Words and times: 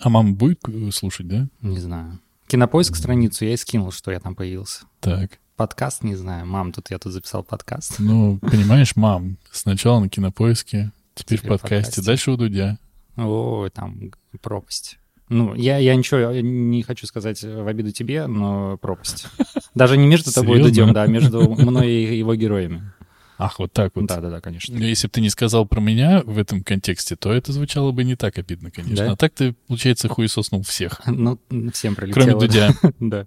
А 0.00 0.08
мама 0.08 0.32
будет 0.32 0.60
э, 0.68 0.90
слушать, 0.90 1.28
да? 1.28 1.48
Не 1.60 1.78
знаю. 1.78 2.18
Кинопоиск 2.46 2.96
страницу 2.96 3.44
я 3.44 3.54
и 3.54 3.56
скинул, 3.56 3.90
что 3.90 4.10
я 4.10 4.20
там 4.20 4.34
появился. 4.34 4.84
Так. 5.00 5.38
Подкаст, 5.56 6.02
не 6.02 6.16
знаю. 6.16 6.46
Мам, 6.46 6.72
тут 6.72 6.90
я 6.90 6.98
тут 6.98 7.12
записал 7.12 7.44
подкаст. 7.44 7.98
Ну, 7.98 8.38
понимаешь, 8.38 8.96
мам, 8.96 9.36
сначала 9.52 10.00
на 10.00 10.08
кинопоиске, 10.08 10.90
теперь, 11.14 11.38
Теперь 11.38 11.50
в 11.50 11.52
подкасте, 11.52 11.86
подкасте. 11.86 12.02
дальше 12.02 12.30
у 12.32 12.36
Дудя. 12.36 12.78
Ой, 13.16 13.70
там 13.70 14.10
пропасть. 14.42 14.98
Ну, 15.28 15.54
я, 15.54 15.78
я 15.78 15.94
ничего 15.94 16.32
не 16.32 16.82
хочу 16.82 17.06
сказать 17.06 17.42
в 17.42 17.66
обиду 17.66 17.92
тебе, 17.92 18.26
но 18.26 18.76
пропасть. 18.78 19.26
Даже 19.74 19.96
не 19.96 20.06
между 20.06 20.32
тобой 20.32 20.60
и? 20.60 20.62
Дудем, 20.62 20.92
да, 20.92 21.04
а 21.04 21.06
между 21.06 21.48
мной 21.50 21.90
и 21.90 22.18
его 22.18 22.34
героями. 22.34 22.92
Ах, 23.38 23.58
вот 23.58 23.72
так 23.72 23.92
вот. 23.94 24.06
Да-да-да, 24.06 24.40
конечно. 24.40 24.76
Ну, 24.76 24.84
Если 24.84 25.08
бы 25.08 25.12
ты 25.12 25.20
не 25.20 25.30
сказал 25.30 25.66
про 25.66 25.80
меня 25.80 26.22
в 26.24 26.38
этом 26.38 26.62
контексте, 26.62 27.16
то 27.16 27.32
это 27.32 27.52
звучало 27.52 27.90
бы 27.92 28.04
не 28.04 28.16
так 28.16 28.38
обидно, 28.38 28.70
конечно. 28.70 28.96
Да? 29.06 29.12
А 29.12 29.16
так 29.16 29.32
ты, 29.32 29.54
получается, 29.66 30.08
хуесоснул 30.08 30.62
всех. 30.62 31.00
Ну, 31.06 31.38
всем 31.72 31.94
прилетело. 31.94 32.24
Кроме 32.24 32.38
Дудя. 32.38 32.70
Да. 33.00 33.26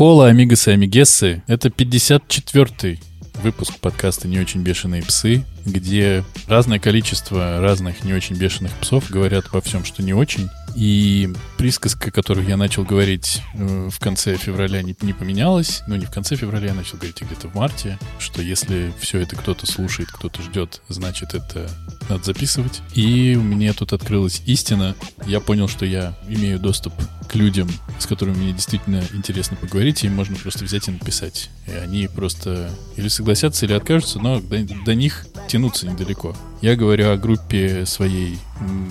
Хола, 0.00 0.28
амигасы, 0.28 0.70
амигессы. 0.70 1.42
Это 1.46 1.68
54-й 1.68 2.98
выпуск 3.40 3.78
подкаста 3.78 4.28
«Не 4.28 4.38
очень 4.38 4.62
бешеные 4.62 5.02
псы», 5.02 5.44
где 5.64 6.24
разное 6.46 6.78
количество 6.78 7.60
разных 7.60 8.04
не 8.04 8.12
очень 8.12 8.36
бешеных 8.36 8.72
псов 8.80 9.10
говорят 9.10 9.46
обо 9.46 9.60
всем, 9.60 9.84
что 9.84 10.02
не 10.02 10.14
очень. 10.14 10.48
И 10.76 11.28
присказка, 11.58 12.10
которую 12.10 12.46
я 12.46 12.56
начал 12.56 12.84
говорить 12.84 13.42
э, 13.54 13.88
в 13.90 13.98
конце 13.98 14.36
февраля, 14.36 14.82
не, 14.82 14.94
не 15.02 15.12
поменялась. 15.12 15.82
Ну, 15.88 15.96
не 15.96 16.06
в 16.06 16.10
конце 16.10 16.36
февраля, 16.36 16.68
я 16.68 16.74
начал 16.74 16.96
говорить 16.96 17.20
а 17.22 17.24
где-то 17.24 17.48
в 17.48 17.54
марте, 17.54 17.98
что 18.18 18.40
если 18.40 18.92
все 19.00 19.18
это 19.18 19.34
кто-то 19.34 19.66
слушает, 19.66 20.10
кто-то 20.10 20.42
ждет, 20.42 20.80
значит, 20.88 21.34
это 21.34 21.68
надо 22.08 22.22
записывать. 22.22 22.82
И 22.94 23.34
мне 23.36 23.72
тут 23.72 23.92
открылась 23.92 24.42
истина. 24.46 24.94
Я 25.26 25.40
понял, 25.40 25.66
что 25.66 25.84
я 25.84 26.16
имею 26.28 26.60
доступ 26.60 26.94
к 27.28 27.34
людям, 27.34 27.68
с 27.98 28.06
которыми 28.06 28.36
мне 28.36 28.52
действительно 28.52 29.02
интересно 29.12 29.56
поговорить, 29.56 30.04
и 30.04 30.08
можно 30.08 30.36
просто 30.36 30.64
взять 30.64 30.88
и 30.88 30.92
написать. 30.92 31.50
И 31.66 31.72
они 31.72 32.08
просто 32.08 32.70
или 32.96 33.08
согласятся, 33.08 33.29
или 33.66 33.72
откажутся, 33.72 34.18
но 34.18 34.40
до, 34.40 34.64
до 34.84 34.94
них 34.94 35.26
тянуться 35.48 35.86
недалеко. 35.86 36.36
Я 36.62 36.76
говорю 36.76 37.10
о 37.10 37.16
группе 37.16 37.86
своей 37.86 38.38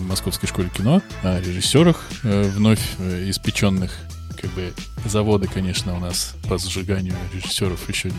Московской 0.08 0.50
школе 0.50 0.70
кино, 0.76 1.02
о 1.24 1.40
режиссерах, 1.40 2.04
э, 2.24 2.50
вновь 2.56 2.82
э, 3.00 3.30
испеченных 3.30 3.92
как 4.42 4.52
бы 4.52 4.74
заводы, 5.06 5.48
конечно, 5.48 5.96
у 5.96 6.00
нас 6.00 6.36
по 6.48 6.58
сжиганию 6.58 7.16
режиссеров 7.34 7.90
еще 7.90 8.12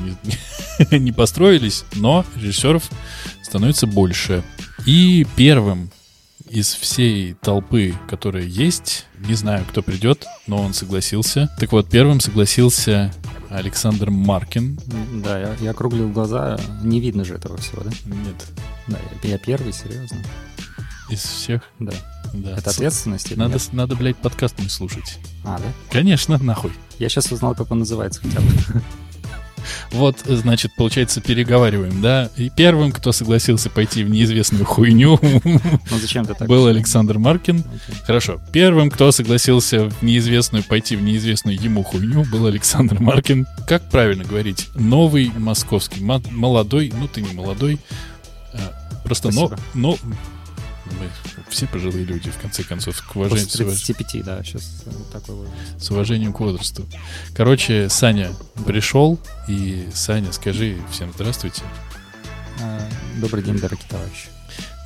не, 0.91 0.99
не 0.99 1.13
построились, 1.13 1.85
но 1.95 2.25
режиссеров 2.37 2.89
становится 3.43 3.87
больше. 3.87 4.43
И 4.87 5.27
первым 5.37 5.91
из 6.49 6.75
всей 6.75 7.35
толпы, 7.35 7.95
которая 8.09 8.45
есть, 8.45 9.07
не 9.21 9.35
знаю, 9.35 9.65
кто 9.69 9.83
придет, 9.83 10.27
но 10.47 10.61
он 10.61 10.75
согласился. 10.75 11.49
Так 11.59 11.73
вот, 11.73 11.89
первым 11.89 12.21
согласился 12.21 13.13
Александр 13.51 14.11
Маркин. 14.11 14.79
Да, 15.23 15.39
я, 15.39 15.55
я 15.61 15.71
округлил 15.73 16.09
глаза. 16.11 16.59
Не 16.83 17.01
видно 17.01 17.25
же 17.25 17.35
этого 17.35 17.57
всего, 17.59 17.83
да? 17.83 17.91
Нет, 18.07 18.47
Да, 18.87 18.99
я, 19.23 19.31
я 19.31 19.39
первый, 19.39 19.73
серьезно. 19.73 20.19
из 21.09 21.21
всех. 21.21 21.63
Да. 21.79 21.93
Да. 22.33 22.57
Это 22.57 22.71
ответственность 22.71 23.37
Надо, 23.37 23.55
нет? 23.55 23.73
надо, 23.73 23.97
блядь, 23.97 24.17
подкаст 24.17 24.59
не 24.61 24.69
слушать. 24.69 25.19
А, 25.45 25.59
да? 25.59 25.65
Конечно, 25.91 26.39
нахуй. 26.39 26.73
Я 27.01 27.09
сейчас 27.09 27.31
узнал, 27.33 27.55
как 27.57 27.71
он 27.73 27.81
называется 27.81 28.21
хотя 28.21 28.41
бы. 28.41 28.47
Вот, 29.93 30.19
значит, 30.27 30.75
получается, 30.77 31.21
переговариваем, 31.21 32.01
да? 32.01 32.31
И 32.37 32.51
первым, 32.51 32.93
кто 32.93 33.13
согласился 33.13 33.71
пойти 33.71 34.05
в 34.05 34.11
неизвестную 34.11 34.65
хуйню, 34.65 35.19
Ну 35.23 35.99
зачем 36.01 36.25
ты 36.25 36.35
так? 36.35 36.49
был 36.49 36.67
Александр 36.67 37.19
Маркин. 37.19 37.65
Хорошо. 38.07 38.41
Первым, 38.53 38.91
кто 38.91 39.11
согласился 39.13 39.89
в 39.91 40.03
неизвестную 40.03 40.65
пойти 40.65 40.97
в 40.97 41.03
неизвестную 41.03 41.61
ему 41.61 41.83
хуйню, 41.83 42.25
был 42.31 42.47
Александр 42.47 43.01
Маркин. 43.01 43.47
Как 43.67 43.83
правильно 43.91 44.25
говорить? 44.25 44.69
Новый 44.75 45.31
московский, 45.37 46.01
мо- 46.03 46.23
молодой, 46.31 46.93
ну 46.97 47.09
ты 47.09 47.23
не 47.23 47.33
молодой, 47.35 47.79
а, 48.53 49.01
просто 49.05 49.29
но, 49.33 49.47
Спасибо. 49.49 49.61
но 49.75 49.99
мы 50.99 51.09
все 51.49 51.67
пожилые 51.67 52.05
люди, 52.05 52.31
в 52.31 52.39
конце 52.39 52.63
концов, 52.63 53.01
к 53.07 53.17
уважению, 53.17 53.47
После 53.47 53.65
с, 53.67 53.69
уваж- 53.69 53.85
35, 53.87 54.25
да, 54.25 54.43
сейчас 54.43 54.85
такой 55.13 55.35
возраст. 55.37 55.57
с 55.79 55.91
уважением 55.91 56.33
к 56.33 56.41
возрасту. 56.41 56.87
Короче, 57.35 57.89
Саня 57.89 58.31
пришел, 58.67 59.19
и 59.49 59.89
Саня, 59.95 60.33
скажи 60.33 60.77
всем 60.91 61.13
здравствуйте. 61.15 61.63
А, 62.63 62.81
Добрый 63.21 63.43
день, 63.43 63.59
дорогие 63.59 63.87
товарищи. 63.89 64.29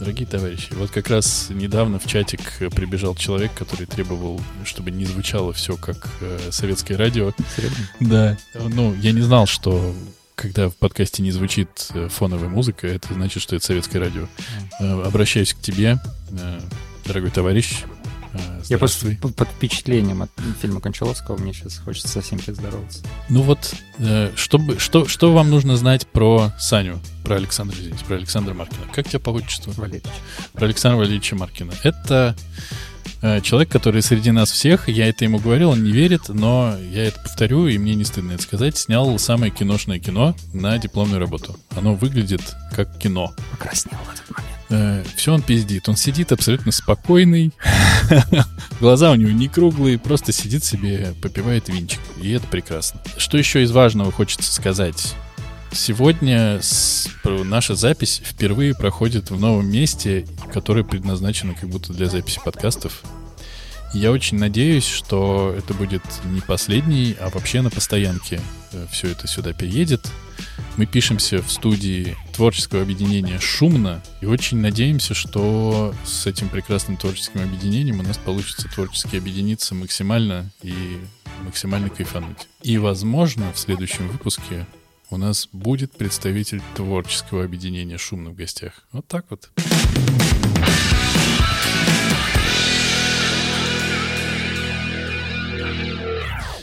Дорогие 0.01 0.27
товарищи, 0.27 0.69
вот 0.73 0.91
как 0.91 1.09
раз 1.09 1.47
недавно 1.51 1.99
в 1.99 2.07
чатик 2.07 2.41
прибежал 2.75 3.15
человек, 3.15 3.53
который 3.55 3.87
требовал, 3.87 4.41
чтобы 4.65 4.91
не 4.91 5.05
звучало 5.07 5.53
все 5.53 5.77
как 5.77 6.09
э, 6.21 6.49
советское 6.51 6.97
радио. 6.97 7.33
Серьезно? 7.57 7.79
Да. 8.01 8.37
Ну, 8.55 8.95
я 8.97 9.13
не 9.13 9.21
знал, 9.23 9.47
что 9.47 9.95
когда 10.35 10.69
в 10.69 10.77
подкасте 10.77 11.23
не 11.23 11.31
звучит 11.31 11.89
э, 11.95 12.09
фоновая 12.09 12.49
музыка, 12.49 12.87
это 12.87 13.15
значит, 13.15 13.43
что 13.43 13.57
это 13.57 13.65
советское 13.65 13.99
радио. 14.01 14.27
Э, 14.81 15.03
Обращаюсь 15.03 15.55
к 15.55 15.61
тебе, 15.61 15.99
э, 16.31 16.61
дорогой 17.07 17.31
товарищ. 17.31 17.83
Я 18.69 18.79
просто 18.79 19.17
под 19.21 19.49
впечатлением 19.49 20.23
от 20.23 20.31
фильма 20.61 20.81
Кончаловского, 20.81 21.37
мне 21.37 21.53
сейчас 21.53 21.79
хочется 21.79 22.09
со 22.09 22.21
всеми 22.21 22.41
поздороваться. 22.41 23.05
Ну 23.29 23.43
вот, 23.43 23.73
чтобы, 24.35 24.81
что, 24.81 25.07
что 25.07 25.33
вам 25.33 25.51
нужно 25.51 25.77
знать 25.77 26.09
про 26.09 26.53
Саню, 26.59 26.99
про 27.23 27.37
Александра, 27.37 27.77
извините, 27.79 28.05
про 28.05 28.17
Александра 28.17 28.53
Маркина? 28.53 28.87
Как 28.93 29.09
тебя 29.09 29.21
по 29.21 29.31
отчеству? 29.31 29.73
Валерьевич. 29.77 30.11
про 30.53 30.65
Александра 30.65 30.99
Валерьевича 30.99 31.37
Маркина. 31.37 31.75
Это 31.85 32.35
человек, 33.43 33.71
который 33.71 34.03
среди 34.03 34.31
нас 34.31 34.51
всех, 34.51 34.89
я 34.89 35.09
это 35.09 35.25
ему 35.25 35.39
говорил, 35.39 35.71
он 35.71 35.83
не 35.83 35.93
верит, 35.93 36.29
но 36.29 36.77
я 36.91 37.05
это 37.05 37.21
повторю, 37.21 37.67
и 37.67 37.79
мне 37.79 37.95
не 37.95 38.05
стыдно 38.05 38.33
это 38.33 38.43
сказать, 38.43 38.77
снял 38.77 39.19
самое 39.19 39.51
киношное 39.51 39.99
кино 39.99 40.37
на 40.53 40.79
дипломную 40.79 41.21
работу. 41.21 41.57
Оно 41.77 41.95
выглядит 41.95 42.43
как 42.75 42.99
кино. 42.99 43.33
Покраснел 43.51 43.99
в 44.07 44.13
этот 44.13 44.31
момент. 44.71 45.07
все 45.17 45.33
он 45.33 45.43
пиздит. 45.43 45.89
Он 45.89 45.97
сидит 45.97 46.33
абсолютно 46.33 46.73
спокойный. 46.73 47.53
Глаза 48.81 49.11
у 49.11 49.15
него 49.15 49.31
не 49.31 49.49
круглые, 49.49 49.99
просто 49.99 50.33
сидит 50.33 50.65
себе, 50.65 51.15
попивает 51.23 51.69
винчик. 51.69 52.01
И 52.21 52.31
это 52.33 52.47
прекрасно. 52.47 53.01
Что 53.17 53.39
еще 53.39 53.63
из 53.63 53.71
важного 53.71 54.13
хочется 54.13 54.53
сказать? 54.53 55.15
Сегодня 55.75 56.61
с- 56.63 57.09
наша 57.25 57.75
запись 57.75 58.23
впервые 58.25 58.75
проходит 58.75 59.31
в 59.31 59.41
новом 59.41 59.69
месте, 59.71 60.25
которое 60.53 60.85
предназначено 60.85 61.55
как 61.55 61.69
будто 61.69 61.93
для 61.93 62.07
записи 62.07 62.41
подкастов. 62.45 63.03
Я 63.93 64.13
очень 64.13 64.39
надеюсь, 64.39 64.87
что 64.87 65.55
это 65.57 65.75
будет 65.75 66.03
не 66.27 66.41
последний, 66.41 67.17
а 67.21 67.29
вообще 67.31 67.61
на 67.61 67.71
постоянке 67.71 68.41
все 68.91 69.09
это 69.09 69.27
сюда 69.27 69.53
переедет. 69.53 70.11
Мы 70.77 70.87
пишемся 70.87 71.43
в 71.43 71.51
студии 71.51 72.17
творческого 72.35 72.83
объединения 72.83 73.39
«Шумно» 73.39 74.03
и 74.21 74.27
очень 74.27 74.59
надеемся, 74.59 75.15
что 75.15 75.95
с 76.05 76.27
этим 76.27 76.49
прекрасным 76.49 76.97
творческим 76.97 77.43
объединением 77.43 78.01
у 78.01 78.03
нас 78.03 78.17
получится 78.19 78.69
творчески 78.69 79.17
объединиться 79.17 79.75
максимально 79.75 80.51
и 80.63 80.99
максимально 81.45 81.89
кайфануть. 81.91 82.49
И, 82.63 82.79
возможно, 82.79 83.53
в 83.53 83.59
следующем 83.59 84.09
выпуске 84.09 84.67
у 85.11 85.17
нас 85.17 85.49
будет 85.53 85.93
представитель 85.93 86.63
творческого 86.75 87.45
объединения 87.45 87.99
«Шумно» 87.99 88.31
в 88.31 88.35
гостях. 88.35 88.87
Вот 88.93 89.07
так 89.07 89.27
вот. 89.31 89.51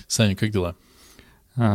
Саня, 0.08 0.36
как 0.36 0.50
дела? 0.50 0.76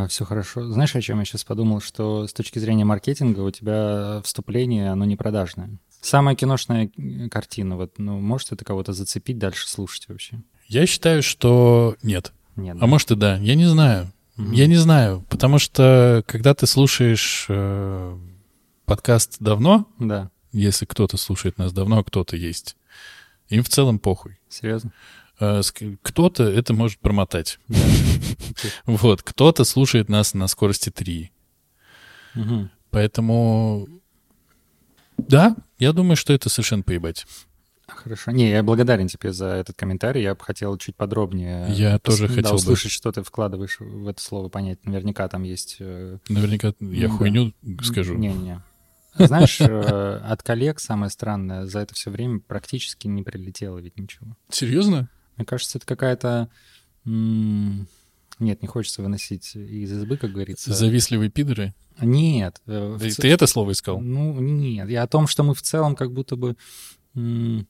все 0.08 0.24
хорошо. 0.24 0.70
Знаешь, 0.70 0.94
о 0.96 1.00
чем 1.00 1.18
я 1.18 1.24
сейчас 1.24 1.44
подумал? 1.44 1.80
Что 1.80 2.26
с 2.26 2.32
точки 2.32 2.58
зрения 2.58 2.84
маркетинга 2.84 3.40
у 3.40 3.50
тебя 3.50 4.20
вступление, 4.24 4.90
оно 4.90 5.04
не 5.04 5.16
продажное. 5.16 5.78
Самая 6.00 6.34
киношная 6.36 6.90
э, 6.96 7.28
картина, 7.28 7.76
вот, 7.76 7.98
ну, 7.98 8.20
может 8.20 8.52
это 8.52 8.64
кого-то 8.64 8.92
зацепить, 8.92 9.38
дальше 9.38 9.68
слушать 9.68 10.08
вообще? 10.08 10.40
Я 10.68 10.86
считаю, 10.86 11.22
что 11.22 11.96
нет. 12.02 12.32
Нет. 12.54 12.76
А 12.80 12.86
может 12.86 13.10
и 13.10 13.16
да. 13.16 13.36
Я 13.38 13.54
не 13.54 13.66
знаю. 13.66 14.12
Мгм. 14.36 14.52
Я 14.52 14.66
не 14.66 14.76
знаю, 14.76 15.24
потому 15.28 15.58
что 15.58 16.22
когда 16.26 16.54
ты 16.54 16.66
слушаешь 16.66 17.46
э, 17.48 18.18
подкаст 18.84 19.36
давно, 19.40 19.86
Да, 19.98 20.30
если 20.52 20.84
кто-то 20.84 21.16
слушает 21.16 21.58
нас 21.58 21.72
давно, 21.72 21.98
а 21.98 22.04
кто-то 22.04 22.36
есть, 22.36 22.76
им 23.48 23.62
в 23.62 23.68
целом 23.68 23.98
похуй. 23.98 24.38
серьезно? 24.48 24.92
Э, 25.40 25.60
Кто-то 26.02 26.44
это 26.44 26.74
может 26.74 26.98
промотать. 26.98 27.58
Вот, 28.86 29.22
кто-то 29.22 29.64
слушает 29.64 30.08
нас 30.08 30.34
на 30.34 30.46
скорости 30.48 30.90
3. 30.90 31.30
Мгм. 32.34 32.70
Поэтому, 32.90 33.86
да, 35.18 35.56
я 35.78 35.92
думаю, 35.92 36.16
что 36.16 36.32
это 36.32 36.48
совершенно 36.48 36.82
поебать. 36.82 37.26
Хорошо. 37.88 38.32
Не, 38.32 38.50
я 38.50 38.62
благодарен 38.62 39.06
тебе 39.08 39.32
за 39.32 39.46
этот 39.46 39.76
комментарий. 39.76 40.22
Я 40.22 40.34
бы 40.34 40.42
хотел 40.42 40.76
чуть 40.76 40.96
подробнее 40.96 41.66
Я 41.72 41.98
тоже 42.00 42.26
да, 42.26 42.34
хотел 42.34 42.50
бы. 42.52 42.56
услышать, 42.56 42.90
что 42.90 43.12
ты 43.12 43.22
вкладываешь 43.22 43.78
в 43.78 44.08
это 44.08 44.20
слово, 44.20 44.48
понять. 44.48 44.84
Наверняка 44.84 45.28
там 45.28 45.44
есть... 45.44 45.76
э, 45.78 46.18
Наверняка 46.28 46.72
я 46.80 47.08
Да. 47.08 47.14
хуйню 47.14 47.52
скажу. 47.82 48.16
Не-не. 48.16 48.60
Знаешь, 49.18 49.60
э, 49.60 50.20
от 50.24 50.42
коллег 50.42 50.80
самое 50.80 51.10
странное, 51.10 51.66
за 51.66 51.78
это 51.78 51.94
все 51.94 52.10
время 52.10 52.40
практически 52.40 53.06
не 53.06 53.22
прилетело 53.22 53.78
ведь 53.78 53.96
ничего. 53.98 54.36
Серьезно? 54.50 55.08
Мне 55.36 55.44
кажется, 55.46 55.78
это 55.78 55.86
какая-то... 55.86 56.48
Нет, 58.38 58.60
не 58.62 58.68
хочется 58.68 59.00
выносить 59.02 59.54
из 59.56 59.92
избы, 59.92 60.16
как 60.18 60.32
говорится. 60.32 60.74
Завистливые 60.74 61.30
пидоры? 61.30 61.72
Нет. 62.00 62.60
э, 62.66 62.98
Ты, 63.00 63.10
ц- 63.10 63.22
ты 63.22 63.28
это 63.28 63.46
слово 63.46 63.72
искал? 63.72 64.00
Ну, 64.00 64.38
нет. 64.40 64.90
Я 64.90 65.04
о 65.04 65.06
том, 65.06 65.26
что 65.26 65.42
мы 65.42 65.54
в 65.54 65.62
целом 65.62 65.96
как 65.96 66.12
будто 66.12 66.36
бы 66.36 66.56
м, 67.14 67.66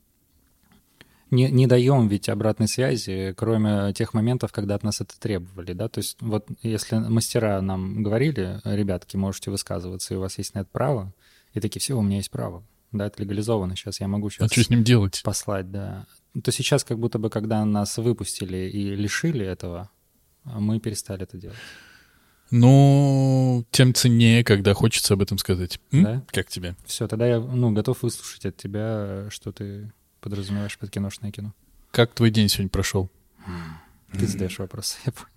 не, 1.31 1.51
не 1.51 1.67
даем 1.67 2.09
ведь 2.09 2.29
обратной 2.29 2.69
связи, 2.69 3.35
кроме 3.37 3.93
тех 3.93 4.15
моментов, 4.15 4.53
когда 4.53 4.75
от 4.75 4.83
нас 4.83 5.01
это 5.01 5.19
требовали, 5.19 5.73
да, 5.73 5.89
то 5.89 5.99
есть 5.99 6.17
вот 6.21 6.47
если 6.63 6.97
мастера 6.97 7.61
нам 7.61 8.03
говорили, 8.03 8.61
ребятки, 8.65 9.17
можете 9.17 9.51
высказываться, 9.51 10.15
и 10.15 10.17
у 10.17 10.21
вас 10.21 10.39
есть 10.39 10.55
на 10.55 10.61
это 10.61 10.69
право, 10.71 11.13
и 11.53 11.61
такие, 11.61 11.81
все, 11.81 11.97
у 11.97 12.03
меня 12.03 12.19
есть 12.19 12.31
право, 12.31 12.63
да, 12.93 13.07
это 13.07 13.23
легализовано, 13.23 13.77
сейчас 13.77 14.01
я 14.01 14.09
могу 14.09 14.29
А 14.29 14.31
сейчас 14.31 14.53
что 14.53 14.63
с 14.63 14.71
ним 14.71 14.85
делать? 14.85 15.21
послать, 15.25 15.71
да, 15.71 16.07
то 16.43 16.53
сейчас 16.53 16.85
как 16.85 16.99
будто 16.99 17.19
бы, 17.19 17.31
когда 17.31 17.65
нас 17.65 17.97
выпустили 17.99 18.71
и 18.71 18.95
лишили 18.95 19.45
этого, 19.45 19.91
мы 20.45 20.79
перестали 20.81 21.25
это 21.25 21.37
делать. 21.39 21.59
Ну, 22.53 23.65
тем 23.73 23.93
ценнее, 23.93 24.45
когда 24.45 24.73
хочется 24.73 25.15
об 25.15 25.23
этом 25.23 25.37
сказать. 25.39 25.81
М? 25.91 26.05
Да? 26.05 26.23
Как 26.29 26.49
тебе? 26.49 26.77
Все, 26.85 27.09
тогда 27.09 27.27
я, 27.27 27.41
ну, 27.41 27.73
готов 27.73 28.03
выслушать 28.03 28.47
от 28.47 28.57
тебя, 28.57 29.27
что 29.31 29.51
ты 29.51 29.91
подразумеваешь 30.31 30.77
под 30.77 30.91
киношное 30.91 31.31
кино. 31.31 31.53
Как 31.93 32.13
твой 32.13 32.31
день 32.31 32.49
сегодня 32.49 32.69
прошел? 32.69 33.09
Ты 34.13 34.27
задаешь 34.27 34.59
вопрос, 34.59 34.99
я 35.07 35.13
понял. 35.13 35.29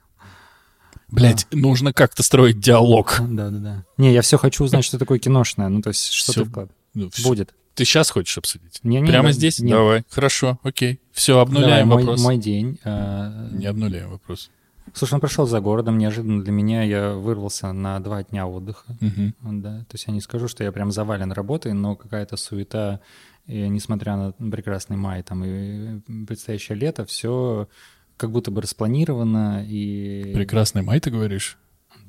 Блять, 1.09 1.45
нужно 1.51 1.94
как-то 1.94 2.24
строить 2.24 2.59
диалог. 2.59 3.18
Да, 3.19 3.50
да, 3.51 3.57
да. 3.59 3.86
Не, 3.97 4.12
я 4.13 4.21
все 4.24 4.38
хочу 4.39 4.63
узнать, 4.63 4.83
что 4.86 4.97
такое 4.97 5.19
киношное. 5.19 5.69
Ну, 5.69 5.81
то 5.83 5.89
есть, 5.89 6.12
что 6.12 6.31
Всё. 6.31 6.44
ты 6.44 6.50
вкладываешь. 6.50 6.75
Ну. 6.95 7.09
Будет. 7.24 7.53
Ты 7.75 7.86
сейчас 7.86 8.09
хочешь 8.09 8.38
обсудить? 8.38 8.80
Не, 8.83 9.00
не, 9.00 9.07
Прямо 9.07 9.27
да, 9.30 9.31
здесь? 9.33 9.59
нет. 9.59 9.71
Давай. 9.71 10.03
Хорошо, 10.09 10.59
окей. 10.63 11.00
Все, 11.12 11.33
Давай, 11.33 11.44
обнуляем 11.45 11.88
мой, 11.88 12.03
вопрос. 12.03 12.21
мой 12.24 12.38
день. 12.38 12.80
э, 12.83 13.50
Не 13.51 13.68
обнуляем 13.68 14.09
вопрос. 14.09 14.50
Слушай, 14.94 15.13
он 15.15 15.19
прошел 15.19 15.45
за 15.45 15.59
городом. 15.62 15.97
Неожиданно 16.00 16.44
для 16.44 16.51
меня 16.51 16.81
я 16.83 17.13
вырвался 17.13 17.71
на 17.74 18.00
два 18.00 18.24
дня 18.24 18.47
отдыха. 18.47 18.97
Мгм. 19.00 19.35
Да, 19.62 19.80
то 19.81 19.94
есть 19.94 20.06
я 20.07 20.13
не 20.13 20.19
скажу, 20.21 20.47
что 20.47 20.63
я 20.63 20.71
прям 20.71 20.92
завален 20.92 21.31
работой, 21.31 21.74
но 21.74 21.95
какая-то 21.95 22.38
суета, 22.38 23.00
и 23.49 23.67
несмотря 23.67 24.15
на 24.15 24.31
прекрасный 24.31 24.95
май 24.95 25.23
там 25.23 25.43
и 25.43 25.99
предстоящее 26.25 26.77
лето, 26.77 27.03
все 27.05 27.67
как 28.15 28.31
будто 28.31 28.51
бы 28.51 28.61
распланировано 28.61 29.65
и... 29.67 30.31
Прекрасный 30.33 30.83
май, 30.83 30.99
ты 30.99 31.09
говоришь? 31.09 31.57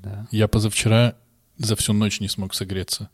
Да, 0.03 0.27
Я 0.31 0.49
позавчера 0.49 1.17
за 1.57 1.77
всю 1.77 1.93
ночь 1.93 2.21
не 2.21 2.29
смог 2.29 2.55
согреться. 2.55 3.09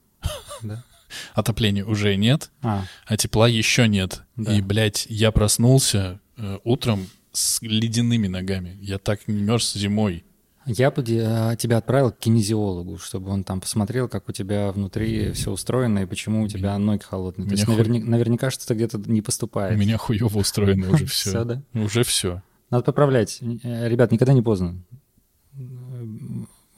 да. 0.62 0.84
Отопления 1.34 1.84
уже 1.84 2.16
нет, 2.16 2.50
А, 2.62 2.84
а 3.06 3.16
тепла 3.16 3.46
еще 3.48 3.86
нет. 3.86 4.22
Да. 4.34 4.56
И, 4.56 4.60
блядь, 4.60 5.06
я 5.08 5.30
проснулся 5.30 6.20
э, 6.36 6.58
утром 6.64 7.06
с 7.32 7.62
ледяными 7.62 8.26
ногами. 8.26 8.76
Я 8.80 8.98
так 8.98 9.28
не 9.28 9.40
мерз 9.40 9.74
зимой. 9.74 10.24
Я 10.66 10.90
бы 10.90 11.02
э, 11.06 11.56
тебя 11.58 11.76
отправил 11.78 12.10
к 12.10 12.18
кинезиологу, 12.18 12.98
чтобы 12.98 13.30
он 13.30 13.44
там 13.44 13.60
посмотрел, 13.60 14.08
как 14.08 14.28
у 14.28 14.32
тебя 14.32 14.72
внутри 14.72 15.30
все 15.32 15.52
устроено 15.52 16.00
и 16.00 16.06
почему 16.06 16.42
у 16.42 16.48
тебя 16.48 16.76
ноги 16.76 17.02
холодные. 17.02 17.46
То 17.48 17.54
есть 17.54 17.68
Меня 17.68 17.76
наверня- 17.78 18.04
наверняка 18.04 18.50
что-то 18.50 18.74
где-то 18.74 18.98
не 18.98 19.20
У 19.20 19.24
поступает. 19.24 19.78
меня 19.78 19.96
хуево 19.96 20.38
устроено 20.38 20.90
уже 20.90 21.06
все. 21.06 21.30
Всё, 21.30 21.44
да? 21.44 21.62
Уже 21.74 22.02
все. 22.02 22.42
Надо 22.70 22.82
поправлять. 22.82 23.38
Э, 23.62 23.88
Ребят, 23.88 24.10
никогда 24.10 24.32
не 24.32 24.42
поздно. 24.42 24.82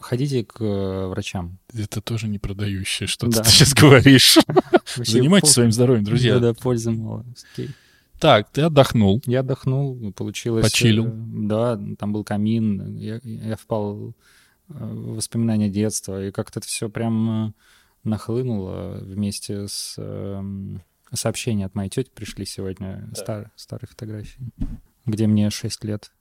Ходите 0.00 0.44
к 0.44 0.60
э, 0.60 1.06
врачам. 1.08 1.58
Это 1.74 2.00
тоже 2.00 2.28
не 2.28 2.38
продающее, 2.38 3.06
что 3.08 3.26
Да. 3.26 3.42
ты 3.42 3.50
сейчас 3.50 3.74
говоришь. 3.74 4.38
Занимайтесь 4.96 5.50
своим 5.50 5.72
здоровьем, 5.72 6.04
друзья. 6.04 6.34
Да, 6.38 6.52
да, 6.52 6.54
пользы 6.54 6.92
мало. 6.92 7.24
Окей. 7.54 7.70
Так, 8.18 8.50
ты 8.50 8.62
отдохнул. 8.62 9.22
Я 9.26 9.40
отдохнул, 9.40 10.12
получилось... 10.12 10.64
Почилил. 10.64 11.06
э, 11.06 11.10
Да, 11.48 11.80
там 11.98 12.12
был 12.12 12.24
камин, 12.24 12.96
я, 12.96 13.20
я 13.22 13.56
впал 13.56 14.10
э, 14.10 14.12
в 14.68 15.14
воспоминания 15.16 15.68
детства, 15.68 16.26
и 16.26 16.30
как-то 16.32 16.58
это 16.60 16.66
все 16.68 16.88
прям 16.88 17.48
э, 17.48 17.52
нахлынуло 18.04 18.98
вместе 19.02 19.68
с... 19.68 19.94
эм, 19.98 20.82
Сообщения 21.12 21.64
от 21.64 21.74
моей 21.74 21.88
тети 21.88 22.10
пришли 22.14 22.44
сегодня, 22.44 23.08
стар- 23.14 23.50
старые 23.56 23.88
фотографии, 23.88 24.40
где 25.06 25.26
мне 25.26 25.48
6 25.48 25.84
лет. 25.84 26.12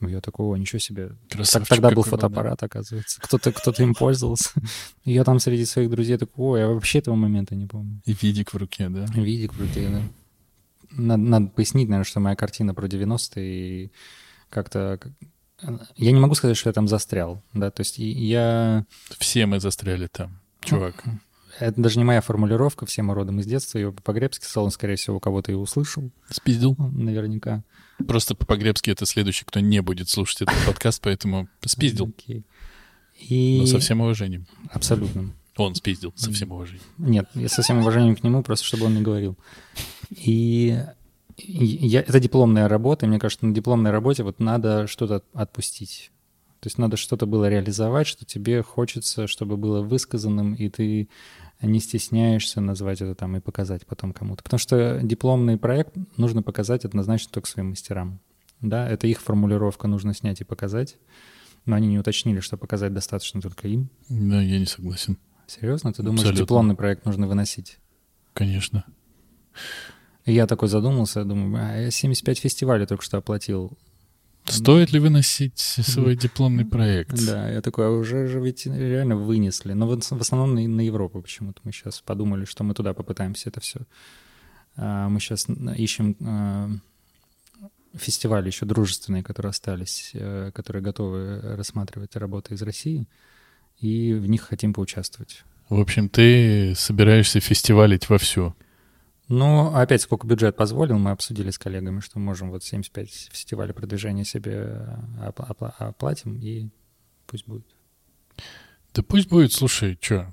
Ну, 0.00 0.08
Я 0.08 0.20
такого, 0.20 0.54
ничего 0.56 0.78
себе. 0.78 1.12
Так, 1.30 1.66
тогда 1.66 1.88
был 1.88 1.96
был, 1.96 2.04
да. 2.04 2.10
фотоаппарат, 2.10 2.62
оказывается. 2.62 3.18
Кто-то 3.22 3.52
кто 3.52 3.70
им 3.82 3.94
пользовался. 3.94 4.50
Я 5.06 5.24
там 5.24 5.38
среди 5.38 5.64
своих 5.64 5.88
друзей 5.88 6.18
такой, 6.18 6.44
ой, 6.44 6.60
я 6.60 6.68
вообще 6.68 6.98
этого 6.98 7.14
момента 7.14 7.54
не 7.54 7.64
помню. 7.66 8.02
И 8.04 8.12
видик 8.20 8.52
в 8.52 8.58
руке, 8.58 8.90
да. 8.90 9.06
Видик 9.14 9.54
вроде, 9.54 9.88
да. 9.88 10.02
Надо, 10.90 11.22
надо 11.22 11.46
пояснить, 11.48 11.88
наверное, 11.88 12.04
что 12.08 12.20
моя 12.20 12.36
картина 12.36 12.74
про 12.74 12.86
90-е 12.86 13.84
и 13.84 13.92
как-то... 14.50 14.98
как- 15.00 15.12
Я 15.96 16.12
не 16.12 16.20
могу 16.20 16.34
сказать, 16.34 16.56
что 16.56 16.68
я 16.68 16.72
там 16.74 16.88
застрял, 16.88 17.42
да, 17.52 17.70
то 17.70 17.80
есть 17.80 17.98
я... 17.98 18.84
Все 19.18 19.46
мы 19.46 19.60
застряли 19.60 20.06
там, 20.06 20.38
чувак. 20.60 21.02
Это 21.58 21.80
даже 21.80 21.96
не 21.98 22.04
моя 22.04 22.20
формулировка, 22.20 22.84
все 22.84 23.00
мы 23.02 23.14
родом 23.14 23.40
из 23.40 23.46
детства, 23.46 23.78
ее 23.78 23.90
по-гребски 23.92 24.44
сказал, 24.44 24.66
он, 24.66 24.70
скорее 24.70 24.96
всего, 24.96 25.18
кого-то 25.20 25.52
и 25.52 25.54
услышал, 25.54 26.10
Спиздил. 26.28 26.76
наверняка. 26.78 27.64
Просто 28.06 28.34
по-погребски 28.34 28.90
это 28.90 29.06
следующий, 29.06 29.46
кто 29.46 29.60
не 29.60 29.80
будет 29.80 30.10
слушать 30.10 30.42
этот 30.42 30.54
подкаст, 30.66 31.00
поэтому 31.02 31.48
спиздил. 31.64 32.12
Окей. 32.16 32.44
И... 33.18 33.56
Но 33.60 33.66
со 33.66 33.78
всем 33.78 34.02
уважением. 34.02 34.46
Абсолютно. 34.70 35.32
Он 35.56 35.74
спиздил, 35.74 36.12
со 36.16 36.30
всем 36.32 36.52
уважением. 36.52 36.84
Нет, 36.98 37.28
я 37.34 37.48
со 37.48 37.62
всем 37.62 37.78
уважением 37.78 38.16
к 38.16 38.22
нему, 38.22 38.42
просто 38.42 38.66
чтобы 38.66 38.86
он 38.86 38.94
не 38.94 39.02
говорил. 39.02 39.36
И 40.10 40.78
и 41.36 41.64
я, 41.64 42.00
это 42.00 42.18
дипломная 42.18 42.68
работа, 42.68 43.04
и 43.04 43.08
мне 43.08 43.18
кажется, 43.18 43.44
на 43.46 43.54
дипломной 43.54 43.90
работе 43.90 44.22
вот 44.22 44.40
надо 44.40 44.86
что-то 44.86 45.22
отпустить. 45.34 46.10
То 46.60 46.68
есть 46.68 46.78
надо 46.78 46.96
что-то 46.96 47.26
было 47.26 47.48
реализовать, 47.48 48.06
что 48.06 48.24
тебе 48.24 48.62
хочется, 48.62 49.26
чтобы 49.26 49.56
было 49.56 49.82
высказанным, 49.82 50.54
и 50.54 50.68
ты 50.70 51.08
не 51.60 51.80
стесняешься 51.80 52.60
назвать 52.60 53.02
это 53.02 53.14
там 53.14 53.36
и 53.36 53.40
показать 53.40 53.86
потом 53.86 54.12
кому-то. 54.12 54.42
Потому 54.42 54.58
что 54.58 55.00
дипломный 55.02 55.58
проект 55.58 55.94
нужно 56.16 56.42
показать 56.42 56.84
однозначно 56.84 57.30
только 57.32 57.48
своим 57.48 57.70
мастерам. 57.70 58.20
Да, 58.60 58.88
это 58.88 59.06
их 59.06 59.20
формулировка 59.20 59.86
нужно 59.86 60.14
снять 60.14 60.40
и 60.40 60.44
показать. 60.44 60.96
Но 61.66 61.76
они 61.76 61.88
не 61.88 61.98
уточнили, 61.98 62.40
что 62.40 62.56
показать 62.56 62.94
достаточно 62.94 63.40
только 63.40 63.68
им. 63.68 63.90
Да, 64.08 64.40
я 64.40 64.58
не 64.58 64.66
согласен. 64.66 65.18
Серьезно? 65.46 65.92
Ты 65.92 66.02
думаешь, 66.02 66.20
Абсолютно. 66.20 66.44
дипломный 66.44 66.74
проект 66.74 67.04
нужно 67.04 67.26
выносить? 67.26 67.78
Конечно. 68.32 68.84
И 70.24 70.32
я 70.32 70.46
такой 70.46 70.68
задумался, 70.68 71.24
думаю, 71.24 71.64
а 71.64 71.76
я 71.82 71.90
75 71.90 72.38
фестивалей 72.38 72.86
только 72.86 73.04
что 73.04 73.18
оплатил. 73.18 73.78
Стоит 74.44 74.92
ли 74.92 75.00
выносить 75.00 75.58
свой 75.58 76.16
дипломный 76.16 76.64
проект? 76.64 77.26
Да, 77.26 77.48
я 77.50 77.60
такой, 77.62 77.86
а 77.86 77.90
уже 77.90 78.26
же 78.28 78.40
ведь 78.40 78.66
реально 78.66 79.16
вынесли. 79.16 79.72
Но 79.72 79.88
в 79.88 80.20
основном 80.20 80.54
на, 80.54 80.80
Европу 80.80 81.20
почему-то 81.20 81.60
мы 81.64 81.72
сейчас 81.72 82.00
подумали, 82.00 82.44
что 82.44 82.62
мы 82.62 82.74
туда 82.74 82.94
попытаемся 82.94 83.48
это 83.48 83.60
все. 83.60 83.80
Мы 84.76 85.18
сейчас 85.20 85.46
ищем 85.76 86.16
а, 86.20 86.70
фестивали 87.98 88.46
еще 88.48 88.66
дружественные, 88.66 89.22
которые 89.22 89.50
остались, 89.50 90.10
э, 90.14 90.50
которые 90.54 90.82
готовы 90.82 91.40
рассматривать 91.56 92.16
работы 92.16 92.54
из 92.54 92.62
России, 92.62 93.08
и 93.78 94.12
в 94.14 94.26
них 94.28 94.42
хотим 94.42 94.72
поучаствовать. 94.72 95.44
В 95.68 95.80
общем, 95.80 96.08
ты 96.08 96.74
собираешься 96.76 97.40
фестивалить 97.40 98.08
вовсю. 98.08 98.54
Ну, 99.28 99.74
опять, 99.74 100.02
сколько 100.02 100.26
бюджет 100.26 100.56
позволил, 100.56 100.98
мы 100.98 101.10
обсудили 101.10 101.50
с 101.50 101.58
коллегами, 101.58 101.98
что 101.98 102.20
можем 102.20 102.50
вот 102.50 102.62
75 102.62 103.30
фестивалей 103.32 103.72
продвижения 103.72 104.24
себе 104.24 104.86
опла- 105.18 105.48
опла- 105.48 105.74
оплатим, 105.78 106.36
и 106.36 106.68
пусть 107.26 107.46
будет. 107.46 107.66
Да 108.94 109.02
пусть 109.02 109.28
будет, 109.28 109.52
слушай, 109.52 109.98
что, 110.00 110.32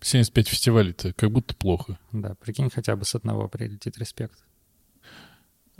75 0.00 0.48
фестивалей-то 0.48 1.12
как 1.14 1.32
будто 1.32 1.56
плохо. 1.56 1.98
Да, 2.12 2.36
прикинь, 2.36 2.70
хотя 2.70 2.94
бы 2.94 3.04
с 3.04 3.16
одного 3.16 3.48
прилетит 3.48 3.98
респект. 3.98 4.38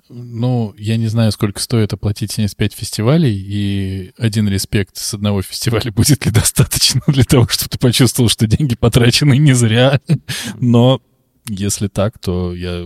Ну, 0.08 0.74
я 0.76 0.96
не 0.96 1.06
знаю, 1.06 1.32
сколько 1.32 1.60
стоит 1.60 1.92
оплатить 1.92 2.32
75 2.32 2.74
фестивалей, 2.74 3.32
и 3.34 4.12
один 4.18 4.48
респект 4.48 4.96
с 4.96 5.14
одного 5.14 5.42
фестиваля 5.42 5.90
будет 5.96 6.26
ли 6.26 6.32
достаточно 6.32 7.00
для 7.06 7.24
того, 7.24 7.46
чтобы 7.48 7.70
ты 7.70 7.78
почувствовал, 7.78 8.28
что 8.28 8.46
деньги 8.46 8.74
потрачены 8.74 9.38
не 9.38 9.52
зря. 9.52 10.00
Но 10.60 11.00
если 11.48 11.88
так, 11.88 12.18
то 12.18 12.54
я 12.54 12.84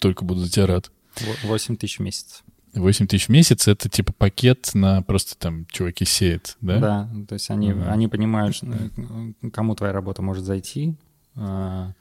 только 0.00 0.24
буду 0.24 0.40
за 0.40 0.50
тебя 0.50 0.66
рад. 0.66 0.90
Во- 1.20 1.48
8 1.48 1.76
тысяч 1.76 1.98
в 1.98 2.02
месяц. 2.02 2.42
8 2.74 3.06
тысяч 3.06 3.26
в 3.26 3.28
месяц— 3.30 3.68
это 3.68 3.88
типа 3.88 4.12
пакет 4.12 4.70
на 4.74 5.00
просто 5.02 5.36
там 5.38 5.64
чуваки 5.70 6.04
сеют, 6.04 6.56
да? 6.60 6.78
Да, 6.78 7.10
то 7.28 7.34
есть 7.34 7.48
они, 7.50 7.72
Мгм. 7.72 7.88
они 7.88 8.08
понимают, 8.08 8.56
э, 8.62 9.50
кому 9.52 9.76
твоя 9.76 9.92
работа 9.92 10.22
может 10.22 10.44
зайти 10.44 10.96
э, 11.36 11.92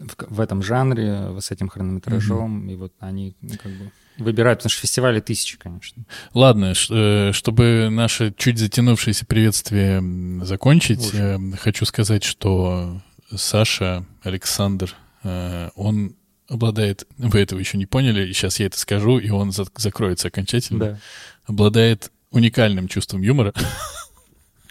в, 0.00 0.34
в 0.36 0.40
этом 0.40 0.62
жанре, 0.62 1.38
с 1.40 1.50
этим 1.50 1.68
хронометражом, 1.68 2.68
и 2.68 2.74
вот 2.76 2.92
они 3.00 3.34
ну, 3.40 3.54
как 3.62 3.72
бы 3.72 3.90
выбирают, 4.18 4.60
потому 4.60 4.70
что 4.70 4.80
фестивали 4.82 5.20
тысячи, 5.20 5.58
конечно. 5.58 6.04
Ладно, 6.34 6.72
э, 6.90 7.32
чтобы 7.32 7.88
наше 7.90 8.32
чуть 8.36 8.58
затянувшееся 8.58 9.26
приветствие 9.26 10.02
закончить, 10.44 11.00
Уже. 11.00 11.38
э, 11.38 11.56
хочу 11.56 11.84
сказать, 11.84 12.24
что 12.24 13.00
Саша 13.34 14.06
Александр, 14.22 14.94
э, 15.22 15.70
он 15.74 16.14
обладает, 16.48 17.06
вы 17.18 17.40
этого 17.40 17.58
еще 17.58 17.76
не 17.76 17.86
поняли, 17.86 18.32
сейчас 18.32 18.60
я 18.60 18.66
это 18.66 18.78
скажу, 18.78 19.18
и 19.18 19.30
он 19.30 19.50
за- 19.52 19.66
закроется 19.76 20.28
окончательно, 20.28 20.78
Да. 20.78 20.98
обладает 21.46 22.12
уникальным 22.30 22.86
чувством 22.88 23.22
юмора. 23.22 23.52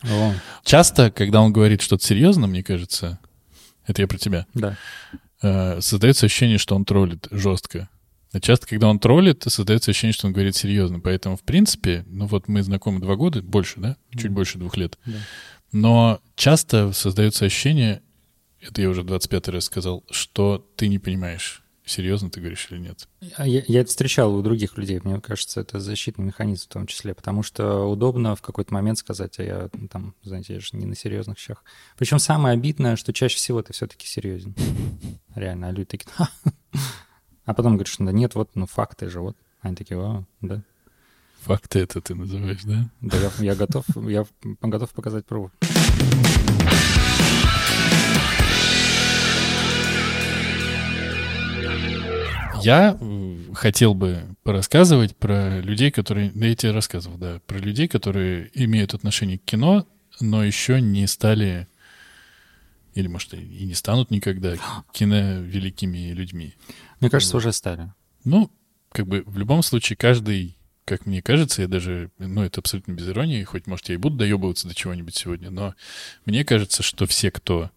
О, 0.03 0.34
Часто, 0.63 1.10
когда 1.12 1.41
он 1.41 1.51
говорит 1.51 1.82
что-то 1.82 2.05
серьезно, 2.05 2.48
мне 2.48 2.63
кажется, 2.63 3.20
это 3.88 4.01
я 4.01 4.08
про 4.08 4.18
тебя, 4.18 4.46
да. 4.54 4.77
э, 5.42 5.82
создается 5.82 6.25
ощущение, 6.25 6.58
что 6.58 6.75
он 6.75 6.86
троллит 6.86 7.27
жестко. 7.32 7.89
А 8.32 8.39
часто, 8.42 8.68
когда 8.68 8.89
он 8.89 9.00
троллит, 9.00 9.44
создается 9.48 9.92
ощущение, 9.92 10.13
что 10.13 10.27
он 10.27 10.34
говорит 10.34 10.56
серьезно. 10.58 11.00
Поэтому, 11.00 11.38
в 11.38 11.44
принципе, 11.44 12.04
ну 12.08 12.25
вот 12.25 12.48
мы 12.50 12.63
знакомы 12.63 13.00
два 13.00 13.15
года, 13.15 13.42
больше, 13.42 13.80
да? 13.80 13.96
Чуть 14.12 14.25
Мгм. 14.25 14.34
больше 14.34 14.58
двух 14.58 14.75
лет. 14.75 14.98
Да. 15.06 15.13
Но 15.72 16.22
часто 16.36 16.92
создается 16.92 17.46
ощущение, 17.46 18.01
это 18.62 18.82
я 18.82 18.89
уже 18.89 19.04
25 19.04 19.48
раз 19.50 19.65
сказал, 19.65 20.04
что 20.12 20.68
ты 20.75 20.88
не 20.89 21.00
понимаешь, 21.00 21.63
серьезно 21.86 22.30
ты 22.30 22.39
говоришь 22.39 22.68
или 22.72 22.80
нет. 22.80 23.08
А 23.36 23.48
Я, 23.48 23.63
я 23.68 23.82
это 23.82 23.89
встречал 23.89 24.36
у 24.36 24.42
других 24.42 24.77
людей, 24.77 25.00
мне 25.04 25.22
кажется, 25.22 25.62
это 25.62 25.80
защитный 25.80 26.25
механизм 26.25 26.65
в 26.65 26.74
том 26.74 26.88
числе, 26.88 27.13
потому 27.13 27.44
что 27.44 27.86
удобно 27.86 28.36
в 28.36 28.42
какой-то 28.42 28.74
момент 28.74 28.98
сказать, 28.98 29.39
а 29.39 29.44
я 29.44 29.70
ну, 29.74 29.88
там, 29.88 30.15
знаете, 30.24 30.56
я 30.56 30.60
же 30.60 30.70
не 30.74 30.86
на 30.86 30.96
серьезных 30.96 31.38
щах. 31.38 31.63
Причем 31.98 32.20
самое 32.20 32.54
обидное, 32.54 32.96
что 32.96 33.13
чаще 33.13 33.38
всего 33.38 33.62
ты 33.62 33.74
все-таки 33.74 34.08
серьезен. 34.08 34.56
Реально, 35.36 35.70
а 35.70 35.72
люди 35.72 35.86
такие, 35.86 36.10
«Ха». 36.13 36.30
а 37.46 37.54
потом 37.54 37.75
говоришь, 37.75 37.96
да 38.00 38.12
нет, 38.12 38.36
вот, 38.36 38.50
ну 38.56 38.65
факты 38.65 39.10
же, 39.10 39.22
вот. 39.22 39.38
Они 39.62 39.75
такие, 39.75 40.00
а, 40.00 40.24
да, 40.42 40.62
Факты 41.46 41.80
это 41.80 42.01
ты 42.01 42.15
называешь, 42.15 42.63
да? 42.63 42.89
да, 43.01 43.18
я, 43.18 43.32
я 43.38 43.56
готов, 43.56 43.86
я 44.08 44.25
готов 44.62 44.89
показать 44.89 45.27
пробу. 45.27 45.51
Я 52.65 52.98
э, 53.00 53.38
хотел 53.53 53.93
бы 53.93 54.36
порассказывать 54.41 55.15
про 55.15 55.60
людей, 55.60 55.91
которые... 55.91 56.31
Да 56.34 56.48
я 56.48 56.55
тебе 56.55 56.72
рассказывал, 56.72 57.15
да. 57.19 57.39
Про 57.45 57.60
людей, 57.60 57.88
которые 57.88 58.50
имеют 58.55 58.95
отношение 58.95 59.38
к 59.38 59.43
кино, 59.43 59.88
но 60.19 60.43
еще 60.43 60.81
не 60.81 61.05
стали... 61.05 61.67
Или, 62.95 63.05
может, 63.05 63.36
и 63.36 63.65
не 63.65 63.75
станут 63.75 64.10
никогда 64.10 64.55
киновеликими 64.93 66.12
людьми. 66.13 66.55
Мне 67.01 67.12
кажется, 67.12 67.38
уже 67.38 67.53
стали. 67.53 67.93
Ну, 68.24 68.51
как 68.91 69.05
бы 69.05 69.22
в 69.27 69.38
любом 69.38 69.62
случае 69.62 69.95
каждый, 69.95 70.57
как 70.86 71.05
мне 71.05 71.22
кажется, 71.22 71.62
я 71.62 71.67
даже, 71.67 72.10
ну, 72.17 72.41
это 72.41 72.62
абсолютно 72.62 72.93
без 72.93 73.07
иронии, 73.07 73.43
хоть, 73.43 73.67
может, 73.67 73.89
я 73.89 73.95
и 73.95 74.00
буду 74.00 74.17
доебываться 74.17 74.67
до 74.67 74.74
чего-нибудь 74.74 75.15
сегодня, 75.15 75.51
но 75.51 75.75
мне 76.25 76.43
кажется, 76.43 76.81
что 76.81 77.05
все, 77.05 77.29
кто 77.29 77.69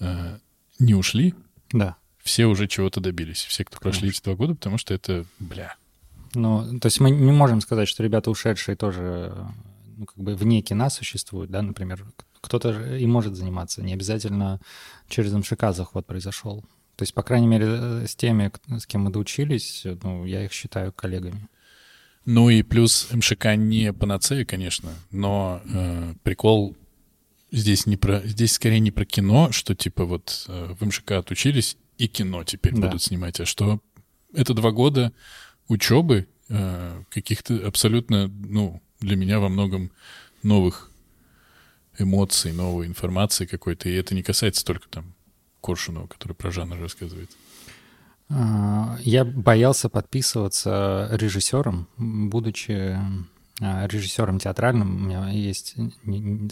э, 0.00 0.38
не 0.78 0.94
ушли, 0.94 1.34
Да. 1.72 1.96
Все 2.28 2.44
уже 2.44 2.68
чего-то 2.68 3.00
добились. 3.00 3.44
Все, 3.44 3.64
кто 3.64 3.78
прошли 3.78 4.10
эти 4.10 4.22
два 4.22 4.34
года, 4.34 4.54
потому 4.54 4.76
что 4.76 4.92
это, 4.92 5.24
бля. 5.38 5.74
Ну, 6.34 6.78
то 6.78 6.86
есть 6.86 7.00
мы 7.00 7.10
не 7.10 7.32
можем 7.32 7.62
сказать, 7.62 7.88
что 7.88 8.02
ребята 8.02 8.30
ушедшие 8.30 8.76
тоже, 8.76 9.34
ну, 9.96 10.04
как 10.04 10.16
бы 10.18 10.34
вне 10.34 10.60
кино 10.60 10.90
существуют, 10.90 11.50
да, 11.50 11.62
например, 11.62 12.04
кто-то 12.42 12.96
и 12.96 13.06
может 13.06 13.34
заниматься, 13.34 13.82
не 13.82 13.94
обязательно 13.94 14.60
через 15.08 15.32
МШК 15.32 15.72
заход 15.72 16.06
произошел. 16.06 16.60
То 16.96 17.02
есть, 17.02 17.14
по 17.14 17.22
крайней 17.22 17.46
мере, 17.46 18.06
с 18.06 18.14
теми, 18.14 18.52
с 18.78 18.86
кем 18.86 19.02
мы 19.02 19.10
доучились, 19.10 19.86
ну, 20.02 20.26
я 20.26 20.44
их 20.44 20.52
считаю 20.52 20.92
коллегами. 20.92 21.48
Ну 22.26 22.50
и 22.50 22.62
плюс 22.62 23.08
МШК 23.10 23.56
не 23.56 23.94
панацея, 23.94 24.44
конечно, 24.44 24.90
но 25.10 25.62
э, 25.64 26.12
прикол 26.22 26.76
здесь 27.50 27.86
не 27.86 27.96
про, 27.96 28.20
здесь 28.20 28.52
скорее 28.52 28.80
не 28.80 28.90
про 28.90 29.06
кино, 29.06 29.50
что 29.50 29.74
типа 29.74 30.04
вот 30.04 30.44
э, 30.46 30.74
в 30.78 30.84
МШК 30.84 31.12
отучились 31.12 31.78
и 31.98 32.08
кино 32.08 32.44
теперь 32.44 32.74
Да. 32.74 32.86
будут 32.86 33.02
снимать, 33.02 33.40
а 33.40 33.44
что 33.46 33.80
это 34.32 34.54
два 34.54 34.70
года 34.70 35.12
учебы 35.68 36.26
э, 36.48 37.02
каких-то 37.10 37.66
абсолютно, 37.66 38.28
ну, 38.28 38.80
для 39.00 39.16
меня 39.16 39.38
во 39.38 39.48
многом 39.50 39.90
новых 40.42 40.90
эмоций, 41.98 42.52
новой 42.52 42.86
информации 42.86 43.44
какой-то, 43.46 43.88
и 43.88 43.92
это 43.94 44.14
не 44.14 44.22
касается 44.22 44.64
только 44.64 44.88
там 44.88 45.14
Коршунова, 45.60 46.06
который 46.06 46.32
про 46.34 46.50
жанр 46.50 46.78
рассказывает. 46.78 47.30
А, 48.30 48.96
Я 49.00 49.24
боялся 49.24 49.88
подписываться 49.88 51.08
режиссером, 51.12 51.88
будучи 51.96 52.96
а, 53.60 53.86
режиссером 53.88 54.38
театральным. 54.38 54.94
У 54.96 54.98
меня 55.00 55.28
есть 55.30 55.74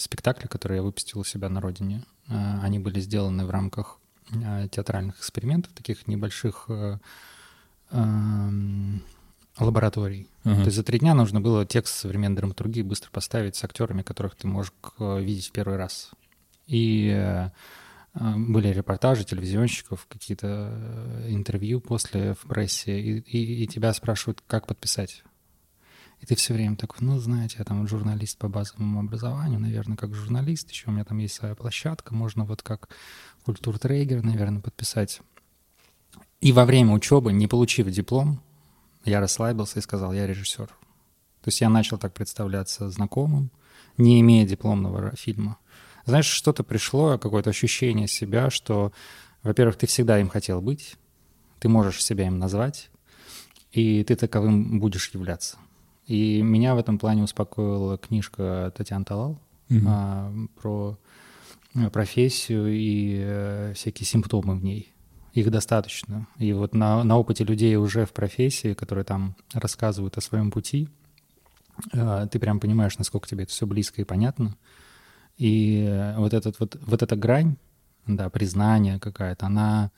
спектакли, 0.01 0.49
которые 0.49 0.77
я 0.77 0.83
выпустил 0.83 1.21
у 1.21 1.25
себя 1.25 1.49
на 1.49 1.61
родине. 1.61 2.05
А, 2.29 2.61
Они 2.63 2.79
были 2.79 3.01
сделаны 3.01 3.47
в 3.47 3.51
рамках 3.51 3.99
театральных 4.71 5.19
экспериментов, 5.19 5.73
таких 5.73 6.07
небольших 6.09 6.67
э, 6.69 6.99
эм, 7.91 9.03
лабораторий. 9.59 10.29
Ага. 10.45 10.57
То 10.57 10.65
есть 10.65 10.77
за 10.77 10.83
три 10.83 10.99
дня 10.99 11.15
нужно 11.15 11.41
было 11.41 11.65
текст 11.65 11.95
современной 11.97 12.37
драматургии 12.37 12.83
быстро 12.83 13.11
поставить 13.11 13.57
с 13.57 13.65
актерами, 13.65 14.03
которых 14.03 14.35
ты 14.37 14.47
можешь 14.47 14.73
э, 14.99 15.21
видеть 15.21 15.49
в 15.49 15.53
первый 15.53 15.77
раз. 15.77 16.11
И 16.67 17.09
э, 17.15 17.51
э, 18.15 18.35
были 18.37 18.69
репортажи 18.69 19.25
телевизионщиков, 19.25 20.07
какие-то 20.09 20.71
э, 20.73 21.27
интервью 21.31 21.81
после 21.81 22.35
в 22.35 22.41
прессе, 22.49 23.01
и, 23.01 23.19
и- 23.21 23.65
и 23.65 23.67
тебя 23.67 23.93
спрашивают, 23.95 24.43
как 24.47 24.67
подписать. 24.67 25.23
И 26.21 26.27
ты 26.27 26.35
все 26.35 26.55
время 26.55 26.77
такой, 26.77 26.99
ну, 27.01 27.19
знаете, 27.19 27.57
я 27.59 27.65
там 27.65 27.87
журналист 27.87 28.39
по 28.39 28.49
базовому 28.49 29.01
образованию, 29.01 29.61
наверное, 29.61 29.97
как 29.97 30.15
журналист, 30.15 30.71
еще 30.71 30.89
у 30.89 30.93
меня 30.93 31.05
там 31.05 31.19
есть 31.19 31.35
своя 31.35 31.55
площадка, 31.55 32.15
можно 32.15 32.45
вот 32.45 32.63
как 32.63 32.89
культуртрейгер, 33.45 34.23
наверное, 34.23 34.63
подписать. 34.63 35.21
И 36.41 36.53
во 36.53 36.65
время 36.65 36.93
учебы, 36.93 37.33
не 37.33 37.47
получив 37.47 37.89
диплом, 37.91 38.41
я 39.05 39.21
расслабился 39.21 39.79
и 39.79 39.83
сказал, 39.83 40.13
я 40.13 40.27
режиссер. 40.27 40.67
То 40.67 41.49
есть 41.49 41.61
я 41.61 41.69
начал 41.69 41.99
так 41.99 42.13
представляться 42.13 42.91
знакомым, 42.91 43.51
не 43.99 44.21
имея 44.21 44.47
дипломного 44.47 45.15
фильма. 45.17 45.59
Знаешь, 46.05 46.27
что-то 46.27 46.65
пришло, 46.65 47.19
какое-то 47.19 47.51
ощущение 47.51 48.09
себя, 48.09 48.51
что, 48.51 48.93
во-первых, 49.43 49.77
ты 49.77 49.87
всегда 49.87 50.21
им 50.21 50.29
хотел 50.29 50.61
быть, 50.61 50.97
ты 51.59 51.69
можешь 51.69 52.03
себя 52.03 52.27
им 52.27 52.39
назвать, 52.39 52.91
и 53.73 54.03
ты 54.05 54.17
таковым 54.17 54.81
будешь 54.81 55.11
являться. 55.11 55.59
И 56.07 56.41
меня 56.43 56.75
в 56.75 56.79
этом 56.79 56.99
плане 56.99 57.23
успокоила 57.23 57.99
книжка 57.99 58.73
Татьяны 58.77 59.05
Талал 59.05 59.41
Мгм. 59.69 59.87
а, 59.89 60.33
про 60.61 60.97
э, 61.75 61.91
профессию 61.91 62.69
и 62.69 63.19
э, 63.21 63.73
всякие 63.75 64.07
симптомы 64.07 64.55
в 64.55 64.63
ней. 64.63 64.93
Их 65.33 65.51
достаточно. 65.51 66.29
И 66.39 66.53
вот 66.53 66.75
на, 66.75 67.03
на 67.03 67.19
опыте 67.19 67.45
людей 67.45 67.77
уже 67.77 68.07
в 68.07 68.13
профессии, 68.13 68.75
которые 68.75 69.05
там 69.05 69.37
рассказывают 69.53 70.17
о 70.17 70.21
своем 70.21 70.51
пути, 70.53 70.89
э, 71.93 72.29
ты 72.31 72.39
прям 72.39 72.61
понимаешь, 72.61 72.97
насколько 72.99 73.29
тебе 73.29 73.43
это 73.43 73.53
все 73.53 73.67
близко 73.67 74.01
и 74.01 74.05
понятно. 74.05 74.57
И 75.37 75.85
э, 75.89 76.17
вот, 76.17 76.33
этот, 76.33 76.61
вот, 76.61 76.79
вот 76.81 77.03
эта 77.03 77.17
грань, 77.17 77.57
да, 78.07 78.31
признание 78.31 79.01
какая-то, 79.01 79.47
она, 79.47 79.91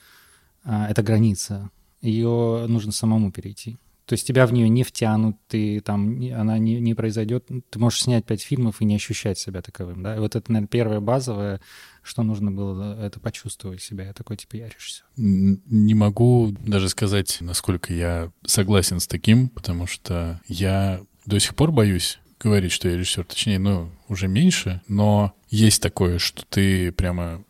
а, 0.64 0.88
это 0.88 1.02
граница. 1.02 1.70
Ее 2.00 2.66
нужно 2.68 2.92
самому 2.92 3.30
перейти. 3.30 3.78
То 4.08 4.14
есть 4.14 4.26
тебя 4.26 4.46
в 4.46 4.54
нее 4.54 4.70
не 4.70 4.84
втянут, 4.84 5.36
ты 5.48 5.80
там, 5.80 6.18
она 6.34 6.56
не, 6.56 6.80
не 6.80 6.94
произойдет. 6.94 7.46
Ты 7.68 7.78
можешь 7.78 8.00
снять 8.02 8.24
пять 8.24 8.40
фильмов 8.40 8.80
и 8.80 8.86
не 8.86 8.96
ощущать 8.96 9.38
себя 9.38 9.60
таковым, 9.60 10.02
да. 10.02 10.16
И 10.16 10.18
вот 10.18 10.34
это, 10.34 10.50
наверное, 10.50 10.68
первое 10.68 11.00
базовое, 11.00 11.60
что 12.02 12.22
нужно 12.22 12.50
было, 12.50 12.98
это 13.04 13.20
почувствовать 13.20 13.82
себя. 13.82 14.06
Я 14.06 14.12
такой, 14.14 14.38
типа, 14.38 14.56
я 14.56 14.68
режиссер. 14.68 15.04
Н- 15.18 15.60
Не 15.66 15.92
могу 15.92 16.54
даже 16.66 16.88
сказать, 16.88 17.36
насколько 17.42 17.92
я 17.92 18.32
согласен 18.46 18.98
с 18.98 19.06
таким, 19.06 19.50
потому 19.50 19.86
что 19.86 20.40
я 20.48 21.02
до 21.26 21.38
сих 21.38 21.54
пор 21.54 21.70
боюсь 21.70 22.18
говорить, 22.40 22.72
что 22.72 22.88
я 22.88 22.96
режиссер. 22.96 23.24
Точнее, 23.26 23.58
ну, 23.58 23.90
уже 24.08 24.26
меньше, 24.26 24.80
но 24.88 25.34
есть 25.50 25.82
такое, 25.82 26.18
что 26.18 26.46
ты 26.46 26.92
прямо... 26.92 27.44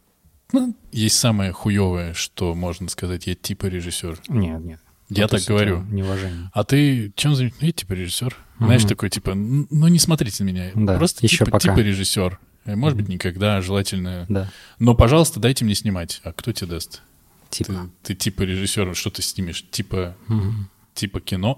Ну, 0.52 0.74
есть 0.90 1.18
самое 1.18 1.52
хуевое, 1.52 2.14
что 2.14 2.54
можно 2.56 2.88
сказать, 2.88 3.28
я 3.28 3.36
типа 3.36 3.66
режиссер. 3.66 4.18
Нет, 4.28 4.60
нет. 4.64 4.80
Я 5.10 5.22
Ну, 5.24 5.28
так 5.28 5.42
говорю. 5.42 5.82
Неуважение. 5.90 6.50
А 6.52 6.64
ты 6.64 7.12
чем 7.16 7.34
занимаешься? 7.34 7.64
Я 7.66 7.72
типа 7.72 7.92
режиссер. 7.94 8.36
Знаешь, 8.58 8.82
Мгм. 8.82 8.88
такой 8.88 9.10
типа, 9.10 9.30
«Н- 9.30 9.66
ну 9.70 9.88
не 9.88 9.98
смотрите 9.98 10.42
на 10.44 10.48
меня. 10.48 10.70
Да, 10.74 10.96
Просто 10.98 11.24
еще 11.24 11.38
типа, 11.44 11.52
пока. 11.52 11.60
типа 11.70 11.78
режиссер. 11.78 12.38
Э, 12.66 12.76
Может 12.76 12.98
быть, 12.98 13.08
никогда, 13.08 13.60
желательно. 13.62 14.26
Да, 14.28 14.50
Но, 14.78 14.94
пожалуйста, 14.94 15.40
дайте 15.40 15.64
мне 15.64 15.74
снимать. 15.74 16.20
А 16.24 16.32
кто 16.32 16.52
тебе 16.52 16.72
даст? 16.72 17.02
типа. 17.50 17.88
Ты, 18.02 18.12
ты 18.12 18.14
типа 18.14 18.42
режиссер, 18.42 18.94
что 18.94 19.10
ты 19.10 19.22
снимешь? 19.22 19.64
Типа, 19.70 20.14
Мгм. 20.26 20.68
типа 20.94 21.20
кино. 21.20 21.56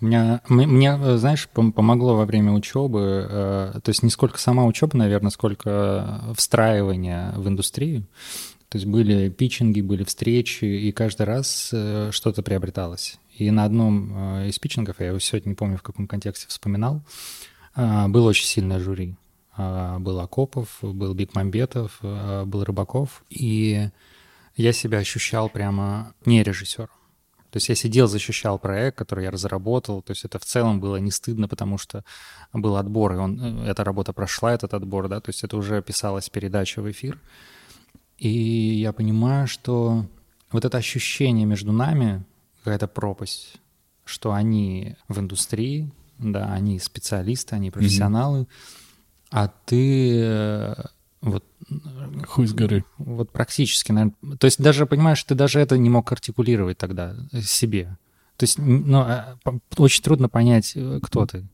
У 0.00 0.04
меня, 0.04 0.40
мне, 0.48 1.16
знаешь, 1.18 1.48
помогло 1.48 2.16
во 2.16 2.26
время 2.26 2.52
учебы, 2.52 3.26
э, 3.30 3.80
то 3.82 3.88
есть 3.88 4.02
не 4.02 4.10
сколько 4.10 4.38
сама 4.38 4.64
учеба, 4.66 4.96
наверное, 4.96 5.30
сколько 5.30 6.20
встраивание 6.36 7.32
в 7.36 7.48
индустрию. 7.48 8.02
То 8.68 8.78
есть 8.78 8.86
были 8.86 9.28
питчинги, 9.28 9.80
были 9.80 10.04
встречи, 10.04 10.64
и 10.64 10.92
каждый 10.92 11.26
раз 11.26 11.70
э, 11.72 12.10
что-то 12.12 12.42
приобреталось. 12.42 13.18
И 13.36 13.50
на 13.50 13.64
одном 13.64 14.12
э, 14.42 14.48
из 14.48 14.58
питчингов, 14.58 15.00
я 15.00 15.08
его 15.08 15.18
сегодня 15.18 15.50
не 15.50 15.54
помню, 15.54 15.76
в 15.76 15.82
каком 15.82 16.06
контексте 16.06 16.48
вспоминал, 16.48 17.02
было 17.74 18.30
очень 18.30 18.46
сильное 18.46 18.78
жюри. 18.78 19.16
Был 19.58 20.20
Акопов, 20.20 20.78
был 20.80 21.12
Бекмамбетов, 21.12 21.98
был 22.00 22.64
Рыбаков. 22.64 23.22
И 23.28 23.90
я 24.56 24.72
себя 24.72 24.98
ощущал 24.98 25.50
прямо 25.50 26.14
не 26.24 26.42
режиссером. 26.42 26.88
То 27.50 27.58
есть 27.58 27.68
я 27.68 27.74
сидел, 27.74 28.06
защищал 28.06 28.58
проект, 28.58 28.98
который 28.98 29.24
я 29.24 29.30
разработал. 29.30 30.02
То 30.02 30.10
есть 30.10 30.24
это 30.24 30.38
в 30.38 30.44
целом 30.44 30.80
было 30.80 30.96
не 30.96 31.10
стыдно, 31.10 31.48
потому 31.48 31.78
что 31.78 32.04
был 32.52 32.76
отбор, 32.76 33.14
и 33.14 33.16
он, 33.16 33.64
э, 33.64 33.70
эта 33.70 33.84
работа 33.84 34.12
прошла, 34.12 34.52
этот 34.52 34.74
отбор, 34.74 35.08
да, 35.08 35.20
то 35.20 35.30
есть 35.30 35.42
это 35.44 35.56
уже 35.56 35.80
писалась 35.82 36.28
передача 36.28 36.82
в 36.82 36.90
эфир. 36.90 37.18
И 38.18 38.28
я 38.28 38.92
понимаю, 38.92 39.46
что 39.46 40.06
вот 40.50 40.64
это 40.64 40.78
ощущение 40.78 41.46
между 41.46 41.72
нами, 41.72 42.24
какая-то 42.58 42.88
пропасть, 42.88 43.56
что 44.04 44.32
они 44.32 44.96
в 45.08 45.20
индустрии, 45.20 45.90
да, 46.18 46.52
они 46.52 46.78
специалисты, 46.78 47.56
они 47.56 47.70
профессионалы, 47.70 48.40
mm-hmm. 48.40 48.46
а 49.30 49.52
ты 49.66 50.20
э, 50.22 50.74
вот 51.20 51.44
Хуй 52.28 52.46
с 52.46 52.52
горы. 52.52 52.84
Вот 52.98 53.30
практически, 53.30 53.90
наверное. 53.90 54.36
То 54.38 54.44
есть 54.44 54.62
даже, 54.62 54.86
понимаешь, 54.86 55.22
ты 55.24 55.34
даже 55.34 55.58
это 55.58 55.76
не 55.76 55.90
мог 55.90 56.10
артикулировать 56.12 56.78
тогда 56.78 57.16
себе. 57.42 57.96
То 58.36 58.44
есть 58.44 58.58
ну, 58.58 58.98
а, 59.00 59.36
очень 59.76 60.02
трудно 60.02 60.28
понять, 60.28 60.72
э, 60.76 61.00
кто 61.02 61.26
ты. 61.26 61.44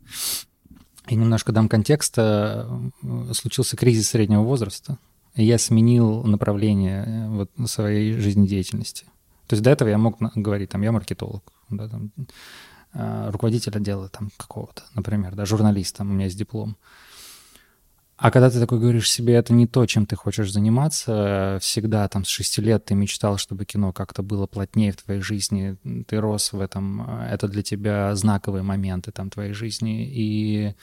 И 1.09 1.14
немножко 1.14 1.52
дам 1.52 1.69
контекста. 1.69 2.69
Э, 3.02 3.33
случился 3.33 3.76
кризис 3.76 4.11
среднего 4.11 4.42
возраста, 4.42 4.99
я 5.35 5.59
сменил 5.59 6.25
направление 6.25 7.05
э, 7.07 7.29
вот, 7.29 7.51
своей 7.71 8.15
жизнедеятельности. 8.15 9.05
То 9.47 9.55
есть 9.55 9.62
до 9.62 9.71
этого 9.71 9.89
я 9.89 9.99
мог 9.99 10.19
говорить, 10.35 10.71
там, 10.71 10.83
я 10.83 10.93
маркетолог, 10.93 11.43
да, 11.69 11.89
там, 11.89 12.12
руководитель 13.31 13.77
отдела 13.77 14.09
там 14.09 14.31
какого-то, 14.37 14.83
например, 14.95 15.35
да, 15.35 15.47
журналист, 15.47 15.97
там, 15.97 16.11
у 16.11 16.12
меня 16.15 16.27
есть 16.27 16.39
диплом. 16.39 16.77
А 18.17 18.31
когда 18.31 18.51
ты 18.51 18.61
такой 18.61 18.79
говоришь 18.79 19.11
себе, 19.11 19.35
это 19.35 19.53
не 19.53 19.67
то, 19.67 19.85
чем 19.87 20.07
ты 20.07 20.15
хочешь 20.15 20.53
заниматься, 20.53 21.59
всегда 21.61 22.07
там 22.09 22.25
с 22.25 22.29
шести 22.29 22.61
лет 22.62 22.85
ты 22.85 22.95
мечтал, 22.95 23.37
чтобы 23.37 23.65
кино 23.65 23.93
как-то 23.93 24.23
было 24.23 24.47
плотнее 24.47 24.93
в 24.93 25.03
твоей 25.03 25.21
жизни, 25.21 25.77
ты 26.07 26.21
рос 26.21 26.53
в 26.53 26.61
этом, 26.61 27.03
это 27.21 27.49
для 27.49 27.65
тебя 27.65 28.15
знаковые 28.15 28.62
моменты 28.62 29.11
там 29.11 29.29
твоей 29.29 29.55
жизни, 29.55 30.07
и 30.07 30.75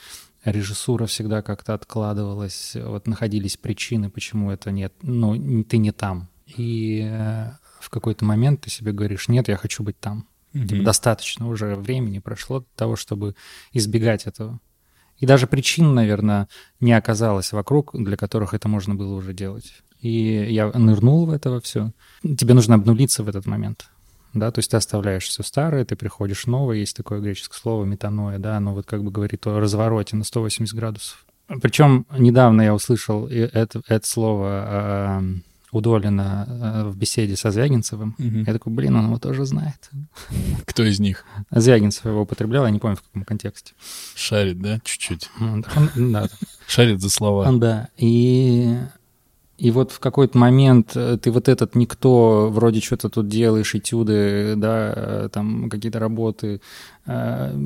режиссура 0.44 1.06
всегда 1.06 1.42
как-то 1.42 1.74
откладывалась, 1.74 2.76
вот 2.76 3.08
находились 3.08 3.58
причины, 3.58 4.10
почему 4.10 4.52
это 4.52 4.72
нет, 4.72 4.94
ну, 5.02 5.64
ты 5.64 5.78
не 5.78 5.92
там. 5.92 6.30
И 6.46 7.08
э, 7.10 7.52
в 7.80 7.90
какой-то 7.90 8.26
момент 8.26 8.62
ты 8.62 8.70
себе 8.70 8.92
говоришь, 8.92 9.28
нет, 9.28 9.48
я 9.48 9.58
хочу 9.58 9.84
быть 9.84 10.00
там. 10.00 10.28
Mm-hmm. 10.54 10.68
Типа, 10.68 10.84
достаточно 10.84 11.48
уже 11.48 11.76
времени 11.76 12.20
прошло 12.20 12.60
для 12.60 12.76
того, 12.76 12.96
чтобы 12.96 13.36
избегать 13.72 14.26
этого. 14.26 14.60
И 15.18 15.26
даже 15.26 15.48
причин, 15.48 15.94
наверное, 15.94 16.48
не 16.80 16.94
оказалось 16.94 17.52
вокруг, 17.52 17.92
для 17.94 18.16
которых 18.16 18.54
это 18.54 18.68
можно 18.68 18.96
было 18.96 19.16
уже 19.16 19.34
делать. 19.34 19.74
И 20.00 20.48
я 20.50 20.72
нырнул 20.72 21.26
в 21.26 21.32
это 21.32 21.60
все. 21.60 21.92
Тебе 22.24 22.54
нужно 22.54 22.76
обнулиться 22.76 23.24
в 23.24 23.30
этот 23.30 23.46
момент. 23.46 23.90
Да, 24.34 24.52
то 24.52 24.60
есть 24.60 24.72
ты 24.72 24.78
оставляешь 24.78 25.28
все 25.28 25.44
старое, 25.44 25.86
ты 25.86 25.96
приходишь 25.96 26.46
новое, 26.46 26.78
есть 26.78 26.96
такое 26.96 27.20
греческое 27.20 27.58
слово 27.58 27.86
метаноя, 27.86 28.38
да, 28.38 28.58
оно 28.58 28.74
вот 28.74 28.86
как 28.86 29.04
бы 29.04 29.12
говорит 29.12 29.46
о 29.48 29.60
развороте 29.60 30.16
на 30.16 30.24
180 30.24 30.76
градусов. 30.76 31.26
Причем 31.62 32.06
недавно 32.16 32.62
я 32.62 32.76
услышал 32.76 33.28
это, 33.28 33.82
это 33.88 34.08
слово 34.08 35.24
у 35.72 35.82
Долина 35.82 36.46
э, 36.48 36.90
в 36.90 36.98
беседе 36.98 37.36
со 37.36 37.52
Звягинцевым. 37.52 38.16
Угу. 38.18 38.38
Я 38.48 38.54
такой, 38.54 38.74
блин, 38.74 38.96
он 38.96 39.06
его 39.06 39.20
тоже 39.20 39.46
знает. 39.46 39.90
Кто 40.66 40.84
из 40.84 41.00
них? 41.00 41.26
Звягинцев 41.52 42.06
его 42.06 42.22
употреблял, 42.22 42.66
я 42.66 42.72
не 42.72 42.80
помню, 42.80 42.98
в 42.98 43.02
каком 43.02 43.24
контексте. 43.24 43.74
Шарит, 44.16 44.60
да, 44.60 44.80
чуть-чуть? 44.84 45.30
Он, 45.40 45.64
да. 45.96 46.28
Шарит 46.68 47.02
за 47.02 47.10
слова. 47.10 47.52
Да, 47.52 47.90
и, 47.98 48.78
и 49.60 49.72
вот 49.72 49.92
в 49.92 50.00
какой-то 50.00 50.38
момент 50.38 50.94
э, 50.96 51.18
ты 51.22 51.32
вот 51.32 51.50
этот 51.50 51.76
никто, 51.76 52.50
вроде 52.50 52.80
что-то 52.80 53.10
тут 53.10 53.28
делаешь, 53.28 53.76
этюды, 53.76 54.56
да, 54.56 54.94
э, 54.96 55.30
там 55.32 55.70
какие-то 55.70 56.00
работы, 56.00 56.62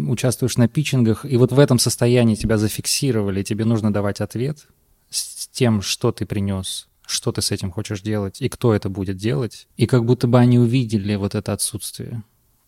участвуешь 0.08 0.56
на 0.56 0.70
питчингах, 0.70 1.26
и 1.26 1.36
вот 1.36 1.52
в 1.52 1.60
этом 1.60 1.78
состоянии 1.78 2.36
тебя 2.36 2.58
зафиксировали, 2.58 3.44
тебе 3.44 3.66
нужно 3.66 3.92
давать 3.92 4.22
ответ 4.22 4.68
с 5.10 5.48
тем, 5.48 5.82
что 5.82 6.12
ты 6.12 6.26
принес, 6.26 6.88
что 7.06 7.32
ты 7.32 7.42
с 7.42 7.52
этим 7.52 7.72
хочешь 7.72 8.02
делать 8.02 8.42
и 8.42 8.50
кто 8.50 8.74
это 8.74 8.90
будет 8.90 9.18
делать. 9.18 9.68
И 9.78 9.86
как 9.86 10.06
будто 10.06 10.28
бы 10.28 10.40
они 10.40 10.60
увидели 10.60 11.16
вот 11.16 11.36
это 11.36 11.54
отсутствие. 11.54 12.24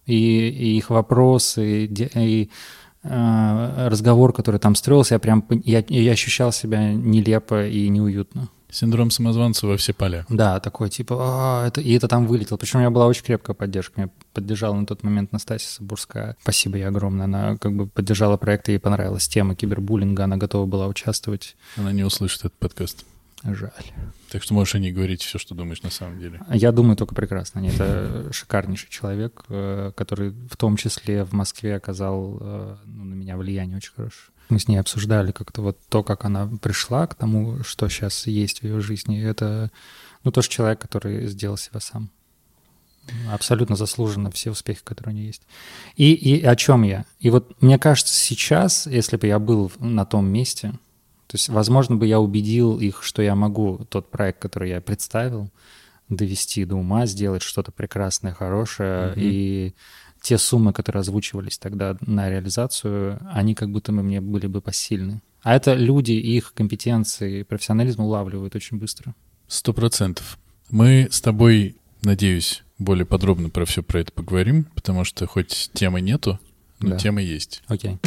И, 0.06 0.16
и 0.16 0.78
их 0.78 0.90
вопросы, 0.90 1.86
и, 1.86 2.10
и 2.16 2.50
э, 3.04 3.88
разговор, 3.88 4.34
который 4.34 4.60
там 4.60 4.76
строился, 4.76 5.16
я 5.16 5.20
прям 5.20 5.46
я, 5.64 5.84
я 5.88 6.12
ощущал 6.12 6.52
себя 6.52 6.94
нелепо 6.94 7.68
и 7.68 7.90
неуютно. 7.90 8.50
Синдром 8.76 9.10
самозванца 9.10 9.68
во 9.68 9.78
все 9.78 9.94
поля. 9.94 10.26
Да, 10.28 10.60
такой 10.60 10.90
типа, 10.90 11.16
а, 11.18 11.68
это, 11.68 11.80
и 11.80 11.94
это 11.94 12.10
там 12.10 12.28
вылетел. 12.28 12.58
Причем 12.58 12.80
у 12.80 12.82
меня 12.82 12.90
была 12.90 13.08
очень 13.08 13.24
крепкая 13.24 13.56
поддержка. 13.56 13.94
Меня 14.02 14.10
поддержала 14.34 14.76
на 14.76 14.86
тот 14.86 15.02
момент 15.02 15.32
Настасья 15.32 15.70
Сабурская. 15.70 16.36
Спасибо 16.42 16.76
ей 16.76 16.84
огромное. 16.84 17.24
Она 17.24 17.56
как 17.56 17.74
бы 17.74 17.88
поддержала 17.88 18.36
проект, 18.36 18.68
ей 18.68 18.78
понравилась 18.78 19.30
тема 19.30 19.56
кибербуллинга, 19.56 20.26
она 20.26 20.36
готова 20.36 20.66
была 20.66 20.88
участвовать. 20.88 21.56
Она 21.78 21.94
не 21.94 22.04
услышит 22.04 22.42
этот 22.42 22.54
подкаст. 22.56 23.06
Жаль. 23.44 23.70
Так 24.32 24.42
что 24.42 24.54
можешь 24.54 24.76
о 24.76 24.80
ней 24.80 24.92
говорить 24.92 25.22
все, 25.22 25.38
что 25.38 25.54
думаешь 25.54 25.84
на 25.84 25.92
самом 25.92 26.20
деле. 26.20 26.42
Я 26.50 26.72
думаю 26.72 26.98
только 26.98 27.14
прекрасно. 27.14 27.60
Они 27.60 27.70
это 27.70 28.28
шикарнейший 28.32 28.90
человек, 28.90 29.44
э, 29.50 29.92
который 29.96 30.32
в 30.50 30.58
том 30.58 30.78
числе 30.78 31.24
в 31.24 31.34
Москве 31.34 31.76
оказал 31.76 32.38
э, 32.42 32.76
ну, 32.86 33.04
влияние 33.46 33.78
очень 33.78 33.94
хорошее. 33.94 34.32
Мы 34.50 34.60
с 34.60 34.68
ней 34.68 34.78
обсуждали 34.78 35.32
как-то 35.32 35.62
вот 35.62 35.80
то, 35.90 36.04
как 36.04 36.26
она 36.26 36.48
пришла 36.62 37.08
к 37.08 37.16
тому, 37.16 37.64
что 37.64 37.90
сейчас 37.90 38.28
есть 38.28 38.60
в 38.60 38.64
ее 38.64 38.80
жизни. 38.80 39.22
Это 39.22 39.72
ну, 40.24 40.32
тоже 40.32 40.50
человек, 40.50 40.80
который 40.80 41.28
сделал 41.28 41.58
себя 41.58 41.80
сам. 41.80 42.10
Абсолютно 43.32 43.76
заслуженно 43.76 44.32
все 44.32 44.52
успехи, 44.52 44.82
которые 44.84 45.14
у 45.14 45.18
нее 45.18 45.28
есть. 45.28 45.44
И, 45.96 46.14
и 46.14 46.44
о 46.44 46.56
чем 46.56 46.84
я? 46.84 47.06
И 47.20 47.30
вот 47.30 47.62
мне 47.62 47.78
кажется, 47.78 48.14
сейчас, 48.14 48.88
если 48.88 49.18
бы 49.18 49.28
я 49.28 49.40
был 49.40 49.72
на 49.80 50.06
том 50.06 50.28
месте, 50.28 50.72
то 51.28 51.36
есть, 51.36 51.50
возможно, 51.50 51.96
бы 51.96 52.08
я 52.08 52.20
убедил 52.20 52.80
их, 52.80 53.04
что 53.04 53.22
я 53.22 53.36
могу 53.36 53.86
тот 53.90 54.10
проект, 54.12 54.40
который 54.40 54.70
я 54.70 54.82
представил, 54.82 55.50
довести 56.10 56.66
до 56.66 56.76
ума, 56.76 57.06
сделать 57.06 57.42
что-то 57.42 57.72
прекрасное, 57.72 58.34
хорошее. 58.34 59.10
Mm-hmm. 59.10 59.14
И 59.18 59.76
те 60.26 60.40
суммы, 60.40 60.74
которые 60.74 61.02
озвучивались 61.02 61.60
тогда 61.60 61.98
на 62.02 62.32
реализацию, 62.32 63.20
они 63.32 63.54
как 63.54 63.70
будто 63.70 63.92
бы 63.92 64.02
мне 64.02 64.22
были 64.22 64.48
бы 64.48 64.60
посильны. 64.60 65.22
А 65.44 65.56
это 65.56 65.76
люди, 65.76 66.14
их 66.14 66.56
компетенции, 66.56 67.44
профессионализм 67.44 68.02
улавливают 68.02 68.56
очень 68.56 68.80
быстро. 68.80 69.14
Сто 69.48 69.72
процентов. 69.72 70.40
Мы 70.72 71.08
с 71.12 71.22
тобой, 71.22 71.76
надеюсь, 72.02 72.64
более 72.80 73.06
подробно 73.06 73.52
про 73.52 73.66
все 73.66 73.84
про 73.84 74.00
это 74.00 74.12
поговорим, 74.12 74.64
потому 74.74 75.04
что 75.04 75.28
хоть 75.28 75.70
темы 75.74 76.02
нету, 76.02 76.40
но 76.80 76.90
да. 76.90 76.98
темы 76.98 77.22
есть. 77.22 77.62
Окей. 77.68 78.00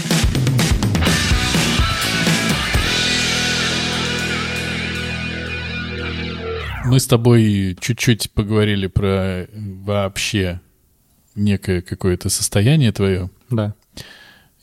Мы 6.85 6.98
с 6.98 7.07
тобой 7.07 7.76
чуть-чуть 7.81 8.33
поговорили 8.33 8.88
про 8.88 9.46
вообще 9.54 10.61
некое 11.38 11.81
какое-то 11.83 12.29
состояние 12.29 12.92
твое. 12.92 13.31
Да. 13.51 13.74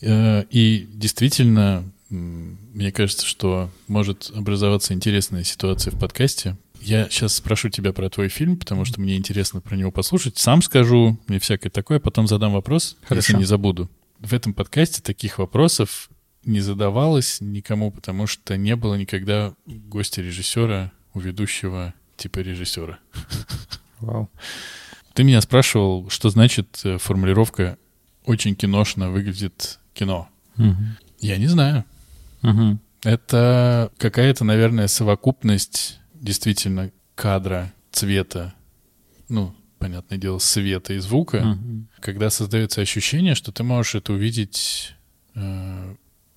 Э, 0.02 0.44
и 0.50 0.88
действительно, 0.94 1.84
мне 2.10 2.92
кажется, 2.92 3.26
что 3.26 3.70
может 3.88 4.32
образоваться 4.36 4.94
интересная 4.94 5.44
ситуация 5.44 5.92
в 5.92 6.00
подкасте. 6.00 6.58
Я 6.82 7.10
сейчас 7.10 7.34
спрошу 7.36 7.70
тебя 7.70 7.94
про 7.94 8.10
твой 8.10 8.30
фильм, 8.30 8.58
потому 8.58 8.86
что 8.86 9.02
мне 9.02 9.18
интересно 9.18 9.60
про 9.60 9.76
него 9.76 9.92
послушать. 9.92 10.38
Сам 10.38 10.62
скажу, 10.62 11.18
мне 11.28 11.40
всякое 11.40 11.72
такое, 11.72 12.00
потом 12.00 12.28
задам 12.28 12.54
вопрос, 12.54 12.98
Хорошо. 13.08 13.16
если 13.32 13.38
не 13.40 13.46
забуду. 13.46 13.90
В 14.20 14.34
этом 14.34 14.54
подкасте 14.54 15.02
таких 15.02 15.40
вопросов 15.40 16.10
не 16.44 16.60
задавалось 16.60 17.42
никому, 17.42 17.92
потому 17.92 18.28
что 18.28 18.56
не 18.56 18.76
было 18.76 18.96
никогда 18.96 19.56
гостя 19.66 20.22
режиссера 20.22 20.92
у 21.16 21.20
ведущего 21.20 21.94
типа 22.18 22.40
режиссера. 22.40 23.00
Вау. 24.00 24.30
Ты 25.15 25.23
меня 25.23 25.39
спрашивал, 25.39 26.10
что 26.10 26.30
значит 26.30 26.82
э, 26.84 26.97
формулировка 26.97 27.78
«очень 28.25 28.54
киношно 28.54 29.10
выглядит 29.12 29.80
кино». 29.93 30.28
Угу. 30.58 30.75
Я 31.21 31.38
не 31.38 31.47
знаю. 31.47 31.86
Угу. 32.43 32.80
Это 33.04 33.91
какая-то, 33.97 34.43
наверное, 34.43 34.88
совокупность 34.88 35.99
действительно 36.13 36.91
кадра, 37.15 37.71
цвета, 37.91 38.54
ну, 39.30 39.56
понятное 39.80 40.17
дело, 40.17 40.39
света 40.39 40.93
и 40.93 40.97
звука, 40.99 41.39
Мгм. 41.45 41.88
когда 42.01 42.30
создается 42.30 42.82
ощущение, 42.82 43.36
что 43.36 43.54
ты 43.54 43.63
можешь 43.63 43.95
это 43.95 44.12
увидеть, 44.12 44.95
э, 45.36 45.95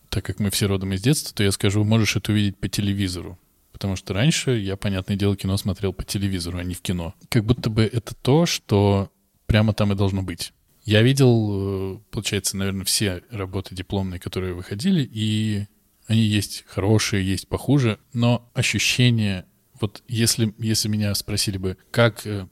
так 0.08 0.24
как 0.24 0.38
мы 0.38 0.50
все 0.50 0.66
родом 0.66 0.92
из 0.92 1.02
детства, 1.02 1.34
то 1.34 1.42
я 1.42 1.50
скажу, 1.50 1.82
можешь 1.82 2.14
это 2.14 2.30
увидеть 2.30 2.56
по 2.58 2.68
телевизору. 2.68 3.40
Потому 3.78 3.94
что 3.94 4.12
раньше 4.12 4.58
я, 4.58 4.76
понятное 4.76 5.16
дело, 5.16 5.36
кино 5.36 5.56
смотрел 5.56 5.92
по 5.92 6.02
телевизору, 6.02 6.58
а 6.58 6.64
не 6.64 6.74
в 6.74 6.82
кино. 6.82 7.14
Как 7.28 7.44
будто 7.44 7.70
бы 7.70 7.84
это 7.84 8.12
то, 8.12 8.44
что 8.44 9.12
прямо 9.46 9.72
там 9.72 9.92
и 9.92 9.94
должно 9.94 10.22
быть. 10.22 10.52
Я 10.84 11.02
видел, 11.02 11.94
э, 11.94 11.98
получается, 12.10 12.56
наверное, 12.56 12.84
все 12.84 13.22
работы 13.30 13.76
дипломные, 13.76 14.18
которые 14.18 14.52
выходили, 14.52 15.08
и 15.08 15.66
они 16.08 16.22
есть 16.22 16.64
хорошие, 16.66 17.24
есть 17.24 17.46
похуже, 17.46 18.00
но 18.12 18.50
ощущение, 18.52 19.44
вот 19.80 20.02
если, 20.08 20.52
если 20.58 20.88
меня 20.88 21.14
спросили 21.14 21.56
бы, 21.56 21.76
как 21.92 22.26
э, 22.26 22.48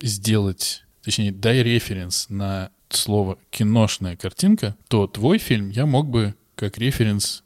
сделать, 0.00 0.84
точнее, 1.02 1.30
дай 1.30 1.62
референс 1.62 2.30
на 2.30 2.70
слово 2.88 3.38
«киношная 3.50 4.16
картинка», 4.16 4.76
то 4.88 5.06
твой 5.08 5.36
фильм 5.36 5.68
я 5.68 5.84
мог 5.84 6.08
бы 6.08 6.34
как 6.54 6.78
референс 6.78 7.44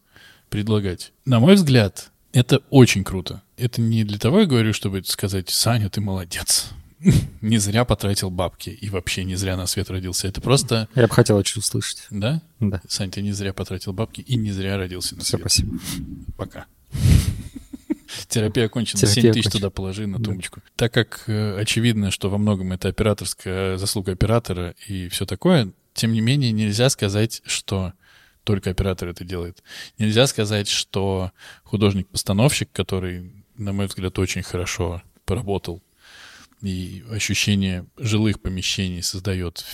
предлагать. 0.50 1.12
На 1.24 1.40
мой 1.40 1.57
взгляд, 1.57 2.12
это 2.38 2.62
очень 2.70 3.05
круто. 3.05 3.42
Это 3.57 3.81
не 3.81 4.05
для 4.05 4.18
того 4.18 4.40
я 4.40 4.46
говорю, 4.46 4.72
чтобы 4.72 5.03
сказать, 5.05 5.51
Саня, 5.51 5.88
ты 5.90 6.01
молодец. 6.01 6.70
Не 7.40 7.59
зря 7.59 7.85
потратил 7.85 8.29
бабки 8.31 8.70
и 8.70 8.90
вообще 8.90 9.22
не 9.22 9.37
зря 9.37 9.57
на 9.57 9.66
свет 9.68 9.88
родился. 9.88 10.27
Это 10.27 10.40
просто, 10.40 10.88
Я 10.96 11.07
бы 11.07 11.14
хотел 11.14 11.37
очень 11.37 11.61
услышать. 11.61 12.07
да? 12.11 12.42
Да. 12.59 12.81
Сань, 12.88 13.11
ты 13.12 13.22
не 13.22 13.31
зря 13.31 13.53
потратил 13.53 13.92
бабки 13.92 14.20
и 14.20 14.35
не 14.37 14.51
зря 14.51 14.77
родился 14.77 15.14
на 15.14 15.20
Все, 15.22 15.37
свет. 15.37 15.40
спасибо. 15.42 15.79
Пока. 16.37 16.66
Терапия 18.29 18.66
окончена. 18.66 19.01
Терапия 19.01 19.22
7 19.22 19.33
тысяч 19.33 19.46
окончена. 19.46 19.53
туда 19.61 19.70
положи 19.70 20.07
на 20.07 20.18
Да. 20.18 20.24
тумбочку. 20.24 20.61
Так 20.77 20.92
как 20.92 21.24
э, 21.29 21.59
очевидно, 21.61 22.11
что 22.11 22.31
во 22.31 22.38
многом 22.38 22.72
это 22.72 22.88
операторская 22.88 23.77
заслуга 23.77 24.12
оператора 24.12 24.74
и 24.88 25.09
все 25.09 25.24
такое, 25.27 25.70
тем 25.94 26.12
не 26.12 26.20
менее 26.20 26.53
нельзя 26.53 26.88
сказать, 26.90 27.42
что 27.44 27.92
только 28.48 28.70
оператор 28.70 29.11
это 29.11 29.24
делает. 29.24 29.62
Нельзя 29.98 30.26
сказать, 30.26 30.68
что 30.68 31.32
художник-постановщик, 31.64 32.72
который, 32.72 33.44
на 33.58 33.74
мой 33.74 33.88
взгляд, 33.88 34.18
очень 34.18 34.42
хорошо 34.42 35.02
поработал 35.26 35.82
и 36.62 37.04
ощущение 37.11 37.84
жилых 37.98 38.40
помещений 38.40 39.02
создает 39.02 39.66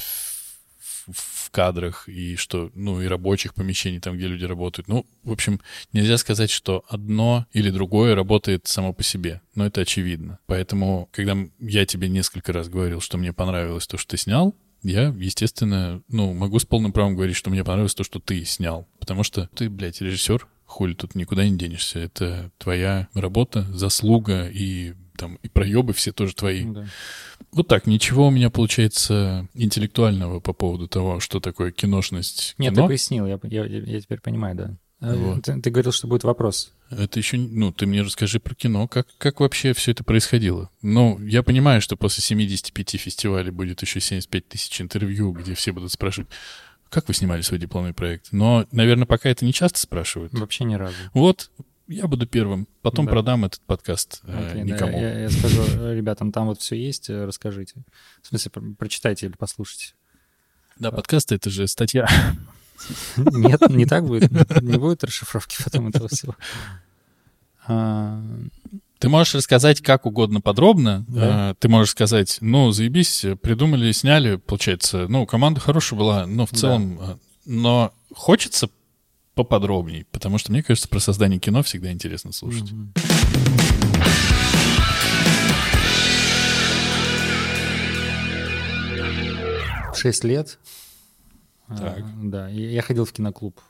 в, 1.07 1.51
кадрах 1.53 2.09
и 2.09 2.35
что, 2.35 2.73
ну, 2.75 3.01
и 3.01 3.07
рабочих 3.07 3.55
помещений 3.55 4.01
там, 4.01 4.17
где 4.17 4.27
люди 4.27 4.45
работают. 4.45 4.89
Ну, 4.89 5.07
в 5.23 5.31
общем, 5.31 5.61
нельзя 5.93 6.19
сказать, 6.19 6.51
что 6.51 6.85
одно 6.89 7.47
или 7.53 7.71
другое 7.71 8.17
работает 8.17 8.67
само 8.67 8.93
по 8.93 9.05
себе, 9.05 9.41
но 9.55 9.65
это 9.65 9.83
очевидно. 9.83 10.41
Поэтому, 10.47 11.09
когда 11.13 11.37
я 11.61 11.87
тебе 11.87 12.09
несколько 12.09 12.53
раз 12.53 12.69
говорил, 12.69 13.01
что 13.01 13.19
мне 13.19 13.33
понравилось 13.33 13.87
то, 13.87 13.99
что 13.99 14.11
ты 14.11 14.17
снял, 14.17 14.53
я, 14.85 15.15
естественно, 15.17 16.03
ну, 16.09 16.33
могу 16.33 16.59
с 16.59 16.65
полным 16.65 16.93
правом 16.93 17.15
говорить, 17.15 17.37
что 17.37 17.51
мне 17.51 17.65
понравилось 17.65 17.95
то, 17.95 18.05
что 18.05 18.21
ты 18.21 18.45
снял. 18.45 18.87
Потому 18.99 19.23
что 19.23 19.49
ты, 19.55 19.69
блядь, 19.69 20.01
режиссер, 20.01 20.47
хули 20.65 20.95
тут 20.95 21.15
никуда 21.15 21.49
не 21.49 21.57
денешься. 21.57 21.99
Это 21.99 22.51
твоя 22.59 23.09
работа, 23.15 23.63
заслуга 23.73 24.49
и 24.49 24.95
там 25.17 25.37
и 25.43 25.49
проебы 25.49 25.93
все 25.93 26.13
тоже 26.13 26.35
твои. 26.35 26.65
Да. 26.65 26.87
Вот 27.53 27.69
так, 27.69 27.87
ничего 27.87 28.29
у 28.29 28.31
меня 28.31 28.51
получается 28.51 29.49
интеллектуального 29.55 30.41
по 30.41 30.53
поводу 30.53 30.89
того, 30.89 31.21
что 31.21 31.41
такое 31.41 31.71
киношность 31.71 32.55
Нет, 32.59 32.75
кино. 32.75 32.83
ты 32.83 32.89
пояснил, 32.89 33.27
я, 33.27 33.39
я, 33.45 33.65
я 33.65 34.01
теперь 34.01 34.21
понимаю, 34.21 34.57
да. 34.57 34.77
Э, 35.05 35.15
Вот. 35.17 35.43
Ты, 35.45 35.61
ты 35.61 35.71
говорил, 35.71 35.93
что 35.93 36.07
будет 36.07 36.25
вопрос. 36.25 36.73
Это 36.91 37.19
еще, 37.19 37.37
ну, 37.37 37.73
ты 37.73 37.87
мне 37.87 38.03
расскажи 38.03 38.41
про 38.41 38.55
кино, 38.55 38.87
как, 38.89 39.07
как 39.19 39.41
вообще 39.41 39.73
все 39.73 39.91
это 39.93 40.05
происходило. 40.05 40.71
Ну, 40.83 41.19
я 41.25 41.43
понимаю, 41.43 41.81
что 41.81 41.97
после 41.97 42.23
75 42.23 42.91
фестивалей 43.01 43.51
будет 43.51 43.83
еще 43.83 44.01
75 44.01 44.49
тысяч 44.49 44.81
интервью, 44.81 45.33
где 45.33 45.55
все 45.55 45.73
будут 45.73 45.93
спрашивать, 45.93 46.29
как 46.91 47.09
вы 47.09 47.15
снимали 47.15 47.41
свой 47.43 47.59
дипломный 47.59 47.93
проект. 47.95 48.29
Но, 48.33 48.67
наверное, 48.73 49.07
пока 49.07 49.29
это 49.29 49.45
не 49.45 49.53
часто 49.53 49.79
спрашивают. 49.81 50.33
Вообще 50.33 50.65
ни 50.65 50.75
разу. 50.75 50.95
Вот, 51.13 51.51
я 51.89 52.07
буду 52.07 52.27
первым, 52.27 52.67
потом 52.83 53.07
Да. 53.07 53.13
продам 53.13 53.45
этот 53.45 53.61
подкаст 53.63 54.21
э, 54.25 54.51
Окей, 54.53 54.63
да, 54.65 54.75
никому. 54.75 54.99
я, 55.01 55.21
я 55.23 55.31
скажу, 55.31 55.63
э, 55.63 55.95
ребятам, 55.95 56.33
там 56.33 56.47
вот 56.47 56.61
все 56.61 56.77
есть, 56.77 57.11
э, 57.11 57.25
расскажите. 57.27 57.75
В 58.23 58.29
смысле, 58.29 58.51
про- 58.53 58.63
прочитайте 58.79 59.27
или 59.27 59.35
послушайте. 59.37 59.95
Да, 60.79 60.91
подкаст— 60.93 61.31
это 61.33 61.51
же 61.51 61.67
статья. 61.69 62.09
Нет, 63.17 63.61
не 63.71 63.87
так 63.87 64.07
будет. 64.07 64.31
Не 64.63 64.79
будет 64.79 65.05
расшифровки 65.05 65.57
потом 65.63 65.89
этого 65.89 66.09
всего. 66.09 66.35
А, 67.67 68.23
Ты 68.99 69.09
можешь 69.09 69.35
рассказать 69.35 69.81
как 69.81 70.07
угодно 70.07 70.41
подробно. 70.41 71.05
Да. 71.09 71.51
Э, 71.51 71.55
Ты 71.59 71.69
можешь 71.69 71.91
сказать, 71.93 72.39
ну, 72.41 72.71
заебись, 72.73 73.25
придумали, 73.43 73.91
сняли, 73.93 74.37
получается. 74.37 75.07
Ну, 75.09 75.25
команда 75.27 75.61
хорошая 75.61 75.99
была, 75.99 76.27
но 76.27 76.47
в 76.47 76.51
Да. 76.53 76.57
целом... 76.59 76.99
э, 77.01 77.17
Но 77.47 77.93
хочется 78.15 78.69
поподробней, 79.35 80.07
потому 80.13 80.39
что, 80.39 80.53
мне 80.53 80.63
кажется, 80.63 80.89
про 80.89 81.01
создание 81.01 81.41
кино 81.41 81.63
всегда 81.63 81.91
интересно 81.91 82.33
слушать. 82.33 82.71
Шесть 89.95 90.25
лет. 90.25 90.59
А, 91.69 91.77
Так. 91.77 92.05
Да, 92.31 92.51
и 92.51 92.61
я 92.61 92.83
ходил 92.83 93.05
в 93.05 93.13
киноклуб, 93.13 93.61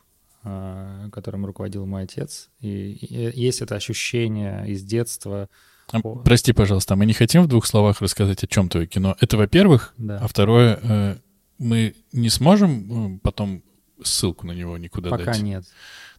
а, 0.43 1.09
которым 1.11 1.47
руководил 1.47 1.87
мой 1.87 2.03
отец. 2.05 2.51
И 2.61 2.93
и 2.93 3.41
есть 3.41 3.63
это 3.63 3.77
ощущение 3.77 4.69
из 4.69 4.83
детства. 4.83 5.49
А, 5.93 5.99
О. 6.03 6.17
Прости, 6.17 6.53
пожалуйста, 6.53 6.95
а 6.95 6.97
мы 6.97 7.07
не 7.07 7.13
хотим 7.13 7.43
в 7.43 7.47
двух 7.47 7.67
словах 7.67 8.01
рассказать, 8.01 8.43
о 8.43 8.47
чем 8.47 8.69
твое 8.69 8.87
кино. 8.87 9.17
Это, 9.21 9.37
во-первых, 9.37 9.95
Да. 9.99 10.19
а 10.19 10.27
второе, 10.29 10.79
э, 10.83 11.17
мы 11.59 11.95
не 12.13 12.31
сможем 12.31 13.17
э, 13.17 13.19
потом 13.23 13.63
ссылку 14.03 14.47
на 14.47 14.53
него 14.53 14.77
никуда 14.79 15.11
Пока 15.11 15.27
дать. 15.27 15.43
нет. 15.43 15.65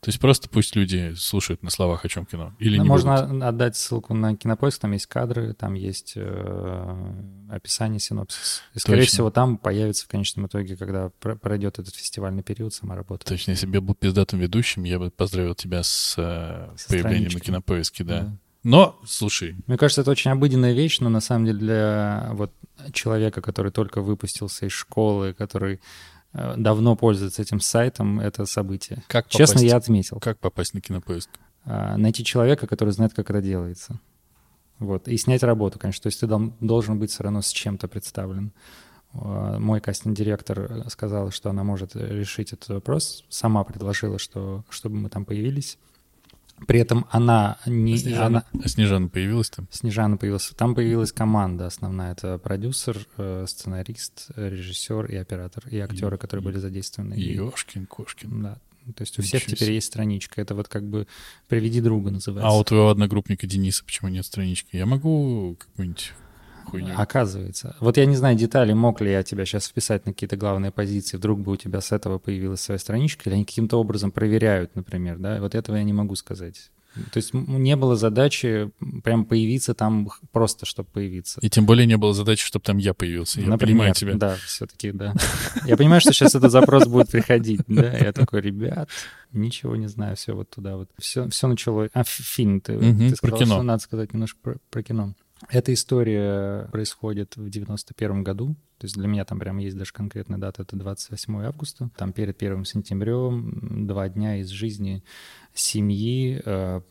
То 0.01 0.09
есть 0.09 0.19
просто 0.19 0.49
пусть 0.49 0.75
люди 0.75 1.13
слушают 1.17 1.63
на 1.63 1.69
словах, 1.69 2.05
о 2.05 2.09
чем 2.09 2.25
кино. 2.25 2.53
Или 2.59 2.77
Ну, 2.77 2.83
не 2.83 2.89
Можно 2.89 3.25
будут. 3.27 3.43
отдать 3.43 3.75
ссылку 3.75 4.13
на 4.13 4.35
кинопоиск, 4.35 4.79
там 4.81 4.91
есть 4.91 5.07
кадры, 5.07 5.53
там 5.53 5.73
есть 5.73 6.13
э, 6.15 7.13
описание, 7.49 7.99
синопсис. 7.99 8.61
И, 8.73 8.79
скорее 8.79 9.01
Точно. 9.01 9.11
всего, 9.13 9.31
там 9.31 9.57
появится 9.57 10.05
в 10.05 10.07
конечном 10.07 10.47
итоге, 10.47 10.75
когда 10.77 11.09
про- 11.19 11.35
пройдет 11.35 11.79
этот 11.79 11.95
фестивальный 11.95 12.43
период, 12.43 12.73
сама 12.73 12.95
работа. 12.95 13.25
Точно, 13.25 13.51
если 13.51 13.65
бы 13.67 13.75
я 13.75 13.81
был 13.81 13.95
пиздатым 13.95 14.39
ведущим, 14.39 14.83
я 14.83 14.99
бы 14.99 15.09
поздравил 15.11 15.55
тебя 15.55 15.81
с 15.83 16.15
э, 16.17 16.69
Со 16.77 16.89
появлением 16.89 17.23
на 17.23 17.29
страничкой. 17.29 17.41
кинопоиске, 17.41 18.03
да. 18.03 18.19
Да. 18.21 18.37
Но, 18.63 18.99
слушай, 19.05 19.55
Мне 19.67 19.77
кажется, 19.77 20.01
это 20.01 20.09
очень 20.11 20.31
обыденная 20.31 20.73
вещь, 20.73 20.99
но 20.99 21.09
на 21.09 21.19
самом 21.21 21.45
деле 21.45 21.59
для 21.59 22.29
вот 22.33 22.51
человека, 22.93 23.41
который 23.41 23.71
только 23.71 24.01
выпустился 24.01 24.65
из 24.65 24.71
школы, 24.71 25.33
который 25.33 25.79
давно 26.57 26.95
пользуется 26.95 27.41
этим 27.41 27.59
сайтом, 27.59 28.19
это 28.19 28.45
событие. 28.45 29.03
как 29.07 29.27
Честно, 29.27 29.55
попасть, 29.55 29.71
я 29.71 29.77
отметил. 29.77 30.19
как 30.19 30.39
попасть 30.39 30.73
на 30.73 30.81
кинопоиск? 30.81 31.29
А, 31.65 31.97
найти 31.97 32.23
человека, 32.23 32.67
который 32.67 32.91
знает, 32.91 33.13
как 33.13 33.29
это 33.29 33.41
делается. 33.41 33.99
Вот. 34.79 35.07
И 35.07 35.17
снять 35.17 35.43
работу, 35.43 35.79
конечно. 35.79 36.03
То 36.03 36.07
есть 36.07 36.19
ты 36.19 36.27
дол- 36.27 36.53
должен 36.59 36.99
быть 36.99 37.11
все 37.11 37.23
равно 37.23 37.41
с 37.41 37.49
чем-то 37.49 37.87
представлен. 37.87 38.51
А, 39.13 39.57
Мой 39.59 39.79
кастинг-директор 39.79 40.59
э, 40.59 40.89
сказала, 40.89 41.31
что 41.31 41.49
она 41.49 41.63
может 41.63 41.95
решить 41.95 42.51
этот 42.53 42.69
вопрос. 42.69 43.23
Сама 43.29 43.63
предложила, 43.63 44.19
что, 44.19 44.63
чтобы 44.69 44.97
мы 44.97 45.09
там 45.09 45.23
появились. 45.25 45.77
При 46.67 46.79
этом 46.79 47.05
она 47.11 47.57
не... 47.65 47.97
Снежана, 47.97 48.25
она- 48.53 48.63
а 48.63 48.67
Снежана 48.69 49.07
появилась 49.09 49.49
там? 49.49 49.67
Снежана 49.71 50.17
появилась. 50.17 50.51
Там 50.55 50.73
появилась 50.73 51.11
команда 51.11 51.65
основная. 51.67 52.13
Это 52.13 52.37
продюсер, 52.37 52.97
э, 53.17 53.45
сценарист, 53.47 54.27
режиссер 54.35 55.05
и 55.05 55.15
оператор. 55.17 55.67
И 55.69 55.77
актеры, 55.79 56.17
которые 56.17 56.43
были 56.43 56.57
задействованы. 56.57 57.15
И- 57.15 57.33
Ёшкин, 57.35 57.85
кошкин. 57.87 58.41
Да. 58.41 58.57
То 58.95 59.01
есть 59.01 59.17
у 59.19 59.21
всех 59.23 59.41
Ничего 59.41 59.55
теперь 59.55 59.67
себе. 59.67 59.75
есть 59.75 59.87
страничка. 59.87 60.41
Это 60.41 60.53
вот 60.55 60.67
как 60.67 60.87
бы 60.87 61.07
«Приведи 61.47 61.81
друга» 61.81 62.11
называется. 62.11 62.47
А 62.47 62.57
у 62.57 62.63
твоего 62.63 62.89
одногруппника 62.89 63.47
Дениса 63.47 63.83
почему 63.83 64.09
нет 64.09 64.25
странички? 64.25 64.75
Я 64.75 64.85
могу 64.85 65.57
какую-нибудь 65.59 66.13
хуйню? 66.65 66.93
Оказывается. 66.97 67.75
Вот 67.79 67.97
я 67.97 68.05
не 68.05 68.15
знаю 68.15 68.35
детали, 68.35 68.73
мог 68.73 69.01
ли 69.01 69.11
я 69.11 69.23
тебя 69.23 69.45
сейчас 69.45 69.67
вписать 69.67 70.05
на 70.05 70.13
какие-то 70.13 70.37
главные 70.37 70.71
позиции, 70.71 71.17
вдруг 71.17 71.39
бы 71.39 71.53
у 71.53 71.55
тебя 71.55 71.81
с 71.81 71.91
этого 71.91 72.19
появилась 72.19 72.61
своя 72.61 72.79
страничка, 72.79 73.29
или 73.29 73.35
они 73.35 73.45
каким-то 73.45 73.77
образом 73.77 74.11
проверяют, 74.11 74.75
например, 74.75 75.17
да, 75.17 75.39
вот 75.39 75.55
этого 75.55 75.75
я 75.77 75.83
не 75.83 75.93
могу 75.93 76.15
сказать. 76.15 76.71
То 77.11 77.17
есть 77.17 77.33
не 77.33 77.75
было 77.75 77.95
задачи 77.95 78.71
прям 79.03 79.25
появиться 79.25 79.73
там 79.73 80.09
просто, 80.31 80.65
чтобы 80.65 80.89
появиться. 80.89 81.39
И 81.41 81.49
тем 81.49 81.65
более 81.65 81.85
не 81.85 81.97
было 81.97 82.13
задачи, 82.13 82.45
чтобы 82.45 82.63
там 82.63 82.77
я 82.77 82.93
появился. 82.93 83.41
Я 83.41 83.47
Например, 83.47 83.75
понимаю 83.77 83.93
тебя. 83.93 84.13
Да, 84.15 84.35
все-таки, 84.35 84.91
да. 84.91 85.13
Я 85.65 85.75
понимаю, 85.75 85.99
что 85.99 86.13
сейчас 86.13 86.35
этот 86.35 86.51
запрос 86.51 86.87
будет 86.87 87.09
приходить, 87.09 87.61
да. 87.67 87.97
Я 87.97 88.13
такой, 88.13 88.41
ребят, 88.41 88.89
ничего 89.33 89.75
не 89.75 89.87
знаю, 89.87 90.15
все 90.15 90.33
вот 90.33 90.49
туда 90.49 90.77
вот. 90.77 90.89
Все, 90.97 91.27
все 91.29 91.47
начало. 91.47 91.89
А 91.93 92.03
фильм, 92.05 92.61
ты, 92.61 92.77
ты 92.79 93.09
про 93.09 93.15
сказал, 93.15 93.39
кино. 93.39 93.53
что 93.55 93.63
надо 93.63 93.83
сказать 93.83 94.13
немножко 94.13 94.39
про, 94.41 94.57
про 94.69 94.83
кино. 94.83 95.13
Эта 95.49 95.73
история 95.73 96.67
происходит 96.71 97.35
в 97.35 97.49
91 97.49 98.23
году. 98.23 98.55
То 98.77 98.85
есть 98.85 98.95
для 98.95 99.07
меня 99.07 99.25
там 99.25 99.39
прям 99.39 99.57
есть 99.57 99.77
даже 99.77 99.93
конкретная 99.93 100.39
дата, 100.39 100.63
это 100.63 100.75
28 100.75 101.45
августа. 101.45 101.89
Там 101.97 102.13
перед 102.13 102.41
1 102.41 102.65
сентябрем 102.65 103.87
два 103.87 104.09
дня 104.09 104.37
из 104.37 104.49
жизни 104.49 105.03
семьи. 105.53 106.41
Э, 106.45 106.81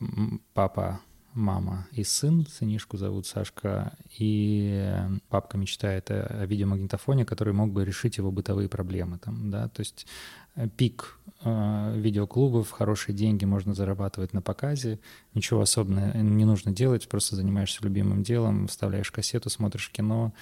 Папа 0.54 1.00
мама 1.34 1.86
и 1.92 2.04
сын, 2.04 2.46
сынишку 2.46 2.96
зовут 2.96 3.26
Сашка, 3.26 3.92
и 4.18 4.90
папка 5.28 5.58
мечтает 5.58 6.10
о, 6.10 6.22
о 6.24 6.46
видеомагнитофоне, 6.46 7.24
который 7.24 7.52
мог 7.52 7.72
бы 7.72 7.84
решить 7.84 8.16
его 8.16 8.30
бытовые 8.30 8.68
проблемы. 8.68 9.18
Там, 9.18 9.50
да? 9.50 9.68
То 9.68 9.80
есть 9.80 10.06
э, 10.54 10.68
пик 10.68 11.18
э, 11.42 11.94
видеоклубов, 11.98 12.70
хорошие 12.70 13.14
деньги 13.14 13.44
можно 13.44 13.74
зарабатывать 13.74 14.32
на 14.32 14.42
показе, 14.42 15.00
ничего 15.34 15.60
особенного 15.60 16.16
не 16.16 16.44
нужно 16.44 16.72
делать, 16.72 17.08
просто 17.08 17.36
занимаешься 17.36 17.82
любимым 17.82 18.22
делом, 18.22 18.68
вставляешь 18.68 19.10
кассету, 19.10 19.50
смотришь 19.50 19.90
кино, 19.90 20.32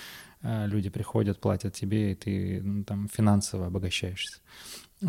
э, 0.42 0.66
люди 0.66 0.90
приходят, 0.90 1.40
платят 1.40 1.74
тебе, 1.74 2.12
и 2.12 2.14
ты 2.14 2.60
ну, 2.62 2.84
там 2.84 3.08
финансово 3.08 3.66
обогащаешься. 3.66 4.38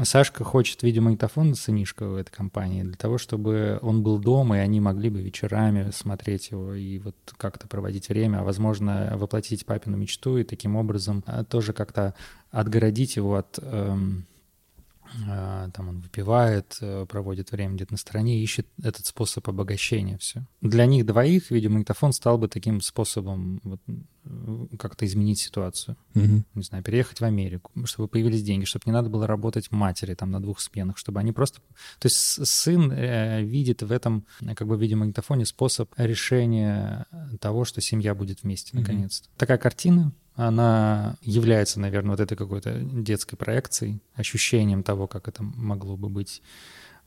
Сашка 0.01 0.43
хочет 0.43 0.82
видеомагнитофон 0.82 1.53
сынишка 1.53 2.08
в 2.08 2.15
этой 2.15 2.32
компании 2.32 2.82
для 2.82 2.95
того, 2.95 3.19
чтобы 3.19 3.77
он 3.82 4.01
был 4.01 4.17
дома, 4.17 4.58
и 4.58 4.62
они 4.62 4.79
могли 4.79 5.10
бы 5.10 5.21
вечерами 5.21 5.91
смотреть 5.91 6.49
его 6.49 6.73
и 6.73 6.97
вот 6.97 7.15
как-то 7.38 7.67
проводить 7.67 8.10
время, 8.10 8.39
а 8.39 8.43
возможно 8.43 9.13
воплотить 9.15 9.65
папину 9.65 9.97
мечту 9.97 10.38
и 10.38 10.43
таким 10.43 10.75
образом 10.75 11.23
а, 11.27 11.43
тоже 11.43 11.73
как-то 11.73 12.15
отгородить 12.49 13.17
его 13.17 13.36
от 13.36 13.60
эм, 13.62 14.25
там 15.73 15.89
он 15.89 15.99
выпивает, 15.99 16.78
э, 16.82 17.06
проводит 17.08 17.52
время 17.52 17.76
где-то 17.76 17.93
на 17.93 17.97
стороне, 17.97 18.41
ищет 18.41 18.67
этот 18.82 19.06
способ 19.06 19.47
обогащения 19.47 20.17
все. 20.17 20.45
Для 20.62 20.86
них 20.86 21.06
двоих 21.06 21.52
видеомагнитофон 21.52 22.13
стал 22.13 22.38
бы 22.38 22.47
таким 22.47 22.82
способом 22.82 23.60
вот, 23.63 23.80
как-то 24.80 25.06
изменить 25.06 25.39
ситуацию. 25.39 25.97
Мгм. 26.13 26.45
Не 26.56 26.63
знаю, 26.63 26.84
переехать 26.84 27.19
в 27.19 27.26
Америку, 27.26 27.71
чтобы 27.86 28.08
появились 28.08 28.43
деньги, 28.43 28.65
чтобы 28.65 28.84
не 28.88 28.91
надо 28.91 29.10
было 29.10 29.28
работать 29.28 29.71
матери 29.71 30.15
там 30.15 30.32
на 30.32 30.41
двух 30.41 30.60
сменах, 30.60 30.97
чтобы 30.97 31.19
они 31.19 31.32
просто... 31.32 31.60
То 31.99 32.08
есть 32.08 32.45
сын 32.47 32.91
э, 32.91 33.43
видит 33.43 33.84
в 33.84 33.91
этом, 33.91 34.26
э, 34.41 34.56
как 34.56 34.67
бы 34.67 34.78
в 34.78 34.82
видеомагнитофоне, 34.82 35.45
способ 35.45 35.91
решения 35.97 37.06
того, 37.39 37.65
что 37.65 37.82
семья 37.82 38.15
будет 38.15 38.43
вместе, 38.43 38.76
наконец-то. 38.76 39.30
Такая 39.38 39.58
картина, 39.58 40.12
она 40.36 41.17
является, 41.22 41.80
наверное, 41.80 42.12
вот 42.12 42.19
этой 42.19 42.36
какой-то 42.36 42.80
детской 42.80 43.36
проекцией, 43.36 44.02
ощущением 44.15 44.84
того, 44.84 45.08
как 45.08 45.28
это 45.28 45.43
могло 45.43 45.96
бы 45.96 46.10
быть. 46.10 46.41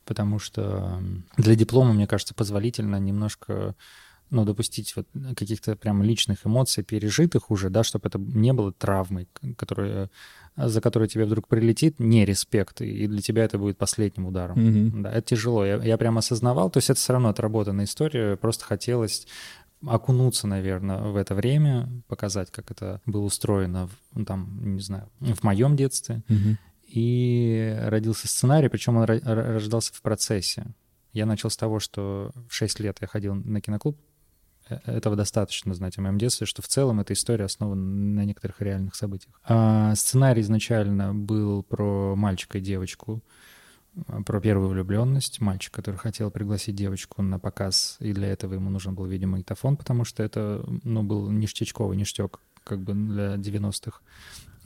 Потому 0.05 0.39
что 0.39 1.01
для 1.35 1.55
диплома, 1.55 1.93
мне 1.93 2.07
кажется, 2.07 2.33
позволительно 2.33 2.97
немножко 2.97 3.75
ну, 4.29 4.45
допустить 4.45 4.95
вот 4.95 5.07
каких-то 5.37 5.75
прям 5.75 6.03
личных 6.03 6.45
эмоций, 6.45 6.83
пережитых 6.83 7.49
уже, 7.49 7.69
да, 7.69 7.83
чтобы 7.83 8.07
это 8.07 8.19
не 8.19 8.51
было 8.53 8.73
травмой, 8.73 9.27
которая, 9.57 10.09
за 10.55 10.81
которой 10.81 11.07
тебе 11.07 11.25
вдруг 11.25 11.47
прилетит 11.47 11.99
не 11.99 12.25
респект, 12.25 12.81
и 12.81 13.07
для 13.07 13.21
тебя 13.21 13.45
это 13.45 13.57
будет 13.57 13.77
последним 13.77 14.25
ударом. 14.27 14.59
Мгм. 14.61 15.03
Да, 15.03 15.11
это 15.11 15.29
тяжело. 15.29 15.65
Я, 15.65 15.77
я 15.77 15.97
прям 15.97 16.17
осознавал, 16.17 16.69
то 16.69 16.77
есть 16.77 16.89
это 16.89 16.99
все 16.99 17.13
равно 17.13 17.29
отработанная 17.29 17.85
история, 17.85 18.35
просто 18.35 18.65
хотелось 18.65 19.27
окунуться, 19.85 20.47
наверное, 20.47 20.99
в 21.03 21.15
это 21.15 21.35
время, 21.35 21.89
показать, 22.07 22.51
как 22.51 22.71
это 22.71 23.01
было 23.05 23.23
устроено, 23.23 23.87
в, 23.87 23.91
ну, 24.17 24.25
там, 24.25 24.75
не 24.75 24.81
знаю, 24.81 25.09
в 25.19 25.43
моем 25.43 25.75
детстве. 25.75 26.23
Мгм. 26.27 26.57
И 26.87 27.77
родился 27.83 28.27
сценарий, 28.27 28.69
причем 28.69 28.97
он 28.97 29.03
ро- 29.03 29.21
ро- 29.21 29.53
рождался 29.53 29.93
в 29.93 30.01
процессе. 30.01 30.65
Я 31.13 31.25
начал 31.25 31.49
с 31.49 31.57
того, 31.57 31.79
что 31.79 32.31
в 32.49 32.53
6 32.53 32.79
лет 32.79 32.97
я 33.01 33.07
ходил 33.07 33.35
на 33.35 33.59
киноклуб. 33.61 33.99
Э, 34.69 34.77
Этого 34.85 35.15
достаточно 35.15 35.73
знать 35.73 35.97
о 35.97 36.01
моем 36.01 36.17
детстве, 36.17 36.47
что 36.47 36.61
в 36.61 36.67
целом 36.67 36.99
эта 36.99 37.13
история 37.13 37.45
основана 37.45 37.81
на 37.81 38.25
некоторых 38.25 38.61
реальных 38.61 38.95
событиях. 38.95 39.39
А 39.43 39.93
сценарий 39.95 40.41
изначально 40.41 41.13
был 41.13 41.63
про 41.63 42.15
мальчика 42.15 42.57
и 42.57 42.61
девочку, 42.61 43.21
про 44.25 44.39
первую 44.41 44.69
влюбленность. 44.69 45.41
Мальчик, 45.41 45.73
который 45.73 45.95
хотел 45.95 46.31
пригласить 46.31 46.75
девочку 46.75 47.21
на 47.21 47.39
показ, 47.39 47.97
и 47.99 48.13
для 48.13 48.27
этого 48.27 48.53
ему 48.53 48.69
нужен 48.69 48.95
был 48.95 49.05
видеомагнитофон, 49.05 49.77
потому 49.77 50.05
что 50.05 50.23
это 50.23 50.63
ну, 50.83 51.03
был 51.03 51.29
ништячковый 51.29 51.97
ништяк 51.97 52.39
как 52.63 52.81
бы 52.81 52.93
для 52.93 53.35
90-х. 53.35 54.01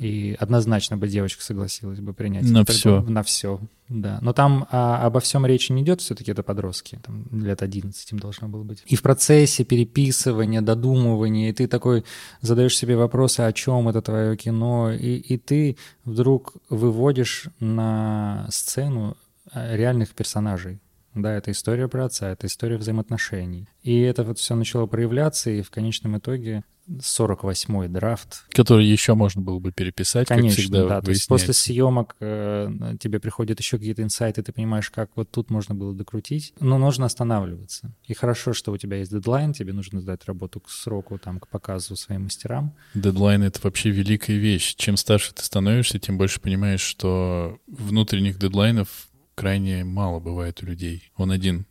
И 0.02 0.36
однозначно 0.40 0.98
бы 0.98 1.08
девочка 1.08 1.44
согласилась 1.44 2.00
бы 2.00 2.16
принять. 2.16 2.50
На 2.50 2.62
это 2.64 2.72
всё. 2.74 3.04
На 3.04 3.22
все, 3.22 3.60
да. 3.88 4.18
Но 4.24 4.34
там 4.34 4.68
а, 4.72 5.06
обо 5.06 5.20
всем 5.20 5.46
речи 5.46 5.72
не 5.72 5.84
идет, 5.84 6.02
все-таки 6.02 6.32
это 6.32 6.42
подростки, 6.42 7.00
там 7.06 7.28
лет 7.32 7.62
11 7.62 8.12
им 8.12 8.18
должно 8.18 8.48
было 8.48 8.64
быть. 8.64 8.82
И 8.88 8.96
в 8.96 9.04
процессе 9.04 9.64
переписывания, 9.64 10.62
додумывания, 10.62 11.52
и 11.52 11.54
ты 11.54 11.68
такой 11.68 12.04
задаешь 12.42 12.76
себе 12.76 12.96
вопросы, 12.96 13.42
о 13.42 13.54
чем 13.54 13.90
это 13.90 14.02
твое 14.02 14.36
кино, 14.38 14.92
и, 14.92 15.18
и 15.18 15.38
ты 15.38 15.78
вдруг 16.04 16.56
выводишь 16.68 17.46
на 17.60 18.48
сцену 18.50 19.16
а, 19.52 19.76
реальных 19.76 20.16
персонажей. 20.16 20.80
Да, 21.14 21.34
это 21.34 21.52
история 21.52 21.88
про 21.88 22.06
отца, 22.06 22.30
это 22.30 22.48
история 22.48 22.78
взаимоотношений. 22.78 23.68
И 23.84 24.00
это 24.00 24.24
вот 24.24 24.40
все 24.40 24.56
начало 24.56 24.86
проявляться, 24.86 25.50
и 25.50 25.62
в 25.62 25.70
конечном 25.70 26.18
итоге 26.18 26.64
48-й 26.90 27.88
драфт 27.90 28.44
Который 28.50 28.86
еще 28.86 29.14
можно 29.14 29.42
было 29.42 29.60
бы 29.60 29.72
переписать, 29.72 30.28
Конечно, 30.28 30.50
как 30.50 30.60
всегда 30.60 30.88
да. 30.88 31.02
То 31.02 31.12
есть 31.12 31.28
после 31.28 31.48
выясняется. 31.48 31.64
съемок 31.64 32.16
э, 32.20 32.96
тебе 33.00 33.20
приходят 33.20 33.60
еще 33.60 33.78
какие-то 33.78 34.04
инсайты, 34.04 34.42
ты 34.42 34.52
понимаешь, 34.52 34.90
как 34.90 35.12
вот 35.16 35.30
тут 35.32 35.50
можно 35.50 35.76
было 35.76 35.94
докрутить. 35.94 36.54
Но 36.60 36.78
нужно 36.78 37.06
останавливаться. 37.06 37.94
И 38.08 38.14
хорошо, 38.14 38.54
что 38.54 38.72
у 38.72 38.78
тебя 38.78 38.98
есть 38.98 39.12
дедлайн, 39.12 39.54
тебе 39.54 39.74
нужно 39.74 40.02
сдать 40.02 40.26
работу 40.26 40.60
к 40.60 40.70
сроку, 40.70 41.18
там, 41.18 41.40
к 41.40 41.48
показу 41.48 41.96
своим 41.96 42.24
мастерам. 42.24 42.74
Дедлайн— 42.94 43.44
это 43.44 43.60
вообще 43.64 43.90
великая 43.90 44.38
вещь. 44.38 44.76
Чем 44.76 44.98
старше 44.98 45.34
ты 45.34 45.44
становишься, 45.44 46.00
тем 46.00 46.18
больше 46.18 46.42
понимаешь, 46.42 46.82
что 46.82 47.60
внутренних 47.68 48.38
дедлайнов 48.40 49.08
крайне 49.36 49.84
мало 49.84 50.20
бывает 50.20 50.62
у 50.64 50.66
людей. 50.66 51.12
Он 51.18 51.32
один, 51.32 51.66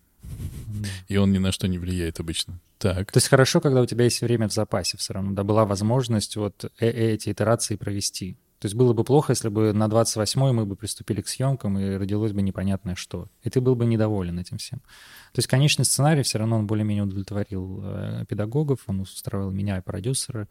и 1.08 1.16
он 1.16 1.32
ни 1.32 1.38
на 1.38 1.52
что 1.52 1.68
не 1.68 1.78
влияет 1.78 2.20
обычно. 2.20 2.60
Так. 2.78 3.12
То 3.12 3.18
есть 3.18 3.28
хорошо, 3.28 3.60
когда 3.60 3.82
у 3.82 3.86
тебя 3.86 4.04
есть 4.04 4.22
время 4.22 4.48
в 4.48 4.52
запасе 4.52 4.96
все 4.96 5.12
равно, 5.12 5.32
да, 5.32 5.44
была 5.44 5.66
возможность 5.66 6.36
вот 6.36 6.64
э- 6.80 6.90
эти 6.90 7.30
итерации 7.30 7.76
провести. 7.76 8.38
То 8.60 8.66
есть 8.66 8.74
было 8.76 8.92
бы 8.92 9.04
плохо, 9.04 9.32
если 9.32 9.48
бы 9.48 9.72
на 9.72 9.86
28-й 9.86 10.52
мы 10.52 10.66
бы 10.66 10.76
приступили 10.76 11.22
к 11.22 11.28
съемкам, 11.28 11.78
и 11.78 11.96
родилось 11.96 12.32
бы 12.32 12.42
непонятное 12.42 12.94
что. 12.94 13.28
И 13.42 13.48
ты 13.48 13.62
был 13.62 13.74
бы 13.74 13.86
недоволен 13.86 14.38
этим 14.38 14.58
всем. 14.58 14.80
То 15.32 15.38
есть 15.38 15.48
конечный 15.48 15.86
сценарий 15.86 16.22
все 16.22 16.38
равно 16.38 16.58
он 16.58 16.66
более-менее 16.66 17.04
удовлетворил 17.04 17.80
э, 17.82 18.24
педагогов, 18.28 18.80
он 18.86 19.00
устраивал 19.00 19.50
меня 19.50 19.78
и 19.78 19.82
продюсера. 19.82 20.46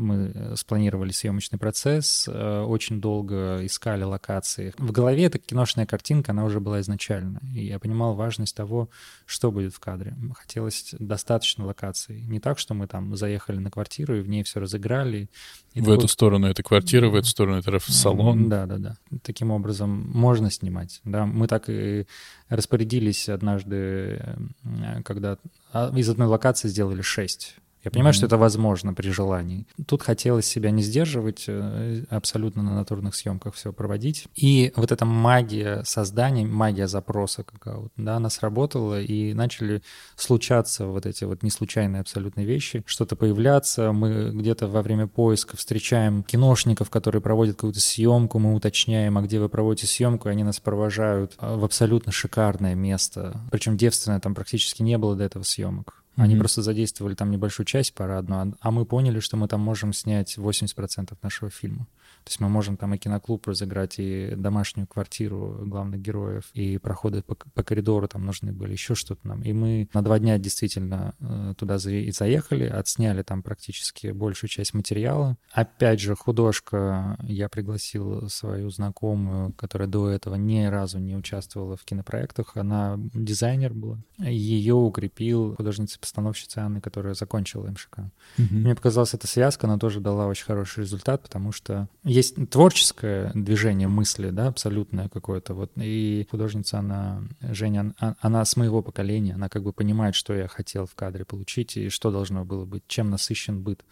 Мы 0.00 0.32
э, 0.34 0.56
спланировали 0.56 1.12
съемочный 1.12 1.58
процесс, 1.58 2.26
э, 2.26 2.60
очень 2.62 3.00
долго 3.00 3.60
искали 3.66 4.02
локации. 4.02 4.72
В 4.78 4.92
голове 4.92 5.24
эта 5.24 5.38
киношная 5.38 5.84
картинка, 5.84 6.32
она 6.32 6.44
уже 6.44 6.58
была 6.58 6.80
изначально. 6.80 7.40
И 7.54 7.66
я 7.66 7.78
понимал 7.78 8.14
важность 8.14 8.56
того, 8.56 8.88
что 9.26 9.52
будет 9.52 9.74
в 9.74 9.80
кадре. 9.80 10.16
Хотелось 10.34 10.94
достаточно 10.98 11.66
локаций. 11.66 12.22
Не 12.22 12.40
так, 12.40 12.58
что 12.58 12.72
мы 12.72 12.86
там 12.86 13.14
заехали 13.14 13.58
на 13.58 13.70
квартиру 13.70 14.16
и 14.16 14.22
в 14.22 14.28
ней 14.28 14.42
все 14.42 14.58
разыграли. 14.58 15.28
И 15.74 15.80
В 15.80 15.84
такой- 15.84 15.98
эту 15.98 16.08
сторону 16.08 16.46
это 16.46 16.62
квартира, 16.62 17.08
в 17.10 17.14
эту 17.14 17.28
сторону 17.28 17.58
это 17.58 17.78
салон. 17.92 18.48
да, 18.48 18.64
да, 18.66 18.78
да. 18.78 18.96
Таким 19.22 19.50
образом 19.50 19.90
можно 20.14 20.50
снимать. 20.50 21.00
Да, 21.04 21.26
мы 21.26 21.46
так 21.46 21.68
и 21.68 22.06
распорядились 22.48 23.28
однажды, 23.28 23.76
э, 23.76 25.02
когда 25.04 25.36
а, 25.72 25.92
из 25.96 26.08
одной 26.08 26.26
локации 26.26 26.68
сделали 26.68 27.02
шесть. 27.02 27.56
Я 27.82 27.90
понимаю, 27.90 28.12
что 28.12 28.26
это 28.26 28.36
возможно 28.36 28.92
при 28.92 29.10
желании. 29.10 29.66
Тут 29.86 30.02
хотелось 30.02 30.46
себя 30.46 30.70
не 30.70 30.82
сдерживать, 30.82 31.44
э, 31.46 32.04
абсолютно 32.10 32.62
на 32.62 32.74
натурных 32.74 33.14
съемках 33.14 33.54
все 33.54 33.72
проводить. 33.72 34.26
И 34.34 34.72
вот 34.76 34.92
эта 34.92 35.06
магия 35.06 35.82
создания, 35.84 36.46
магия 36.46 36.86
запроса 36.86 37.42
какого-то, 37.42 37.92
да, 37.96 38.16
она 38.16 38.28
сработала, 38.28 39.00
и 39.00 39.32
начали 39.32 39.82
случаться 40.16 40.86
вот 40.86 41.06
эти 41.06 41.24
вот 41.24 41.42
неслучайные 41.42 42.00
абсолютно 42.00 42.42
вещи, 42.42 42.82
что-то 42.86 43.16
появляться. 43.16 43.92
Мы 43.92 44.30
где-то 44.30 44.68
во 44.68 44.82
время 44.82 45.06
поиска 45.06 45.56
встречаем 45.56 46.22
киношников, 46.22 46.90
которые 46.90 47.22
проводят 47.22 47.56
какую-то 47.56 47.80
съемку, 47.80 48.38
мы 48.38 48.54
уточняем, 48.54 49.16
а 49.16 49.22
где 49.22 49.40
вы 49.40 49.48
проводите 49.48 49.86
съемку, 49.86 50.28
и 50.28 50.32
они 50.32 50.44
нас 50.44 50.60
провожают 50.60 51.34
а, 51.38 51.56
в 51.56 51.64
абсолютно 51.64 52.12
шикарное 52.12 52.74
место. 52.74 53.40
Причем 53.50 53.76
девственное 53.76 54.20
там 54.20 54.34
практически 54.34 54.82
не 54.82 54.98
было 54.98 55.16
до 55.16 55.24
этого 55.24 55.44
съемок. 55.44 55.99
Они 56.20 56.34
Мгм. 56.34 56.40
просто 56.40 56.62
задействовали 56.62 57.14
там 57.14 57.30
небольшую 57.30 57.64
часть 57.66 57.94
парадную, 57.94 58.40
а- 58.42 58.52
а 58.60 58.70
мы 58.70 58.84
поняли, 58.84 59.20
что 59.20 59.36
мы 59.38 59.48
там 59.48 59.60
можем 59.62 59.92
снять 59.94 60.36
80% 60.36 61.18
нашего 61.22 61.50
фильма. 61.50 61.86
То 62.24 62.30
есть 62.30 62.40
мы 62.40 62.48
можем 62.48 62.76
там 62.76 62.94
и 62.94 62.98
киноклуб 62.98 63.46
разыграть, 63.46 63.98
и 63.98 64.34
домашнюю 64.36 64.86
квартиру 64.86 65.60
главных 65.64 66.00
героев, 66.00 66.44
и 66.54 66.78
проходы 66.78 67.22
по, 67.22 67.34
по 67.34 67.62
коридору 67.62 68.08
там 68.08 68.24
нужны 68.24 68.52
были, 68.52 68.72
еще 68.72 68.94
что-то 68.94 69.26
нам. 69.26 69.42
И 69.42 69.52
мы 69.52 69.88
на 69.94 70.02
два 70.02 70.18
дня 70.18 70.38
действительно 70.38 71.14
э, 71.20 71.54
туда 71.56 71.76
и 71.76 72.10
заехали, 72.10 72.64
отсняли 72.64 73.22
там 73.22 73.42
практически 73.42 74.08
большую 74.08 74.50
часть 74.50 74.74
материала. 74.74 75.36
Опять 75.52 76.00
же, 76.00 76.14
художка, 76.14 77.16
я 77.22 77.48
пригласил 77.48 78.28
свою 78.28 78.70
знакомую, 78.70 79.52
которая 79.54 79.88
до 79.88 80.10
этого 80.10 80.34
ни 80.34 80.64
разу 80.64 80.98
не 80.98 81.16
участвовала 81.16 81.76
в 81.76 81.84
кинопроектах. 81.84 82.56
Она 82.56 82.98
дизайнер 83.14 83.72
была. 83.72 83.98
Ее 84.18 84.74
укрепил 84.74 85.54
художница-постановщица 85.56 86.62
Анны, 86.62 86.80
которая 86.80 87.14
закончила 87.14 87.66
МШК. 87.68 87.98
Мгм. 88.36 88.60
Мне 88.60 88.74
показалась 88.74 89.14
эта 89.14 89.26
связка, 89.26 89.66
она 89.66 89.78
тоже 89.78 90.00
дала 90.00 90.26
очень 90.26 90.44
хороший 90.44 90.80
результат, 90.80 91.22
потому 91.22 91.52
что 91.52 91.88
есть 92.10 92.50
творческое 92.50 93.30
движение 93.34 93.88
мысли, 93.88 94.30
да, 94.30 94.48
абсолютное 94.48 95.08
какое-то. 95.08 95.54
Вот. 95.54 95.70
И 95.76 96.26
художница, 96.30 96.80
она, 96.80 97.22
Женя, 97.40 97.94
она 98.20 98.44
с 98.44 98.56
моего 98.56 98.82
поколения, 98.82 99.34
она 99.34 99.48
как 99.48 99.62
бы 99.62 99.72
понимает, 99.72 100.14
что 100.14 100.34
я 100.34 100.48
хотел 100.48 100.86
в 100.86 100.94
кадре 100.94 101.24
получить 101.24 101.76
и 101.76 101.88
что 101.88 102.10
должно 102.10 102.44
было 102.44 102.64
быть, 102.64 102.82
чем 102.88 103.10
насыщен 103.10 103.62
быт. 103.62 103.84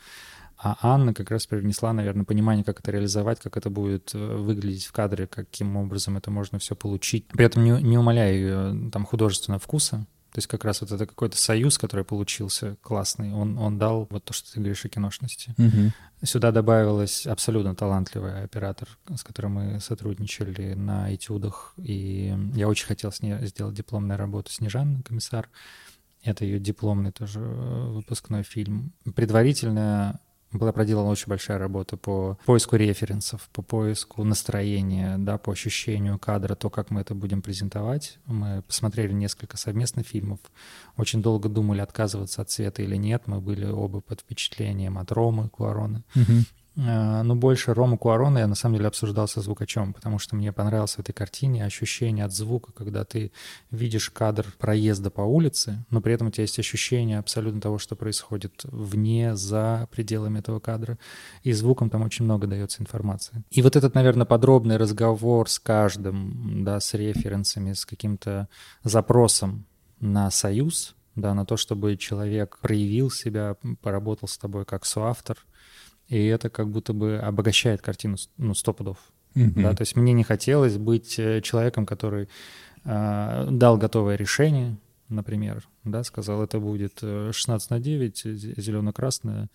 А 0.61 0.77
Анна 0.83 1.15
как 1.15 1.31
раз 1.31 1.47
привнесла, 1.47 1.93
наверное, 1.93 2.25
понимание, 2.25 2.65
как 2.65 2.81
это 2.81 2.91
реализовать, 2.91 3.39
как 3.39 3.57
это 3.57 3.71
будет 3.71 4.13
э, 4.13 4.19
выглядеть 4.19 4.87
в 4.87 4.93
кадре, 4.93 5.29
каким 5.29 5.77
образом 5.77 6.17
это 6.17 6.33
можно 6.33 6.59
все 6.59 6.75
получить. 6.75 7.29
При 7.29 7.45
этом 7.45 7.63
не, 7.63 7.81
не 7.81 7.97
умаляя 7.97 8.33
ее 8.33 8.91
там 8.91 9.07
художественного 9.07 9.61
вкуса, 9.61 10.05
то 10.33 10.39
есть 10.39 10.47
как 10.47 10.65
раз 10.65 10.83
вот 10.83 10.93
это 10.93 11.07
какой-то 11.07 11.37
союз, 11.39 11.79
который 11.79 12.05
получился 12.05 12.77
классный, 12.83 13.33
он, 13.33 13.57
он 13.57 13.79
дал 13.79 14.07
вот 14.11 14.25
то, 14.25 14.33
что 14.33 14.53
ты 14.53 14.61
говоришь 14.61 14.85
о 14.85 14.89
киношности. 14.89 15.55
Угу. 15.57 16.27
Сюда 16.27 16.53
добавилась 16.53 17.27
абсолютно 17.27 17.75
талантливый 17.75 18.43
оператор, 18.43 18.89
с 19.15 19.23
которым 19.23 19.53
мы 19.53 19.81
сотрудничали 19.81 20.75
на 20.75 21.15
этюдах, 21.15 21.73
и 21.79 22.37
я 22.55 22.69
очень 22.69 22.87
хотел 22.87 23.11
с 23.11 23.23
ней 23.23 23.35
сделать 23.47 23.75
дипломную 23.75 24.19
работу 24.19 24.53
Снежан, 24.53 25.03
комиссар. 25.03 25.49
Это 26.23 26.45
ее 26.45 26.59
дипломный 26.59 27.13
тоже 27.13 27.41
э, 27.41 27.87
выпускной 27.93 28.43
фильм. 28.43 28.93
Предварительно 29.15 30.21
была 30.53 30.73
проделана 30.73 31.11
очень 31.11 31.29
большая 31.29 31.59
работа 31.59 31.97
по 31.97 32.39
поиску 32.47 32.77
референсов, 32.77 33.49
по 33.53 33.63
поиску 33.63 34.25
настроения, 34.25 35.17
да, 35.19 35.37
по 35.39 35.53
ощущению 35.53 36.19
кадра, 36.19 36.55
то, 36.55 36.71
как 36.71 36.91
мы 36.91 37.03
это 37.03 37.15
будем 37.15 37.43
презентовать. 37.43 38.19
Мы 38.27 38.63
посмотрели 38.63 39.13
несколько 39.13 39.57
совместных 39.57 40.07
фильмов, 40.07 40.41
очень 40.97 41.23
долго 41.23 41.49
думали, 41.49 41.81
отказываться 41.81 42.43
от 42.43 42.51
цвета 42.51 42.83
или 42.83 42.97
нет. 42.97 43.25
Мы 43.27 43.41
были 43.41 43.67
оба 43.67 44.01
под 44.01 44.21
впечатлением 44.21 44.99
от 44.99 45.13
Ромы 45.13 45.49
Куарона. 45.49 46.03
Угу. 46.15 46.33
А, 46.81 47.23
ну, 47.25 47.35
больше 47.35 47.75
Рома 47.75 47.97
Куарона 47.97 48.39
я 48.39 48.47
на 48.47 48.55
самом 48.55 48.77
деле 48.77 48.89
обсуждал 48.89 49.27
со 49.27 49.41
звукачом, 49.41 49.93
потому 49.93 50.19
что 50.19 50.37
мне 50.37 50.53
понравилось 50.53 50.95
в 50.95 51.01
этой 51.01 51.13
картине 51.13 51.65
ощущение 51.65 52.25
от 52.25 52.33
звука, 52.33 52.73
когда 52.73 53.05
ты 53.05 53.33
видишь 53.71 54.11
кадр 54.11 54.47
проезда 54.59 55.11
по 55.11 55.23
улице, 55.23 55.85
но 55.91 56.01
при 56.01 56.15
этом 56.15 56.29
у 56.29 56.31
тебя 56.31 56.43
есть 56.43 56.59
ощущение 56.59 57.19
абсолютно 57.19 57.61
того, 57.61 57.79
что 57.79 57.97
происходит 57.97 58.63
вне, 58.65 59.35
за 59.35 59.89
пределами 59.91 60.39
этого 60.39 60.61
кадра, 60.61 60.99
и 61.43 61.53
звуком 61.53 61.91
там 61.91 62.03
очень 62.03 62.25
много 62.25 62.47
дается 62.47 62.81
информации. 62.81 63.43
И 63.51 63.61
вот 63.63 63.75
этот, 63.75 63.95
наверное, 63.95 64.27
подробный 64.27 64.77
разговор 64.77 65.49
с 65.49 65.59
каждым, 65.59 66.65
да, 66.65 66.79
с 66.79 66.95
референсами, 66.95 67.73
с 67.73 67.85
каким-то 67.85 68.49
запросом 68.85 69.67
на 69.99 70.31
союз, 70.31 70.95
да, 71.17 71.35
на 71.35 71.45
то, 71.45 71.57
чтобы 71.57 71.97
человек 71.97 72.59
проявил 72.61 73.11
себя, 73.11 73.57
поработал 73.83 74.29
с 74.29 74.39
тобой 74.39 74.65
как 74.65 74.85
соавтор, 74.85 75.39
и 76.09 76.27
это 76.27 76.49
как 76.49 76.69
будто 76.69 76.93
бы 76.93 77.19
обогащает 77.19 77.83
картину, 77.83 78.17
ну, 78.39 78.55
сто 78.55 78.73
пудов. 78.73 78.99
Mm-hmm. 79.35 79.63
Да? 79.63 79.75
То 79.75 79.83
есть 79.83 79.97
мне 79.97 80.13
не 80.13 80.25
хотелось 80.25 80.79
быть 80.79 81.19
э, 81.19 81.41
человеком, 81.43 81.87
который 81.87 82.29
э, 82.85 83.49
дал 83.51 83.77
готовое 83.77 84.17
решение, 84.17 84.77
например, 85.09 85.69
да, 85.85 86.03
сказал, 86.05 86.43
это 86.43 86.61
будет 86.61 87.01
16 87.01 87.71
э, 87.71 87.75
на 87.75 87.81
9, 87.81 88.23
зелено-красное, 88.59 89.49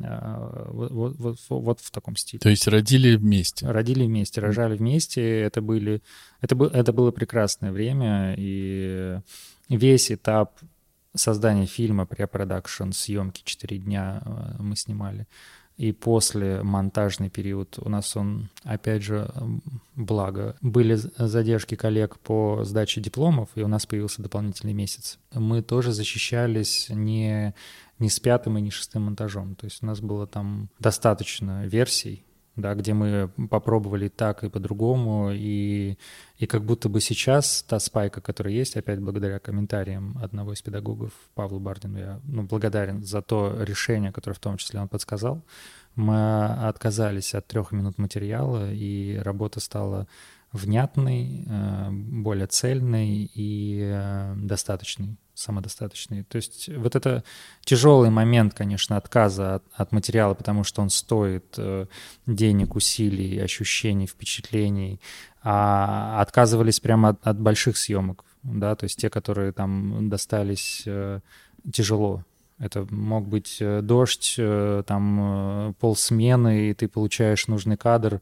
э, 0.00 0.66
вот, 0.70 0.92
вот, 0.92 1.16
вот, 1.18 1.38
вот 1.48 1.80
в 1.80 1.90
таком 1.90 2.16
стиле. 2.16 2.40
То 2.40 2.48
есть 2.48 2.68
родили 2.68 3.16
вместе? 3.16 3.66
Родили 3.66 4.06
вместе, 4.06 4.40
рожали 4.40 4.76
вместе. 4.76 5.40
Это, 5.40 5.60
были, 5.60 6.00
это, 6.40 6.54
был, 6.54 6.66
это 6.68 6.92
было 6.92 7.10
прекрасное 7.10 7.72
время, 7.72 8.34
и 8.38 9.18
весь 9.68 10.12
этап 10.12 10.58
создания 11.14 11.66
фильма, 11.66 12.06
препродакшн, 12.06 12.92
съемки 12.92 13.42
4 13.44 13.78
дня 13.78 14.22
мы 14.60 14.76
снимали 14.76 15.26
и 15.78 15.92
после 15.92 16.62
монтажный 16.64 17.30
период 17.30 17.78
у 17.80 17.88
нас 17.88 18.16
он, 18.16 18.50
опять 18.64 19.02
же, 19.04 19.30
благо, 19.94 20.56
были 20.60 20.96
задержки 20.96 21.76
коллег 21.76 22.18
по 22.18 22.64
сдаче 22.64 23.00
дипломов, 23.00 23.48
и 23.54 23.62
у 23.62 23.68
нас 23.68 23.86
появился 23.86 24.20
дополнительный 24.20 24.72
месяц. 24.72 25.20
Мы 25.32 25.62
тоже 25.62 25.92
защищались 25.92 26.88
не, 26.90 27.54
не 28.00 28.10
с 28.10 28.18
пятым 28.18 28.58
и 28.58 28.60
не 28.60 28.70
шестым 28.70 29.04
монтажом. 29.04 29.54
То 29.54 29.66
есть 29.66 29.82
у 29.82 29.86
нас 29.86 30.00
было 30.00 30.26
там 30.26 30.68
достаточно 30.80 31.64
версий, 31.64 32.24
да, 32.58 32.74
где 32.74 32.92
мы 32.92 33.30
попробовали 33.48 34.08
так 34.08 34.42
и 34.42 34.50
по-другому, 34.50 35.30
и, 35.32 35.96
и 36.38 36.46
как 36.46 36.64
будто 36.64 36.88
бы 36.88 37.00
сейчас 37.00 37.62
та 37.62 37.78
спайка, 37.78 38.20
которая 38.20 38.52
есть, 38.52 38.76
опять 38.76 38.98
благодаря 39.00 39.38
комментариям 39.38 40.18
одного 40.20 40.52
из 40.52 40.60
педагогов, 40.60 41.12
Павлу 41.34 41.60
Бардину, 41.60 41.98
я 41.98 42.20
ну, 42.24 42.42
благодарен 42.42 43.04
за 43.04 43.22
то 43.22 43.56
решение, 43.62 44.12
которое 44.12 44.34
в 44.34 44.40
том 44.40 44.56
числе 44.56 44.80
он 44.80 44.88
подсказал. 44.88 45.44
Мы 45.94 46.46
отказались 46.68 47.34
от 47.34 47.46
трех 47.46 47.72
минут 47.72 47.98
материала, 47.98 48.72
и 48.72 49.16
работа 49.22 49.60
стала 49.60 50.08
внятной, 50.52 51.44
э, 51.46 51.90
более 51.90 52.46
цельной 52.46 53.30
и 53.34 53.80
э, 53.82 54.34
достаточной 54.36 55.16
самодостаточный. 55.38 56.24
То 56.24 56.36
есть 56.36 56.68
вот 56.68 56.96
это 56.96 57.22
тяжелый 57.64 58.10
момент, 58.10 58.54
конечно, 58.54 58.96
отказа 58.96 59.56
от, 59.56 59.64
от 59.74 59.92
материала, 59.92 60.34
потому 60.34 60.64
что 60.64 60.82
он 60.82 60.90
стоит 60.90 61.54
э, 61.56 61.86
денег, 62.26 62.74
усилий, 62.76 63.38
ощущений, 63.38 64.06
впечатлений, 64.06 65.00
а 65.42 66.20
отказывались 66.20 66.80
прямо 66.80 67.10
от, 67.10 67.26
от 67.26 67.38
больших 67.40 67.76
съемок, 67.76 68.24
да, 68.42 68.74
то 68.74 68.84
есть 68.84 69.00
те, 69.00 69.10
которые 69.10 69.52
там 69.52 70.08
достались 70.08 70.82
э, 70.86 71.20
тяжело. 71.72 72.24
Это 72.58 72.86
мог 72.90 73.28
быть 73.28 73.58
э, 73.60 73.82
дождь, 73.82 74.34
э, 74.36 74.82
там 74.84 75.20
э, 75.20 75.72
полсмены, 75.78 76.70
и 76.70 76.74
ты 76.74 76.88
получаешь 76.88 77.46
нужный 77.46 77.76
кадр, 77.76 78.20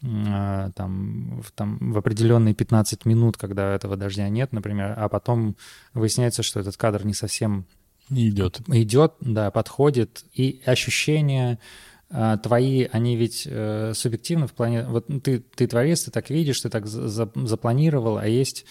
там, 0.00 1.40
в, 1.42 1.50
там, 1.52 1.92
в 1.92 1.98
определенные 1.98 2.54
15 2.54 3.04
минут, 3.04 3.36
когда 3.36 3.74
этого 3.74 3.96
дождя 3.96 4.28
нет, 4.28 4.52
например, 4.52 4.94
а 4.96 5.08
потом 5.08 5.56
выясняется, 5.92 6.42
что 6.42 6.60
этот 6.60 6.76
кадр 6.76 7.04
не 7.04 7.14
совсем 7.14 7.66
идет. 8.10 8.60
Идет, 8.68 9.14
да, 9.20 9.50
подходит. 9.50 10.24
И 10.32 10.62
ощущения 10.64 11.58
а, 12.10 12.38
твои, 12.38 12.86
они 12.90 13.16
ведь 13.16 13.46
э, 13.50 13.92
субъективны 13.94 14.46
в 14.46 14.54
плане... 14.54 14.84
Вот 14.84 15.06
ты, 15.22 15.40
ты 15.40 15.66
творец, 15.66 16.04
ты 16.04 16.10
так 16.10 16.30
видишь, 16.30 16.60
ты 16.60 16.70
так 16.70 16.86
за, 16.86 17.30
запланировал, 17.34 18.16
а 18.16 18.26
есть 18.26 18.64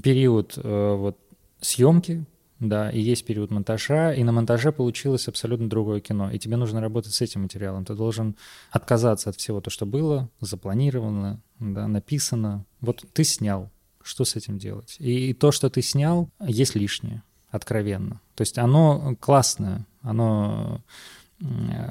период 0.00 0.56
э, 0.56 0.94
вот 0.94 1.18
съемки, 1.60 2.24
да, 2.60 2.90
и 2.90 3.00
есть 3.00 3.24
период 3.24 3.50
монтажа, 3.50 4.12
и 4.12 4.22
на 4.22 4.32
монтаже 4.32 4.70
получилось 4.70 5.26
абсолютно 5.28 5.68
другое 5.68 6.00
кино, 6.00 6.30
и 6.30 6.38
тебе 6.38 6.56
нужно 6.56 6.80
работать 6.80 7.14
с 7.14 7.20
этим 7.22 7.42
материалом. 7.42 7.84
Ты 7.84 7.94
должен 7.94 8.36
отказаться 8.70 9.30
от 9.30 9.36
всего 9.36 9.60
то, 9.60 9.70
что 9.70 9.86
было, 9.86 10.28
запланировано, 10.40 11.40
да, 11.58 11.88
написано. 11.88 12.66
Вот 12.80 13.04
ты 13.14 13.24
снял, 13.24 13.70
что 14.02 14.24
с 14.24 14.36
этим 14.36 14.58
делать? 14.58 14.96
И, 14.98 15.32
то, 15.32 15.52
что 15.52 15.70
ты 15.70 15.80
снял, 15.80 16.28
есть 16.40 16.74
лишнее, 16.74 17.22
откровенно. 17.50 18.20
То 18.34 18.42
есть 18.42 18.58
оно 18.58 19.16
классное, 19.20 19.86
оно 20.02 20.82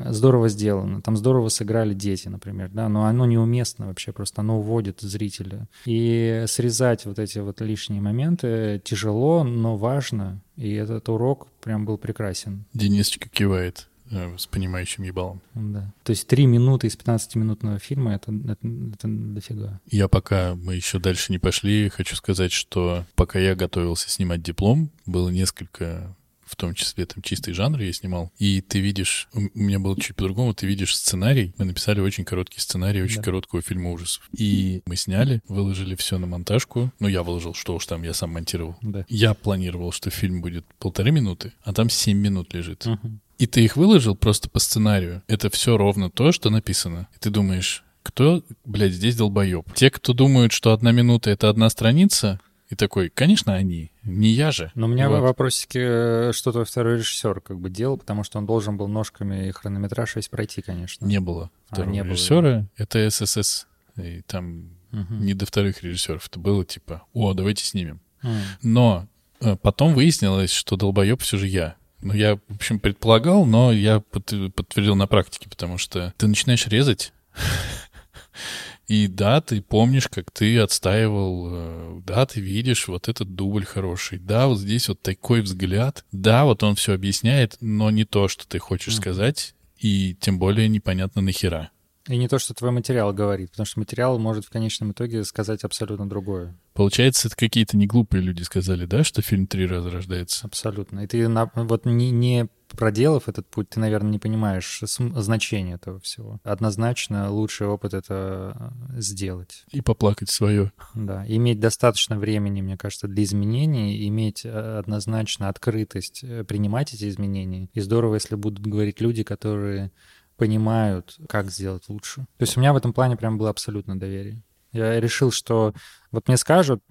здорово 0.09 0.49
сделано, 0.49 1.01
там 1.01 1.17
здорово 1.17 1.49
сыграли 1.49 1.93
дети, 1.93 2.27
например, 2.27 2.69
да, 2.71 2.89
но 2.89 3.05
оно 3.05 3.25
неуместно 3.25 3.88
вообще, 3.88 4.12
просто 4.12 4.41
оно 4.41 4.59
уводит 4.59 5.01
зрителя. 5.01 5.67
И 5.85 6.43
срезать 6.47 7.05
вот 7.05 7.19
эти 7.19 7.39
вот 7.39 7.62
лишние 7.62 8.01
моменты 8.01 8.81
тяжело, 8.83 9.43
но 9.43 9.77
важно, 9.77 10.41
и 10.55 10.73
этот 10.73 11.09
урок 11.09 11.47
прям 11.62 11.85
был 11.85 11.97
прекрасен. 11.97 12.65
Денисочка 12.73 13.29
кивает 13.29 13.88
э, 14.12 14.38
с 14.38 14.45
понимающим 14.45 15.03
ебалом. 15.03 15.41
Да. 15.53 15.91
То 16.03 16.12
есть 16.12 16.27
три 16.27 16.45
минуты 16.45 16.88
из 16.88 16.95
15-минутного 16.95 17.79
фильма 17.79 18.13
это, 18.13 18.31
это, 18.31 18.67
это 18.93 19.07
дофига. 19.07 19.79
Я 19.89 20.07
пока 20.07 20.55
мы 20.55 20.75
еще 20.75 20.99
дальше 20.99 21.31
не 21.31 21.39
пошли, 21.39 21.89
хочу 21.89 22.15
сказать, 22.15 22.51
что 22.51 23.05
пока 23.15 23.39
я 23.39 23.55
готовился 23.55 24.09
снимать 24.09 24.43
диплом, 24.43 24.91
было 25.05 25.29
несколько 25.29 26.15
в 26.49 26.55
том 26.55 26.73
числе 26.73 27.05
там 27.05 27.21
чистый 27.21 27.53
жанр 27.53 27.79
я 27.81 27.93
снимал. 27.93 28.31
И 28.39 28.62
ты 28.62 28.79
видишь, 28.79 29.29
у 29.33 29.39
меня 29.53 29.79
было 29.79 29.99
чуть 29.99 30.15
по-другому, 30.15 30.53
ты 30.55 30.65
видишь 30.65 30.97
сценарий. 30.97 31.53
Мы 31.57 31.65
написали 31.65 31.99
очень 31.99 32.25
короткий 32.25 32.59
сценарий, 32.59 33.03
очень 33.03 33.17
да. 33.17 33.23
короткого 33.23 33.62
фильма 33.62 33.91
ужасов. 33.91 34.27
И 34.35 34.81
мы 34.85 34.95
сняли, 34.95 35.41
выложили 35.47 35.95
все 35.95 36.17
на 36.17 36.25
монтажку. 36.25 36.91
Ну, 36.99 37.07
я 37.07 37.21
выложил, 37.21 37.53
что 37.53 37.75
уж 37.75 37.85
там, 37.85 38.01
я 38.01 38.13
сам 38.13 38.31
монтировал. 38.31 38.75
Да. 38.81 39.05
Я 39.09 39.35
планировал, 39.35 39.91
что 39.91 40.09
фильм 40.09 40.41
будет 40.41 40.65
полторы 40.79 41.12
минуты, 41.12 41.53
а 41.63 41.71
там 41.71 41.89
семь 41.89 42.17
минут 42.17 42.53
лежит. 42.53 42.88
Угу. 42.88 43.19
И 43.38 43.45
ты 43.45 43.63
их 43.63 43.77
выложил 43.77 44.15
просто 44.15 44.49
по 44.49 44.59
сценарию. 44.59 45.21
Это 45.27 45.49
все 45.49 45.77
ровно 45.77 46.09
то, 46.09 46.31
что 46.31 46.49
написано. 46.49 47.07
И 47.15 47.19
ты 47.19 47.29
думаешь, 47.29 47.83
кто, 48.03 48.43
блядь, 48.65 48.93
здесь 48.93 49.15
долбоеб? 49.15 49.71
Те, 49.75 49.91
кто 49.91 50.13
думают, 50.13 50.52
что 50.52 50.73
одна 50.73 50.91
минута— 50.91 51.29
это 51.31 51.47
одна 51.50 51.69
страница, 51.69 52.39
и 52.70 52.76
такой, 52.76 53.10
конечно, 53.10 53.56
они, 53.56 53.92
не 54.04 54.30
я 54.30 54.52
же. 54.52 54.72
Но 54.76 54.86
у 54.86 54.90
меня 54.90 55.10
вот. 55.10 55.22
вопросики, 55.22 55.80
э, 55.82 56.32
что 56.34 56.52
твой 56.52 56.65
второй 56.65 56.98
режиссер 56.98 57.42
как 57.42 57.60
бы 57.60 57.72
делал, 57.72 57.98
потому 57.98 58.24
что 58.24 58.38
он 58.38 58.46
должен 58.46 58.78
был 58.78 58.88
ножками 58.88 59.48
и 59.48 59.52
хронометраж 59.52 60.15
весь 60.15 60.30
пройти, 60.30 60.62
конечно. 60.62 61.04
Не 61.04 61.20
было 61.20 61.50
а, 61.70 61.74
второго 61.74 61.90
а, 61.90 61.94
не 61.94 62.04
режиссера, 62.04 62.42
было. 62.42 62.70
это 62.78 63.10
ССС, 63.10 63.65
и 63.98 64.22
там 64.22 64.70
угу. 64.92 65.15
не 65.15 65.34
до 65.34 65.48
вторых 65.48 65.82
режиссеров, 65.82 66.28
это 66.28 66.40
было 66.40 66.63
типа, 66.63 67.04
о, 67.13 67.34
давайте 67.34 67.65
снимем. 67.65 68.02
Угу. 68.22 68.32
Но 68.62 69.08
э, 69.42 69.56
потом 69.56 69.96
выяснилось, 69.96 70.52
что 70.52 70.76
долбоеб 70.76 71.22
все 71.22 71.38
же 71.38 71.48
я. 71.48 71.76
Ну, 72.02 72.13
я, 72.13 72.36
в 72.36 72.56
общем, 72.56 72.80
предполагал, 72.80 73.46
но 73.46 73.72
я 73.72 74.00
подтвердил 74.00 74.96
на 74.96 75.08
практике, 75.08 75.50
потому 75.50 75.80
что 75.80 76.13
ты 76.17 76.28
начинаешь 76.28 76.67
резать, 76.67 77.13
И 78.90 79.08
да, 79.08 79.40
ты 79.40 79.62
помнишь, 79.62 80.08
как 80.08 80.31
ты 80.31 80.58
отстаивал, 80.58 81.48
э, 81.52 82.02
да, 82.08 82.25
ты 82.25 82.42
видишь 82.42 82.87
вот 82.87 83.08
этот 83.08 83.35
дубль 83.35 83.63
хороший, 83.63 84.17
да, 84.17 84.48
вот 84.48 84.58
здесь 84.58 84.90
вот 84.90 85.00
такой 85.00 85.42
взгляд, 85.42 86.04
да, 86.12 86.44
вот 86.44 86.63
он 86.63 86.73
все 86.73 86.94
объясняет, 86.94 87.56
но 87.62 87.92
не 87.92 88.04
то, 88.04 88.27
что 88.27 88.48
ты 88.48 88.58
хочешь 88.58 88.96
Мгм. 88.96 89.02
сказать, 89.04 89.54
и 89.77 90.15
тем 90.19 90.40
более 90.40 90.67
непонятно 90.67 91.21
нахера. 91.21 91.69
И 92.08 92.17
не 92.17 92.27
то, 92.27 92.40
что 92.40 92.56
твой 92.56 92.71
материал 92.71 93.13
говорит, 93.13 93.52
потому 93.52 93.67
что 93.67 93.79
материал 93.79 94.17
может 94.17 94.46
в 94.46 94.50
конечном 94.50 94.94
итоге 94.94 95.23
сказать 95.23 95.63
абсолютно 95.63 96.10
другое. 96.10 96.58
Получается, 96.73 97.27
это 97.27 97.37
какие-то 97.37 97.77
неглупые 97.77 98.23
люди 98.23 98.42
сказали, 98.42 98.87
да, 98.87 99.04
что 99.04 99.21
фильм 99.21 99.46
три 99.46 99.67
раза 99.67 99.92
рождается? 99.92 100.48
Абсолютно. 100.48 101.02
И 101.02 101.08
ты 101.08 101.27
на- 101.27 101.52
вот 101.54 101.85
не, 101.85 102.10
не 102.10 102.48
проделав 102.78 103.28
этот 103.28 103.48
путь, 103.48 103.70
ты, 103.70 103.80
наверное, 103.80 104.12
не 104.12 104.20
понимаешь 104.20 104.82
значение 104.86 105.76
этого 105.76 106.00
всего. 106.00 106.40
Однозначно 106.44 107.32
лучший 107.32 107.67
опыт— 107.67 107.94
это 107.96 108.74
э, 108.96 109.02
сделать. 109.02 109.65
И 109.72 109.82
поплакать 109.82 110.30
свое. 110.30 110.72
Да, 110.94 111.26
иметь 111.28 111.60
достаточно 111.60 112.17
времени, 112.17 112.62
мне 112.62 112.78
кажется, 112.78 113.08
для 113.08 113.24
изменений, 113.24 114.08
иметь 114.08 114.46
э, 114.46 114.80
однозначно 114.80 115.50
открытость 115.50 116.24
э, 116.24 116.44
принимать 116.44 116.94
эти 116.94 117.10
изменения. 117.10 117.70
И 117.74 117.82
здорово, 117.82 118.15
если 118.15 118.36
будут 118.36 118.65
говорить 118.65 119.02
люди, 119.02 119.24
которые 119.24 119.92
понимают, 120.38 121.17
как 121.28 121.52
сделать 121.52 121.84
лучше. 121.90 122.22
То 122.38 122.44
есть 122.44 122.56
у 122.56 122.62
меня 122.62 122.74
в 122.74 122.78
этом 122.78 122.94
плане 122.94 123.17
прям 123.17 123.38
было 123.38 123.50
абсолютно 123.50 124.00
доверие. 124.00 124.42
Я 124.72 125.00
решил, 125.00 125.32
что 125.32 125.74
вот 126.12 126.28
мне 126.28 126.38
скажут, 126.38 126.84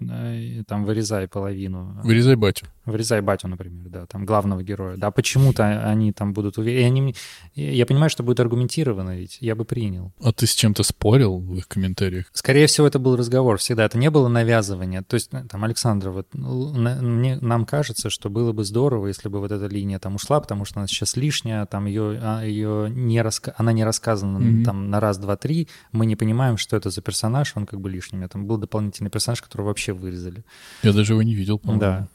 там, 0.67 0.85
вырезай 0.85 1.27
половину, 1.27 1.99
Вырезай 2.03 2.35
батю. 2.35 2.65
Вырезай 2.91 3.21
батю, 3.21 3.47
например, 3.47 3.89
да, 3.89 4.05
там, 4.05 4.25
главного 4.25 4.63
героя, 4.63 4.97
да, 4.97 5.11
почему-то 5.11 5.63
они 5.89 6.11
там 6.11 6.33
будут 6.33 6.57
уверены. 6.57 6.85
Они 6.87 7.15
Я 7.55 7.85
понимаю, 7.85 8.09
что 8.09 8.23
будет 8.23 8.39
аргументировано 8.39 9.17
ведь, 9.17 9.37
я 9.41 9.55
бы 9.55 9.65
принял. 9.65 10.13
А 10.21 10.31
ты 10.31 10.47
с 10.47 10.53
чем-то 10.53 10.83
спорил 10.83 11.39
в 11.39 11.55
их 11.55 11.67
комментариях? 11.67 12.25
Скорее 12.33 12.67
всего, 12.67 12.87
это 12.87 12.99
был 12.99 13.15
разговор 13.15 13.57
всегда. 13.57 13.85
Это 13.85 13.97
не 13.97 14.09
было 14.09 14.27
навязывание. 14.27 15.01
То 15.01 15.15
есть, 15.15 15.29
там, 15.29 15.63
Александра, 15.63 16.11
вот 16.11 16.27
ну, 16.33 16.73
мне, 16.73 17.37
нам 17.41 17.65
кажется, 17.65 18.09
что 18.09 18.29
было 18.29 18.51
бы 18.51 18.63
здорово, 18.63 19.07
если 19.07 19.29
бы 19.29 19.39
вот 19.39 19.51
эта 19.51 19.67
линия 19.67 19.99
там 19.99 20.15
ушла, 20.15 20.39
потому 20.39 20.65
что 20.65 20.79
она 20.79 20.87
сейчас 20.87 21.15
лишняя, 21.17 21.65
там 21.65 21.85
ее, 21.85 22.19
а, 22.21 22.43
ее 22.43 22.89
не 22.89 23.21
раска... 23.21 23.53
она 23.57 23.71
не 23.71 23.83
рассказана 23.83 24.39
Мгм. 24.39 24.63
там 24.63 24.89
на 24.89 24.99
раз, 24.99 25.17
два, 25.17 25.35
три. 25.35 25.67
Мы 25.91 26.05
не 26.05 26.15
понимаем, 26.15 26.57
что 26.57 26.77
это 26.77 26.89
за 26.89 27.01
персонаж, 27.01 27.53
он 27.55 27.65
как 27.65 27.79
бы 27.79 27.89
лишний. 27.89 28.17
У 28.17 28.19
меня 28.19 28.27
Там 28.27 28.45
был 28.45 28.57
дополнительный 28.57 29.09
персонаж, 29.09 29.41
которого 29.41 29.67
вообще 29.67 29.93
вырезали. 29.93 30.43
Я 30.83 30.93
даже 30.93 31.13
его 31.13 31.23
не 31.23 31.35
видел, 31.35 31.59
по-моему. 31.59 31.81
Да. 31.81 32.07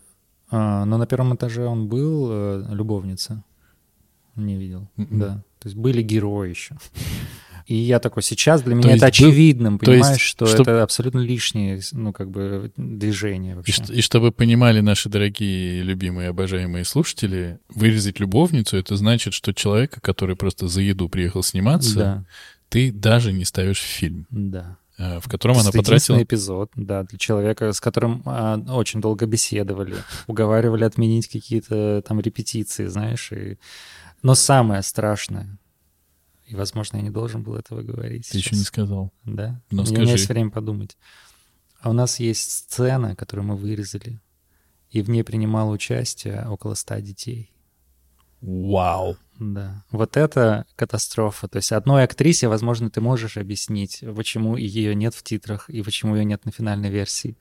А, 0.57 0.85
но 0.85 0.99
на 0.99 1.07
первом 1.07 1.35
этаже 1.35 1.67
он 1.67 1.89
был, 1.89 2.29
э, 2.31 2.65
любовница. 2.71 3.43
Не 4.37 4.57
видел. 4.57 4.89
Мгм. 4.97 5.19
Да. 5.19 5.29
То 5.59 5.69
есть 5.69 5.77
были 5.77 6.03
герои 6.03 6.51
еще. 6.51 6.77
И 7.67 7.75
я 7.77 7.99
такой, 7.99 8.23
сейчас 8.23 8.61
для 8.63 8.75
меня 8.75 8.91
есть 8.91 9.03
это 9.03 9.07
был- 9.23 9.29
очевидным, 9.31 9.79
то 9.79 9.91
есть, 9.91 10.03
понимаешь, 10.03 10.21
что 10.21 10.45
чтоб- 10.47 10.61
это 10.69 10.83
абсолютно 10.83 11.21
лишнее, 11.21 11.81
ну, 11.93 12.13
как 12.13 12.31
бы, 12.31 12.71
движение 12.77 13.53
И, 13.53 13.57
вообще. 13.57 13.73
ш- 13.85 13.93
и 13.95 14.03
чтобы 14.03 14.33
понимали 14.33 14.81
наши 14.81 15.09
дорогие, 15.09 15.81
любимые, 15.83 16.29
обожаемые 16.29 16.85
слушатели, 16.85 17.59
вырезать 17.75 18.21
любовницу— 18.21 18.77
это 18.79 18.97
значит, 18.97 19.33
что 19.33 19.55
человека, 19.55 20.01
который 20.03 20.37
просто 20.37 20.69
за 20.69 20.83
еду 20.83 21.09
приехал 21.09 21.43
сниматься, 21.43 21.95
Да, 21.99 22.25
ты 22.69 22.93
даже 22.93 23.33
не 23.33 23.47
ставишь 23.47 23.79
в 23.81 23.87
фильм, 23.87 24.27
да. 24.31 24.77
Э, 24.99 25.21
в 25.21 25.29
котором 25.29 25.59
она 25.59 25.71
потратила... 25.71 26.23
эпизод, 26.23 26.71
да, 26.77 27.05
для 27.05 27.19
человека, 27.19 27.73
с 27.73 27.81
которым 27.81 28.23
а, 28.25 28.59
очень 28.69 29.01
долго 29.01 29.27
беседовали, 29.27 29.97
уговаривали 30.27 30.85
отменить 30.85 31.29
какие-то 31.29 32.03
там 32.07 32.21
репетиции, 32.21 32.87
знаешь, 32.87 33.33
и... 33.33 33.59
Но 34.23 34.35
самое 34.35 34.83
страшное, 34.83 35.59
и, 36.47 36.55
возможно, 36.55 36.97
я 36.99 37.03
не 37.03 37.11
должен 37.11 37.43
был 37.43 37.57
этого 37.57 37.83
говорить 37.83 38.29
Ты 38.31 38.39
еще 38.39 38.51
сейчас. 38.51 38.59
не 38.59 38.65
сказал. 38.65 39.13
Да. 39.25 39.61
Ну, 39.71 39.83
У 39.83 39.87
меня 39.87 39.97
скажи. 39.97 40.13
есть 40.13 40.29
время 40.29 40.51
подумать. 40.51 40.97
А 41.81 41.91
у 41.91 41.93
нас 41.93 42.21
есть 42.21 42.51
сцена, 42.51 43.17
которую 43.17 43.47
мы 43.47 43.57
вырезали, 43.57 44.21
и 44.91 45.03
в 45.03 45.11
ней 45.11 45.25
принимало 45.25 45.71
участие 45.73 46.47
около 46.49 46.75
ста 46.75 47.01
детей. 47.01 47.53
Вау! 48.41 49.17
Да. 49.39 49.85
Вот 49.91 50.17
это 50.17 50.67
катастрофа. 50.77 51.49
То 51.49 51.57
есть 51.57 51.73
одной 51.73 52.05
актрисе, 52.05 52.49
возможно, 52.49 52.91
ты 52.91 53.01
можешь 53.01 53.37
объяснить, 53.37 54.05
почему 54.15 54.57
ее 54.57 54.95
нет 54.95 55.15
в 55.15 55.23
титрах 55.23 55.69
и 55.69 55.83
почему 55.83 56.17
ее 56.17 56.25
нет 56.25 56.45
на 56.45 56.53
финальной 56.53 56.91
версии. 56.91 57.37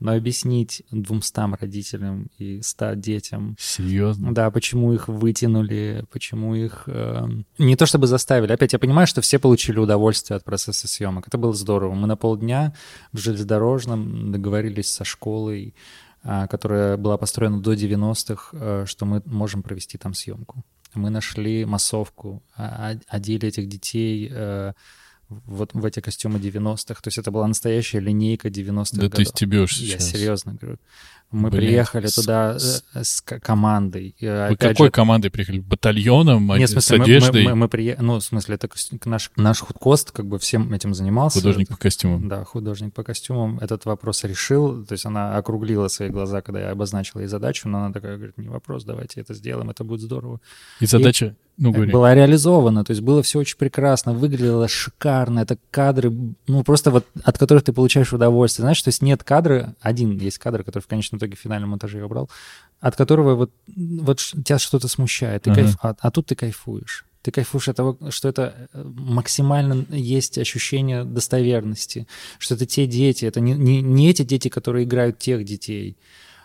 Но 0.00 0.12
объяснить 0.14 0.82
двумстам 0.90 1.54
родителям 1.54 2.30
и 2.38 2.62
ста 2.62 2.94
детям, 2.94 3.56
Серьезно? 3.58 4.34
да, 4.34 4.50
почему 4.50 4.94
их 4.94 5.08
вытянули, 5.08 6.06
почему 6.10 6.54
их... 6.54 6.84
э, 6.86 7.28
не 7.58 7.76
то 7.76 7.84
чтобы 7.84 8.06
заставили. 8.06 8.52
Опять, 8.52 8.72
я 8.72 8.78
понимаю, 8.78 9.06
что 9.06 9.20
все 9.20 9.38
получили 9.38 9.78
удовольствие 9.78 10.36
от 10.36 10.44
процесса 10.44 10.88
съемок. 10.88 11.28
Это 11.28 11.36
было 11.36 11.52
здорово. 11.52 11.94
Мы 11.94 12.06
на 12.06 12.16
полдня 12.16 12.74
в 13.12 13.18
железнодорожном 13.18 14.32
договорились 14.32 14.90
со 14.90 15.04
школой, 15.04 15.74
а, 16.22 16.46
которая 16.46 16.96
была 16.96 17.16
построена 17.16 17.60
до 17.60 17.72
90-х, 17.72 18.48
э, 18.52 18.84
что 18.86 19.06
мы 19.06 19.22
можем 19.24 19.62
провести 19.62 19.96
там 19.96 20.12
съемку. 20.14 20.64
Мы 20.94 21.10
нашли 21.10 21.64
массовку, 21.64 22.42
а- 22.56 22.92
а- 22.92 23.16
одели 23.16 23.48
этих 23.48 23.68
детей 23.68 24.28
э, 24.30 24.72
вот 25.28 25.74
в 25.74 25.84
эти 25.84 26.00
костюмы 26.00 26.38
90-х. 26.40 27.00
То 27.02 27.08
есть 27.08 27.18
это 27.18 27.30
была 27.30 27.46
настоящая 27.46 28.00
линейка 28.00 28.48
90-х 28.48 28.96
Да 29.00 29.08
ты 29.08 29.18
годов. 29.18 29.28
стебешь 29.28 29.76
Я 29.78 29.98
сейчас. 29.98 30.10
серьезно 30.10 30.54
говорю. 30.54 30.78
Мы 31.32 31.48
Блин, 31.50 31.60
приехали 31.62 32.06
с- 32.06 32.14
туда 32.16 32.58
с- 32.58 32.82
э, 32.92 33.04
с 33.04 33.20
к- 33.20 33.38
командой. 33.38 34.16
И, 34.18 34.26
Вы 34.26 34.46
опять 34.46 34.58
какой 34.76 34.86
же, 34.88 34.90
командой 34.90 35.30
приехали? 35.30 35.60
Батальоном? 35.60 36.46
нет, 36.56 36.68
в 36.68 36.72
с 36.72 36.72
смысле, 36.72 36.98
мы, 36.98 37.04
одеждой? 37.04 37.44
мы, 37.44 37.54
мы, 37.54 37.68
прие- 37.68 37.96
ну, 38.00 38.16
в 38.18 38.22
смысле, 38.24 38.56
это 38.56 38.68
наш, 39.04 39.30
наш 39.36 39.60
худкост 39.60 40.10
как 40.10 40.26
бы 40.26 40.38
всем 40.40 40.72
этим 40.74 40.92
занимался. 40.92 41.38
Художник 41.38 41.68
по 41.68 41.76
костюмам. 41.76 42.28
Да, 42.28 42.44
художник 42.44 42.92
по 42.92 43.02
костюмам 43.04 43.58
этот 43.60 43.84
вопрос 43.84 44.24
решил. 44.24 44.84
То 44.84 44.92
есть 44.94 45.06
она 45.06 45.36
округлила 45.36 45.88
свои 45.88 46.08
глаза, 46.08 46.40
когда 46.42 46.60
я 46.60 46.70
обозначил 46.72 47.20
ей 47.20 47.26
задачу, 47.28 47.68
но 47.68 47.78
она 47.84 47.92
такая 47.92 48.16
говорит, 48.16 48.36
не 48.36 48.48
вопрос, 48.48 48.84
давайте 48.84 49.20
это 49.20 49.32
сделаем, 49.34 49.70
это 49.70 49.84
будет 49.84 50.00
здорово. 50.00 50.40
И 50.80 50.86
задача... 50.86 51.36
Ну, 51.62 51.72
говори. 51.72 51.92
Была 51.92 52.14
реализована, 52.14 52.84
то 52.86 52.92
есть 52.92 53.02
было 53.02 53.22
все 53.22 53.38
очень 53.40 53.58
прекрасно, 53.58 54.14
выглядело 54.14 54.66
шикарно, 54.66 55.40
это 55.40 55.58
кадры, 55.70 56.10
ну, 56.46 56.64
просто 56.64 56.90
вот 56.90 57.06
от 57.22 57.36
которых 57.36 57.64
ты 57.64 57.74
получаешь 57.74 58.14
удовольствие. 58.14 58.62
Знаешь, 58.62 58.80
то 58.80 58.88
есть 58.88 59.02
нет 59.02 59.24
кадра, 59.24 59.74
один 59.82 60.16
есть 60.16 60.38
кадр, 60.38 60.64
который 60.64 60.82
в 60.82 60.86
конечном 60.86 61.19
итоге 61.20 61.36
в 61.36 61.40
финальном 61.40 61.70
монтаже 61.70 61.98
я 61.98 62.06
убрал, 62.06 62.28
от 62.80 62.96
которого 62.96 63.34
вот, 63.34 63.52
вот 63.66 64.18
тебя 64.18 64.58
что-то 64.58 64.88
смущает, 64.88 65.42
ты 65.42 65.50
кайф- 65.50 65.76
а, 65.82 65.94
а 65.98 66.10
тут 66.10 66.26
ты 66.26 66.34
кайфуешь. 66.34 67.04
Ты 67.22 67.30
кайфуешь 67.32 67.68
от 67.68 67.76
того, 67.76 67.98
что 68.10 68.28
это 68.28 68.68
э, 68.72 68.82
максимально 68.82 69.84
есть 69.90 70.38
ощущение 70.38 71.04
достоверности, 71.04 72.06
что 72.38 72.54
это 72.54 72.64
те 72.64 72.86
дети, 72.86 73.26
это 73.26 73.40
не, 73.40 73.52
не, 73.52 73.82
не 73.82 74.08
эти 74.08 74.22
дети, 74.22 74.48
которые 74.48 74.84
играют 74.84 75.18
тех 75.18 75.44
детей, 75.44 75.98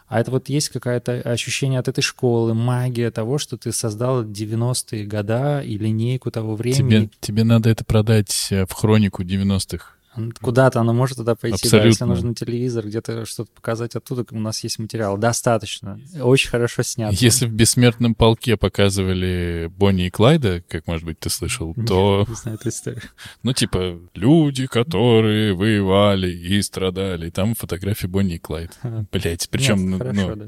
а 0.07 0.19
это 0.19 0.31
вот 0.31 0.49
есть 0.49 0.69
какое-то 0.69 1.13
ощущение 1.21 1.79
от 1.79 1.87
этой 1.87 2.01
школы, 2.01 2.53
магия 2.53 3.09
того, 3.09 3.37
что 3.37 3.57
ты 3.57 3.71
создал 3.71 4.23
90-е 4.23 5.05
года 5.05 5.61
и 5.61 5.77
линейку 5.77 6.29
того 6.29 6.55
времени. 6.55 7.05
Тебе, 7.05 7.09
тебе 7.19 7.43
надо 7.43 7.69
это 7.69 7.83
продать 7.83 8.47
э, 8.51 8.65
в 8.65 8.71
хронику 8.73 9.23
90-х. 9.23 9.94
Куда-то 10.41 10.79
оно 10.79 10.93
может 10.93 11.17
туда 11.17 11.35
пойти, 11.35 11.57
да, 11.63 11.77
Абсолютно. 11.77 11.87
если 11.87 12.03
нужно 12.05 12.35
телевизор, 12.35 12.85
где-то 12.87 13.25
что-то 13.25 13.49
показать 13.53 13.95
оттуда, 13.95 14.25
у 14.31 14.39
нас 14.39 14.63
есть 14.63 14.79
материал. 14.79 15.17
Достаточно. 15.17 15.99
Очень 16.21 16.49
хорошо 16.49 16.83
снято. 16.83 17.15
Если 17.19 17.45
в 17.45 17.51
«Бессмертном 17.53 18.15
полке» 18.15 18.57
показывали 18.57 19.69
Бонни 19.77 20.07
и 20.07 20.09
Клайда, 20.09 20.63
как, 20.67 20.87
может 20.87 21.05
быть, 21.05 21.19
ты 21.19 21.29
слышал, 21.29 21.73
то, 21.87 22.25
Не 22.27 22.35
знаю 22.35 22.57
эту 22.59 22.69
историю. 22.69 23.01
ну, 23.43 23.53
типа, 23.53 23.99
люди, 24.13 24.67
которые 24.67 25.53
воевали 25.53 26.31
и 26.31 26.61
страдали. 26.61 27.29
Там 27.29 27.55
фотографии 27.55 28.07
Бонни 28.07 28.35
и 28.35 28.39
Клайд. 28.39 28.71
Блять, 29.11 29.47
причем, 29.49 29.77
Нет, 29.77 29.87
ну, 29.89 29.97
хорошо, 29.97 30.35
ну, 30.35 30.35
да. 30.35 30.45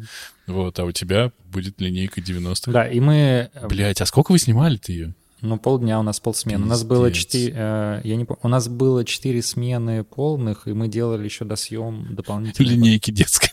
вот, 0.47 0.80
а 0.80 0.86
у 0.86 0.91
тебя 0.91 1.32
будет 1.51 1.80
линейка 1.82 2.22
90-х. 2.22 2.72
Да, 2.72 2.88
и 2.88 2.99
мы... 2.99 3.49
э, 3.53 3.68
Блять, 3.68 4.01
а 4.01 4.05
сколько 4.05 4.32
вы 4.32 4.39
снимали-то 4.39 4.91
ее? 4.91 5.13
Ну, 5.42 5.58
полдня 5.60 6.00
у 6.00 6.04
нас 6.04 6.20
полсмены. 6.20 6.66
У 6.66 6.68
нас 6.68 6.84
было 6.84 7.12
четыре... 7.12 7.54
э, 7.56 8.02
я 8.04 8.16
не 8.16 8.24
пом- 8.24 8.40
У 8.42 8.48
нас 8.48 8.68
было 8.68 9.06
четыре 9.06 9.42
смены 9.42 10.04
полных, 10.04 10.68
и 10.68 10.74
мы 10.74 10.88
делали 10.88 11.26
еще 11.26 11.46
досъем 11.46 12.16
дополнительно. 12.16 12.68
Линейки 12.68 13.12
детской. 13.12 13.52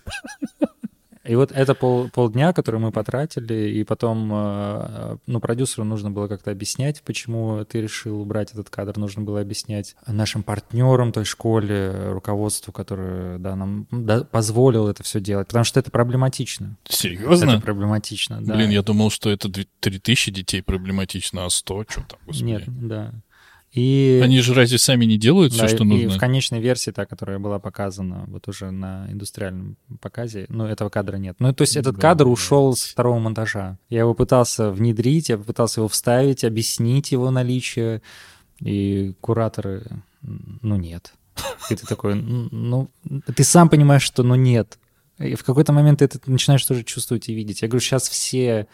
И 1.25 1.35
вот 1.37 1.53
это 1.53 1.75
пол, 1.75 2.11
полдня, 2.11 2.53
который 2.53 2.81
мы 2.81 2.93
потратили, 2.93 3.71
и 3.71 3.85
потом, 3.85 4.31
э, 4.33 5.17
ну, 5.27 5.41
продюсеру 5.41 5.85
нужно 5.85 6.11
было 6.11 6.29
как-то 6.29 6.51
объяснять, 6.51 7.03
почему 7.03 7.65
ты 7.65 7.81
решил 7.81 8.21
убрать 8.21 8.53
этот 8.53 8.69
кадр, 8.69 8.99
нужно 8.99 9.23
было 9.23 9.41
объяснять 9.41 9.97
нашим 10.07 10.43
партнерам 10.43 11.13
той 11.13 11.25
школе, 11.25 12.11
руководству, 12.13 12.73
которое, 12.73 13.39
да, 13.39 13.57
нам 13.57 13.87
да, 13.91 14.25
позволило 14.25 14.91
это 14.91 15.03
все 15.03 15.21
делать, 15.21 15.47
потому 15.49 15.65
что 15.65 15.81
это 15.81 15.91
проблематично. 15.91 16.77
Серьезно? 16.89 17.53
Это 17.53 17.61
проблематично, 17.61 18.41
да. 18.43 18.55
Блин, 18.55 18.71
я 18.71 18.83
думал, 18.83 19.11
что 19.11 19.31
это 19.31 19.49
две- 19.49 19.67
3000 19.81 20.31
детей 20.31 20.63
проблематично, 20.63 21.47
а 21.47 21.51
100, 21.51 21.85
что 21.89 22.01
там, 22.03 22.19
господи. 22.27 22.45
Нет, 22.45 22.63
да. 22.67 23.13
И... 23.75 24.21
Они 24.23 24.41
же 24.41 24.55
разве 24.55 24.79
сами 24.79 25.05
не 25.05 25.19
делают 25.19 25.53
Да, 25.53 25.67
все, 25.67 25.77
что 25.77 25.85
и 25.85 25.87
нужно? 25.89 26.11
в 26.11 26.19
конечной 26.19 26.61
версии, 26.61 26.93
та, 26.93 27.07
которая 27.07 27.41
была 27.41 27.59
показана 27.59 28.25
вот 28.29 28.47
уже 28.47 28.71
на 28.71 29.09
индустриальном 29.11 29.77
показе, 30.01 30.47
ну, 30.49 30.65
этого 30.65 30.91
кадра 30.91 31.17
нет. 31.17 31.35
Ну, 31.41 31.53
то 31.53 31.63
есть 31.63 31.77
этот 31.77 31.95
Блин. 31.95 32.03
кадр 32.03 32.29
ушел 32.29 32.77
с 32.77 32.85
второго 32.85 33.19
монтажа. 33.19 33.79
Я 33.89 34.01
его 34.01 34.15
пытался 34.15 34.71
внедрить, 34.71 35.29
я 35.29 35.39
пытался 35.39 35.81
его 35.81 35.89
вставить, 35.89 36.45
объяснить 36.45 37.11
его 37.11 37.33
наличие, 37.33 38.01
и 38.61 39.15
кураторы 39.21 39.85
ну 40.23 40.77
нет. 40.77 41.13
И 41.69 41.75
ты 41.75 41.85
такой, 41.87 42.15
ну, 42.15 42.91
ты 43.35 43.43
сам 43.43 43.69
понимаешь, 43.69 44.03
что 44.03 44.23
ну 44.23 44.37
нет. 44.37 44.79
И 45.19 45.35
в 45.35 45.45
какой-то 45.45 45.73
момент 45.73 45.99
ты 46.01 46.07
это 46.07 46.19
начинаешь 46.27 46.65
тоже 46.65 46.85
чувствовать 46.85 47.29
и 47.29 47.35
видеть. 47.35 47.63
Я 47.63 47.69
говорю, 47.69 47.81
сейчас 47.81 48.09
все 48.09 48.67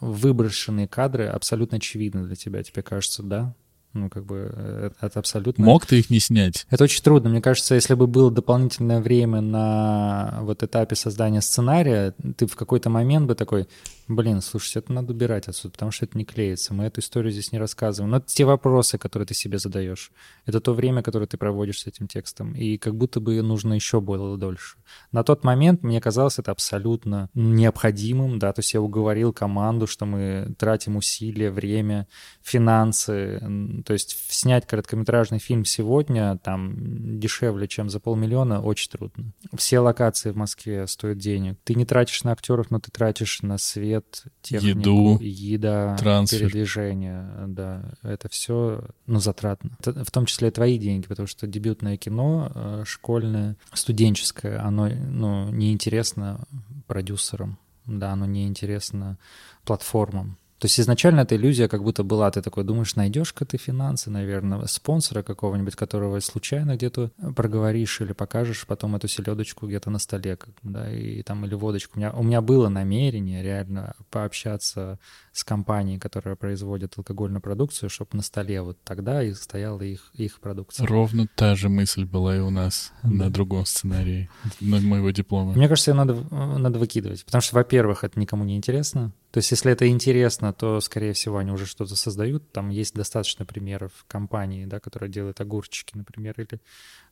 выброшенные 0.00 0.88
кадры 0.88 1.26
абсолютно 1.26 1.78
очевидны 1.78 2.24
для 2.26 2.36
тебя. 2.36 2.62
Тебе 2.62 2.82
кажется, 2.82 3.22
да? 3.22 3.54
Ну, 3.94 4.10
как 4.10 4.26
бы 4.26 4.50
э, 4.52 4.90
это 5.00 5.18
абсолютно... 5.18 5.64
Мог 5.64 5.86
ты 5.86 5.98
их 5.98 6.10
не 6.10 6.20
снять? 6.20 6.66
Это 6.68 6.84
очень 6.84 7.02
трудно. 7.02 7.30
Мне 7.30 7.40
кажется, 7.40 7.74
если 7.74 7.94
бы 7.94 8.06
было 8.06 8.30
дополнительное 8.30 9.00
время 9.00 9.40
на 9.40 10.38
вот 10.42 10.62
этапе 10.62 10.94
создания 10.94 11.40
сценария, 11.40 12.14
ты 12.36 12.46
в 12.46 12.54
какой-то 12.54 12.90
момент 12.90 13.26
бы 13.26 13.34
такой, 13.34 13.66
блин, 14.06 14.42
слушайте, 14.42 14.80
это 14.80 14.92
надо 14.92 15.12
убирать 15.12 15.48
отсюда, 15.48 15.72
потому 15.72 15.90
что 15.90 16.04
это 16.04 16.18
не 16.18 16.24
клеится. 16.24 16.74
Мы 16.74 16.84
эту 16.84 17.00
историю 17.00 17.32
здесь 17.32 17.50
не 17.50 17.58
рассказываем. 17.58 18.10
Но 18.10 18.18
это 18.18 18.26
те 18.26 18.44
вопросы, 18.44 18.98
которые 18.98 19.26
ты 19.26 19.34
себе 19.34 19.58
задаешь. 19.58 20.12
Это 20.48 20.62
то 20.62 20.72
время, 20.72 21.02
которое 21.02 21.26
ты 21.26 21.36
проводишь 21.36 21.80
с 21.80 21.86
этим 21.86 22.08
текстом. 22.08 22.54
И 22.54 22.78
как 22.78 22.96
будто 22.96 23.20
бы 23.20 23.42
нужно 23.42 23.74
еще 23.74 24.00
было 24.00 24.38
дольше. 24.38 24.78
На 25.12 25.22
тот 25.22 25.44
момент 25.44 25.82
мне 25.82 26.00
казалось 26.00 26.38
это 26.38 26.52
абсолютно 26.52 27.28
необходимым, 27.34 28.38
да, 28.38 28.54
то 28.54 28.60
есть 28.60 28.72
я 28.72 28.80
уговорил 28.80 29.34
команду, 29.34 29.86
что 29.86 30.06
мы 30.06 30.54
тратим 30.58 30.96
усилия, 30.96 31.50
время, 31.50 32.08
финансы. 32.40 33.42
То 33.84 33.92
есть 33.92 34.16
снять 34.32 34.66
короткометражный 34.66 35.38
фильм 35.38 35.66
сегодня 35.66 36.38
там 36.38 37.18
дешевле, 37.20 37.68
чем 37.68 37.90
за 37.90 38.00
полмиллиона, 38.00 38.62
очень 38.62 38.90
трудно. 38.90 39.32
Все 39.54 39.80
локации 39.80 40.30
в 40.30 40.36
Москве 40.36 40.86
стоят 40.86 41.18
денег. 41.18 41.58
Ты 41.64 41.74
не 41.74 41.84
тратишь 41.84 42.24
на 42.24 42.32
актеров, 42.32 42.70
но 42.70 42.80
ты 42.80 42.90
тратишь 42.90 43.42
на 43.42 43.58
свет, 43.58 44.24
технику, 44.40 44.78
еду, 44.78 45.18
еда, 45.20 45.94
трансфер. 45.98 46.38
передвижение, 46.38 47.28
да, 47.48 47.92
это 48.02 48.30
все, 48.30 48.82
ну, 49.06 49.20
затратно. 49.20 49.76
Это 49.80 50.04
в 50.04 50.10
том 50.10 50.24
числе 50.24 50.37
твои 50.38 50.78
деньги, 50.78 51.06
потому 51.06 51.26
что 51.26 51.46
дебютное 51.46 51.96
кино, 51.96 52.50
э, 52.54 52.82
школьное, 52.86 53.56
студенческое, 53.72 54.60
оно, 54.62 54.88
ну, 54.88 55.50
неинтересно 55.50 56.44
продюсерам, 56.86 57.58
да, 57.86 58.12
оно 58.12 58.26
неинтересно 58.26 59.18
платформам. 59.64 60.38
То 60.58 60.66
есть 60.66 60.80
изначально 60.80 61.20
эта 61.20 61.36
иллюзия 61.36 61.68
как 61.68 61.84
будто 61.84 62.02
была, 62.02 62.28
ты 62.32 62.42
такой 62.42 62.64
думаешь, 62.64 62.96
найдешь-ка 62.96 63.44
ты 63.44 63.58
финансы, 63.58 64.10
наверное, 64.10 64.66
спонсора 64.66 65.22
какого-нибудь, 65.22 65.76
которого 65.76 66.18
случайно 66.18 66.74
где-то 66.74 67.12
проговоришь 67.36 68.00
или 68.00 68.12
покажешь 68.12 68.66
потом 68.66 68.96
эту 68.96 69.06
селедочку 69.06 69.68
где-то 69.68 69.90
на 69.90 70.00
столе, 70.00 70.36
да, 70.64 70.92
и 70.92 71.22
там 71.22 71.44
или 71.46 71.54
водочку. 71.54 71.92
У 71.94 71.98
меня, 72.00 72.10
у 72.10 72.24
меня 72.24 72.40
было 72.40 72.68
намерение 72.68 73.40
реально 73.40 73.94
пообщаться 74.10 74.98
с 75.38 75.44
компанией, 75.44 75.98
которая 75.98 76.36
производит 76.36 76.94
алкогольную 76.96 77.40
продукцию, 77.40 77.90
чтобы 77.90 78.10
на 78.12 78.22
столе 78.22 78.60
вот 78.62 78.78
тогда 78.82 79.22
и 79.22 79.32
стояла 79.34 79.80
их, 79.82 80.10
их 80.14 80.40
продукция. 80.40 80.86
Ровно 80.86 81.28
та 81.34 81.54
же 81.54 81.68
мысль 81.68 82.04
была 82.04 82.36
и 82.36 82.40
у 82.40 82.50
нас 82.50 82.92
да. 83.02 83.10
на 83.10 83.30
другом 83.30 83.64
сценарии, 83.64 84.28
на 84.60 84.80
моего 84.80 85.10
диплома. 85.10 85.52
Мне 85.52 85.68
кажется, 85.68 85.92
ее 85.92 85.96
надо, 85.96 86.14
надо 86.30 86.78
выкидывать, 86.78 87.24
потому 87.24 87.40
что, 87.42 87.54
во-первых, 87.54 88.04
это 88.04 88.18
никому 88.18 88.44
не 88.44 88.56
интересно, 88.56 89.12
то 89.30 89.38
есть, 89.38 89.50
если 89.50 89.72
это 89.72 89.86
интересно, 89.86 90.54
то, 90.54 90.80
скорее 90.80 91.12
всего, 91.12 91.36
они 91.36 91.52
уже 91.52 91.66
что-то 91.66 91.96
создают. 91.96 92.50
Там 92.50 92.70
есть 92.70 92.94
достаточно 92.94 93.44
примеров 93.44 93.92
компаний, 94.08 94.64
да, 94.64 94.80
которые 94.80 95.10
делают 95.10 95.40
огурчики, 95.40 95.92
например, 95.94 96.34
или 96.38 96.60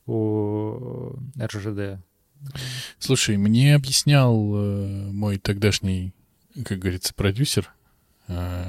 у 0.06 1.14
РЖД. 1.38 2.02
Слушай, 2.98 3.36
мне 3.36 3.74
объяснял 3.74 4.34
э, 4.34 5.10
мой 5.12 5.38
тогдашний, 5.38 6.14
как 6.64 6.78
говорится, 6.78 7.12
продюсер, 7.14 7.70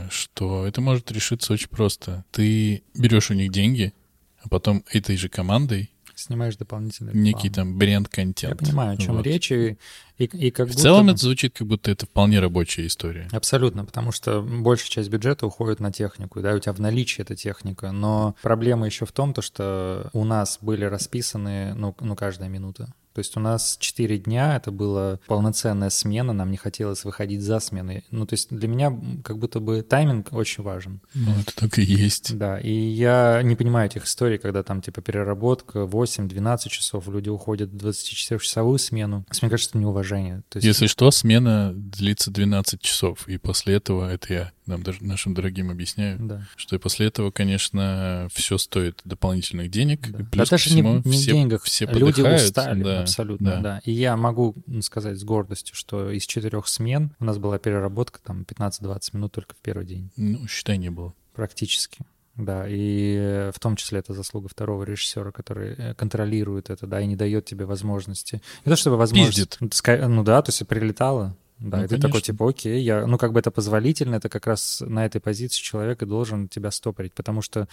что 0.10 0.68
это 0.68 0.82
может 0.82 1.12
решиться 1.12 1.53
очень 1.53 1.70
просто. 1.70 2.26
Ты 2.32 2.84
берешь 2.93 3.32
у 3.32 3.34
них 3.34 3.51
деньги, 3.51 3.93
а 4.41 4.49
потом 4.49 4.84
этой 4.91 5.18
же 5.18 5.30
командой 5.30 5.91
снимаешь 6.20 6.55
дополнительный 6.58 7.14
Некий 7.14 7.49
там 7.49 7.78
бренд-контент. 7.78 8.62
Я 8.62 8.68
понимаю, 8.68 8.93
о 8.93 8.97
чем 8.97 9.18
вот. 9.18 9.26
речь. 9.26 9.51
И, 9.51 9.78
и, 10.18 10.26
и 10.26 10.51
как 10.51 10.68
в 10.68 10.72
будто... 10.72 10.82
целом 10.82 11.10
это 11.10 11.20
звучит, 11.20 11.53
как 11.58 11.68
будто 11.68 11.91
это 11.91 12.05
вполне 12.05 12.39
рабочая 12.39 12.88
история. 12.88 13.28
Абсолютно, 13.32 13.86
потому 13.86 14.12
что 14.12 14.41
большая 14.41 14.89
часть 14.89 15.10
бюджета 15.10 15.45
уходит 15.45 15.80
на 15.80 15.91
технику, 15.91 16.41
да, 16.41 16.53
у 16.53 16.60
тебя 16.60 16.74
в 16.74 16.80
наличии 16.80 17.22
эта 17.22 17.36
техника, 17.36 17.91
но 17.91 18.36
проблема 18.41 18.86
еще 18.86 19.05
в 19.05 19.12
том, 19.12 19.34
то, 19.34 19.41
что 19.41 20.10
у 20.14 20.24
нас 20.24 20.60
были 20.62 20.86
расписаны, 20.86 21.74
ну, 21.76 21.95
ну 21.99 22.16
каждая 22.16 22.49
минута. 22.49 22.93
То 23.18 23.22
есть 23.22 23.36
у 23.36 23.39
нас 23.39 23.78
4 23.80 24.20
дня, 24.20 24.57
это 24.57 24.70
была 24.70 25.20
полноценная 25.26 25.89
смена, 25.89 26.34
нам 26.34 26.51
не 26.51 26.57
хотелось 26.57 27.03
выходить 27.03 27.41
за 27.41 27.59
смены. 27.59 28.03
Ну, 28.11 28.28
то 28.28 28.34
есть 28.34 28.49
для 28.51 28.68
меня 28.68 28.95
как 29.24 29.39
будто 29.39 29.59
бы 29.59 29.82
тайминг 29.82 30.32
очень 30.34 30.63
важен. 30.63 31.01
Ну, 31.15 31.32
это 31.32 31.55
так 31.55 31.80
и 31.80 31.82
есть. 31.82 32.38
Да, 32.38 32.59
и 32.59 32.72
я 32.72 33.41
не 33.41 33.55
понимаю 33.55 33.88
этих 33.88 34.05
историй, 34.05 34.38
когда 34.38 34.61
там 34.61 34.84
типа 34.84 35.01
переработка 35.01 35.80
8-12 35.80 36.70
часов, 36.70 37.07
люди 37.07 37.30
уходят 37.30 37.72
в 37.72 37.78
24-часовую 37.78 38.78
смену. 38.78 39.26
Мне 39.41 39.49
кажется, 39.49 39.72
это 39.72 39.80
неуважение. 39.80 40.43
То 40.49 40.57
есть... 40.57 40.68
Если 40.68 40.86
что, 40.86 41.09
смена 41.09 41.74
длится 41.74 42.30
12 42.30 42.80
часов, 42.80 43.28
и 43.28 43.39
после 43.39 43.78
этого, 43.78 44.07
это 44.11 44.32
я 44.32 44.51
нам, 44.68 44.84
даже 44.84 45.03
нашим 45.03 45.34
дорогим 45.34 45.72
объясняю, 45.72 46.18
да. 46.20 46.47
что 46.55 46.76
и 46.76 46.80
после 46.80 47.07
этого, 47.07 47.32
конечно, 47.32 48.28
все 48.32 48.57
стоит 48.57 49.01
дополнительных 49.03 49.70
денег. 49.70 50.09
Да, 50.09 50.18
плюс 50.20 50.49
да 50.49 50.55
даже 50.55 50.70
всему, 50.70 51.01
не, 51.03 51.11
не 51.11 51.18
все, 51.18 51.32
в 51.32 51.36
деньгах. 51.36 51.63
Все 51.63 51.86
Люди 51.86 52.22
устали, 52.22 52.84
да, 52.84 53.01
абсолютно, 53.01 53.51
да. 53.51 53.61
да. 53.61 53.82
И 53.86 53.91
я 53.91 54.15
могу 54.18 54.55
сказать 54.82 55.18
с 55.18 55.24
гордостью, 55.24 55.76
что 55.76 56.11
из 56.11 56.26
четырех 56.26 56.68
смен 56.68 57.15
у 57.20 57.26
нас 57.26 57.38
была 57.38 57.57
переработка 57.57 58.20
там 58.24 58.45
15-20 58.47 58.99
минут 59.13 59.32
только 59.32 59.55
в 59.55 59.57
первый 59.57 59.86
день. 59.86 60.11
Ну, 60.18 60.47
считай, 60.47 60.78
не 60.78 60.89
было. 60.89 61.13
Практически. 61.34 61.99
Да, 62.38 62.65
и 62.68 63.49
в 63.53 63.59
том 63.59 63.76
числе 63.76 63.99
это 63.99 64.13
заслуга 64.13 64.47
второго 64.47 64.84
режиссера, 64.84 65.32
который 65.32 65.74
э, 65.74 65.93
контролирует 65.95 66.70
это, 66.70 66.86
да, 66.86 67.01
и 67.01 67.07
не 67.07 67.15
дает 67.15 67.45
тебе 67.45 67.65
возможности. 67.65 68.41
Не 68.63 68.70
то 68.70 68.76
чтобы 68.76 68.97
возможность... 68.97 69.57
Пиздит. 69.57 70.07
Ну 70.07 70.24
да, 70.24 70.41
то 70.43 70.49
есть 70.49 70.65
прилетало, 70.68 71.36
да, 71.60 71.78
ну, 71.78 71.84
и 71.86 71.88
ты 71.88 71.97
такой, 71.97 72.22
типа, 72.22 72.49
окей, 72.49 72.82
я, 72.82 73.08
ну, 73.08 73.18
как 73.18 73.34
бы 73.34 73.39
это 73.39 73.49
позволительно, 73.49 74.16
это 74.16 74.30
как 74.30 74.45
раз 74.45 74.84
на 74.86 75.05
этой 75.05 75.20
позиции 75.20 75.62
человек 75.62 76.03
и 76.03 76.05
должен 76.05 76.47
тебя 76.47 76.70
стопорить, 76.70 77.14
потому 77.14 77.41
что 77.41 77.68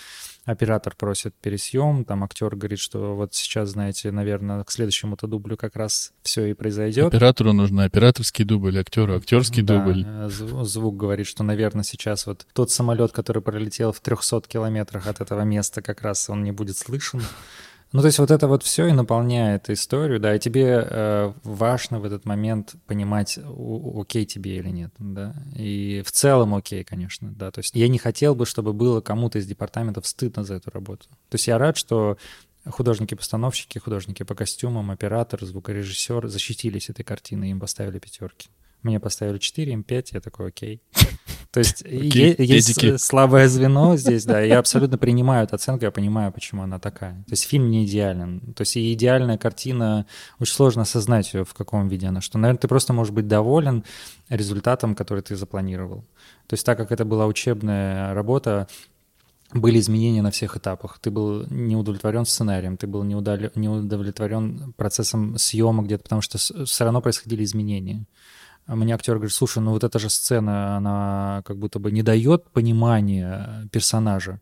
оператор 0.46 0.94
просит 0.96 1.34
пересъем, 1.34 2.04
там 2.06 2.24
актер 2.24 2.56
говорит, 2.56 2.78
что 2.78 3.14
вот 3.14 3.34
сейчас, 3.34 3.70
знаете, 3.70 4.10
наверное, 4.10 4.64
к 4.64 4.70
следующему-то 4.70 5.26
дублю 5.26 5.58
как 5.58 5.76
раз 5.76 6.12
все 6.22 6.46
и 6.46 6.54
произойдет. 6.54 7.08
Оператору 7.08 7.52
нужен 7.52 7.80
операторский 7.80 8.44
дубль, 8.46 8.78
актеру 8.78 9.16
актерский 9.16 9.62
да, 9.62 9.84
дубль. 9.84 10.06
Звук 10.30 10.96
говорит, 10.96 11.26
что, 11.26 11.42
наверное, 11.42 11.84
сейчас 11.84 12.26
вот 12.26 12.46
тот 12.54 12.70
самолет, 12.70 13.12
который 13.12 13.42
пролетел 13.42 13.92
в 13.92 14.00
300 14.00 14.42
километрах 14.48 15.06
от 15.06 15.20
этого 15.20 15.42
места, 15.42 15.82
как 15.82 16.00
раз 16.00 16.30
он 16.30 16.42
не 16.42 16.52
будет 16.52 16.78
слышен. 16.78 17.20
Ну, 17.94 18.00
то 18.00 18.06
есть 18.06 18.18
вот 18.18 18.32
это 18.32 18.48
вот 18.48 18.64
все 18.64 18.88
и 18.88 18.92
наполняет 18.92 19.70
историю, 19.70 20.18
да, 20.18 20.34
и 20.34 20.40
тебе 20.40 20.84
э, 20.84 21.32
важно 21.44 22.00
в 22.00 22.04
этот 22.04 22.24
момент 22.24 22.74
понимать, 22.88 23.38
окей 23.38 24.26
тебе 24.26 24.56
или 24.56 24.68
нет, 24.68 24.92
да, 24.98 25.32
и 25.54 26.02
в 26.04 26.10
целом 26.10 26.56
окей, 26.56 26.82
конечно, 26.82 27.30
да, 27.30 27.52
то 27.52 27.60
есть 27.60 27.72
я 27.72 27.86
не 27.86 27.98
хотел 27.98 28.34
бы, 28.34 28.46
чтобы 28.46 28.72
было 28.72 29.00
кому-то 29.00 29.38
из 29.38 29.46
департаментов 29.46 30.08
стыдно 30.08 30.42
за 30.42 30.54
эту 30.54 30.72
работу. 30.72 31.06
То 31.28 31.36
есть 31.36 31.46
я 31.46 31.56
рад, 31.56 31.76
что 31.76 32.18
художники-постановщики, 32.68 33.78
художники 33.78 34.24
по 34.24 34.34
костюмам, 34.34 34.90
оператор, 34.90 35.44
звукорежиссер 35.44 36.26
защитились 36.26 36.90
этой 36.90 37.04
картиной, 37.04 37.50
им 37.50 37.60
поставили 37.60 38.00
пятерки. 38.00 38.48
Мне 38.84 39.00
поставили 39.00 39.38
4, 39.38 39.72
им 39.72 39.82
5, 39.82 40.12
я 40.12 40.20
такой, 40.20 40.48
окей. 40.48 40.82
То 41.50 41.58
есть 41.58 41.82
есть 41.82 42.36
педики. 42.36 42.96
слабое 42.96 43.48
звено 43.48 43.96
здесь, 43.96 44.24
да, 44.24 44.40
я 44.40 44.58
абсолютно 44.58 44.98
принимаю 44.98 45.44
эту 45.44 45.54
оценку, 45.54 45.84
я 45.84 45.92
понимаю, 45.92 46.32
почему 46.32 46.62
она 46.62 46.80
такая. 46.80 47.12
То 47.26 47.32
есть 47.32 47.44
фильм 47.44 47.70
не 47.70 47.86
идеален. 47.86 48.40
То 48.54 48.62
есть 48.62 48.76
и 48.76 48.92
идеальная 48.92 49.38
картина, 49.38 50.04
очень 50.40 50.54
сложно 50.54 50.82
осознать 50.82 51.32
ее, 51.32 51.44
в 51.44 51.54
каком 51.54 51.88
виде 51.88 52.08
она. 52.08 52.20
Что, 52.20 52.38
наверное, 52.38 52.58
ты 52.58 52.66
просто 52.66 52.92
можешь 52.92 53.12
быть 53.12 53.28
доволен 53.28 53.84
результатом, 54.28 54.96
который 54.96 55.22
ты 55.22 55.36
запланировал. 55.36 56.00
То 56.48 56.54
есть 56.54 56.66
так 56.66 56.76
как 56.76 56.90
это 56.90 57.04
была 57.04 57.26
учебная 57.26 58.12
работа, 58.14 58.66
были 59.52 59.78
изменения 59.78 60.22
на 60.22 60.32
всех 60.32 60.56
этапах. 60.56 60.98
Ты 60.98 61.10
был 61.10 61.46
не 61.48 61.76
удовлетворен 61.76 62.26
сценарием, 62.26 62.76
ты 62.76 62.88
был 62.88 63.04
не 63.04 63.14
удовлетворен 63.14 64.72
процессом 64.76 65.38
съемок 65.38 65.86
где-то, 65.86 66.02
потому 66.02 66.20
что 66.20 66.38
все 66.38 66.84
равно 66.84 67.00
происходили 67.00 67.44
изменения. 67.44 68.06
А 68.66 68.76
мне 68.76 68.94
актер 68.94 69.14
говорит, 69.14 69.32
слушай, 69.32 69.58
ну 69.58 69.72
вот 69.72 69.84
эта 69.84 69.98
же 69.98 70.08
сцена, 70.08 70.76
она 70.76 71.42
как 71.44 71.58
будто 71.58 71.78
бы 71.78 71.92
не 71.92 72.02
дает 72.02 72.48
понимания 72.50 73.68
персонажа. 73.70 74.40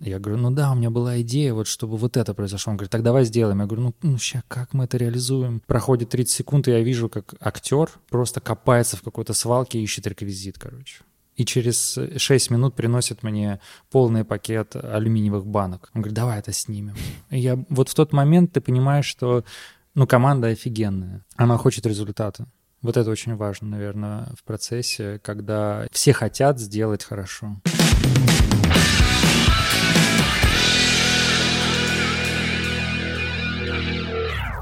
Я 0.00 0.18
говорю, 0.18 0.40
ну 0.40 0.50
да, 0.50 0.70
у 0.70 0.76
меня 0.76 0.90
была 0.90 1.20
идея, 1.20 1.52
вот 1.52 1.66
чтобы 1.66 1.96
вот 1.96 2.16
это 2.16 2.32
произошло. 2.32 2.70
Он 2.70 2.76
говорит, 2.76 2.92
так 2.92 3.02
давай 3.02 3.24
сделаем. 3.24 3.60
Я 3.60 3.66
говорю, 3.66 3.82
ну, 3.82 3.94
ну 4.02 4.18
сейчас 4.18 4.42
как 4.46 4.72
мы 4.72 4.84
это 4.84 4.96
реализуем? 4.96 5.60
Проходит 5.66 6.10
30 6.10 6.32
секунд, 6.32 6.68
и 6.68 6.70
я 6.70 6.80
вижу, 6.80 7.08
как 7.08 7.34
актер 7.40 7.90
просто 8.08 8.40
копается 8.40 8.96
в 8.96 9.02
какой-то 9.02 9.34
свалке 9.34 9.78
и 9.78 9.82
ищет 9.82 10.06
реквизит, 10.06 10.58
короче. 10.58 11.02
И 11.36 11.44
через 11.44 11.98
6 12.16 12.50
минут 12.50 12.74
приносит 12.76 13.22
мне 13.22 13.60
полный 13.90 14.24
пакет 14.24 14.76
алюминиевых 14.76 15.46
банок. 15.46 15.90
Он 15.94 16.02
говорит, 16.02 16.14
давай 16.14 16.38
это 16.38 16.52
снимем. 16.52 16.94
И 17.30 17.40
я 17.40 17.62
вот 17.68 17.88
в 17.88 17.94
тот 17.94 18.12
момент 18.12 18.52
ты 18.52 18.60
понимаешь, 18.60 19.06
что 19.06 19.44
ну, 19.94 20.06
команда 20.06 20.48
офигенная. 20.48 21.24
Она 21.36 21.56
хочет 21.56 21.86
результата. 21.86 22.46
Вот 22.82 22.96
это 22.96 23.10
очень 23.10 23.36
важно, 23.36 23.68
наверное, 23.68 24.28
в 24.38 24.42
процессе, 24.42 25.20
когда 25.22 25.86
все 25.92 26.12
хотят 26.14 26.58
сделать 26.58 27.04
хорошо. 27.04 27.60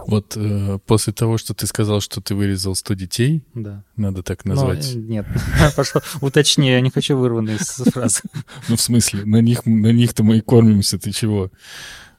Вот 0.07 0.39
э, 0.39 0.79
после 0.87 1.13
того, 1.13 1.37
что 1.37 1.53
ты 1.53 1.67
сказал, 1.67 2.01
что 2.01 2.23
ты 2.23 2.35
вырезал 2.35 2.75
100 2.75 2.95
детей, 2.95 3.45
Да. 3.55 3.85
надо 3.95 4.23
так 4.23 4.47
Но, 4.47 4.55
назвать. 4.55 4.95
э, 4.95 4.99
нет, 4.99 5.27
пошел, 5.77 6.01
уточни, 6.23 6.71
я 6.71 6.81
не 6.81 6.89
хочу 6.91 7.17
вырванные 7.19 7.59
фразы. 7.59 8.23
Ну, 8.69 8.77
в 8.77 8.81
смысле, 8.81 9.27
на 9.27 9.43
них, 9.43 9.67
на 9.67 9.93
них-то 9.93 10.23
мы 10.25 10.39
и 10.39 10.41
кормимся, 10.41 10.99
ты 10.99 11.11
чего? 11.13 11.51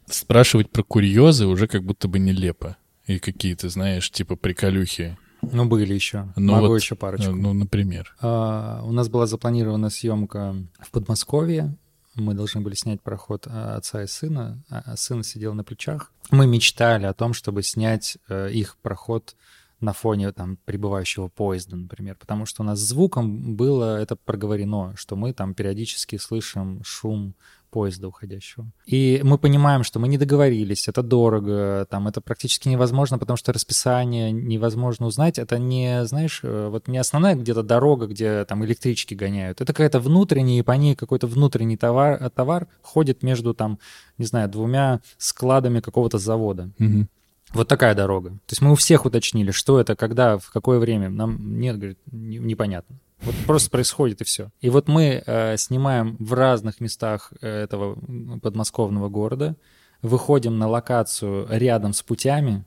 Спрашивать 0.08 0.70
про 0.70 0.84
курьезы 0.84 1.48
уже 1.48 1.68
как 1.68 1.84
будто 1.84 2.08
бы 2.08 2.20
нелепо. 2.20 2.78
И 3.08 3.18
какие-то, 3.18 3.70
знаешь, 3.70 4.12
типа 4.12 4.36
приколюхи. 4.36 5.18
Ну, 5.42 5.66
были 5.66 5.94
еще. 5.94 6.32
Ну 6.36 6.54
Могу 6.54 6.68
вот, 6.68 6.76
еще 6.78 6.96
парочку. 6.96 7.32
Ну, 7.32 7.54
например. 7.54 8.16
А, 8.22 8.82
У 8.84 8.92
нас 8.92 9.10
была 9.10 9.26
запланирована 9.26 9.90
съемка 9.90 10.56
в 10.80 10.92
Подмосковье. 10.92 11.76
Мы 12.16 12.34
должны 12.34 12.62
были 12.62 12.76
снять 12.76 13.02
проход 13.02 13.48
а, 13.48 13.78
отца 13.78 14.04
и 14.04 14.08
сына. 14.08 14.64
а 14.70 14.96
Сын 14.98 15.24
сидел 15.24 15.54
на 15.54 15.64
плечах. 15.64 16.12
Мы 16.32 16.48
мечтали 16.48 17.06
о 17.06 17.14
том, 17.14 17.34
чтобы 17.34 17.64
снять 17.64 18.18
э, 18.28 18.52
их 18.52 18.78
проход 18.78 19.36
на 19.80 19.94
фоне 19.94 20.32
там 20.32 20.58
прибывающего 20.66 21.30
поезда, 21.30 21.78
например, 21.78 22.16
потому 22.20 22.46
что 22.46 22.64
у 22.64 22.66
нас 22.66 22.80
звуком 22.80 23.56
было 23.56 23.98
это 23.98 24.16
проговорено, 24.16 24.94
что 24.98 25.16
мы 25.16 25.34
там 25.34 25.54
периодически 25.54 26.18
слышим 26.18 26.84
шум 26.84 27.34
поезда 27.70 28.08
уходящего. 28.08 28.68
И 28.86 29.22
мы 29.24 29.38
понимаем, 29.38 29.84
что 29.84 30.00
мы 30.00 30.08
не 30.08 30.18
договорились, 30.18 30.88
это 30.88 31.04
дорого, 31.04 31.86
там 31.90 32.08
это 32.08 32.22
практически 32.22 32.68
невозможно, 32.70 33.18
потому 33.18 33.38
что 33.38 33.54
расписание 33.54 34.32
невозможно 34.32 35.06
узнать. 35.08 35.40
Это 35.40 35.58
не, 35.60 36.06
знаешь, 36.06 36.42
э, 36.44 36.70
вот 36.70 36.88
не 36.88 36.98
основная 36.98 37.36
где-то 37.36 37.64
дорога, 37.64 38.08
где 38.08 38.46
там 38.46 38.66
электрички 38.66 39.14
гоняют. 39.14 39.62
Это 39.62 39.74
какая-то 39.74 40.00
внутренняя, 40.00 40.60
и 40.60 40.64
по 40.64 40.74
ней 40.74 40.96
какой-то 40.96 41.28
внутренний 41.28 41.78
товар, 41.78 42.22
э, 42.22 42.30
товар 42.30 42.68
ходит 42.82 43.24
между 43.24 43.54
там, 43.54 43.80
не 44.18 44.26
знаю, 44.26 44.50
двумя 44.50 45.00
складами 45.18 45.80
какого-то 45.80 46.18
завода. 46.18 46.70
Мгм. 46.80 47.08
Вот 47.52 47.68
такая 47.68 47.96
дорога. 47.96 48.30
То 48.30 48.52
есть 48.52 48.62
мы 48.62 48.72
у 48.72 48.76
всех 48.76 49.06
уточнили, 49.06 49.52
что 49.52 49.80
это, 49.80 49.96
когда, 49.96 50.38
в 50.38 50.52
какое 50.52 50.80
время. 50.80 51.10
Нам 51.10 51.60
нет, 51.60 51.78
говорит, 51.78 51.98
не- 52.12 52.38
непонятно. 52.38 52.98
Вот 53.22 53.36
просто 53.46 53.70
происходит 53.70 54.22
и 54.22 54.24
все. 54.24 54.50
И 54.62 54.70
вот 54.70 54.88
мы 54.88 55.22
э, 55.26 55.58
снимаем 55.58 56.16
в 56.20 56.34
разных 56.34 56.80
местах 56.80 57.34
э, 57.42 57.64
этого 57.64 58.00
подмосковного 58.40 59.10
города, 59.10 59.56
выходим 60.02 60.58
на 60.58 60.68
локацию 60.68 61.46
рядом 61.50 61.94
с 61.94 62.02
путями, 62.02 62.66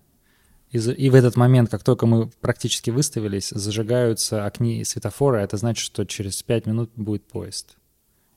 и, 0.70 0.78
и 0.78 1.11
в 1.11 1.14
этот 1.14 1.36
момент, 1.36 1.70
как 1.70 1.84
только 1.84 2.07
мы 2.07 2.28
практически 2.28 2.90
выставились, 2.90 3.50
зажигаются 3.50 4.46
окни 4.46 4.82
светофора, 4.84 5.38
это 5.38 5.57
значит, 5.57 5.84
что 5.84 6.05
через 6.05 6.42
пять 6.42 6.66
минут 6.66 6.90
будет 6.96 7.26
поезд. 7.26 7.76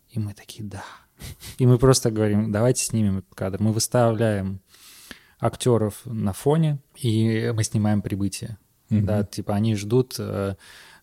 И 0.10 0.20
мы 0.20 0.34
такие, 0.34 0.64
да. 0.64 0.84
И 1.58 1.66
мы 1.66 1.78
просто 1.78 2.12
говорим, 2.12 2.52
давайте 2.52 2.84
снимем 2.84 3.20
этот 3.20 3.34
кадр. 3.36 3.62
Мы 3.62 3.72
выставляем 3.72 4.62
актеров 5.40 6.02
на 6.06 6.34
фоне, 6.34 6.80
и 6.96 7.52
мы 7.56 7.64
снимаем 7.64 8.02
прибытие. 8.02 8.58
Мгм. 8.90 9.06
Да, 9.06 9.24
типа 9.24 9.56
они 9.56 9.76
ждут, 9.76 10.16
э, 10.20 10.56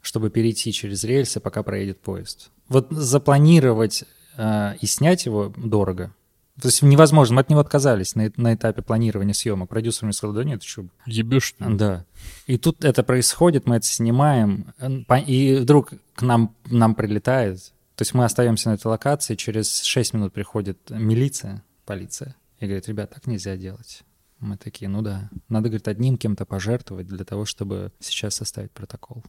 чтобы 0.03 0.31
перейти 0.31 0.73
через 0.73 1.05
рельсы, 1.05 1.41
пока 1.41 1.63
проедет 1.63 2.01
поезд. 2.01 2.51
Вот 2.69 2.89
запланировать 2.91 4.05
э, 4.37 4.75
и 4.81 4.87
снять 4.87 5.25
его 5.25 5.53
дорого. 5.57 6.13
То 6.61 6.69
есть 6.69 6.83
невозможно. 6.83 7.37
Мы 7.37 7.41
от 7.41 7.49
него 7.49 7.61
отказались 7.61 8.15
на, 8.15 8.31
на 8.37 8.55
этапе 8.55 8.83
планирования 8.83 9.33
съемок. 9.33 9.71
Продюсер 9.71 10.05
мне 10.05 10.13
сказал, 10.13 10.35
да 10.35 10.45
нет, 10.45 10.61
ты 10.61 10.67
что, 10.67 10.87
Ебешь, 11.07 11.55
ли? 11.59 11.75
да. 11.77 12.05
И 12.47 12.59
тут 12.59 12.85
это 12.85 13.03
происходит, 13.03 13.67
мы 13.67 13.77
это 13.77 13.87
снимаем, 13.87 14.75
э, 14.79 15.21
и 15.27 15.57
вдруг 15.57 15.93
к 16.15 16.23
нам, 16.23 16.55
нам 16.67 16.95
прилетает. 16.95 17.73
То 17.95 18.03
есть 18.03 18.13
мы 18.15 18.25
остаемся 18.25 18.71
на 18.71 18.75
этой 18.75 18.89
локации, 18.89 19.37
через 19.37 19.83
6 19.83 20.15
минут 20.15 20.33
приходит 20.33 20.91
милиция, 20.91 21.63
полиция, 21.87 22.35
и 22.59 22.67
говорит, 22.67 22.89
ребят, 22.89 23.11
так 23.15 23.27
нельзя 23.27 23.57
делать. 23.57 24.03
Мы 24.41 24.57
такие, 24.57 24.89
ну 24.89 25.03
да, 25.03 25.31
надо, 25.49 25.69
говорит, 25.69 25.87
одним 25.87 26.17
кем-то 26.17 26.45
пожертвовать 26.45 27.07
для 27.07 27.25
того, 27.25 27.45
чтобы 27.45 27.93
сейчас 28.01 28.35
составить 28.35 28.73
протокол. 28.73 29.23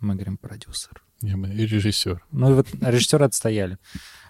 Мы 0.00 0.14
говорим, 0.14 0.36
продюсер. 0.36 1.02
Я 1.20 1.36
бы- 1.36 1.48
И 1.48 1.66
режиссер. 1.66 2.24
Ну 2.32 2.54
вот 2.54 2.66
режиссеры 2.80 3.24
отстояли. 3.24 3.78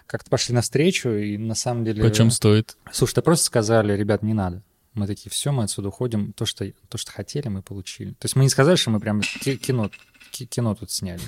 Как-то 0.07 0.29
пошли 0.29 0.53
навстречу, 0.53 1.09
и 1.09 1.37
на 1.37 1.55
самом 1.55 1.83
деле... 1.83 2.03
Почем 2.03 2.29
стоит? 2.31 2.77
Слушай, 2.91 3.15
да 3.15 3.21
просто 3.23 3.45
сказали, 3.45 3.93
ребят, 3.93 4.21
не 4.23 4.33
надо. 4.33 4.61
Мы 4.93 5.07
такие, 5.07 5.29
все, 5.29 5.51
мы 5.51 5.63
отсюда 5.63 5.89
уходим. 5.89 6.31
То 6.33 6.45
что, 6.45 6.71
то, 6.87 6.97
что 6.97 7.11
хотели, 7.11 7.49
мы 7.49 7.61
получили. 7.61 8.11
То 8.11 8.25
есть 8.25 8.35
мы 8.37 8.43
не 8.43 8.49
сказали, 8.49 8.75
что 8.77 8.91
мы 8.91 8.99
прям 9.01 9.19
ки- 9.19 9.57
кино, 9.57 9.91
ки- 10.31 10.45
кино 10.45 10.73
тут 10.75 10.89
сняли, 10.91 11.19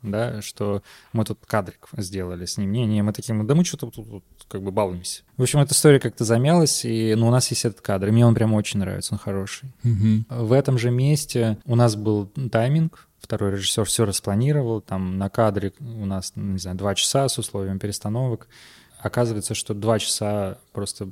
да, 0.00 0.40
что 0.40 0.82
мы 1.12 1.24
тут 1.26 1.40
кадрик 1.44 1.88
сделали 1.98 2.46
с 2.46 2.56
ним. 2.56 2.72
Не-не, 2.72 3.02
мы 3.02 3.12
такие, 3.12 3.34
да 3.42 3.54
мы 3.54 3.64
что-то 3.64 3.90
тут, 3.90 4.08
тут 4.08 4.24
как 4.48 4.62
бы 4.62 4.70
балуемся. 4.70 5.22
В 5.36 5.42
общем, 5.42 5.58
эта 5.58 5.74
история 5.74 6.00
как-то 6.00 6.24
замялась, 6.24 6.84
и 6.86 7.14
ну, 7.14 7.28
у 7.28 7.30
нас 7.30 7.50
есть 7.50 7.64
этот 7.66 7.82
кадр, 7.82 8.08
и 8.08 8.10
мне 8.10 8.24
он 8.24 8.34
прям 8.34 8.54
очень 8.54 8.80
нравится, 8.80 9.12
он 9.12 9.18
хороший. 9.18 9.70
Мгм. 9.82 10.24
В 10.30 10.52
этом 10.52 10.78
же 10.78 10.90
месте 10.90 11.58
у 11.66 11.74
нас 11.76 11.96
был 11.96 12.26
тайминг, 12.50 13.06
второй 13.20 13.52
режиссер 13.52 13.84
все 13.84 14.04
распланировал, 14.04 14.80
там 14.80 15.18
на 15.18 15.28
кадре 15.30 15.72
у 15.80 16.06
нас, 16.06 16.32
не 16.36 16.58
знаю, 16.58 16.76
два 16.76 16.94
часа 16.94 17.28
с 17.28 17.38
условием 17.38 17.78
перестановок. 17.78 18.48
Оказывается, 18.98 19.54
что 19.54 19.72
два 19.74 19.98
часа 19.98 20.58
просто 20.72 21.08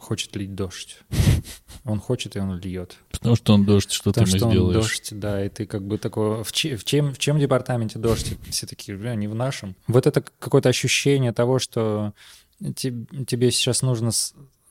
хочет 0.00 0.34
лить 0.36 0.54
дождь. 0.54 0.98
Он 1.84 1.98
хочет, 1.98 2.36
и 2.36 2.38
он 2.38 2.58
льет. 2.60 2.96
Потому 3.10 3.34
что 3.34 3.54
он 3.54 3.64
дождь, 3.64 3.90
что 3.90 4.10
Потому 4.12 4.26
ты 4.26 4.30
ему 4.30 4.38
что 4.38 4.46
он 4.46 4.52
сделаешь? 4.52 4.74
дождь, 4.76 5.08
да, 5.18 5.44
и 5.44 5.48
ты 5.48 5.66
как 5.66 5.82
бы 5.84 5.98
такой... 5.98 6.44
В, 6.44 6.52
че- 6.52 6.76
в 6.76 6.84
чем, 6.84 7.12
в 7.12 7.18
чем 7.18 7.40
департаменте 7.40 7.98
дождь? 7.98 8.36
Все 8.50 8.66
такие, 8.68 8.96
бля, 8.96 9.16
не 9.16 9.26
в 9.26 9.34
нашем. 9.34 9.74
Вот 9.88 10.06
это 10.06 10.22
какое-то 10.38 10.68
ощущение 10.68 11.32
того, 11.32 11.58
что 11.58 12.12
те- 12.76 12.94
тебе 13.26 13.50
сейчас 13.50 13.82
нужно 13.82 14.12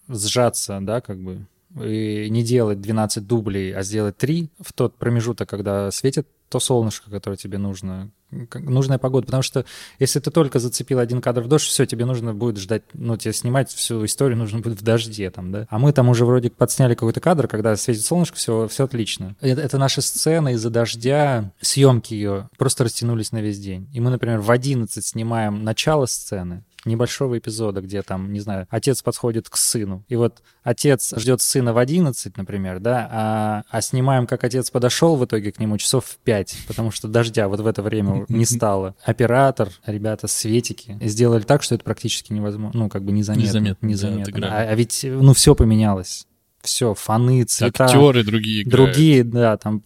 сжаться, 0.08 0.80
да, 0.82 1.02
как 1.02 1.20
бы, 1.22 1.46
и 1.80 2.30
не 2.30 2.44
делать 2.44 2.82
12 2.82 3.26
дублей, 3.26 3.74
а 3.74 3.84
сделать 3.84 4.18
3 4.18 4.50
в 4.60 4.74
тот 4.74 4.98
промежуток, 4.98 5.50
когда 5.50 5.92
светит 5.92 6.28
то 6.52 6.60
солнышко, 6.60 7.10
которое 7.10 7.38
тебе 7.38 7.58
нужно, 7.58 8.12
нужная 8.30 8.98
погода. 8.98 9.26
Потому 9.26 9.42
что 9.42 9.66
если 10.00 10.20
ты 10.20 10.32
только 10.32 10.60
зацепил 10.60 11.00
один 11.00 11.22
кадр 11.22 11.42
в 11.42 11.48
дождь, 11.48 11.66
все, 11.66 11.86
тебе 11.86 12.04
нужно 12.04 12.34
будет 12.34 12.58
ждать, 12.58 12.84
ну, 12.94 13.16
тебе 13.16 13.34
снимать 13.34 13.72
всю 13.72 14.04
историю 14.04 14.38
нужно 14.38 14.60
будет 14.60 14.80
в 14.80 14.84
дожде 14.84 15.32
там, 15.32 15.54
да. 15.54 15.66
А 15.70 15.80
мы 15.80 15.94
там 15.94 16.10
уже 16.10 16.26
вроде 16.26 16.50
подсняли 16.50 16.94
какой-то 16.94 17.22
кадр, 17.22 17.48
когда 17.48 17.78
светит 17.78 18.04
солнышко, 18.04 18.36
все, 18.36 18.68
все 18.68 18.84
отлично. 18.84 19.38
Это, 19.40 19.62
это 19.62 19.78
наша 19.78 20.02
сцена 20.02 20.50
из-за 20.50 20.70
дождя, 20.70 21.54
съемки 21.62 22.14
ее 22.14 22.50
просто 22.58 22.84
растянулись 22.84 23.32
на 23.32 23.42
весь 23.42 23.60
день. 23.60 23.88
И 23.94 24.02
мы, 24.02 24.10
например, 24.10 24.42
в 24.42 24.52
11 24.52 25.06
снимаем 25.06 25.64
начало 25.64 26.06
сцены, 26.06 26.66
небольшого 26.86 27.38
эпизода, 27.38 27.82
где 27.82 28.02
там, 28.02 28.32
не 28.32 28.40
знаю, 28.40 28.68
отец 28.70 29.02
подходит 29.02 29.50
к 29.50 29.58
сыну. 29.58 30.04
И 30.08 30.16
вот 30.16 30.42
отец 30.64 31.14
ждет 31.18 31.42
сына 31.42 31.74
в 31.74 31.78
11, 31.78 32.38
например, 32.38 32.80
да, 32.80 33.08
а, 33.12 33.64
а 33.70 33.82
снимаем, 33.82 34.28
как 34.28 34.44
отец 34.44 34.70
подошел 34.70 35.16
в 35.16 35.26
итоге 35.26 35.52
к 35.52 35.60
нему 35.60 35.78
часов 35.78 36.06
в 36.06 36.18
5, 36.18 36.58
потому 36.68 36.92
что 36.92 37.08
дождя 37.08 37.48
вот 37.48 37.60
в 37.60 37.68
это 37.68 37.82
время 37.82 38.26
не 38.30 38.46
стало. 38.46 38.96
Оператор, 39.04 39.70
ребята, 39.86 40.28
светики 40.28 40.98
сделали 41.02 41.42
так, 41.42 41.64
что 41.64 41.76
это 41.76 41.84
практически 41.84 42.34
невозможно, 42.34 42.82
ну, 42.82 42.90
как 42.90 43.04
бы 43.04 43.12
незаметно. 43.12 43.48
Незаметно, 43.48 43.78
да, 43.82 43.88
незаметно. 43.88 44.24
отыграли. 44.24 44.52
а, 44.52 44.72
а 44.72 44.76
ведь, 44.76 45.02
ну, 45.04 45.34
все 45.34 45.56
поменялось. 45.56 46.28
Все, 46.62 46.94
фоны, 46.94 47.44
цвета. 47.44 47.86
Актеры 47.86 48.24
другие 48.24 48.64
играют. 48.64 48.92
Другие, 48.94 49.24
да, 49.24 49.58
там 49.58 49.84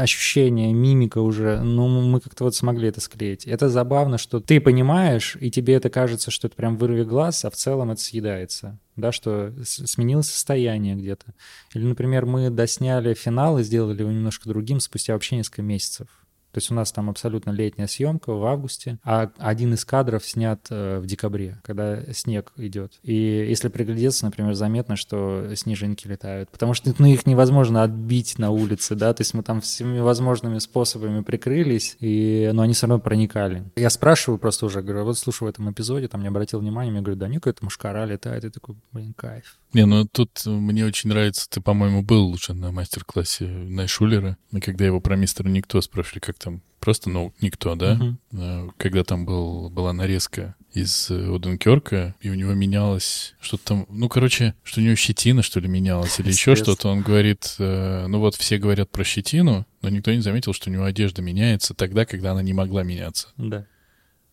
ощущения, 0.00 0.72
мимика 0.72 1.18
уже, 1.18 1.60
ну, 1.60 1.86
мы 1.88 2.20
как-то 2.20 2.44
вот 2.44 2.54
смогли 2.54 2.88
это 2.88 3.00
склеить. 3.00 3.46
Это 3.46 3.68
забавно, 3.68 4.16
что 4.18 4.40
ты 4.40 4.60
понимаешь, 4.60 5.36
и 5.40 5.50
тебе 5.50 5.74
это 5.74 5.90
кажется, 5.90 6.30
что 6.30 6.46
это 6.46 6.56
прям 6.56 6.76
вырви 6.76 7.04
глаз, 7.04 7.44
а 7.44 7.50
в 7.50 7.54
целом 7.54 7.90
это 7.90 8.00
съедается, 8.00 8.78
да, 8.96 9.12
что 9.12 9.52
сменилось 9.64 10.30
состояние 10.30 10.94
где-то. 10.94 11.26
Или, 11.74 11.84
например, 11.84 12.26
мы 12.26 12.50
досняли 12.50 13.14
финал 13.14 13.58
и 13.58 13.62
сделали 13.62 14.00
его 14.00 14.10
немножко 14.10 14.48
другим 14.48 14.80
спустя 14.80 15.12
вообще 15.12 15.36
несколько 15.36 15.62
месяцев. 15.62 16.06
То 16.54 16.58
есть 16.58 16.70
у 16.70 16.74
нас 16.74 16.92
там 16.92 17.10
абсолютно 17.10 17.50
летняя 17.50 17.88
съемка 17.88 18.32
в 18.32 18.44
августе, 18.46 18.98
а 19.02 19.30
один 19.38 19.74
из 19.74 19.84
кадров 19.84 20.24
снят 20.24 20.64
э, 20.70 21.00
в 21.00 21.06
декабре, 21.06 21.58
когда 21.64 22.00
снег 22.12 22.52
идет. 22.56 22.92
И 23.02 23.12
если 23.12 23.66
приглядеться, 23.66 24.24
например, 24.24 24.54
заметно, 24.54 24.94
что 24.94 25.52
снежинки 25.56 26.06
летают, 26.06 26.50
потому 26.50 26.72
что 26.72 26.94
ну, 26.96 27.06
их 27.06 27.26
невозможно 27.26 27.82
отбить 27.82 28.38
на 28.38 28.52
улице, 28.52 28.94
да, 28.94 29.12
то 29.12 29.22
есть 29.22 29.34
мы 29.34 29.42
там 29.42 29.60
всеми 29.60 29.98
возможными 29.98 30.58
способами 30.58 31.22
прикрылись, 31.22 31.96
и, 31.98 32.48
но 32.54 32.62
они 32.62 32.74
все 32.74 32.86
равно 32.86 33.02
проникали. 33.02 33.64
Я 33.74 33.90
спрашиваю 33.90 34.38
просто 34.38 34.66
уже, 34.66 34.80
говорю, 34.80 35.00
«А 35.00 35.04
вот 35.04 35.18
слушай, 35.18 35.42
в 35.42 35.48
этом 35.48 35.68
эпизоде, 35.72 36.06
там 36.06 36.22
не 36.22 36.28
обратил 36.28 36.60
внимания, 36.60 36.92
мне 36.92 37.00
говорят, 37.00 37.18
да, 37.18 37.26
не 37.26 37.38
какая-то 37.38 37.64
мушкара 37.64 38.04
летает, 38.04 38.44
и 38.44 38.50
такой, 38.50 38.76
блин, 38.92 39.12
кайф. 39.14 39.58
Не, 39.74 39.86
ну 39.86 40.06
тут 40.06 40.46
мне 40.46 40.86
очень 40.86 41.10
нравится, 41.10 41.48
ты, 41.50 41.60
по-моему, 41.60 42.02
был 42.02 42.28
уже 42.28 42.54
на 42.54 42.70
мастер-классе 42.70 43.46
Найшулера, 43.46 44.36
и 44.52 44.60
когда 44.60 44.84
его 44.86 45.00
про 45.00 45.16
мистера 45.16 45.48
Никто 45.48 45.80
спрашивали, 45.80 46.20
как 46.20 46.38
там, 46.38 46.62
просто, 46.78 47.10
ну, 47.10 47.34
Никто, 47.40 47.74
да? 47.74 48.16
Э, 48.32 48.68
Когда 48.76 49.02
там 49.02 49.26
был, 49.26 49.70
была 49.70 49.92
нарезка 49.92 50.54
из 50.72 51.10
э, 51.10 51.38
Дункерка, 51.38 52.14
и 52.20 52.30
у 52.30 52.34
него 52.34 52.52
менялось 52.52 53.34
что-то 53.40 53.64
там, 53.64 53.86
ну, 53.88 54.08
короче, 54.08 54.54
что 54.62 54.80
у 54.80 54.84
него 54.84 54.94
щетина, 54.94 55.42
что 55.42 55.60
ли, 55.60 55.68
менялась, 55.68 56.20
или 56.20 56.28
еще 56.28 56.54
что-то. 56.56 56.88
Он 56.88 57.02
говорит, 57.02 57.56
э, 57.58 58.06
ну 58.06 58.20
вот 58.20 58.36
все 58.36 58.58
говорят 58.58 58.90
про 58.90 59.02
щетину, 59.02 59.66
но 59.82 59.88
никто 59.88 60.12
не 60.12 60.20
заметил, 60.20 60.52
что 60.52 60.70
у 60.70 60.72
него 60.72 60.84
одежда 60.84 61.20
меняется 61.20 61.74
тогда, 61.74 62.04
когда 62.04 62.32
она 62.32 62.42
не 62.42 62.52
могла 62.52 62.82
меняться. 62.82 63.28
Да. 63.36 63.66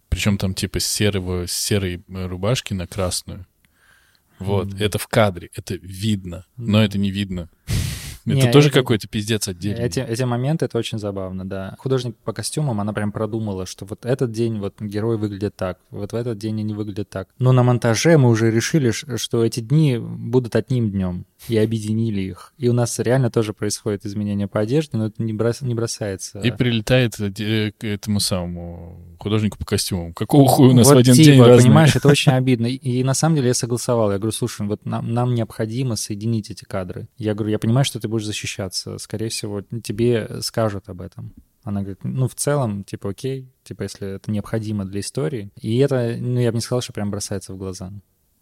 Причем 0.10 0.38
там 0.38 0.54
типа 0.54 0.80
с 0.80 0.86
серого, 0.86 1.48
с 1.48 1.54
серой 1.54 2.04
э, 2.08 2.26
рубашки 2.28 2.74
на 2.74 2.86
красную. 2.86 3.48
Вот, 4.42 4.68
Мгм. 4.68 4.78
это 4.80 4.98
в 4.98 5.08
кадре, 5.08 5.50
это 5.56 5.76
видно, 5.76 6.46
но 6.58 6.80
Да. 6.80 6.86
это 6.86 6.98
не 6.98 7.12
видно. 7.12 7.50
Это 8.24 8.36
Не, 8.36 8.52
тоже 8.52 8.70
какой-то 8.70 9.08
пиздец 9.08 9.48
отдельный. 9.48 9.84
Эти, 9.84 10.00
эти 10.00 10.22
моменты, 10.22 10.66
это 10.66 10.78
очень 10.78 11.00
забавно, 11.00 11.44
да. 11.44 11.76
Художник 11.80 12.16
по 12.18 12.34
костюмам, 12.34 12.80
она 12.80 12.94
прям 12.94 13.12
продумала, 13.12 13.66
что 13.66 13.84
вот 13.86 14.06
этот 14.06 14.32
день 14.32 14.60
вот 14.60 14.80
герой 14.80 15.18
выглядит 15.18 15.56
так, 15.56 15.80
вот 15.90 16.12
в 16.12 16.16
этот 16.16 16.38
день 16.38 16.60
они 16.60 16.76
выглядят 16.76 17.10
так. 17.10 17.30
Но 17.40 17.52
на 17.52 17.64
монтаже 17.64 18.20
мы 18.20 18.30
уже 18.30 18.52
решили, 18.52 18.92
что 18.92 19.44
эти 19.44 19.60
дни 19.60 19.98
будут 19.98 20.56
одним 20.56 20.92
днем, 20.92 21.26
и 21.48 21.58
объединили 21.58 22.22
их. 22.22 22.54
И 22.58 22.68
у 22.68 22.74
нас 22.74 23.00
реально 23.00 23.32
тоже 23.32 23.54
происходит 23.54 24.06
изменение 24.06 24.48
по 24.48 24.60
одежде, 24.60 24.98
но 24.98 25.08
это 25.08 25.22
не, 25.24 25.34
брос- 25.34 25.64
не 25.66 25.76
бросается. 25.76 26.40
И 26.40 26.52
прилетает 26.52 27.20
э, 27.20 27.72
к 27.78 27.84
этому 27.84 28.20
самому 28.20 29.16
художнику 29.20 29.58
по 29.58 29.66
костюмам. 29.66 30.14
Какого 30.14 30.48
хуя 30.48 30.70
у 30.70 30.74
нас 30.74 30.88
Вот 30.88 30.96
в 30.96 30.98
один 30.98 31.16
типа, 31.16 31.26
день 31.26 31.40
разные? 31.40 31.66
понимаешь, 31.66 31.96
это 31.96 32.08
очень 32.10 32.32
обидно. 32.32 32.68
И, 32.68 32.76
и 32.76 33.04
на 33.04 33.14
самом 33.14 33.36
деле 33.36 33.50
я 33.50 33.54
согласовал. 33.54 34.12
Я 34.12 34.18
говорю, 34.18 34.32
слушай, 34.32 34.66
вот 34.68 34.86
нам, 34.86 35.14
нам 35.14 35.34
необходимо 35.34 35.96
соединить 35.96 36.50
эти 36.52 36.64
кадры. 36.64 37.08
Я 37.18 37.34
говорю, 37.34 37.52
я 37.52 37.60
понимаю, 37.60 37.86
что 37.86 38.00
ты 38.00 38.08
будешь 38.08 38.26
защищаться. 38.26 38.98
Скорее 38.98 39.30
всего, 39.30 39.62
тебе 39.84 40.42
скажут 40.42 40.90
об 40.90 41.02
этом. 41.02 41.34
Она 41.64 41.82
говорит, 41.82 42.00
ну, 42.04 42.28
в 42.28 42.34
целом, 42.36 42.84
типа, 42.84 43.12
окей, 43.12 43.52
типа, 43.64 43.84
если 43.84 44.16
это 44.16 44.32
необходимо 44.32 44.86
для 44.86 45.02
истории. 45.02 45.52
И 45.62 45.78
это, 45.78 46.18
ну, 46.20 46.40
я 46.40 46.52
бы 46.52 46.56
не 46.58 46.62
сказал, 46.62 46.82
что 46.82 46.94
прям 46.94 47.12
бросается 47.12 47.54
в 47.54 47.58
глаза. 47.58 47.92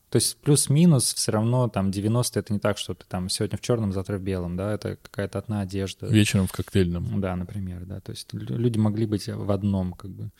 То 0.09 0.15
есть 0.15 0.37
плюс-минус 0.37 1.13
все 1.13 1.31
равно 1.31 1.67
там 1.67 1.91
90 1.91 2.39
это 2.39 2.51
не 2.51 2.59
так, 2.59 2.77
что 2.79 2.95
ты 2.95 3.05
там 3.07 3.29
сегодня 3.29 3.57
в 3.57 3.61
черном, 3.61 3.93
завтра 3.93 4.17
в 4.17 4.21
белом, 4.21 4.57
да, 4.57 4.73
это 4.73 4.97
какая-то 5.01 5.37
одна 5.37 5.61
одежда. 5.61 6.07
Вечером 6.07 6.47
в 6.47 6.51
коктейльном. 6.51 7.21
Да, 7.21 7.35
например, 7.35 7.85
да. 7.85 7.99
То 7.99 8.11
есть 8.11 8.33
лю- 8.33 8.57
люди 8.57 8.79
могли 8.79 9.05
быть 9.05 9.27
в 9.27 9.51
одном, 9.51 9.93
как 9.93 10.09
бы. 10.09 10.31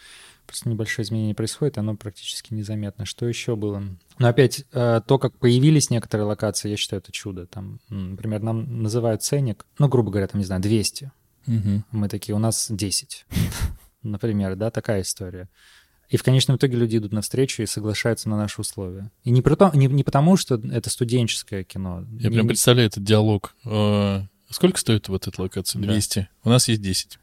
Просто 0.47 0.67
небольшое 0.69 1.05
изменение 1.05 1.35
происходит, 1.35 1.77
оно 1.77 1.95
практически 1.95 2.55
незаметно. 2.55 3.05
Что 3.05 3.27
еще 3.27 3.55
было? 3.55 3.83
Но 4.17 4.27
опять, 4.27 4.65
э, 4.71 5.01
то, 5.05 5.19
как 5.19 5.37
появились 5.37 5.91
некоторые 5.91 6.25
локации, 6.25 6.69
я 6.69 6.75
считаю, 6.77 7.03
это 7.03 7.11
чудо. 7.11 7.45
Там, 7.45 7.79
например, 7.89 8.41
нам 8.41 8.81
называют 8.81 9.21
ценник, 9.21 9.67
ну, 9.77 9.87
грубо 9.87 10.09
говоря, 10.09 10.27
там, 10.27 10.39
не 10.39 10.45
знаю, 10.45 10.63
200. 10.63 11.11
Мгм. 11.45 11.85
Мы 11.91 12.09
такие, 12.09 12.33
у 12.35 12.39
нас 12.39 12.67
10. 12.71 13.27
Например, 14.01 14.55
да, 14.55 14.71
такая 14.71 15.01
история. 15.01 15.49
И 16.09 16.17
в 16.17 16.23
конечном 16.23 16.57
итоге 16.57 16.75
люди 16.75 16.97
идут 16.97 17.13
навстречу 17.13 17.61
и 17.61 17.65
соглашаются 17.67 18.29
на 18.29 18.37
наши 18.37 18.59
условия. 18.59 19.11
И 19.23 19.29
не, 19.31 19.41
при 19.41 19.53
том- 19.55 19.71
не, 19.73 19.85
не 19.87 20.03
потому, 20.03 20.37
что 20.37 20.55
это 20.55 20.89
студенческое 20.89 21.63
кино. 21.63 22.03
Я 22.19 22.29
Не- 22.29 22.35
прям 22.35 22.47
представляю 22.47 22.87
этот 22.87 23.03
диалог. 23.03 23.55
Э, 23.65 24.21
Сколько 24.49 24.79
стоит 24.79 25.07
вот 25.09 25.27
эта 25.27 25.39
локация? 25.41 25.79
Да. 25.79 25.87
200. 25.89 26.27
У 26.43 26.49
нас 26.49 26.67
есть 26.67 26.81
10. 26.81 27.19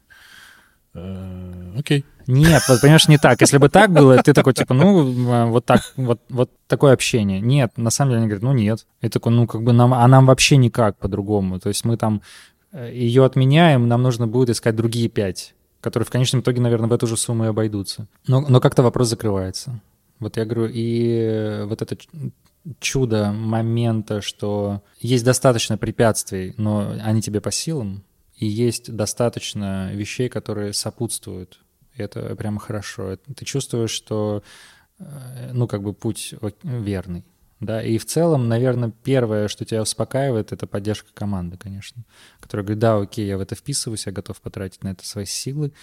Э, 0.93 1.73
Окей. 1.77 2.05
Нет, 2.27 2.61
вот 2.67 2.81
понимаешь, 2.81 3.07
не 3.07 3.17
так. 3.17 3.39
Если 3.41 3.57
бы 3.57 3.69
так 3.69 3.91
было, 3.91 4.21
ты 4.21 4.33
такой, 4.33 4.53
типа, 4.53 4.73
ну, 4.73 5.31
а, 5.31 5.45
вот 5.45 5.65
так, 5.65 5.81
вот, 5.95 6.21
вот 6.29 6.51
такое 6.67 6.93
общение. 6.93 7.39
Нет, 7.39 7.77
на 7.77 7.89
самом 7.89 8.11
деле 8.11 8.19
они 8.19 8.27
говорят, 8.27 8.43
ну, 8.43 8.53
нет. 8.53 8.85
И 9.01 9.09
такой, 9.09 9.31
ну, 9.31 9.47
как 9.47 9.63
бы 9.63 9.73
нам, 9.73 9.93
а 9.93 10.07
нам 10.07 10.25
вообще 10.25 10.57
никак 10.57 10.97
по-другому. 10.97 11.59
То 11.59 11.69
есть 11.69 11.85
мы 11.85 11.97
там 11.97 12.21
э, 12.71 12.91
ее 12.93 13.23
отменяем, 13.25 13.87
нам 13.87 14.01
нужно 14.03 14.27
будет 14.27 14.49
искать 14.49 14.75
другие 14.75 15.07
пять, 15.07 15.53
которые 15.81 16.05
в 16.05 16.09
конечном 16.09 16.41
итоге, 16.41 16.61
наверное, 16.61 16.89
в 16.89 16.93
эту 16.93 17.07
же 17.07 17.17
сумму 17.17 17.45
и 17.45 17.47
обойдутся. 17.47 18.07
Но, 18.27 18.41
но 18.41 18.59
как-то 18.59 18.83
вопрос 18.83 19.09
закрывается. 19.09 19.81
Вот 20.19 20.37
я 20.37 20.45
говорю, 20.45 20.67
и 20.71 21.09
э, 21.09 21.65
вот 21.65 21.81
это 21.81 21.97
чудо 22.79 23.31
момента, 23.31 24.21
что 24.21 24.81
есть 24.99 25.23
достаточно 25.23 25.77
препятствий, 25.77 26.53
но 26.57 26.95
они 27.01 27.21
тебе 27.21 27.39
по 27.39 27.51
силам, 27.51 28.03
и 28.35 28.47
есть 28.47 28.93
достаточно 28.95 29.91
вещей, 29.93 30.29
которые 30.29 30.73
сопутствуют. 30.73 31.59
И 31.95 32.01
это 32.01 32.35
прямо 32.35 32.59
хорошо. 32.59 33.17
Ты 33.35 33.45
чувствуешь, 33.45 33.91
что, 33.91 34.43
э, 34.99 35.51
ну, 35.53 35.67
как 35.67 35.81
бы 35.83 35.93
путь 35.93 36.33
верный. 36.63 37.23
Да, 37.59 37.81
и 37.81 37.97
в 37.97 38.05
целом, 38.05 38.47
наверное, 38.47 38.91
первое, 39.03 39.47
что 39.47 39.65
тебя 39.65 39.81
успокаивает, 39.81 40.51
это 40.51 40.67
поддержка 40.67 41.09
команды, 41.13 41.57
конечно, 41.57 42.03
которая 42.39 42.63
говорит, 42.63 42.79
да, 42.79 42.97
окей, 42.97 43.25
я 43.27 43.37
в 43.37 43.41
это 43.41 43.55
вписываюсь, 43.55 44.05
я 44.05 44.11
готов 44.11 44.39
потратить 44.41 44.83
на 44.83 44.89
это 44.89 45.07
свои 45.07 45.25
силы, 45.25 45.73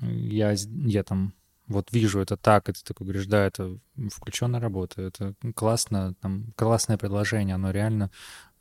я, 0.00 0.54
я 0.54 1.02
там 1.02 1.34
вот 1.68 1.92
вижу 1.92 2.20
это 2.20 2.36
так, 2.36 2.68
и 2.68 2.72
ты 2.72 2.80
такой 2.82 3.06
говоришь, 3.06 3.26
да, 3.26 3.44
это 3.44 3.78
включенная 4.10 4.60
работа, 4.60 5.02
это 5.02 5.34
классно, 5.54 6.14
там, 6.20 6.52
классное 6.56 6.96
предложение, 6.96 7.56
оно 7.56 7.70
реально, 7.70 8.10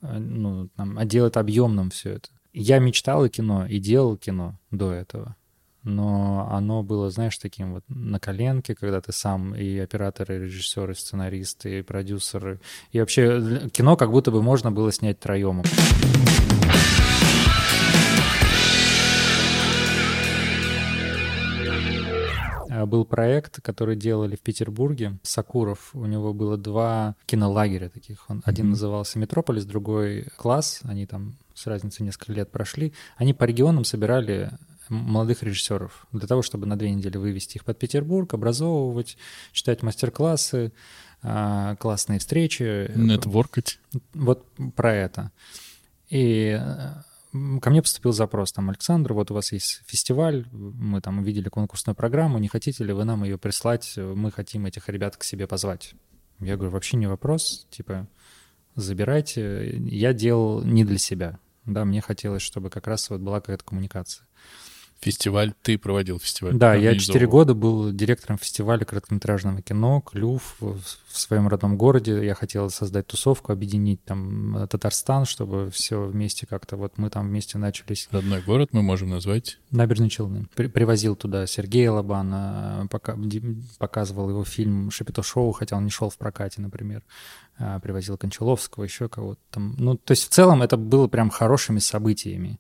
э, 0.02 0.18
ну, 0.18 0.68
там, 0.76 1.08
делает 1.08 1.38
объемным 1.38 1.90
все 1.90 2.14
это. 2.14 2.30
Я 2.54 2.80
мечтал 2.80 3.24
о 3.24 3.30
кино 3.30 3.66
и 3.66 3.80
делал 3.80 4.18
кино 4.18 4.60
до 4.72 4.92
этого, 4.92 5.37
но 5.88 6.48
оно 6.52 6.84
было, 6.84 7.10
знаешь, 7.10 7.38
таким 7.38 7.74
вот 7.74 7.84
на 7.88 8.20
коленке, 8.20 8.76
когда 8.76 9.02
ты 9.02 9.12
сам 9.12 9.56
и 9.56 9.78
операторы, 9.80 10.36
и 10.36 10.40
режиссеры, 10.42 10.92
и 10.94 10.96
сценаристы, 10.96 11.80
и 11.80 11.82
продюсеры, 11.82 12.60
и 12.92 13.00
вообще 13.00 13.70
кино 13.72 13.96
как 13.96 14.12
будто 14.12 14.30
бы 14.32 14.42
можно 14.42 14.72
было 14.72 14.92
снять 14.92 15.20
троем. 15.20 15.64
А, 22.70 22.86
Был 22.86 23.06
проект, 23.06 23.62
который 23.62 23.96
делали 23.96 24.36
в 24.36 24.42
Петербурге. 24.42 25.18
Сакуров. 25.24 25.92
У 25.94 26.06
него 26.06 26.34
было 26.34 26.58
два 26.58 27.16
кинолагеря 27.26 27.90
таких. 27.90 28.26
Он, 28.30 28.42
один 28.46 28.66
Мгм. 28.66 28.72
назывался 28.72 29.18
«Метрополис», 29.20 29.66
другой 29.66 30.28
«Класс». 30.36 30.82
Они 30.84 31.06
там 31.06 31.38
с 31.54 31.66
разницей 31.66 32.06
несколько 32.06 32.34
лет 32.34 32.52
прошли. 32.52 32.94
Они 33.16 33.34
по 33.34 33.46
регионам 33.46 33.84
собирали 33.84 34.52
молодых 34.90 35.44
режиссеров 35.44 36.08
для 36.12 36.28
того, 36.28 36.42
чтобы 36.42 36.66
на 36.66 36.78
две 36.78 36.92
недели 36.92 37.18
вывести 37.18 37.58
их 37.58 37.66
под 37.66 37.80
Петербург, 37.80 38.34
образовывать, 38.34 39.18
читать 39.52 39.84
мастер-классы, 39.84 40.72
а, 41.22 41.76
классные 41.78 42.20
встречи. 42.20 42.92
Нетворкать. 42.96 43.80
Вот 44.14 44.46
про 44.76 44.94
это. 44.94 45.32
И 46.10 46.58
э, 46.60 47.60
ко 47.60 47.70
мне 47.70 47.82
поступил 47.82 48.14
запрос, 48.14 48.52
там, 48.52 48.70
Александр, 48.70 49.14
вот 49.14 49.32
у 49.32 49.34
вас 49.34 49.52
есть 49.52 49.82
фестиваль, 49.86 50.48
мы 50.52 51.02
там 51.02 51.20
увидели 51.20 51.50
конкурсную 51.50 51.96
программу, 51.96 52.38
не 52.38 52.48
хотите 52.48 52.84
ли 52.84 52.94
вы 52.94 53.04
нам 53.04 53.24
ее 53.24 53.38
прислать, 53.38 53.94
мы 53.98 54.32
хотим 54.32 54.66
этих 54.66 54.88
ребят 54.90 55.18
к 55.18 55.24
себе 55.24 55.48
позвать. 55.48 55.96
Я 56.40 56.56
говорю, 56.56 56.72
вообще 56.72 56.98
не 56.98 57.08
вопрос, 57.08 57.68
типа, 57.72 58.08
забирайте. 58.76 59.78
Я 59.78 60.14
делал 60.14 60.64
не 60.64 60.86
для 60.86 60.98
себя, 60.98 61.40
да, 61.66 61.84
мне 61.84 62.00
хотелось, 62.00 62.42
чтобы 62.44 62.70
как 62.70 62.88
раз 62.88 63.10
вот 63.10 63.22
была 63.22 63.42
какая-то 63.42 63.64
коммуникация. 63.64 64.27
Фестиваль. 65.00 65.54
Ты 65.62 65.78
проводил 65.78 66.20
фестиваль. 66.20 66.54
Да, 66.56 66.74
я 66.74 66.90
организовывал. 66.90 67.14
4 67.14 67.28
года 67.28 67.54
был 67.54 67.92
директором 67.92 68.38
фестиваля 68.38 68.84
короткометражного 68.84 69.62
кино 69.62 70.02
«Клюв» 70.02 70.56
в 70.60 70.80
своем 71.08 71.48
родном 71.48 71.78
городе. 71.78 72.26
Я 72.26 72.34
хотел 72.34 72.70
создать 72.70 73.08
тусовку, 73.08 73.52
объединить 73.52 74.04
там 74.04 74.58
э, 74.58 74.68
Татарстан, 74.68 75.26
чтобы 75.26 75.70
все 75.72 76.06
вместе 76.06 76.46
как-то... 76.48 76.78
Вот 76.78 76.98
мы 76.98 77.10
там 77.10 77.28
вместе 77.28 77.58
начались. 77.58 78.08
Родной 78.12 78.42
город 78.42 78.70
мы 78.72 78.82
можем 78.82 79.10
назвать. 79.10 79.60
Набережные 79.72 80.10
Челны. 80.10 80.48
При- 80.56 80.68
привозил 80.68 81.16
туда 81.16 81.46
Сергея 81.48 81.92
Лобана, 81.92 82.84
э, 82.84 82.88
пока, 82.90 83.16
показывал 83.78 84.30
его 84.30 84.44
фильм 84.44 84.92
«Шапито 84.92 85.22
шоу», 85.24 85.52
хотя 85.52 85.78
он 85.78 85.86
не 85.86 85.92
шел 85.92 86.10
в 86.10 86.18
прокате, 86.18 86.62
например. 86.62 87.04
А, 87.60 87.80
Привозил 87.80 88.18
Кончаловского, 88.18 88.84
еще 88.84 89.10
кого-то 89.10 89.42
там. 89.50 89.76
Ну, 89.78 89.98
то 89.98 90.12
есть 90.12 90.26
в 90.26 90.30
целом 90.30 90.62
это 90.62 90.78
было 90.78 91.08
прям 91.08 91.30
хорошими 91.30 91.80
событиями. 91.80 92.60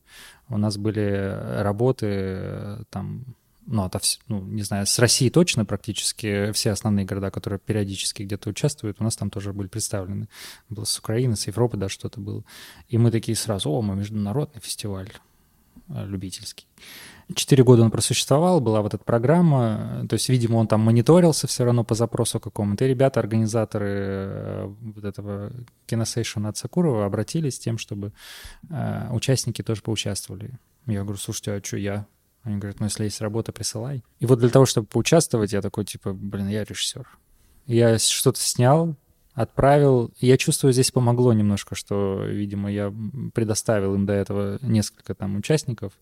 У 0.49 0.57
нас 0.57 0.77
были 0.77 1.61
работы 1.61 2.05
э, 2.09 2.83
там, 2.89 3.35
ну, 3.67 3.83
ото 3.83 3.99
ну, 4.27 4.41
не 4.41 4.63
знаю, 4.63 4.87
с 4.87 4.97
России 4.97 5.29
точно 5.29 5.65
практически 5.65 6.51
все 6.51 6.71
основные 6.71 7.05
города, 7.05 7.29
которые 7.29 7.59
периодически 7.59 8.23
где-то 8.23 8.49
участвуют, 8.49 8.99
у 8.99 9.03
нас 9.03 9.15
там 9.15 9.29
тоже 9.29 9.53
были 9.53 9.67
представлены. 9.67 10.29
Было 10.69 10.85
с 10.85 10.97
Украины, 10.97 11.35
с 11.35 11.45
Европы, 11.45 11.77
да, 11.77 11.89
что-то 11.89 12.19
было. 12.19 12.43
И 12.87 12.97
мы 12.97 13.11
такие 13.11 13.35
сразу, 13.35 13.69
о, 13.69 13.81
мы 13.83 13.95
международный 13.95 14.61
фестиваль 14.61 15.11
э, 15.89 16.05
любительский. 16.07 16.65
Четыре 17.35 17.63
года 17.65 17.83
он 17.83 17.91
просуществовал, 17.91 18.61
была 18.61 18.81
вот 18.81 18.93
эта 18.93 19.03
программа, 19.03 20.05
то 20.07 20.13
есть, 20.13 20.29
видимо, 20.29 20.57
он 20.57 20.67
там 20.67 20.79
мониторился 20.79 21.45
все 21.45 21.65
равно 21.65 21.83
по 21.83 21.93
запросу 21.93 22.39
какому-то. 22.39 22.85
И 22.85 22.87
ребята, 22.87 23.19
организаторы 23.19 23.87
э, 23.89 24.73
вот 24.79 25.03
этого 25.03 25.51
киносейшена 25.87 26.49
от 26.49 26.57
Сакурова 26.57 27.05
обратились 27.05 27.55
с 27.55 27.59
тем, 27.59 27.77
чтобы 27.77 28.13
э, 28.69 29.09
участники 29.11 29.61
тоже 29.61 29.81
поучаствовали. 29.81 30.57
Я 30.85 31.03
говорю, 31.03 31.17
слушайте, 31.17 31.51
а 31.51 31.61
что 31.61 31.75
я? 31.75 32.07
Они 32.43 32.59
говорят, 32.59 32.79
ну, 32.79 32.85
если 32.85 33.03
есть 33.03 33.19
работа, 33.19 33.51
присылай. 33.51 34.05
И 34.19 34.25
вот 34.25 34.39
для 34.39 34.49
того, 34.49 34.65
чтобы 34.65 34.87
поучаствовать, 34.87 35.51
я 35.51 35.61
такой, 35.61 35.83
типа, 35.83 36.13
блин, 36.13 36.47
я 36.47 36.63
режиссер. 36.63 37.05
Я 37.65 37.99
что-то 37.99 38.39
снял, 38.39 38.95
отправил. 39.37 40.11
Я 40.19 40.35
чувствую, 40.35 40.73
здесь 40.73 40.89
помогло 40.91 41.31
немножко, 41.31 41.75
что, 41.75 42.23
видимо, 42.23 42.71
я 42.71 42.91
предоставил 43.35 43.93
им 43.93 44.07
до 44.07 44.13
этого 44.13 44.57
несколько 44.63 45.13
там 45.13 45.37
участников. 45.37 45.93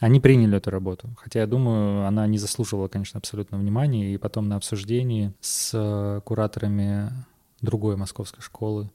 Они 0.00 0.20
приняли 0.20 0.58
эту 0.58 0.70
работу. 0.70 1.08
Хотя, 1.16 1.40
я 1.40 1.46
думаю, 1.46 2.06
она 2.06 2.26
не 2.26 2.36
заслуживала, 2.36 2.88
конечно, 2.88 3.16
абсолютно 3.18 3.56
внимания. 3.56 4.12
И 4.12 4.18
потом 4.18 4.48
на 4.48 4.56
обсуждении 4.56 5.32
с 5.40 5.70
э, 5.72 6.20
кураторами 6.24 7.10
другой 7.62 7.96
московской 7.96 8.42
школы, 8.42 8.90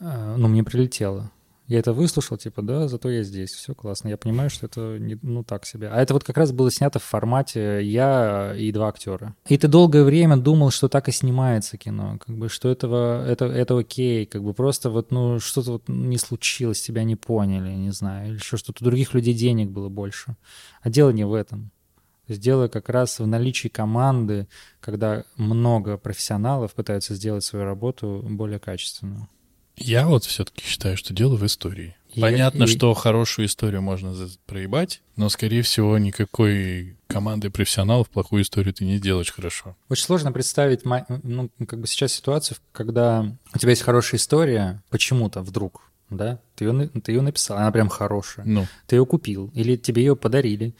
э, 0.00 0.34
ну, 0.36 0.48
мне 0.48 0.64
прилетело. 0.64 1.30
Я 1.68 1.80
это 1.80 1.92
выслушал, 1.92 2.38
типа, 2.38 2.62
да, 2.62 2.88
зато 2.88 3.10
я 3.10 3.22
здесь, 3.22 3.52
все 3.52 3.74
классно. 3.74 4.08
Я 4.08 4.16
понимаю, 4.16 4.48
что 4.48 4.64
это 4.64 4.98
не, 4.98 5.18
ну 5.20 5.44
так 5.44 5.66
себе. 5.66 5.90
А 5.90 6.00
это 6.00 6.14
вот 6.14 6.24
как 6.24 6.38
раз 6.38 6.50
было 6.50 6.70
снято 6.70 6.98
в 6.98 7.04
формате 7.04 7.82
я 7.84 8.54
и 8.56 8.72
два 8.72 8.88
актера. 8.88 9.36
И 9.46 9.58
ты 9.58 9.68
долгое 9.68 10.02
время 10.02 10.38
думал, 10.38 10.70
что 10.70 10.88
так 10.88 11.08
и 11.08 11.12
снимается 11.12 11.76
кино, 11.76 12.18
как 12.24 12.34
бы, 12.38 12.48
что 12.48 12.70
этого, 12.70 13.22
это, 13.26 13.44
это 13.44 13.78
окей, 13.78 14.24
как 14.24 14.42
бы 14.42 14.54
просто 14.54 14.88
вот, 14.88 15.10
ну, 15.10 15.40
что-то 15.40 15.72
вот 15.72 15.88
не 15.88 16.16
случилось, 16.16 16.80
тебя 16.80 17.04
не 17.04 17.16
поняли, 17.16 17.74
не 17.74 17.90
знаю, 17.90 18.28
или 18.28 18.34
еще 18.36 18.56
что-то, 18.56 18.82
у 18.82 18.86
других 18.86 19.12
людей 19.12 19.34
денег 19.34 19.68
было 19.68 19.90
больше. 19.90 20.36
А 20.80 20.88
дело 20.88 21.10
не 21.10 21.24
в 21.24 21.34
этом. 21.34 21.70
Дело 22.28 22.68
как 22.68 22.88
раз 22.88 23.18
в 23.18 23.26
наличии 23.26 23.68
команды, 23.68 24.48
когда 24.80 25.24
много 25.36 25.98
профессионалов 25.98 26.72
пытаются 26.72 27.14
сделать 27.14 27.44
свою 27.44 27.66
работу 27.66 28.24
более 28.26 28.58
качественную. 28.58 29.28
Я 29.78 30.06
вот 30.06 30.24
все-таки 30.24 30.64
считаю, 30.64 30.96
что 30.96 31.14
дело 31.14 31.36
в 31.36 31.46
истории. 31.46 31.94
Понятно, 32.20 32.64
и... 32.64 32.66
что 32.66 32.94
хорошую 32.94 33.46
историю 33.46 33.82
можно 33.82 34.14
проебать, 34.46 35.02
но, 35.16 35.28
скорее 35.28 35.62
всего, 35.62 35.96
никакой 35.98 36.96
команды 37.06 37.50
профессионалов 37.50 38.08
плохую 38.08 38.42
историю 38.42 38.74
ты 38.74 38.84
не 38.84 38.96
сделаешь 38.96 39.32
хорошо. 39.32 39.76
Очень 39.88 40.04
сложно 40.04 40.32
представить, 40.32 40.82
ну, 40.84 41.50
как 41.66 41.80
бы 41.80 41.86
сейчас 41.86 42.12
ситуацию, 42.12 42.58
когда 42.72 43.26
у 43.54 43.58
тебя 43.58 43.70
есть 43.70 43.82
хорошая 43.82 44.18
история, 44.18 44.82
почему-то 44.90 45.42
вдруг, 45.42 45.82
да, 46.10 46.40
ты 46.56 46.64
ее, 46.64 46.88
ты 46.88 47.12
ее 47.12 47.20
написал, 47.20 47.58
она 47.58 47.70
прям 47.70 47.88
хорошая. 47.88 48.46
Ну. 48.46 48.66
Ты 48.86 48.96
ее 48.96 49.06
купил, 49.06 49.50
или 49.54 49.76
тебе 49.76 50.02
ее 50.02 50.16
подарили, 50.16 50.74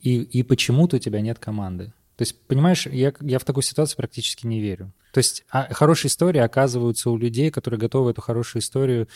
и, 0.00 0.20
и 0.20 0.42
почему-то 0.42 0.96
у 0.96 1.00
тебя 1.00 1.20
нет 1.20 1.38
команды. 1.38 1.92
То 2.16 2.22
есть, 2.22 2.40
понимаешь, 2.46 2.86
я, 2.86 3.12
я 3.20 3.38
в 3.38 3.44
такую 3.44 3.62
ситуацию 3.62 3.96
практически 3.98 4.46
не 4.46 4.60
верю. 4.60 4.92
То 5.12 5.18
есть 5.18 5.44
а, 5.50 5.72
хорошие 5.72 6.08
истории 6.08 6.40
оказываются 6.40 7.10
у 7.10 7.16
людей, 7.16 7.50
которые 7.50 7.78
готовы 7.78 8.10
эту 8.10 8.22
хорошую 8.22 8.62
историю 8.62 9.08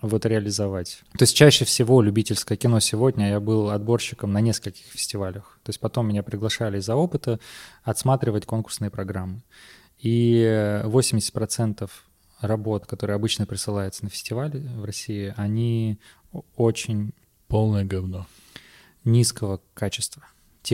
вот 0.00 0.24
реализовать. 0.24 1.02
То 1.18 1.24
есть 1.24 1.36
чаще 1.36 1.64
всего 1.64 2.00
любительское 2.00 2.56
кино 2.56 2.78
сегодня 2.80 3.28
я 3.30 3.40
был 3.40 3.70
отборщиком 3.70 4.32
на 4.32 4.40
нескольких 4.40 4.84
фестивалях. 4.84 5.58
То 5.64 5.70
есть 5.70 5.80
потом 5.80 6.08
меня 6.08 6.22
приглашали 6.22 6.78
из-за 6.78 6.94
опыта 6.94 7.40
отсматривать 7.82 8.46
конкурсные 8.46 8.90
программы. 8.90 9.42
И 9.98 10.80
80% 10.84 11.90
работ, 12.40 12.86
которые 12.86 13.16
обычно 13.16 13.46
присылаются 13.46 14.04
на 14.04 14.10
фестивале 14.10 14.60
в 14.60 14.84
России, 14.84 15.34
они 15.36 15.98
очень... 16.56 17.12
Полное 17.48 17.84
говно. 17.84 18.28
Низкого 19.02 19.60
качества. 19.74 20.22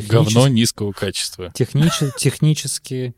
Говно 0.08 0.48
низкого 0.48 0.92
качества. 0.92 1.50
Технич, 1.54 2.02
технически, 2.18 3.14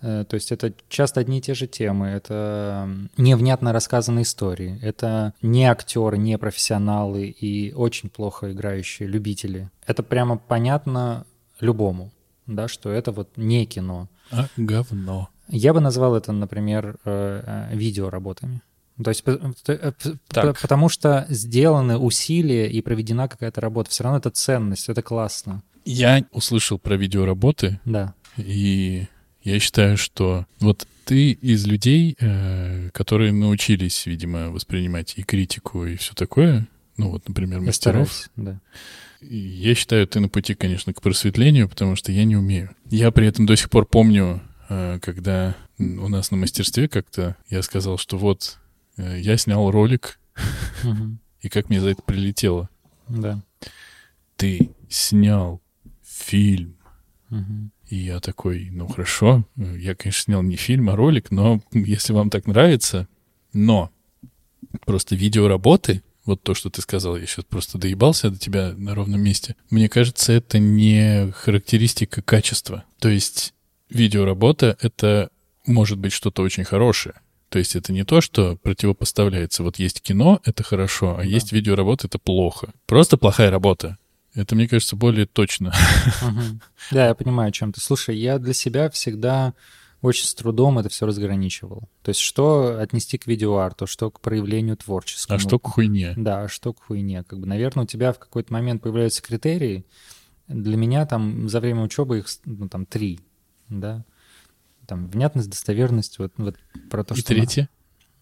э, 0.00 0.24
то 0.28 0.34
есть 0.34 0.52
это 0.52 0.72
часто 0.88 1.20
одни 1.20 1.38
и 1.38 1.40
те 1.40 1.54
же 1.54 1.66
темы, 1.66 2.08
это 2.08 2.88
невнятно 3.16 3.72
рассказанные 3.72 4.22
истории, 4.22 4.78
это 4.82 5.34
не 5.42 5.66
актеры, 5.66 6.18
не 6.18 6.38
профессионалы 6.38 7.26
и 7.26 7.72
очень 7.72 8.08
плохо 8.08 8.52
играющие 8.52 9.08
любители. 9.08 9.70
Это 9.86 10.02
прямо 10.02 10.38
понятно 10.38 11.26
любому, 11.60 12.12
да, 12.46 12.68
что 12.68 12.90
это 12.90 13.12
вот 13.12 13.36
не 13.36 13.66
кино. 13.66 14.08
А 14.30 14.48
говно. 14.56 15.28
Я 15.48 15.72
бы 15.72 15.80
назвал 15.80 16.16
это, 16.16 16.32
например, 16.32 16.96
э, 17.04 17.68
э, 17.70 17.76
видеоработами. 17.76 18.62
То 19.02 19.10
есть 19.10 19.24
так. 20.28 20.58
потому 20.60 20.88
что 20.88 21.26
сделаны 21.28 21.98
усилия 21.98 22.70
и 22.70 22.80
проведена 22.80 23.28
какая-то 23.28 23.60
работа. 23.60 23.90
Все 23.90 24.04
равно 24.04 24.18
это 24.18 24.30
ценность, 24.30 24.88
это 24.88 25.02
классно. 25.02 25.62
Я 25.86 26.26
услышал 26.32 26.78
про 26.78 26.96
видеоработы. 26.96 27.80
Да. 27.84 28.14
И 28.36 29.06
я 29.42 29.58
считаю, 29.60 29.96
что 29.96 30.46
вот 30.58 30.86
ты 31.04 31.30
из 31.30 31.66
людей, 31.66 32.16
э, 32.18 32.90
которые 32.90 33.32
научились, 33.32 34.04
видимо, 34.06 34.50
воспринимать 34.50 35.14
и 35.16 35.22
критику, 35.22 35.86
и 35.86 35.94
все 35.96 36.14
такое, 36.14 36.66
ну 36.96 37.10
вот, 37.10 37.28
например, 37.28 37.60
мастеров. 37.60 38.12
Стараюсь, 38.12 38.30
да. 38.36 38.60
Я 39.20 39.74
считаю, 39.76 40.06
ты 40.08 40.18
на 40.18 40.28
пути, 40.28 40.54
конечно, 40.54 40.92
к 40.92 41.00
просветлению, 41.00 41.68
потому 41.68 41.94
что 41.94 42.10
я 42.10 42.24
не 42.24 42.36
умею. 42.36 42.74
Я 42.90 43.12
при 43.12 43.28
этом 43.28 43.46
до 43.46 43.56
сих 43.56 43.70
пор 43.70 43.86
помню, 43.86 44.42
э, 44.68 44.98
когда 45.00 45.54
у 45.78 46.08
нас 46.08 46.32
на 46.32 46.36
мастерстве 46.36 46.88
как-то 46.88 47.36
я 47.48 47.62
сказал, 47.62 47.98
что 47.98 48.18
вот 48.18 48.58
э, 48.96 49.20
я 49.20 49.36
снял 49.36 49.70
ролик, 49.70 50.18
и 51.40 51.48
как 51.48 51.68
мне 51.70 51.80
за 51.80 51.90
это 51.90 52.02
прилетело. 52.02 52.68
Да. 53.08 53.40
Ты 54.36 54.70
снял 54.88 55.62
фильм. 56.16 56.76
Угу. 57.30 57.70
И 57.88 57.96
я 57.96 58.20
такой, 58.20 58.68
ну 58.70 58.88
хорошо, 58.88 59.46
я, 59.56 59.94
конечно, 59.94 60.22
снял 60.22 60.42
не 60.42 60.56
фильм, 60.56 60.90
а 60.90 60.96
ролик, 60.96 61.30
но 61.30 61.60
если 61.72 62.12
вам 62.12 62.30
так 62.30 62.46
нравится, 62.46 63.08
но 63.52 63.90
просто 64.84 65.14
видеоработы, 65.14 66.02
вот 66.24 66.42
то, 66.42 66.54
что 66.54 66.70
ты 66.70 66.82
сказал, 66.82 67.16
я 67.16 67.26
сейчас 67.26 67.44
просто 67.44 67.78
доебался 67.78 68.30
до 68.30 68.38
тебя 68.38 68.74
на 68.76 68.94
ровном 68.94 69.20
месте. 69.20 69.54
Мне 69.70 69.88
кажется, 69.88 70.32
это 70.32 70.58
не 70.58 71.30
характеристика 71.32 72.20
качества. 72.20 72.84
То 72.98 73.08
есть 73.08 73.54
видеоработа— 73.88 74.76
это 74.80 75.30
может 75.66 75.98
быть 75.98 76.12
что-то 76.12 76.42
очень 76.42 76.64
хорошее. 76.64 77.14
То 77.48 77.60
есть 77.60 77.76
это 77.76 77.92
не 77.92 78.04
то, 78.04 78.20
что 78.20 78.56
противопоставляется. 78.56 79.62
Вот 79.62 79.78
есть 79.78 80.02
кино— 80.02 80.40
это 80.44 80.64
хорошо, 80.64 81.14
а 81.14 81.18
да. 81.18 81.22
есть 81.22 81.52
видеоработа— 81.52 82.06
это 82.08 82.18
плохо. 82.18 82.72
Просто 82.86 83.16
плохая 83.16 83.50
работа. 83.50 83.96
Это, 84.36 84.54
мне 84.54 84.68
кажется, 84.68 84.96
более 84.96 85.26
точно. 85.26 85.72
Угу. 86.22 86.60
Да, 86.92 87.08
я 87.08 87.14
понимаю, 87.14 87.48
о 87.48 87.52
чем 87.52 87.72
ты. 87.72 87.80
Слушай, 87.80 88.16
я 88.18 88.38
для 88.38 88.52
себя 88.52 88.90
всегда 88.90 89.54
очень 90.02 90.26
с 90.26 90.34
трудом 90.34 90.78
это 90.78 90.88
все 90.88 91.06
разграничивал. 91.06 91.88
То 92.02 92.10
есть 92.10 92.20
что 92.20 92.78
отнести 92.78 93.18
к 93.18 93.26
видеоарту, 93.26 93.86
что 93.86 94.10
к 94.10 94.20
проявлению 94.20 94.76
творческому. 94.76 95.36
А 95.36 95.40
что 95.40 95.58
к 95.58 95.66
хуйне. 95.66 96.14
Да, 96.16 96.42
а 96.42 96.48
что 96.48 96.72
к 96.72 96.84
хуйне. 96.84 97.24
Как 97.24 97.40
бы, 97.40 97.46
наверное, 97.46 97.84
у 97.84 97.86
тебя 97.86 98.12
в 98.12 98.18
какой-то 98.18 98.52
момент 98.52 98.82
появляются 98.82 99.22
критерии. 99.22 99.84
Для 100.48 100.76
меня 100.76 101.06
там 101.06 101.48
за 101.48 101.60
время 101.60 101.82
учебы 101.82 102.18
их 102.18 102.26
ну, 102.44 102.68
там 102.68 102.86
три, 102.86 103.20
да. 103.68 104.04
Там 104.86 105.08
внятность, 105.08 105.50
достоверность, 105.50 106.18
вот, 106.18 106.32
вот 106.36 106.56
про 106.90 107.02
то, 107.02 107.14
И 107.14 107.18
что... 107.18 107.28
третье? 107.28 107.68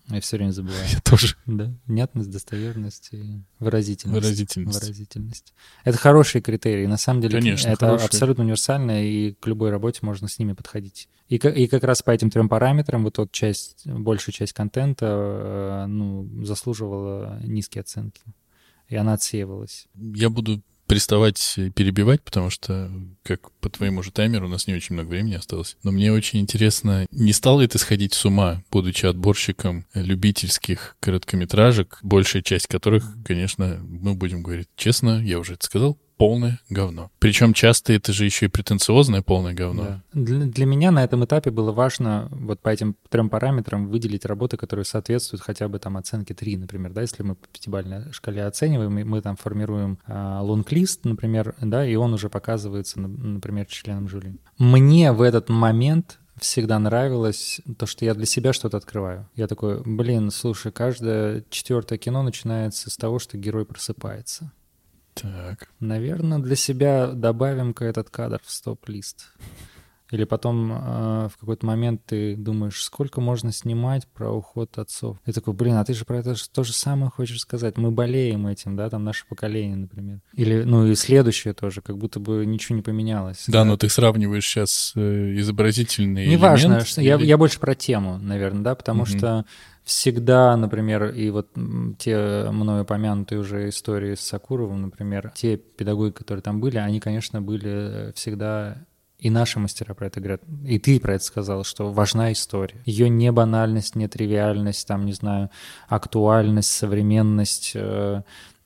Я 0.08 0.20
все 0.20 0.36
время 0.36 0.50
забываю. 0.50 0.84
Я 0.92 1.00
тоже. 1.00 1.36
Да. 1.46 1.72
Внятность, 1.86 2.30
достоверность 2.30 3.08
и 3.12 3.40
выразительность. 3.58 4.22
Выразительность. 4.22 4.82
Выразительность. 4.82 5.54
Это 5.84 5.96
хорошие 5.96 6.42
критерии. 6.42 6.86
На 6.86 6.98
самом 6.98 7.22
деле 7.22 7.38
Конечно, 7.38 7.68
это 7.68 7.86
хорошие. 7.86 8.06
абсолютно 8.06 8.44
универсально, 8.44 9.04
и 9.04 9.32
к 9.32 9.46
любой 9.46 9.70
работе 9.70 10.00
можно 10.02 10.28
с 10.28 10.38
ними 10.38 10.52
подходить. 10.52 11.08
И, 11.28 11.36
и 11.36 11.66
как 11.68 11.84
раз 11.84 12.02
по 12.02 12.10
этим 12.10 12.30
трем 12.30 12.50
параметрам 12.50 13.02
вот 13.02 13.18
эта 13.18 13.28
часть, 13.32 13.86
большая 13.86 14.34
часть 14.34 14.52
контента 14.52 15.06
э, 15.06 15.86
ну, 15.86 16.44
заслуживала 16.44 17.40
низкие 17.42 17.80
оценки. 17.80 18.22
И 18.88 18.96
она 18.96 19.14
отсеивалась. 19.14 19.86
Я 19.94 20.28
буду 20.28 20.62
приставать, 20.94 21.58
перебивать, 21.74 22.22
потому 22.22 22.50
что, 22.50 22.88
как 23.24 23.50
по 23.54 23.68
твоему 23.68 24.04
же 24.04 24.12
таймеру, 24.12 24.46
у 24.46 24.48
нас 24.48 24.68
не 24.68 24.74
очень 24.74 24.94
много 24.94 25.08
времени 25.08 25.34
осталось. 25.34 25.76
Но 25.82 25.90
мне 25.90 26.12
очень 26.12 26.38
интересно, 26.38 27.06
не 27.10 27.32
стал 27.32 27.58
ли 27.58 27.66
ты 27.66 27.78
сходить 27.78 28.14
с 28.14 28.24
ума, 28.24 28.62
будучи 28.70 29.04
отборщиком 29.04 29.86
любительских 29.92 30.96
короткометражек, 31.00 31.98
большая 32.02 32.42
часть 32.42 32.68
которых, 32.68 33.04
конечно, 33.24 33.80
мы 33.82 34.14
будем 34.14 34.44
говорить 34.44 34.68
честно, 34.76 35.20
я 35.20 35.40
уже 35.40 35.54
это 35.54 35.66
сказал, 35.66 35.98
полное 36.24 36.60
говно. 36.70 37.10
Причем 37.18 37.52
часто 37.52 37.92
это 37.92 38.12
же 38.12 38.24
еще 38.24 38.46
и 38.46 38.48
претенциозное 38.48 39.20
полное 39.20 39.52
говно. 39.52 39.82
Да. 39.82 40.02
Для, 40.14 40.46
для 40.46 40.66
меня 40.66 40.90
на 40.90 41.04
этом 41.04 41.24
этапе 41.24 41.50
было 41.50 41.70
важно 41.70 42.28
вот 42.30 42.60
по 42.60 42.70
этим 42.70 42.96
трем 43.10 43.28
параметрам 43.28 43.88
выделить 43.88 44.24
работы, 44.24 44.56
которые 44.56 44.86
соответствуют 44.86 45.42
хотя 45.42 45.68
бы 45.68 45.78
там 45.78 45.98
оценке 45.98 46.32
3, 46.32 46.56
например, 46.56 46.92
да, 46.92 47.02
если 47.02 47.22
мы 47.22 47.34
по 47.34 47.46
пятибалльной 47.48 48.12
шкале 48.12 48.44
оцениваем, 48.44 48.94
мы, 48.94 49.04
мы 49.04 49.20
там 49.20 49.36
формируем 49.36 49.98
а, 50.06 50.40
лонг-лист, 50.42 51.04
например, 51.04 51.54
да, 51.60 51.86
и 51.86 51.94
он 51.94 52.14
уже 52.14 52.30
показывается, 52.30 53.00
например, 53.00 53.66
членам 53.66 54.08
жюри. 54.08 54.36
Мне 54.58 55.12
в 55.12 55.20
этот 55.20 55.50
момент 55.50 56.18
всегда 56.38 56.78
нравилось 56.78 57.60
то, 57.78 57.86
что 57.86 58.04
я 58.04 58.14
для 58.14 58.26
себя 58.26 58.52
что-то 58.52 58.78
открываю. 58.78 59.28
Я 59.36 59.46
такой, 59.46 59.82
блин, 59.84 60.30
слушай, 60.30 60.72
каждое 60.72 61.44
четвертое 61.50 61.98
кино 61.98 62.22
начинается 62.22 62.90
с 62.90 62.96
того, 62.96 63.18
что 63.18 63.36
герой 63.36 63.64
просыпается. 63.64 64.52
Так. 65.14 65.68
Наверное, 65.80 66.38
для 66.38 66.56
себя 66.56 67.08
добавим-ка 67.08 67.84
этот 67.84 68.10
кадр 68.10 68.40
в 68.44 68.50
стоп-лист. 68.50 69.26
Или 70.10 70.24
потом 70.24 70.70
э, 70.70 71.28
в 71.28 71.36
какой-то 71.40 71.66
момент 71.66 72.02
ты 72.06 72.36
думаешь, 72.36 72.82
сколько 72.82 73.20
можно 73.20 73.50
снимать 73.52 74.06
про 74.06 74.30
уход 74.30 74.78
отцов. 74.78 75.16
И 75.26 75.32
такой, 75.32 75.54
блин, 75.54 75.74
а 75.74 75.84
ты 75.84 75.94
же 75.94 76.04
про 76.04 76.18
это 76.18 76.34
то 76.52 76.62
же 76.62 76.72
самое 76.72 77.10
хочешь 77.10 77.40
сказать. 77.40 77.78
Мы 77.78 77.90
болеем 77.90 78.46
этим, 78.46 78.76
да, 78.76 78.90
там 78.90 79.02
наше 79.02 79.26
поколение, 79.26 79.76
например. 79.76 80.20
Или, 80.34 80.62
ну 80.62 80.86
и 80.86 80.94
следующее 80.94 81.54
тоже, 81.54 81.80
как 81.80 81.96
будто 81.96 82.20
бы 82.20 82.44
ничего 82.46 82.76
не 82.76 82.82
поменялось. 82.82 83.44
Да, 83.48 83.60
да? 83.60 83.64
но 83.64 83.76
ты 83.76 83.88
сравниваешь 83.88 84.46
сейчас 84.46 84.92
э, 84.94 85.34
изобразительный 85.38 86.28
Неважно, 86.28 86.66
элемент. 86.66 86.86
Что, 86.86 87.00
или... 87.00 87.08
я, 87.08 87.16
я 87.16 87.38
больше 87.38 87.58
про 87.58 87.74
тему, 87.74 88.18
наверное, 88.18 88.62
да, 88.62 88.74
потому 88.74 89.02
угу. 89.02 89.08
что 89.08 89.46
всегда, 89.84 90.56
например, 90.56 91.10
и 91.10 91.30
вот 91.30 91.50
те 91.98 92.48
мною 92.50 92.82
упомянутые 92.82 93.38
уже 93.38 93.68
истории 93.68 94.14
с 94.14 94.20
Сакуровым, 94.20 94.82
например, 94.82 95.32
те 95.34 95.56
педагоги, 95.56 96.12
которые 96.12 96.42
там 96.42 96.60
были, 96.60 96.78
они, 96.78 97.00
конечно, 97.00 97.42
были 97.42 98.12
всегда 98.14 98.78
И 99.18 99.30
наши 99.30 99.58
мастера 99.58 99.94
про 99.94 100.08
это 100.08 100.20
говорят. 100.20 100.42
И 100.66 100.78
ты 100.78 101.00
про 101.00 101.14
это 101.14 101.24
сказал, 101.24 101.64
что 101.64 101.90
важна 101.90 102.32
история. 102.32 102.82
Ее 102.84 103.08
не 103.08 103.32
банальность, 103.32 103.94
не 103.96 104.08
тривиальность, 104.08 104.86
там, 104.86 105.06
не 105.06 105.12
знаю, 105.12 105.50
актуальность, 105.88 106.70
современность, 106.70 107.72
э, 107.74 108.22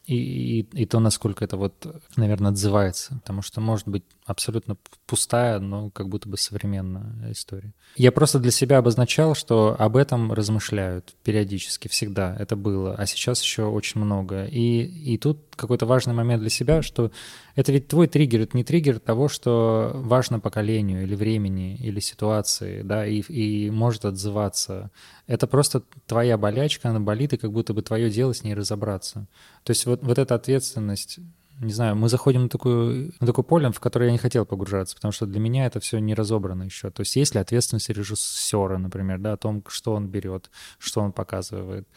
и, 0.06 0.60
и, 0.60 0.82
и 0.82 0.86
то, 0.86 1.00
насколько 1.00 1.44
это 1.44 1.56
вот, 1.56 1.86
наверное, 2.16 2.50
отзывается. 2.50 3.18
Потому 3.20 3.42
что 3.42 3.60
может 3.60 3.86
быть 3.86 4.04
абсолютно 4.28 4.76
пустая, 5.06 5.58
но 5.58 5.90
как 5.90 6.08
будто 6.08 6.28
бы 6.28 6.36
современная 6.36 7.32
история. 7.32 7.72
Я 7.96 8.12
просто 8.12 8.38
для 8.38 8.50
себя 8.50 8.78
обозначал, 8.78 9.34
что 9.34 9.74
об 9.78 9.96
этом 9.96 10.32
размышляют 10.32 11.14
периодически, 11.24 11.88
всегда 11.88 12.36
это 12.38 12.54
было, 12.54 12.94
а 12.94 13.06
сейчас 13.06 13.42
еще 13.42 13.64
очень 13.64 14.02
много. 14.02 14.44
И, 14.44 14.82
и 14.82 15.16
тут 15.16 15.38
какой-то 15.56 15.86
важный 15.86 16.12
момент 16.12 16.42
для 16.42 16.50
себя, 16.50 16.82
что 16.82 17.10
это 17.56 17.72
ведь 17.72 17.88
твой 17.88 18.06
триггер, 18.06 18.42
это 18.42 18.56
не 18.56 18.64
триггер 18.64 19.00
того, 19.00 19.28
что 19.28 19.92
важно 19.94 20.40
поколению 20.40 21.02
или 21.02 21.14
времени, 21.14 21.76
или 21.76 21.98
ситуации, 21.98 22.82
да, 22.82 23.06
и, 23.06 23.20
и 23.22 23.70
может 23.70 24.04
отзываться. 24.04 24.90
Это 25.26 25.46
просто 25.46 25.82
твоя 26.06 26.36
болячка, 26.36 26.90
она 26.90 27.00
болит, 27.00 27.32
и 27.32 27.38
как 27.38 27.50
будто 27.50 27.72
бы 27.72 27.80
твое 27.80 28.10
дело 28.10 28.34
с 28.34 28.44
ней 28.44 28.54
разобраться. 28.54 29.26
То 29.64 29.70
есть 29.70 29.86
вот, 29.86 30.02
вот 30.02 30.18
эта 30.18 30.34
ответственность 30.34 31.18
не 31.60 31.72
знаю, 31.72 31.96
мы 31.96 32.08
заходим 32.08 32.44
на 32.44 32.48
такую, 32.48 33.12
на 33.20 33.26
такое 33.26 33.44
поле, 33.44 33.70
в 33.70 33.80
которое 33.80 34.06
я 34.06 34.12
не 34.12 34.18
хотел 34.18 34.46
погружаться, 34.46 34.94
потому 34.94 35.12
что 35.12 35.26
для 35.26 35.40
меня 35.40 35.66
это 35.66 35.80
все 35.80 35.98
не 35.98 36.14
разобрано 36.14 36.64
еще. 36.64 36.90
То 36.90 37.00
есть 37.00 37.16
есть 37.16 37.34
ли 37.34 37.40
ответственность 37.40 37.88
режиссера, 37.88 38.78
например, 38.78 39.18
да, 39.18 39.32
о 39.32 39.36
том, 39.36 39.62
что 39.68 39.94
он 39.94 40.08
берет, 40.08 40.50
что 40.78 41.00
он 41.00 41.12
показывает, 41.12 41.88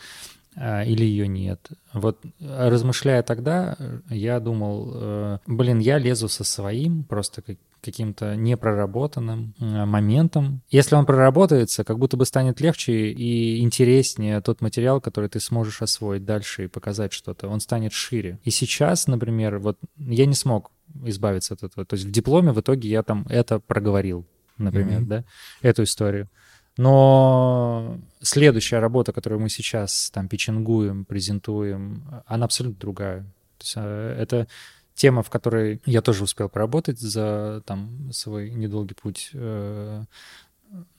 или 0.56 1.04
ее 1.06 1.28
нет. 1.28 1.70
Вот 1.94 2.20
размышляя 2.42 3.24
тогда, 3.24 3.78
я 4.10 4.40
думал, 4.40 4.92
э, 4.94 5.38
блин, 5.48 5.80
я 5.80 5.98
лезу 5.98 6.28
со 6.28 6.44
своим, 6.44 7.04
просто 7.04 7.42
как 7.42 7.58
каким-то 7.82 8.36
непроработанным 8.36 9.54
э, 9.60 9.86
моментом. 9.86 10.62
Если 10.70 10.96
он 10.96 11.06
проработается, 11.06 11.84
как 11.84 11.98
будто 11.98 12.16
бы 12.16 12.26
станет 12.26 12.62
легче 12.62 13.12
и 13.12 13.62
интереснее 13.62 14.42
тот 14.42 14.62
материал, 14.62 15.02
который 15.02 15.30
ты 15.30 15.40
сможешь 15.40 15.82
освоить 15.82 16.24
дальше 16.24 16.66
и 16.66 16.68
показать 16.68 17.12
что-то. 17.12 17.48
Он 17.48 17.60
станет 17.60 17.92
шире. 17.92 18.40
И 18.44 18.52
сейчас, 18.52 19.08
например, 19.08 19.58
вот 19.58 19.78
я 19.98 20.26
не 20.26 20.36
смог 20.36 20.72
избавиться 21.06 21.56
от 21.56 21.64
этого. 21.64 21.86
То 21.86 21.96
есть 21.96 22.06
в 22.06 22.12
дипломе 22.12 22.52
в 22.52 22.62
итоге 22.62 22.90
я 22.90 23.04
там 23.04 23.26
это 23.30 23.60
проговорил, 23.60 24.26
например, 24.58 25.02
mm-hmm. 25.02 25.08
да, 25.08 25.24
эту 25.62 25.84
историю. 25.84 26.30
Но 26.78 28.00
следующая 28.22 28.80
работа, 28.80 29.12
которую 29.12 29.42
мы 29.42 29.50
сейчас 29.50 30.10
там 30.12 30.28
печенгуем, 30.28 31.06
презентуем, 31.06 32.04
она 32.26 32.46
абсолютно 32.46 32.80
другая. 32.80 33.22
То 33.58 33.64
есть 33.64 33.74
э, 33.76 34.16
это 34.20 34.48
тема, 34.96 35.24
в 35.24 35.30
которой 35.30 35.82
я 35.86 36.02
тоже 36.02 36.24
успел 36.24 36.50
поработать 36.50 37.00
за 37.00 37.62
там 37.66 38.12
свой 38.14 38.52
недолгий 38.52 38.96
путь. 38.96 39.32
Э, 39.34 40.04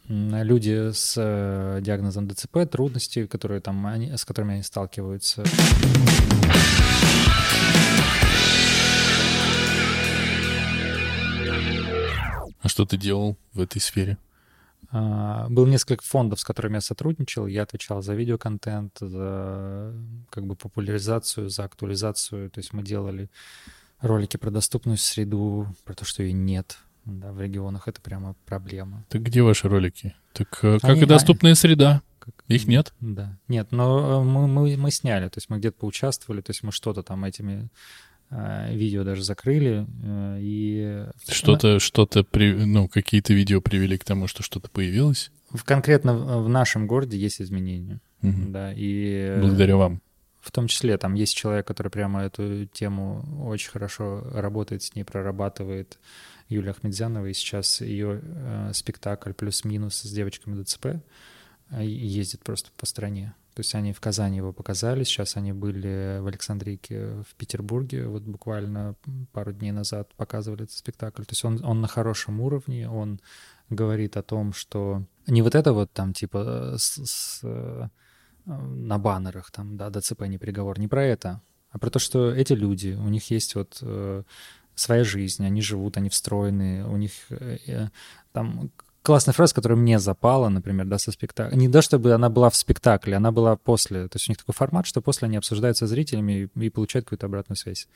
люди 0.09 0.93
с 0.93 1.15
э, 1.17 1.81
диагнозом 1.81 2.29
ДЦП, 2.29 2.59
трудности, 2.71 3.27
которые 3.27 3.61
там 3.61 3.87
они, 3.87 4.15
с 4.17 4.25
которыми 4.25 4.55
они 4.55 4.63
сталкиваются. 4.63 5.45
А 12.61 12.69
что 12.69 12.85
ты 12.85 12.97
делал 12.97 13.37
в 13.55 13.61
этой 13.61 13.81
сфере? 13.81 14.19
Uh, 14.91 15.49
был 15.49 15.67
несколько 15.67 16.05
фондов, 16.05 16.41
с 16.41 16.45
которыми 16.45 16.75
я 16.75 16.81
сотрудничал. 16.81 17.47
Я 17.47 17.63
отвечал 17.63 18.03
за 18.03 18.15
видеоконтент, 18.15 18.99
за 19.01 19.95
как 20.29 20.47
бы 20.47 20.55
популяризацию, 20.55 21.49
за 21.49 21.65
актуализацию. 21.65 22.51
То 22.51 22.59
есть 22.59 22.75
мы 22.75 22.83
делали 22.83 23.31
ролики 24.01 24.37
про 24.37 24.51
доступную 24.51 24.99
среду, 24.99 25.67
про 25.85 25.95
то, 25.95 26.05
что 26.05 26.23
ее 26.23 26.33
нет 26.33 26.79
да, 27.05 27.33
в 27.33 27.41
регионах, 27.41 27.89
это 27.89 28.01
прямо 28.01 28.35
проблема. 28.47 29.05
Так 29.09 29.23
где 29.23 29.43
ваши 29.43 29.69
ролики? 29.69 30.15
Так 30.33 30.59
э, 30.63 30.79
как 30.81 30.91
Они, 30.91 31.03
и 31.03 31.07
доступная 31.07 31.55
среда. 31.55 32.03
Как, 32.19 32.35
Их 32.49 32.67
нет? 32.69 32.93
Да. 33.01 33.39
Нет, 33.49 33.73
но 33.73 34.23
э, 34.23 34.25
мы, 34.25 34.47
мы, 34.47 34.77
мы 34.77 34.91
сняли, 34.91 35.29
то 35.29 35.39
есть 35.39 35.51
мы 35.51 35.59
где-то 35.59 35.79
поучаствовали, 35.79 36.41
то 36.41 36.51
есть 36.51 36.63
мы 36.63 36.71
что-то 36.71 37.03
там 37.03 37.25
этими 37.25 37.69
видео 38.71 39.05
даже 39.05 39.25
закрыли 39.25 39.87
э, 40.03 40.39
и... 40.41 41.07
Что-то, 41.29 41.79
что-то, 41.79 42.25
при, 42.25 42.53
ну, 42.53 42.89
какие-то 42.89 43.35
видео 43.35 43.61
привели 43.61 43.99
к 43.99 44.05
тому, 44.05 44.27
что 44.27 44.43
что-то 44.43 44.71
появилось? 44.71 45.31
В, 45.51 45.65
конкретно 45.65 46.15
в, 46.15 46.45
в 46.45 46.49
нашем 46.49 46.87
городе 46.87 47.19
есть 47.19 47.43
изменения, 47.43 48.01
угу. 48.23 48.49
да, 48.49 48.73
и... 48.75 49.37
Благодаря 49.39 49.77
вам. 49.77 50.01
В 50.41 50.51
том 50.51 50.67
числе 50.67 50.97
там 50.99 51.15
есть 51.15 51.37
человек, 51.37 51.67
который 51.67 51.89
прямо 51.89 52.23
эту 52.23 52.67
тему 52.67 53.25
очень 53.45 53.71
хорошо 53.71 54.25
работает, 54.33 54.83
с 54.83 54.95
ней 54.95 55.05
прорабатывает. 55.05 55.99
Юлия 56.49 56.71
Ахмедзянова, 56.71 57.27
и 57.27 57.33
сейчас 57.33 57.81
ее 57.81 58.21
э, 58.23 58.71
спектакль 58.75 59.33
«Плюс-минус» 59.33 60.03
с 60.03 60.11
девочками 60.11 60.61
ДЦП 60.61 60.87
э, 61.71 61.85
ездит 61.85 62.41
просто 62.41 62.71
по 62.77 62.87
стране. 62.87 63.35
То 63.55 63.61
есть 63.61 63.75
они 63.75 63.93
в 63.93 64.01
Казани 64.01 64.39
его 64.39 64.53
показали, 64.53 65.05
сейчас 65.05 65.37
они 65.37 65.53
были 65.53 66.19
в 66.21 66.27
Александрийке 66.27 67.23
в 67.29 67.35
Петербурге, 67.37 68.07
вот 68.07 68.23
буквально 68.23 68.95
пару 69.33 69.53
дней 69.53 69.73
назад 69.73 70.15
показывали 70.17 70.65
этот 70.65 70.77
спектакль. 70.77 71.23
То 71.25 71.33
есть 71.33 71.45
он, 71.45 71.63
он 71.63 71.83
на 71.83 71.89
хорошем 71.89 72.41
уровне, 72.41 72.89
он 72.89 73.21
говорит 73.69 74.17
о 74.17 74.23
том, 74.23 74.55
что 74.55 75.05
не 75.27 75.43
вот 75.43 75.55
это 75.55 75.75
вот 75.75 75.93
там 75.93 76.15
типа 76.15 76.77
с, 76.79 77.05
с 77.05 77.41
э, 77.43 77.89
на 78.47 78.99
баннерах, 78.99 79.51
там, 79.51 79.77
да, 79.77 79.91
ДЦП 79.91 80.23
не 80.23 80.39
приговор, 80.39 80.79
не 80.79 80.89
про 80.89 81.05
это, 81.05 81.43
а 81.71 81.79
про 81.79 81.91
то, 81.91 81.99
что 81.99 82.33
эти 82.35 82.55
люди, 82.55 82.99
у 82.99 83.09
них 83.09 83.31
есть 83.31 83.55
вот 83.55 83.79
э, 83.83 84.23
своя 84.75 85.05
жизнь, 85.05 85.45
они 85.45 85.61
живут, 85.61 85.97
они 85.99 86.09
встроены, 86.09 86.87
у 86.87 86.97
них 86.97 87.13
э 87.31 87.89
там 88.33 88.71
классная 89.03 89.33
фраза, 89.33 89.55
которая 89.55 89.79
мне 89.79 89.99
запала, 89.99 90.49
например, 90.49 90.87
да, 90.87 90.99
со 90.99 91.13
спектакля. 91.13 91.57
Не 91.57 91.69
то, 91.69 91.83
чтобы 91.83 92.13
она 92.13 92.31
была 92.31 92.51
в 92.51 92.57
спектакле, 92.57 93.17
она 93.17 93.33
была 93.33 93.57
после. 93.57 94.09
То 94.09 94.17
есть 94.17 94.29
у 94.29 94.33
них 94.33 94.39
такой 94.39 94.55
формат, 94.55 94.87
что 94.87 95.01
после 95.01 95.27
они 95.27 95.37
обсуждаются 95.37 95.87
зрителями 95.87 96.51
и, 96.55 96.67
и 96.67 96.71
получают 96.71 97.07
какую-то 97.07 97.27
обратную 97.27 97.57
связь. 97.57 97.89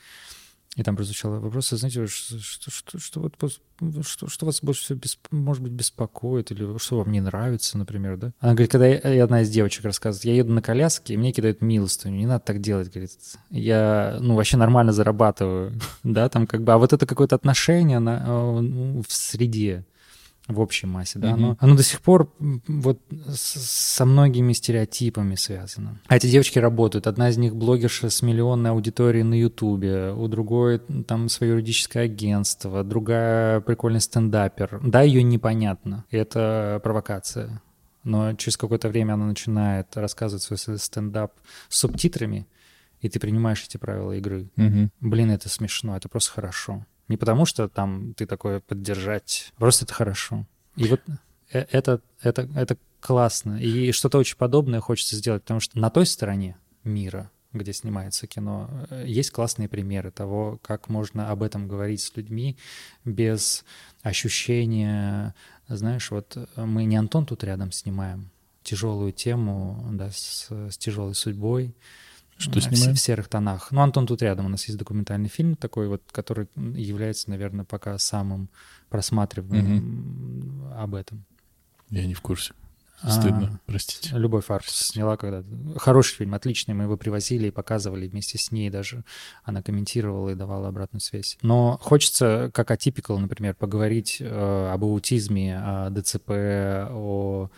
И 0.77 0.83
там 0.83 0.95
прозвучал 0.95 1.39
вопрос, 1.39 1.69
знаете, 1.69 2.05
что, 2.05 2.37
что, 2.37 2.69
что, 2.69 2.99
что, 2.99 3.19
вот, 3.19 4.05
что, 4.05 4.27
что 4.27 4.45
вас 4.45 4.61
больше 4.61 4.83
всего, 4.83 4.99
бесп... 4.99 5.25
может 5.31 5.63
быть, 5.63 5.71
беспокоит, 5.71 6.51
или 6.51 6.77
что 6.77 6.99
вам 6.99 7.11
не 7.11 7.19
нравится, 7.19 7.79
например, 7.79 8.17
да? 8.17 8.31
Она 8.39 8.53
говорит, 8.53 8.71
когда 8.71 8.85
я, 8.85 9.23
одна 9.23 9.41
из 9.41 9.49
девочек 9.49 9.85
рассказывает, 9.85 10.25
я 10.25 10.35
еду 10.35 10.53
на 10.53 10.61
коляске, 10.61 11.15
и 11.15 11.17
мне 11.17 11.31
кидают 11.31 11.61
милостыню, 11.61 12.15
не 12.15 12.27
надо 12.27 12.45
так 12.45 12.61
делать, 12.61 12.91
говорит. 12.91 13.09
Я, 13.49 14.17
ну, 14.19 14.35
вообще 14.35 14.57
нормально 14.57 14.91
зарабатываю, 14.91 15.73
да, 16.03 16.29
там 16.29 16.45
как 16.45 16.61
бы, 16.61 16.73
а 16.73 16.77
вот 16.77 16.93
это 16.93 17.07
какое-то 17.07 17.35
отношение 17.35 17.97
на, 17.97 18.23
э, 18.27 19.01
в 19.07 19.11
среде, 19.11 19.83
в 20.47 20.59
общей 20.59 20.87
массе, 20.87 21.19
да, 21.19 21.29
mm-hmm. 21.29 21.33
оно, 21.33 21.57
оно 21.59 21.75
до 21.75 21.83
сих 21.83 22.01
пор 22.01 22.31
вот 22.39 22.99
со 23.33 24.05
многими 24.05 24.53
стереотипами 24.53 25.35
связано. 25.35 25.99
А 26.07 26.15
эти 26.15 26.27
девочки 26.27 26.59
работают. 26.59 27.07
Одна 27.07 27.29
из 27.29 27.37
них 27.37 27.55
блогерша 27.55 28.09
с 28.09 28.21
миллионной 28.21 28.71
аудиторией 28.71 29.23
на 29.23 29.33
Ютубе, 29.33 30.11
у 30.11 30.27
другой 30.27 30.79
там 31.07 31.29
свое 31.29 31.53
юридическое 31.53 32.05
агентство, 32.05 32.83
другая 32.83 33.59
прикольный 33.61 34.01
стендапер. 34.01 34.79
Да, 34.83 35.01
ее 35.01 35.23
непонятно. 35.23 36.05
Это 36.11 36.79
провокация. 36.83 37.61
Но 38.03 38.33
через 38.35 38.55
какое-то 38.55 38.87
время 38.87 39.13
она 39.13 39.25
начинает 39.25 39.97
рассказывать 39.97 40.43
свой 40.43 40.79
стендап 40.79 41.33
с 41.67 41.79
субтитрами, 41.79 42.47
и 43.01 43.09
ты 43.09 43.19
принимаешь 43.19 43.65
эти 43.67 43.75
правила 43.75 44.13
игры. 44.13 44.47
Mm-hmm. 44.55 44.89
Блин, 45.01 45.31
это 45.31 45.49
смешно, 45.49 45.97
это 45.97 46.07
просто 46.07 46.31
хорошо. 46.31 46.85
Не 47.07 47.17
потому 47.17 47.45
что 47.45 47.69
там 47.69 48.13
ты 48.15 48.25
такое 48.25 48.59
поддержать, 48.59 49.51
просто 49.57 49.85
это 49.85 49.93
хорошо. 49.93 50.45
И 50.75 50.87
вот 50.87 51.01
э, 51.51 51.65
это, 51.71 52.01
это, 52.21 52.49
это 52.55 52.77
классно. 52.99 53.61
И 53.61 53.91
что-то 53.91 54.17
очень 54.17 54.37
подобное 54.37 54.81
хочется 54.81 55.15
сделать, 55.15 55.43
потому 55.43 55.59
что 55.59 55.79
на 55.79 55.89
той 55.89 56.05
стороне 56.05 56.57
мира, 56.83 57.31
где 57.53 57.71
снимается 57.73 58.27
кино, 58.27 58.69
э, 58.89 59.05
есть 59.07 59.31
классные 59.31 59.69
примеры 59.69 60.11
того, 60.11 60.59
как 60.61 60.89
можно 60.89 61.31
об 61.31 61.43
этом 61.43 61.67
говорить 61.67 62.01
с 62.01 62.15
людьми 62.15 62.57
без 63.05 63.63
ощущения, 64.01 65.33
знаешь, 65.67 66.11
вот 66.11 66.37
мы 66.55 66.83
не 66.85 66.97
Антон 66.97 67.25
тут 67.25 67.43
рядом 67.43 67.71
снимаем, 67.71 68.29
тяжелую 68.63 69.13
тему, 69.13 69.87
да, 69.93 70.11
с, 70.11 70.49
с 70.49 70.77
тяжелой 70.77 71.15
судьбой, 71.15 71.73
что 72.37 72.61
снимаем? 72.61 72.95
В, 72.95 72.99
серых 72.99 73.27
тонах. 73.27 73.71
Ну, 73.71 73.81
Антон 73.81 74.05
тут 74.07 74.21
рядом. 74.21 74.45
У 74.45 74.49
нас 74.49 74.65
есть 74.65 74.77
документальный 74.77 75.29
фильм 75.29 75.55
такой 75.55 75.87
вот, 75.87 76.03
который 76.11 76.47
является, 76.55 77.29
наверное, 77.29 77.65
пока 77.65 77.97
самым 77.97 78.49
просматриваемым 78.89 80.69
угу. 80.69 80.73
об 80.75 80.95
этом. 80.95 81.25
Я 81.89 82.05
не 82.05 82.13
в 82.13 82.21
курсе. 82.21 82.53
Стыдно, 82.99 83.51
а, 83.53 83.59
простите. 83.67 84.17
Любовь 84.17 84.49
Аркус 84.49 84.75
сняла 84.75 85.17
когда 85.17 85.43
Хороший 85.77 86.15
фильм, 86.15 86.33
отличный. 86.33 86.73
Мы 86.73 86.85
его 86.85 86.97
привозили 86.97 87.47
и 87.47 87.51
показывали 87.51 88.07
вместе 88.07 88.39
с 88.39 88.51
ней 88.51 88.71
даже. 88.71 89.03
Она 89.43 89.61
комментировала 89.61 90.29
и 90.29 90.35
давала 90.35 90.69
обратную 90.69 91.01
связь. 91.01 91.37
Но 91.43 91.77
хочется, 91.79 92.49
как 92.53 92.71
атипикал, 92.71 93.19
например, 93.19 93.53
поговорить 93.53 94.17
э, 94.19 94.69
об 94.73 94.83
аутизме, 94.83 95.59
о 95.59 95.89
ДЦП, 95.91 96.31
о, 96.89 97.51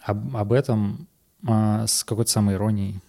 об, 0.00 0.36
об 0.36 0.52
этом 0.52 1.08
э, 1.46 1.86
с 1.88 2.04
какой-то 2.04 2.30
самой 2.30 2.54
иронией. 2.54 3.00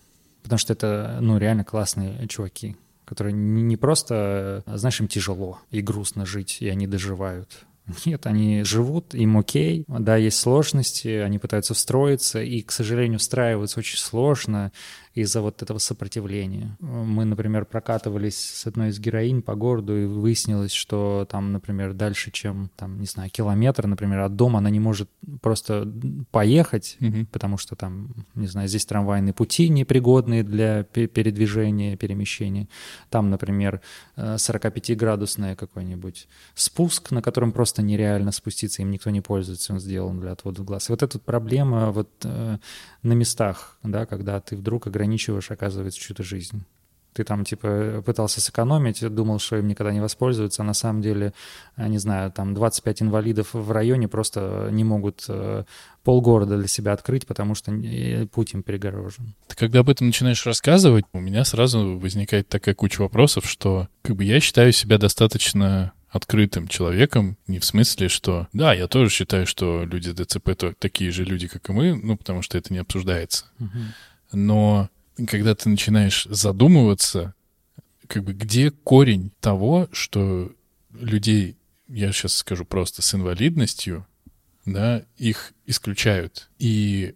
Потому 0.46 0.60
что 0.60 0.74
это, 0.74 1.18
ну, 1.22 1.40
реально 1.40 1.64
классные 1.64 2.28
чуваки, 2.28 2.76
которые 3.04 3.34
не 3.34 3.78
просто, 3.78 4.62
знаешь, 4.68 5.02
им 5.02 5.08
тяжело 5.08 5.58
и 5.72 5.82
грустно 5.82 6.28
жить, 6.28 6.58
и 6.60 6.70
они 6.70 6.86
доживают. 6.86 7.66
Нет, 8.06 8.28
они 8.28 8.64
живут, 8.64 9.16
им 9.16 9.40
окей, 9.40 9.86
да, 9.88 10.18
есть 10.18 10.38
сложности, 10.38 11.08
они 11.08 11.40
пытаются 11.40 11.74
встроиться, 11.74 12.44
и, 12.44 12.62
к 12.62 12.72
сожалению, 12.72 13.18
встраиваются 13.18 13.80
очень 13.80 13.98
сложно, 13.98 14.72
из-за 15.16 15.42
вот 15.42 15.64
этого 15.64 15.78
сопротивления. 15.78 16.78
Мы, 16.82 17.24
например, 17.24 17.66
прокатывались 17.66 18.38
с 18.38 18.68
одной 18.68 18.90
из 18.90 19.00
героинь 19.00 19.42
по 19.42 19.56
городу, 19.56 19.98
и 19.98 20.06
выяснилось, 20.06 20.74
что 20.74 21.26
там, 21.32 21.54
например, 21.54 21.94
дальше, 21.94 22.32
чем, 22.32 22.70
там, 22.76 23.00
не 23.00 23.08
знаю, 23.08 23.30
километр, 23.30 23.88
например, 23.88 24.20
от 24.20 24.36
дома 24.36 24.60
она 24.60 24.70
не 24.70 24.82
может 24.82 25.10
просто 25.42 25.90
поехать, 26.32 26.98
угу. 27.00 27.26
потому 27.32 27.58
что 27.58 27.78
там, 27.78 28.10
не 28.36 28.48
знаю, 28.48 28.68
здесь 28.68 28.86
трамвайные 28.86 29.34
пути 29.34 29.70
непригодные 29.70 30.44
для 30.44 30.84
передвижения, 30.84 31.96
перемещения. 31.96 32.68
Там, 33.10 33.30
например, 33.30 33.82
45-градусный 34.18 35.54
э, 35.54 35.56
какой-нибудь 35.56 36.28
спуск, 36.56 37.12
на 37.12 37.22
котором 37.22 37.54
просто 37.54 37.82
нереально 37.82 38.34
спуститься, 38.34 38.82
им 38.82 38.92
никто 38.92 39.10
не 39.12 39.22
пользуется, 39.22 39.74
он 39.74 39.80
сделан 39.80 40.20
для 40.20 40.34
отвода 40.34 40.62
глаз. 40.64 40.90
И 40.90 40.92
вот 40.92 41.04
эта 41.04 41.20
проблема 41.20 41.92
вот 41.92 42.10
э, 42.24 42.58
на 43.04 43.14
местах, 43.14 43.78
да, 43.84 44.06
когда 44.06 44.42
ты 44.42 44.58
вдруг 44.58 44.88
ограничиваешь, 44.88 45.05
оказывается, 45.52 46.00
чью-то 46.00 46.24
жизнь. 46.24 46.64
Ты 47.14 47.24
там, 47.24 47.46
типа, 47.46 48.04
пытался 48.06 48.42
сэкономить, 48.42 49.02
думал, 49.08 49.40
что 49.40 49.56
им 49.56 49.70
никогда 49.70 49.94
не 49.94 50.02
воспользуются, 50.02 50.64
а 50.64 50.66
на 50.66 50.74
самом 50.74 51.02
деле, 51.02 51.32
э, 51.78 51.88
не 51.88 51.98
знаю, 51.98 52.30
там 52.30 52.54
25 52.54 53.04
инвалидов 53.04 53.54
в 53.54 53.72
районе 53.72 54.10
просто 54.10 54.68
не 54.72 54.84
могут 54.84 55.24
э, 55.30 55.64
полгорода 56.04 56.58
для 56.58 56.68
себя 56.68 56.92
открыть, 56.92 57.26
потому 57.26 57.56
что 57.56 57.72
путь 58.34 58.54
им 58.54 58.64
перегорожен. 58.64 59.34
Ты 59.48 59.56
когда 59.56 59.80
об 59.80 59.90
этом 59.90 60.08
начинаешь 60.08 60.46
рассказывать, 60.46 61.06
у 61.14 61.22
меня 61.22 61.46
сразу 61.46 61.98
возникает 61.98 62.50
такая 62.50 62.76
куча 62.76 63.02
вопросов, 63.02 63.50
что 63.50 63.88
как 64.02 64.18
бы 64.18 64.26
я 64.26 64.42
считаю 64.42 64.74
себя 64.74 64.98
достаточно 64.98 65.94
открытым 66.16 66.68
человеком, 66.68 67.38
не 67.48 67.60
в 67.60 67.66
смысле, 67.66 68.08
что 68.08 68.48
да, 68.54 68.74
я 68.74 68.88
тоже 68.88 69.10
считаю, 69.10 69.46
что 69.46 69.84
люди 69.84 70.12
ДЦП 70.12 70.56
то, 70.58 70.74
такие 70.78 71.12
же 71.12 71.26
люди, 71.26 71.48
как 71.48 71.70
и 71.70 71.74
мы, 71.74 71.94
ну, 71.96 72.18
потому 72.18 72.42
что 72.42 72.58
это 72.58 72.72
не 72.72 72.80
обсуждается. 72.80 73.46
Угу. 73.60 73.80
Но 74.34 74.90
когда 75.28 75.56
ты 75.56 75.70
начинаешь 75.70 76.28
задумываться, 76.30 77.34
как 78.08 78.24
бы 78.24 78.34
где 78.34 78.72
корень 78.72 79.32
того, 79.40 79.88
что 79.92 80.52
людей, 80.94 81.58
я 81.88 82.12
сейчас 82.12 82.36
скажу 82.36 82.66
просто, 82.66 83.02
с 83.02 83.14
инвалидностью, 83.16 84.06
да, 84.66 85.04
их 85.18 85.54
исключают. 85.66 86.50
И 86.60 87.16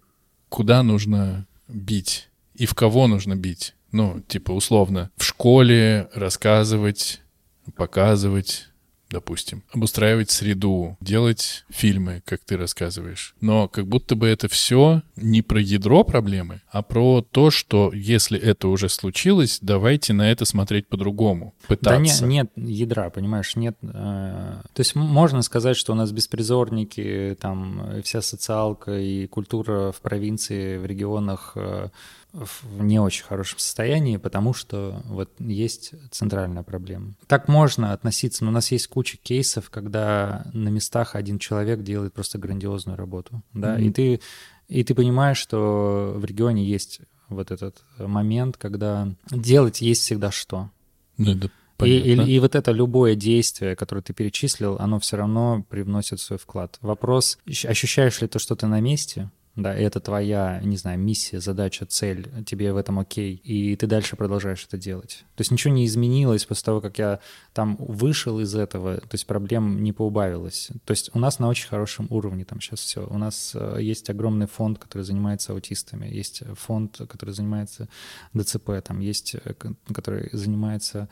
куда 0.49 0.83
нужно 0.83 1.45
бить? 1.67 2.29
И 2.55 2.65
в 2.65 2.75
кого 2.75 3.07
нужно 3.07 3.35
бить? 3.35 3.75
Ну, 3.91 4.21
типа, 4.27 4.51
условно, 4.51 5.11
в 5.17 5.23
школе 5.23 6.09
рассказывать, 6.13 7.21
показывать, 7.75 8.68
допустим, 9.09 9.63
обустраивать 9.71 10.29
среду, 10.29 10.97
делать 11.01 11.65
фильмы, 11.69 12.21
как 12.25 12.41
ты 12.45 12.57
рассказываешь. 12.57 13.35
Но 13.41 13.67
как 13.67 13.87
будто 13.87 14.15
бы 14.15 14.27
это 14.27 14.47
все 14.47 15.01
не 15.15 15.41
про 15.41 15.59
ядро 15.59 16.03
проблемы, 16.03 16.61
а 16.71 16.81
про 16.81 17.21
то, 17.21 17.51
что 17.51 17.91
если 17.93 18.39
это 18.39 18.67
уже 18.67 18.89
случилось, 18.89 19.59
давайте 19.61 20.13
на 20.13 20.31
это 20.31 20.45
смотреть 20.45 20.87
по-другому, 20.87 21.53
пытаться. 21.67 22.21
Да 22.21 22.27
не, 22.27 22.35
нет 22.35 22.51
ядра, 22.55 23.09
понимаешь, 23.09 23.55
нет. 23.55 23.77
Э, 23.81 24.61
то 24.73 24.79
есть 24.79 24.95
можно 24.95 25.41
сказать, 25.41 25.77
что 25.77 25.93
у 25.93 25.95
нас 25.95 26.11
беспризорники, 26.11 27.37
там 27.39 28.01
вся 28.03 28.21
социалка 28.21 28.97
и 28.99 29.27
культура 29.27 29.91
в 29.91 30.01
провинции, 30.01 30.77
в 30.77 30.85
регионах 30.85 31.53
э, 31.55 31.89
в 32.33 32.81
не 32.81 32.99
очень 32.99 33.23
хорошем 33.23 33.59
состоянии, 33.59 34.17
потому 34.17 34.53
что 34.53 35.01
вот 35.05 35.31
есть 35.39 35.93
центральная 36.11 36.63
проблема. 36.63 37.15
Так 37.27 37.47
можно 37.47 37.93
относиться, 37.93 38.43
но 38.43 38.51
у 38.51 38.53
нас 38.53 38.71
есть 38.71 38.87
куча 38.87 39.17
кейсов, 39.17 39.69
когда 39.69 40.45
на 40.53 40.69
местах 40.69 41.15
один 41.15 41.39
человек 41.39 41.81
делает 41.81 42.13
просто 42.13 42.37
грандиозную 42.37 42.97
работу, 42.97 43.41
да, 43.53 43.77
mm-hmm. 43.77 43.83
и 43.83 43.91
ты 43.91 44.21
и 44.67 44.83
ты 44.83 44.93
понимаешь, 44.93 45.37
что 45.37 46.13
в 46.15 46.23
регионе 46.25 46.63
есть 46.63 47.01
вот 47.27 47.49
этот 47.49 47.81
момент, 47.97 48.57
когда 48.57 49.07
делать 49.31 49.81
есть 49.81 50.03
всегда 50.03 50.31
что. 50.31 50.69
Ну, 51.17 51.35
это 51.35 51.49
и, 51.85 51.97
и, 51.97 52.35
и 52.35 52.39
вот 52.39 52.55
это 52.55 52.71
любое 52.71 53.15
действие, 53.15 53.75
которое 53.75 54.01
ты 54.01 54.13
перечислил, 54.13 54.75
оно 54.79 54.99
все 54.99 55.17
равно 55.17 55.65
привносит 55.69 56.19
свой 56.19 56.37
вклад. 56.37 56.77
Вопрос, 56.81 57.39
ощущаешь 57.47 58.21
ли 58.21 58.27
ты, 58.27 58.39
что 58.39 58.55
ты 58.55 58.67
на 58.67 58.81
месте, 58.81 59.29
да, 59.61 59.77
и 59.77 59.83
это 59.83 59.99
твоя, 59.99 60.59
не 60.63 60.77
знаю, 60.77 60.99
миссия, 60.99 61.39
задача, 61.39 61.85
цель, 61.85 62.27
тебе 62.45 62.73
в 62.73 62.77
этом 62.77 62.99
окей, 62.99 63.35
и 63.35 63.75
ты 63.75 63.87
дальше 63.87 64.15
продолжаешь 64.15 64.65
это 64.65 64.77
делать. 64.77 65.25
То 65.35 65.41
есть 65.41 65.51
ничего 65.51 65.73
не 65.73 65.85
изменилось 65.85 66.45
после 66.45 66.65
того, 66.65 66.81
как 66.81 66.97
я 66.97 67.19
там 67.53 67.75
вышел 67.77 68.39
из 68.39 68.55
этого, 68.55 68.97
то 68.97 69.13
есть 69.13 69.25
проблем 69.25 69.83
не 69.83 69.93
поубавилось. 69.93 70.69
То 70.85 70.91
есть 70.91 71.09
у 71.13 71.19
нас 71.19 71.39
на 71.39 71.47
очень 71.47 71.67
хорошем 71.67 72.07
уровне 72.09 72.45
там 72.45 72.61
сейчас 72.61 72.79
все. 72.79 73.05
У 73.05 73.17
нас 73.17 73.53
э, 73.55 73.77
есть 73.81 74.09
огромный 74.09 74.47
фонд, 74.47 74.79
который 74.79 75.03
занимается 75.03 75.53
аутистами, 75.53 76.07
есть 76.07 76.43
фонд, 76.55 77.01
который 77.09 77.31
занимается 77.31 77.87
ДЦП, 78.33 78.71
там 78.83 78.99
есть, 78.99 79.35
э, 79.35 79.53
который 79.93 80.29
занимается 80.33 81.09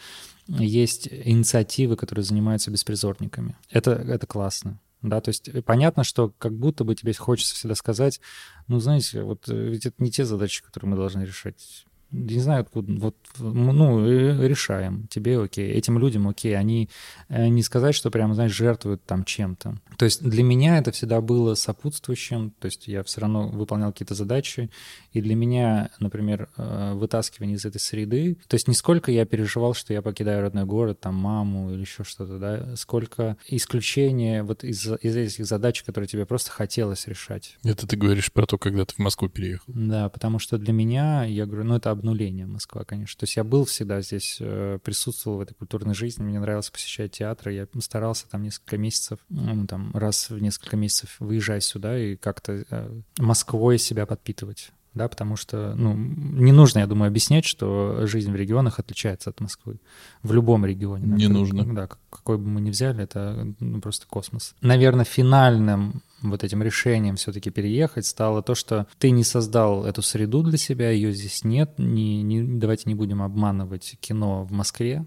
есть 0.48 1.10
инициативы, 1.10 1.98
которые 1.98 2.24
занимаются 2.24 2.72
беспризорниками. 2.72 3.58
Это, 3.70 3.92
это 3.92 4.26
классно 4.26 4.80
да, 5.02 5.22
то 5.22 5.30
есть 5.30 5.50
э, 5.50 5.62
понятно, 5.62 6.04
что 6.04 6.34
как 6.38 6.54
будто 6.54 6.84
бы 6.84 6.96
тебе 6.96 7.14
хочется 7.14 7.56
всегда 7.56 7.76
сказать, 7.76 8.20
ну, 8.68 8.80
знаете, 8.80 9.24
вот 9.24 9.48
э, 9.50 9.54
ведь 9.54 9.86
это 9.86 9.96
не 10.02 10.12
те 10.12 10.26
задачи, 10.26 10.64
которые 10.64 10.92
мы 10.92 10.98
должны 10.98 11.24
решать 11.24 11.87
не 12.12 12.40
знаю 12.40 12.62
откуда, 12.62 12.94
вот, 12.94 13.16
ну, 13.40 14.08
решаем, 14.08 15.08
тебе 15.08 15.40
окей, 15.40 15.72
этим 15.72 16.00
людям 16.00 16.28
окей, 16.28 16.58
они 16.58 16.90
э, 17.30 17.48
не 17.48 17.64
сказать, 17.64 17.96
что 17.96 18.10
прямо, 18.12 18.34
знаешь, 18.34 18.54
жертвуют 18.54 19.04
там 19.06 19.24
чем-то. 19.24 19.78
То 19.98 20.06
есть 20.06 20.24
для 20.24 20.44
меня 20.44 20.78
это 20.78 20.92
всегда 20.92 21.22
было 21.22 21.56
сопутствующим, 21.56 22.52
то 22.60 22.66
есть 22.68 22.88
я 22.88 23.04
все 23.04 23.22
равно 23.22 23.48
выполнял 23.48 23.92
какие-то 23.92 24.16
задачи, 24.16 24.70
и 25.12 25.22
для 25.22 25.36
меня, 25.36 25.90
например, 26.00 26.50
э, 26.58 26.94
вытаскивание 26.94 27.58
из 27.58 27.66
этой 27.66 27.80
среды, 27.80 28.38
то 28.48 28.56
есть 28.56 28.68
не 28.68 28.74
сколько 28.74 29.12
я 29.12 29.26
переживал, 29.26 29.74
что 29.74 29.94
я 29.94 30.02
покидаю 30.02 30.42
родной 30.42 30.66
город, 30.66 31.00
там, 31.00 31.16
маму 31.16 31.74
или 31.74 31.82
еще 31.82 32.04
что-то, 32.04 32.40
да, 32.40 32.76
сколько 32.76 33.38
исключение 33.48 34.44
вот 34.44 34.64
из, 34.64 34.88
из 35.02 35.16
этих 35.16 35.46
задач, 35.46 35.84
которые 35.84 36.08
тебе 36.08 36.26
просто 36.26 36.52
хотелось 36.52 37.08
решать. 37.08 37.58
Это 37.64 37.88
ты 37.88 37.98
говоришь 37.98 38.32
про 38.32 38.46
то, 38.46 38.58
когда 38.58 38.86
ты 38.86 38.96
в 38.96 39.00
Москву 39.00 39.28
переехал. 39.28 39.66
Да, 39.68 40.10
потому 40.10 40.40
что 40.40 40.58
для 40.58 40.74
меня, 40.74 41.24
я 41.26 41.46
говорю, 41.46 41.66
ну, 41.66 41.76
это 41.76 41.97
обнуление 41.98 42.46
Москва, 42.46 42.84
конечно. 42.84 43.20
То 43.20 43.24
есть 43.26 43.36
я 43.36 43.44
был 43.44 43.66
всегда 43.66 44.02
здесь, 44.02 44.38
э, 44.40 44.80
присутствовал 44.84 45.38
в 45.38 45.42
этой 45.42 45.54
культурной 45.54 45.96
жизни, 45.96 46.24
мне 46.24 46.40
нравилось 46.40 46.70
посещать 46.70 47.12
театры, 47.12 47.54
я 47.54 47.68
старался 47.80 48.28
там 48.30 48.44
несколько 48.44 48.78
месяцев, 48.78 49.20
ну, 49.30 49.68
там 49.68 49.92
раз 49.96 50.30
в 50.30 50.40
несколько 50.40 50.78
месяцев 50.78 51.16
выезжать 51.20 51.64
сюда 51.64 51.98
и 51.98 52.16
как-то 52.16 52.66
э, 52.70 53.02
Москвой 53.18 53.78
себя 53.78 54.06
подпитывать 54.06 54.72
да, 54.98 55.08
потому 55.08 55.36
что, 55.36 55.74
ну, 55.76 55.94
не 55.96 56.52
нужно, 56.52 56.80
я 56.80 56.88
думаю, 56.88 57.08
объяснять, 57.10 57.46
что 57.46 58.06
жизнь 58.08 58.32
в 58.32 58.36
регионах 58.36 58.80
отличается 58.80 59.30
от 59.30 59.40
Москвы. 59.40 59.80
В 60.24 60.34
любом 60.34 60.66
регионе. 60.66 61.06
Не 61.06 61.28
нужно. 61.28 61.64
Да, 61.74 61.88
какой 62.10 62.38
бы 62.38 62.48
мы 62.48 62.62
ни 62.62 62.70
взяли, 62.70 63.04
это 63.04 63.54
ну, 63.60 63.80
просто 63.80 64.08
космос. 64.08 64.56
Наверное, 64.62 65.06
финальным 65.06 66.02
вот 66.22 66.44
этим 66.44 66.64
решением 66.64 67.16
все-таки 67.16 67.50
переехать 67.50 68.06
стало 68.06 68.42
то, 68.42 68.56
что 68.56 68.88
ты 68.98 69.12
не 69.12 69.24
создал 69.24 69.86
эту 69.86 70.02
среду 70.02 70.44
для 70.44 70.58
себя, 70.58 70.90
ее 70.90 71.14
здесь 71.14 71.44
нет, 71.44 71.76
не, 71.78 72.24
не, 72.24 72.42
давайте 72.44 72.84
не 72.86 72.96
будем 72.96 73.22
обманывать 73.22 73.98
кино 74.00 74.44
в 74.44 74.52
Москве, 74.52 75.06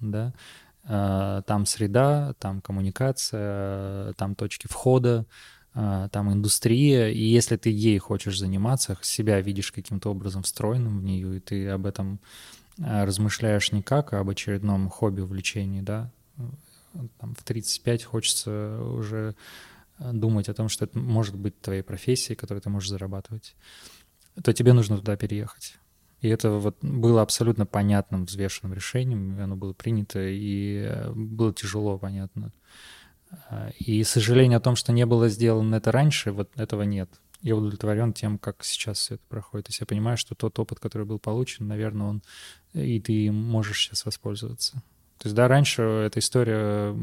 да, 0.00 0.32
а, 0.84 1.42
там 1.42 1.66
среда, 1.66 2.34
там 2.38 2.60
коммуникация, 2.60 4.12
там 4.14 4.34
точки 4.34 4.66
входа, 4.68 5.26
там 5.74 6.32
индустрия, 6.32 7.08
и 7.08 7.22
если 7.22 7.56
ты 7.56 7.70
ей 7.70 7.98
хочешь 7.98 8.38
заниматься, 8.38 8.98
себя 9.02 9.40
видишь 9.40 9.72
каким-то 9.72 10.10
образом 10.10 10.42
встроенным 10.42 11.00
в 11.00 11.04
нее, 11.04 11.36
и 11.36 11.40
ты 11.40 11.68
об 11.68 11.86
этом 11.86 12.20
а, 12.78 13.06
размышляешь 13.06 13.72
не 13.72 13.82
как 13.82 14.12
об 14.12 14.28
очередном 14.28 14.88
хобби, 14.88 15.22
увлечении, 15.22 15.80
да, 15.80 16.10
там 17.18 17.34
в 17.34 17.42
35 17.42 18.04
хочется 18.04 18.82
уже 18.82 19.34
думать 19.98 20.48
о 20.48 20.54
том, 20.54 20.68
что 20.68 20.84
это 20.84 20.98
может 20.98 21.36
быть 21.36 21.60
твоей 21.60 21.82
профессией, 21.82 22.36
которой 22.36 22.58
ты 22.60 22.70
можешь 22.70 22.90
зарабатывать, 22.90 23.54
то 24.42 24.52
тебе 24.52 24.72
нужно 24.72 24.98
туда 24.98 25.16
переехать. 25.16 25.76
И 26.20 26.28
это 26.28 26.52
вот 26.52 26.76
было 26.82 27.20
абсолютно 27.22 27.66
понятным, 27.66 28.26
взвешенным 28.26 28.74
решением, 28.74 29.38
оно 29.40 29.56
было 29.56 29.72
принято, 29.72 30.20
и 30.22 31.10
было 31.14 31.52
тяжело, 31.52 31.98
понятно. 31.98 32.52
А, 33.48 33.70
и 33.78 34.02
сожаление 34.04 34.58
о 34.58 34.60
том, 34.60 34.76
что 34.76 34.92
не 34.92 35.06
было 35.06 35.28
сделано 35.28 35.76
это 35.76 35.92
раньше, 35.92 36.32
вот 36.32 36.50
этого 36.56 36.82
нет. 36.82 37.10
Я 37.40 37.56
удовлетворен 37.56 38.12
тем, 38.12 38.38
как 38.38 38.62
сейчас 38.62 38.98
все 38.98 39.14
это 39.14 39.24
проходит. 39.28 39.66
То 39.66 39.70
есть 39.70 39.80
я 39.80 39.86
понимаю, 39.86 40.16
что 40.16 40.34
тот 40.34 40.58
опыт, 40.58 40.78
который 40.78 41.06
был 41.06 41.18
получен, 41.18 41.66
наверное, 41.66 42.06
он 42.06 42.22
и 42.72 43.00
ты 43.00 43.30
можешь 43.32 43.80
сейчас 43.80 44.04
воспользоваться. 44.04 44.82
То 45.18 45.28
есть, 45.28 45.36
да, 45.36 45.46
раньше 45.46 45.82
эта 45.82 46.18
история 46.18 46.96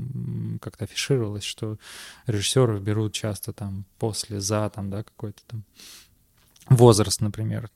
как-то 0.61 0.84
афишировалась, 0.84 1.43
что 1.43 1.77
режиссеров 2.26 2.81
берут 2.81 3.14
часто 3.14 3.53
там 3.53 3.85
после, 3.97 4.41
за, 4.41 4.69
там, 4.69 4.89
да, 4.89 5.03
какой-то 5.03 5.41
там 5.47 5.64
возраст, 6.70 7.22
например. 7.22 7.70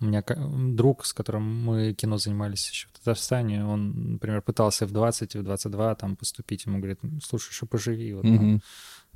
У 0.00 0.04
меня 0.04 0.22
друг, 0.26 1.04
с 1.04 1.12
которым 1.12 1.64
мы 1.64 1.92
кино 1.92 2.18
занимались 2.18 2.70
еще 2.70 2.88
в 2.88 2.98
Татарстане, 2.98 3.64
он, 3.64 4.12
например, 4.12 4.42
пытался 4.42 4.86
в 4.86 4.92
20, 4.92 5.36
в 5.36 5.42
22 5.42 5.94
там 5.94 6.16
поступить. 6.16 6.66
Ему 6.66 6.78
говорит, 6.78 7.00
слушай, 7.22 7.52
что 7.52 7.66
поживи. 7.66 8.14
Вот, 8.14 8.24
угу. 8.24 8.60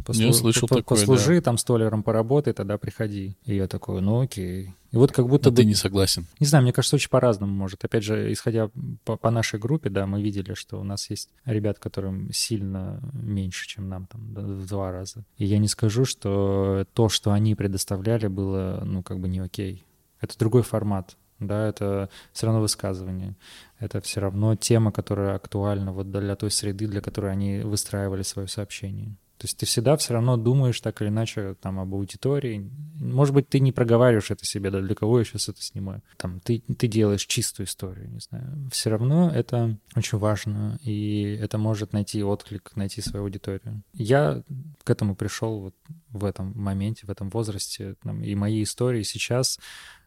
Послу... 0.04 0.24
Я 0.24 0.32
слышал 0.32 0.68
по 0.68 0.76
такое, 0.76 0.98
Послужи, 0.98 1.36
да. 1.36 1.42
там 1.42 1.58
столером 1.58 2.02
поработай, 2.02 2.52
тогда 2.52 2.76
приходи. 2.76 3.36
И 3.44 3.54
я 3.54 3.68
такой, 3.68 4.00
ну 4.00 4.20
окей. 4.20 4.74
И 4.90 4.96
вот 4.96 5.12
как 5.12 5.28
будто 5.28 5.48
Но 5.48 5.52
бы... 5.52 5.62
ты 5.62 5.64
не 5.64 5.74
согласен. 5.74 6.26
Не 6.40 6.46
знаю, 6.46 6.64
мне 6.64 6.72
кажется, 6.72 6.96
очень 6.96 7.08
по-разному 7.08 7.52
может. 7.52 7.84
Опять 7.84 8.02
же, 8.02 8.32
исходя 8.32 8.70
по, 9.04 9.16
по 9.16 9.30
нашей 9.30 9.58
группе, 9.58 9.90
да, 9.90 10.06
мы 10.06 10.20
видели, 10.20 10.54
что 10.54 10.80
у 10.80 10.84
нас 10.84 11.08
есть 11.08 11.30
ребят, 11.44 11.78
которым 11.78 12.32
сильно 12.32 13.00
меньше, 13.12 13.66
чем 13.68 13.88
нам, 13.88 14.06
там, 14.06 14.34
в 14.34 14.66
два 14.66 14.90
раза. 14.92 15.24
И 15.38 15.44
я 15.44 15.58
не 15.58 15.68
скажу, 15.68 16.04
что 16.04 16.84
то, 16.94 17.08
что 17.08 17.32
они 17.32 17.54
предоставляли, 17.54 18.26
было, 18.26 18.82
ну, 18.84 19.02
как 19.02 19.20
бы 19.20 19.28
не 19.28 19.38
окей. 19.38 19.84
Это 20.20 20.38
другой 20.38 20.62
формат 20.62 21.16
да, 21.46 21.68
это 21.68 22.08
все 22.32 22.46
равно 22.46 22.60
высказывание, 22.60 23.34
это 23.78 24.00
все 24.00 24.20
равно 24.20 24.54
тема, 24.56 24.92
которая 24.92 25.34
актуальна 25.34 25.92
вот 25.92 26.10
для 26.10 26.36
той 26.36 26.50
среды, 26.50 26.86
для 26.86 27.00
которой 27.00 27.32
они 27.32 27.60
выстраивали 27.60 28.22
свое 28.22 28.48
сообщение. 28.48 29.16
То 29.42 29.46
есть 29.46 29.58
ты 29.58 29.66
всегда 29.66 29.96
все 29.96 30.12
равно 30.14 30.36
думаешь 30.36 30.80
так 30.80 31.02
или 31.02 31.08
иначе 31.08 31.56
там 31.60 31.80
об 31.80 31.92
аудитории. 31.92 32.70
Может 33.00 33.34
быть, 33.34 33.48
ты 33.48 33.58
не 33.58 33.72
проговариваешь 33.72 34.30
это 34.30 34.46
себе, 34.46 34.70
да, 34.70 34.80
для 34.80 34.94
кого 34.94 35.18
я 35.18 35.24
сейчас 35.24 35.48
это 35.48 35.60
снимаю. 35.60 36.00
Там 36.16 36.38
ты, 36.38 36.60
ты 36.60 36.86
делаешь 36.86 37.26
чистую 37.26 37.66
историю, 37.66 38.08
не 38.08 38.20
знаю. 38.20 38.68
Все 38.70 38.90
равно 38.90 39.32
это 39.34 39.76
очень 39.96 40.18
важно, 40.18 40.78
и 40.84 41.36
это 41.42 41.58
может 41.58 41.92
найти 41.92 42.22
отклик, 42.22 42.70
найти 42.76 43.00
свою 43.00 43.24
аудиторию. 43.24 43.82
Я 43.94 44.44
к 44.84 44.90
этому 44.90 45.16
пришел 45.16 45.58
вот 45.58 45.74
в 46.10 46.24
этом 46.24 46.52
моменте, 46.54 47.04
в 47.08 47.10
этом 47.10 47.28
возрасте, 47.28 47.96
там, 48.04 48.22
и 48.22 48.36
мои 48.36 48.62
истории 48.62 49.02
сейчас 49.02 49.58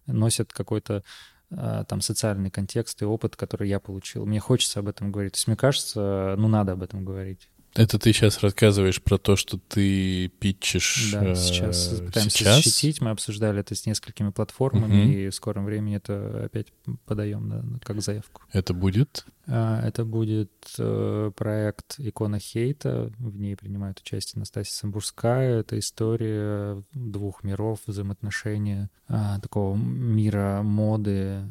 носят 0.05 0.53
какой-то 0.53 1.03
а, 1.51 1.83
там 1.83 1.99
социальный 1.99 2.51
контекст 2.51 3.01
и 3.01 3.05
опыт, 3.05 3.35
который 3.35 3.67
я 3.67 3.81
получил. 3.81 4.25
Мне 4.25 4.39
хочется 4.39 4.79
об 4.79 4.87
этом 4.87 5.11
говорить. 5.11 5.33
То 5.33 5.39
есть 5.39 5.47
мне 5.47 5.57
кажется, 5.57 6.35
ну 6.37 6.47
надо 6.47 6.71
об 6.71 6.83
этом 6.83 7.03
говорить. 7.03 7.49
Это 7.75 7.99
ты 7.99 8.13
сейчас 8.13 8.39
рассказываешь 8.39 9.01
про 9.01 9.17
то, 9.17 9.35
что 9.35 9.57
ты 9.57 10.29
питчишь 10.39 11.11
Да, 11.11 11.25
э, 11.25 11.35
сейчас 11.35 11.89
пытаемся 11.89 12.37
сейчас? 12.37 12.55
защитить. 12.55 13.01
Мы 13.01 13.09
обсуждали 13.09 13.59
это 13.59 13.75
с 13.75 13.85
несколькими 13.85 14.29
платформами, 14.29 15.03
угу. 15.03 15.11
и 15.11 15.29
в 15.29 15.35
скором 15.35 15.65
времени 15.65 15.97
это 15.97 16.45
опять 16.45 16.67
подаем 17.05 17.49
да, 17.49 17.63
как 17.83 18.01
заявку. 18.01 18.43
Это 18.53 18.73
будет? 18.73 19.25
А, 19.45 19.85
это 19.85 20.05
будет 20.05 20.53
э, 20.79 21.31
проект 21.35 21.95
«Икона 21.99 22.39
хейта». 22.39 23.11
В 23.19 23.37
ней 23.37 23.57
принимает 23.57 23.99
участие 23.99 24.39
Настасья 24.39 24.73
Самбурская. 24.73 25.59
Это 25.59 25.77
история 25.77 26.81
двух 26.93 27.43
миров, 27.43 27.81
взаимоотношения 27.85 28.89
а, 29.09 29.37
такого 29.41 29.75
мира 29.75 30.61
моды. 30.63 31.41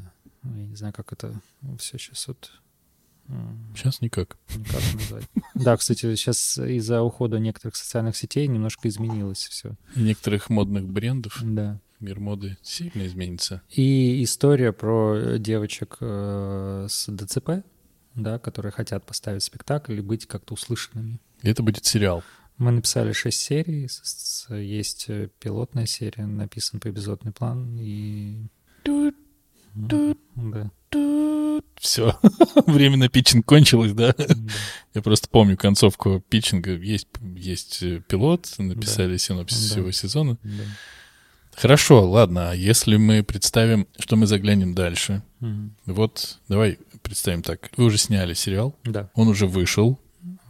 Я 0.43 0.67
не 0.67 0.75
знаю, 0.75 0.95
как 0.95 1.13
это 1.13 1.39
все 1.79 1.99
сейчас 1.99 2.27
вот 2.29 2.51
Сейчас 3.75 4.01
никак. 4.01 4.37
Никак 4.55 4.83
назвать. 4.95 5.25
Да, 5.55 5.77
кстати, 5.77 6.15
сейчас 6.15 6.59
из-за 6.59 7.03
ухода 7.03 7.39
некоторых 7.39 7.77
социальных 7.77 8.17
сетей 8.17 8.47
немножко 8.47 8.89
изменилось 8.89 9.47
все. 9.47 9.77
И 9.97 10.01
некоторых 10.01 10.51
модных 10.51 10.87
брендов. 10.87 11.39
Да. 11.43 11.81
Мир 12.01 12.21
моды 12.21 12.59
сильно 12.63 13.07
изменится. 13.07 13.63
И 13.71 14.23
история 14.23 14.73
про 14.73 15.39
девочек 15.39 15.97
э, 16.01 16.87
с 16.89 17.11
ДЦП, 17.11 17.65
да, 18.15 18.39
которые 18.39 18.73
хотят 18.73 19.07
поставить 19.07 19.43
спектакль 19.43 19.99
и 19.99 20.03
быть 20.03 20.27
как-то 20.27 20.55
услышанными. 20.55 21.21
И 21.43 21.49
это 21.49 21.63
будет 21.63 21.87
сериал. 21.87 22.23
Мы 22.59 22.71
написали 22.73 23.13
шесть 23.13 23.41
серий, 23.41 23.89
есть 24.51 25.07
э, 25.09 25.29
пилотная 25.41 25.87
серия, 25.87 26.27
написан 26.27 26.79
по 26.79 26.91
эпизодный 26.91 27.33
план 27.33 27.77
и... 27.81 28.47
Да 29.75 30.71
все, 31.79 32.19
время 32.67 32.97
на 32.97 33.09
питчинг 33.09 33.45
кончилось, 33.47 33.93
да? 33.93 34.15
Я 34.95 35.03
просто 35.03 35.29
помню 35.29 35.57
концовку 35.57 36.23
питчинга. 36.29 36.73
Есть, 36.73 37.09
есть 37.37 37.83
э, 37.83 38.01
пилот, 38.07 38.53
написали 38.59 39.13
да. 39.13 39.19
синопсис 39.19 39.69
да. 39.69 39.75
всего 39.75 39.91
сезона. 39.91 40.39
Да. 40.43 40.65
Хорошо, 41.57 42.09
ладно, 42.09 42.51
а 42.51 42.55
если 42.55 42.97
мы 42.97 43.23
представим, 43.23 43.87
что 43.99 44.17
мы 44.17 44.27
заглянем 44.27 44.75
дальше? 44.75 45.23
Вот, 45.87 46.39
давай 46.49 46.79
представим 47.03 47.43
так. 47.43 47.71
Вы 47.77 47.85
уже 47.85 47.99
сняли 47.99 48.35
сериал. 48.35 48.75
Да. 48.85 49.11
Он 49.15 49.29
уже 49.29 49.47
вышел. 49.47 49.99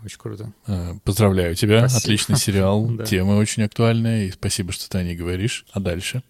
Очень 0.04 0.18
круто. 0.18 0.52
Э, 0.66 0.94
поздравляю 1.02 1.54
тебя. 1.54 1.88
Спасибо. 1.88 1.98
Отличный 1.98 2.36
сериал. 2.36 2.90
Тема 3.06 3.32
очень 3.32 3.62
актуальная. 3.62 4.26
И 4.26 4.30
спасибо, 4.30 4.72
что 4.72 4.88
ты 4.88 4.98
о 4.98 5.02
ней 5.02 5.16
говоришь. 5.16 5.64
А 5.72 5.80
дальше? 5.80 6.22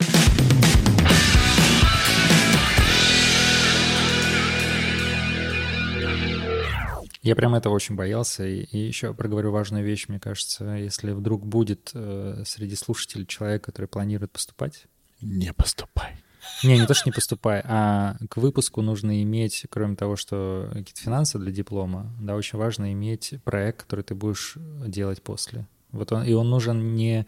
Я 7.24 7.34
прям 7.34 7.54
этого 7.54 7.72
очень 7.72 7.96
боялся. 7.96 8.46
И, 8.46 8.64
и 8.64 8.78
еще 8.78 9.14
проговорю 9.14 9.50
важную 9.50 9.82
вещь, 9.82 10.08
мне 10.08 10.20
кажется. 10.20 10.74
Если 10.74 11.10
вдруг 11.12 11.46
будет 11.46 11.90
э, 11.94 12.42
среди 12.44 12.76
слушателей 12.76 13.26
человек, 13.26 13.64
который 13.64 13.86
планирует 13.86 14.30
поступать... 14.30 14.84
Не 15.22 15.54
поступай. 15.54 16.22
Не, 16.62 16.78
не 16.78 16.86
то, 16.86 16.92
что 16.92 17.08
не 17.08 17.14
поступай, 17.14 17.62
а 17.64 18.18
к 18.28 18.36
выпуску 18.36 18.82
нужно 18.82 19.22
иметь, 19.22 19.64
кроме 19.70 19.96
того, 19.96 20.16
что 20.16 20.68
какие-то 20.70 21.00
финансы 21.00 21.38
для 21.38 21.50
диплома, 21.50 22.14
да, 22.20 22.36
очень 22.36 22.58
важно 22.58 22.92
иметь 22.92 23.36
проект, 23.44 23.84
который 23.84 24.04
ты 24.04 24.14
будешь 24.14 24.58
делать 24.86 25.22
после. 25.22 25.66
Вот 25.92 26.12
он, 26.12 26.24
и 26.24 26.34
он 26.34 26.50
нужен 26.50 26.94
не 26.94 27.26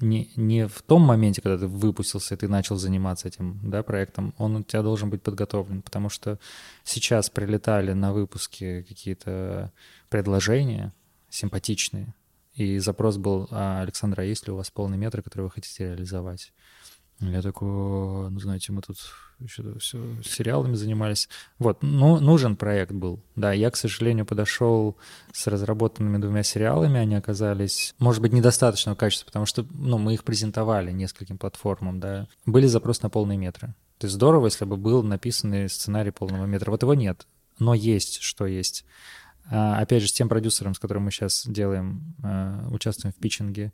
не, 0.00 0.30
не 0.36 0.66
в 0.66 0.82
том 0.82 1.02
моменте, 1.02 1.40
когда 1.40 1.58
ты 1.58 1.66
выпустился, 1.66 2.34
и 2.34 2.38
ты 2.38 2.48
начал 2.48 2.76
заниматься 2.76 3.28
этим 3.28 3.60
да, 3.62 3.82
проектом, 3.82 4.34
он 4.38 4.56
у 4.56 4.62
тебя 4.62 4.82
должен 4.82 5.10
быть 5.10 5.22
подготовлен, 5.22 5.82
потому 5.82 6.08
что 6.08 6.38
сейчас 6.82 7.30
прилетали 7.30 7.92
на 7.92 8.12
выпуске 8.12 8.82
какие-то 8.82 9.72
предложения 10.08 10.92
симпатичные, 11.30 12.14
и 12.54 12.78
запрос 12.78 13.16
был, 13.16 13.48
а, 13.50 13.82
Александра, 13.82 14.22
а 14.22 14.24
есть 14.24 14.46
ли 14.46 14.52
у 14.52 14.56
вас 14.56 14.70
полный 14.70 14.96
метр, 14.96 15.22
который 15.22 15.42
вы 15.42 15.50
хотите 15.50 15.88
реализовать? 15.88 16.52
Я 17.20 17.42
такой, 17.42 17.68
ну, 18.30 18.38
знаете, 18.38 18.72
мы 18.72 18.82
тут 18.82 18.98
еще 19.38 19.78
все 19.78 19.98
сериалами 20.24 20.74
занимались. 20.74 21.28
Вот, 21.58 21.82
ну, 21.82 22.18
нужен 22.18 22.56
проект 22.56 22.92
был. 22.92 23.22
Да, 23.36 23.52
я, 23.52 23.70
к 23.70 23.76
сожалению, 23.76 24.26
подошел 24.26 24.96
с 25.32 25.46
разработанными 25.46 26.18
двумя 26.18 26.42
сериалами. 26.42 26.98
Они 26.98 27.14
оказались, 27.14 27.94
может 27.98 28.20
быть, 28.20 28.32
недостаточного 28.32 28.96
качества, 28.96 29.26
потому 29.26 29.46
что, 29.46 29.64
ну, 29.70 29.98
мы 29.98 30.14
их 30.14 30.24
презентовали 30.24 30.90
нескольким 30.90 31.38
платформам, 31.38 32.00
да. 32.00 32.26
Были 32.46 32.66
запросы 32.66 33.00
на 33.02 33.10
полные 33.10 33.38
метры. 33.38 33.74
То 33.98 34.06
есть 34.06 34.14
здорово, 34.14 34.46
если 34.46 34.64
бы 34.64 34.76
был 34.76 35.02
написанный 35.02 35.68
сценарий 35.68 36.10
полного 36.10 36.46
метра. 36.46 36.70
Вот 36.70 36.82
его 36.82 36.94
нет. 36.94 37.26
Но 37.58 37.74
есть, 37.74 38.20
что 38.22 38.46
есть. 38.46 38.84
А, 39.50 39.78
опять 39.78 40.02
же, 40.02 40.08
с 40.08 40.12
тем 40.12 40.28
продюсером, 40.28 40.74
с 40.74 40.78
которым 40.78 41.04
мы 41.04 41.10
сейчас 41.10 41.46
делаем, 41.46 42.14
а, 42.22 42.66
участвуем 42.70 43.12
в 43.12 43.16
питчинге, 43.16 43.72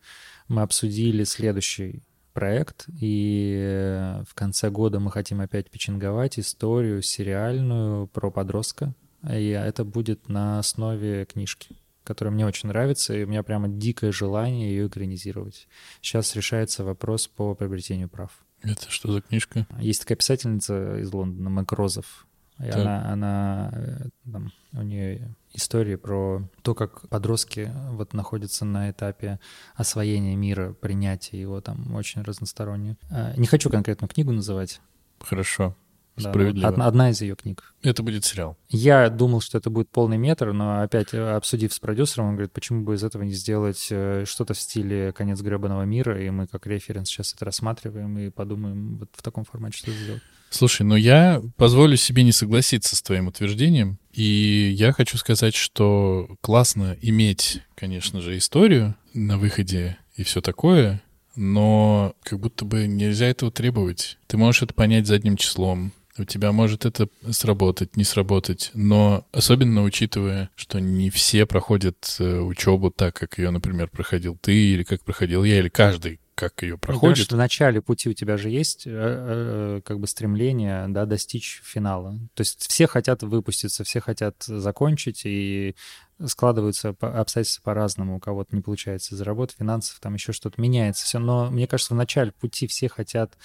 мы 0.48 0.62
обсудили 0.62 1.24
следующий 1.24 2.02
проект, 2.32 2.86
и 3.00 4.20
в 4.26 4.34
конце 4.34 4.70
года 4.70 5.00
мы 5.00 5.10
хотим 5.10 5.40
опять 5.40 5.70
печенговать 5.70 6.38
историю 6.38 7.02
сериальную 7.02 8.06
про 8.06 8.30
подростка, 8.30 8.94
и 9.28 9.48
это 9.48 9.84
будет 9.84 10.28
на 10.28 10.58
основе 10.58 11.24
книжки 11.26 11.76
которая 12.02 12.34
мне 12.34 12.44
очень 12.44 12.68
нравится, 12.68 13.14
и 13.14 13.22
у 13.22 13.28
меня 13.28 13.44
прямо 13.44 13.68
дикое 13.68 14.10
желание 14.10 14.70
ее 14.70 14.88
экранизировать. 14.88 15.68
Сейчас 16.00 16.34
решается 16.34 16.82
вопрос 16.82 17.28
по 17.28 17.54
приобретению 17.54 18.08
прав. 18.08 18.32
Это 18.62 18.90
что 18.90 19.12
за 19.12 19.20
книжка? 19.20 19.66
Есть 19.78 20.00
такая 20.00 20.16
писательница 20.16 20.98
из 20.98 21.12
Лондона, 21.12 21.50
Мэг 21.50 21.70
Розов. 21.70 22.26
И 22.62 22.68
она, 22.68 23.10
она 23.10 23.70
э, 23.72 24.08
там, 24.30 24.52
у 24.72 24.82
нее 24.82 25.34
истории 25.52 25.96
про 25.96 26.42
то, 26.62 26.74
как 26.74 27.08
подростки 27.08 27.72
вот 27.90 28.12
находятся 28.12 28.64
на 28.64 28.90
этапе 28.90 29.40
освоения 29.74 30.36
мира, 30.36 30.72
принятия 30.72 31.40
его 31.40 31.60
там 31.60 31.94
очень 31.94 32.22
разносторонне. 32.22 32.96
А, 33.10 33.34
не 33.36 33.46
хочу 33.46 33.70
конкретную 33.70 34.08
книгу 34.08 34.32
называть. 34.32 34.80
Хорошо. 35.20 35.74
Да, 36.16 36.30
одна, 36.30 36.86
одна 36.86 37.10
из 37.10 37.20
ее 37.22 37.34
книг. 37.34 37.74
Это 37.82 38.02
будет 38.02 38.24
сериал. 38.24 38.58
Я 38.68 39.08
думал, 39.08 39.40
что 39.40 39.56
это 39.56 39.70
будет 39.70 39.88
полный 39.88 40.18
метр, 40.18 40.52
но 40.52 40.82
опять 40.82 41.14
э, 41.14 41.36
обсудив 41.36 41.72
с 41.72 41.78
продюсером, 41.78 42.28
он 42.28 42.32
говорит, 42.34 42.52
почему 42.52 42.84
бы 42.84 42.94
из 42.94 43.04
этого 43.04 43.22
не 43.22 43.32
сделать 43.32 43.88
э, 43.90 44.24
что-то 44.26 44.52
в 44.52 44.60
стиле 44.60 45.12
«Конец 45.12 45.40
гребаного 45.40 45.84
мира», 45.84 46.22
и 46.22 46.28
мы 46.30 46.46
как 46.46 46.66
референс 46.66 47.08
сейчас 47.08 47.32
это 47.32 47.46
рассматриваем 47.46 48.18
и 48.18 48.28
подумаем 48.28 48.98
вот 48.98 49.08
в 49.12 49.22
таком 49.22 49.44
формате, 49.44 49.78
что 49.78 49.92
сделать. 49.92 50.22
Слушай, 50.50 50.82
ну 50.82 50.96
я 50.96 51.40
позволю 51.56 51.96
себе 51.96 52.24
не 52.24 52.32
согласиться 52.32 52.96
с 52.96 53.02
твоим 53.02 53.28
утверждением, 53.28 53.98
и 54.12 54.74
я 54.76 54.92
хочу 54.92 55.16
сказать, 55.16 55.54
что 55.54 56.36
классно 56.40 56.96
иметь, 57.00 57.62
конечно 57.76 58.20
же, 58.20 58.36
историю 58.36 58.96
на 59.14 59.38
выходе 59.38 59.96
и 60.16 60.24
все 60.24 60.40
такое, 60.40 61.02
но 61.36 62.14
как 62.24 62.40
будто 62.40 62.64
бы 62.64 62.88
нельзя 62.88 63.26
этого 63.26 63.52
требовать. 63.52 64.18
Ты 64.26 64.36
можешь 64.36 64.62
это 64.62 64.74
понять 64.74 65.06
задним 65.06 65.36
числом, 65.36 65.92
у 66.18 66.24
тебя 66.24 66.52
может 66.52 66.84
это 66.84 67.08
сработать, 67.30 67.96
не 67.96 68.04
сработать, 68.04 68.72
но 68.74 69.26
особенно 69.32 69.82
учитывая, 69.84 70.50
что 70.56 70.80
не 70.80 71.10
все 71.10 71.46
проходят 71.46 72.16
э, 72.18 72.40
учебу 72.40 72.90
так, 72.90 73.14
как 73.14 73.38
ее, 73.38 73.50
например, 73.50 73.88
проходил 73.88 74.36
ты, 74.40 74.54
или 74.54 74.82
как 74.82 75.02
проходил 75.02 75.44
я, 75.44 75.60
или 75.60 75.68
каждый 75.68 76.20
как 76.40 76.62
ее 76.62 76.72
Ну, 76.72 76.78
проходит. 76.78 77.16
конечно, 77.16 77.36
в 77.36 77.38
начале 77.38 77.82
пути 77.82 78.08
у 78.08 78.14
тебя 78.14 78.38
же 78.38 78.48
есть 78.48 78.86
э, 78.86 78.90
э, 78.92 79.80
как 79.84 80.00
бы 80.00 80.06
стремление 80.06 80.86
да, 80.88 81.04
достичь 81.04 81.60
финала. 81.62 82.18
То 82.32 82.40
есть 82.40 82.66
все 82.66 82.86
хотят 82.86 83.22
выпуститься, 83.22 83.84
все 83.84 84.00
хотят 84.00 84.42
закончить, 84.42 85.22
и 85.26 85.76
складываются 86.24 86.96
обстоятельства 87.00 87.62
по-разному. 87.62 88.16
У 88.16 88.20
кого-то 88.20 88.56
не 88.56 88.62
получается 88.62 89.14
из-за 89.14 89.24
работы, 89.24 89.54
финансов, 89.58 90.00
там 90.00 90.14
еще 90.14 90.32
что-то 90.32 90.60
меняется 90.60 91.04
все. 91.04 91.18
Но 91.18 91.50
мне 91.50 91.66
кажется, 91.66 91.92
в 91.92 91.96
начале 91.98 92.32
пути 92.32 92.66
все 92.66 92.88
хотят 92.88 93.36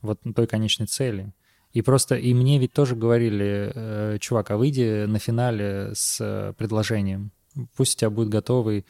вот 0.00 0.20
той 0.36 0.46
конечной 0.46 0.86
цели. 0.86 1.32
И 1.72 1.82
просто, 1.82 2.14
и 2.14 2.32
мне 2.34 2.60
ведь 2.60 2.72
тоже 2.72 2.94
говорили, 2.94 3.72
э, 3.74 4.18
чувак, 4.20 4.52
а 4.52 4.56
выйди 4.56 5.06
на 5.06 5.18
финале 5.18 5.90
с 5.94 6.18
э, 6.20 6.52
предложением. 6.56 7.32
Пусть 7.76 7.96
у 7.96 7.98
тебя 8.00 8.10
будет 8.10 8.28
готовый 8.28 8.78
э, 8.78 8.84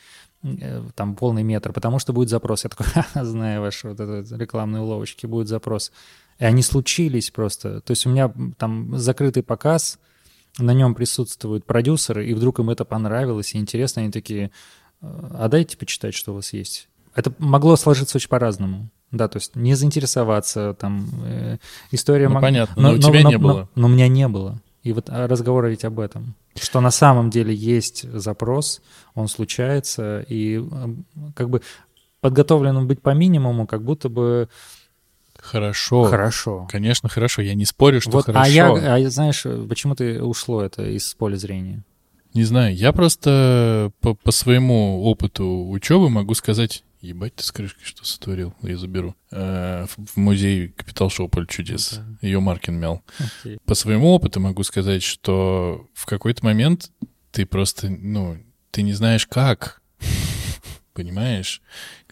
там 0.95 1.15
полный 1.15 1.43
метр, 1.43 1.73
потому 1.73 1.99
что 1.99 2.13
будет 2.13 2.29
запрос. 2.29 2.65
Я 2.65 2.71
такой, 2.71 2.87
«Ха-ха, 2.93 3.25
знаю 3.25 3.61
ваши 3.61 3.89
вот 3.89 4.01
это 4.01 4.37
рекламные 4.37 4.83
уловочки, 4.83 5.27
будет 5.27 5.49
запрос. 5.49 5.93
И 6.39 6.45
они 6.45 6.63
случились 6.63 7.31
просто. 7.31 7.81
То 7.81 7.93
есть 7.93 8.07
у 8.07 8.11
меня 8.11 8.33
там 8.59 8.97
закрытый 8.99 9.43
показ, 9.43 9.99
на 10.59 10.73
нем 10.73 10.95
присутствуют 10.95 11.65
продюсеры, 11.65 12.27
и 12.27 12.35
вдруг 12.35 12.61
им 12.61 12.71
это 12.71 12.85
понравилось, 12.85 13.55
и 13.55 13.59
интересно, 13.59 14.03
они 14.03 14.11
такие, 14.11 14.51
«Э, 15.01 15.31
а 15.39 15.49
дайте 15.49 15.77
почитать, 15.77 16.15
что 16.15 16.33
у 16.33 16.37
вас 16.37 16.53
есть. 16.53 16.89
Это 17.15 17.33
могло 17.39 17.77
сложиться 17.77 18.19
очень 18.19 18.29
по-разному. 18.29 18.89
Да, 19.11 19.29
то 19.29 19.37
есть 19.39 19.55
не 19.55 19.75
заинтересоваться, 19.75 20.75
там, 20.79 21.09
э, 21.25 21.59
история... 21.93 22.29
Ну, 22.29 22.35
мог- 22.35 22.43
понятно, 22.43 22.83
но 22.83 22.93
у 22.93 22.99
тебя 22.99 23.23
не 23.23 23.39
было. 23.39 23.69
Но, 23.75 23.87
у 23.87 23.91
меня 23.91 24.09
не 24.09 24.27
было. 24.29 24.61
И 24.85 24.93
вот 24.93 25.07
а, 25.09 25.27
разговор 25.27 25.67
ведь 25.67 25.85
об 25.85 25.99
этом. 25.99 26.35
Что 26.55 26.81
на 26.81 26.91
самом 26.91 27.31
деле 27.31 27.53
есть 27.55 28.09
запрос, 28.13 28.81
он 29.15 29.29
случается, 29.29 30.25
и 30.29 30.63
как 31.35 31.51
бы 31.51 31.63
подготовленным 32.21 32.87
быть 32.87 33.03
по 33.03 33.11
минимуму, 33.11 33.67
как 33.67 33.83
будто 33.83 34.09
бы 34.09 34.49
Хорошо. 35.37 36.05
хорошо. 36.05 36.69
Конечно, 36.71 37.09
хорошо. 37.09 37.43
Я 37.43 37.55
не 37.55 37.65
спорю, 37.65 38.01
что 38.01 38.13
Вот, 38.13 38.27
хорошо. 38.27 38.45
а 38.45 38.49
я, 38.49 38.95
а 39.07 39.11
знаешь, 39.11 39.43
почему 39.69 39.95
ты 39.95 40.23
ушло 40.23 40.63
это 40.63 40.85
из 40.85 41.13
поля 41.15 41.37
зрения? 41.37 41.83
Не 42.33 42.45
знаю, 42.45 42.75
я 42.75 42.93
просто 42.93 43.93
по, 44.01 44.15
по 44.15 44.33
своему 44.33 45.05
опыту 45.05 45.69
учебы 45.69 46.09
могу 46.09 46.35
сказать, 46.35 46.83
ебать 47.05 47.37
ты 47.37 47.45
с 47.45 47.53
крышкой 47.53 47.85
что 47.85 48.05
сотворил, 48.05 48.55
я 48.63 48.77
заберу. 48.77 49.15
Э, 49.31 49.87
в, 49.87 50.17
музей 50.17 50.69
Капитал 50.69 51.11
Шоу 51.11 51.29
Поле 51.29 51.47
чудес. 51.47 51.95
Да. 51.95 52.27
Ее 52.27 52.41
Маркин 52.41 52.75
мял. 52.75 53.03
Окей. 53.19 53.59
По 53.65 53.75
своему 53.75 54.09
опыту 54.09 54.41
могу 54.41 54.63
сказать, 54.63 55.03
что 55.03 55.89
в 55.95 56.07
какой-то 56.07 56.45
момент 56.45 56.91
ты 57.31 57.47
просто, 57.47 57.89
ну, 57.91 58.39
ты 58.71 58.83
не 58.83 58.93
знаешь 58.93 59.27
как. 59.27 59.83
Понимаешь? 60.95 61.61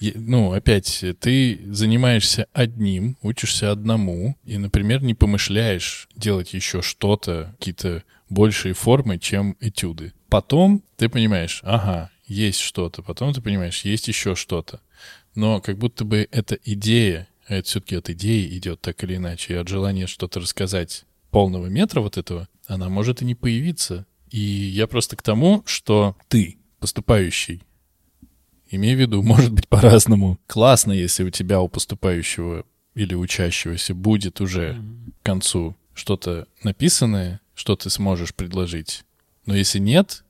Ну, 0.01 0.53
опять, 0.53 1.05
ты 1.21 1.61
занимаешься 1.67 2.47
одним, 2.53 3.17
учишься 3.23 3.71
одному, 3.71 4.37
и, 4.43 4.59
например, 4.59 5.03
не 5.03 5.15
помышляешь 5.15 6.09
делать 6.17 6.53
еще 6.53 6.83
что-то, 6.83 7.55
какие-то 7.59 8.03
большие 8.29 8.75
формы, 8.75 9.19
чем 9.19 9.57
этюды. 9.61 10.13
Потом 10.29 10.83
ты 10.97 11.09
понимаешь, 11.09 11.61
ага, 11.63 12.11
есть 12.33 12.61
что-то, 12.61 13.03
потом 13.03 13.33
ты 13.35 13.41
понимаешь, 13.41 13.85
есть 13.85 14.09
еще 14.09 14.35
что-то. 14.35 14.81
Но 15.35 15.61
как 15.61 15.79
будто 15.79 16.05
бы 16.05 16.29
эта 16.31 16.59
идея, 16.65 17.29
а 17.47 17.55
это 17.55 17.69
все-таки 17.69 17.97
от 17.97 18.11
идеи 18.11 18.57
идет 18.57 18.81
так 18.81 19.03
или 19.05 19.17
иначе, 19.17 19.55
и 19.55 19.57
от 19.57 19.69
желания 19.69 20.07
что-то 20.07 20.41
рассказать 20.41 21.05
полного 21.31 21.67
метра 21.67 22.01
вот 22.01 22.17
этого, 22.17 22.49
она 22.67 22.89
может 22.89 23.23
и 23.23 23.25
не 23.25 23.35
появиться. 23.35 24.07
И 24.31 24.39
я 24.39 24.87
просто 24.87 25.17
к 25.17 25.23
тому, 25.23 25.63
что 25.67 26.17
ты, 26.29 26.59
поступающий, 26.81 27.63
имей 28.71 28.95
в 28.97 29.01
виду, 29.01 29.23
может 29.23 29.53
быть 29.53 29.69
по-разному. 29.69 30.39
Классно, 30.47 30.93
если 30.93 31.25
у 31.25 31.31
тебя, 31.31 31.61
у 31.61 31.69
поступающего 31.69 32.65
или 32.95 33.15
учащегося 33.15 33.95
будет 33.95 34.41
уже 34.41 34.83
к 35.23 35.27
концу 35.27 35.77
что-то 35.95 36.47
написанное, 36.63 37.41
что 37.55 37.77
ты 37.77 37.91
сможешь 37.91 38.35
предложить. 38.35 39.05
Но 39.47 39.55
если 39.55 39.79
нет, 39.79 40.25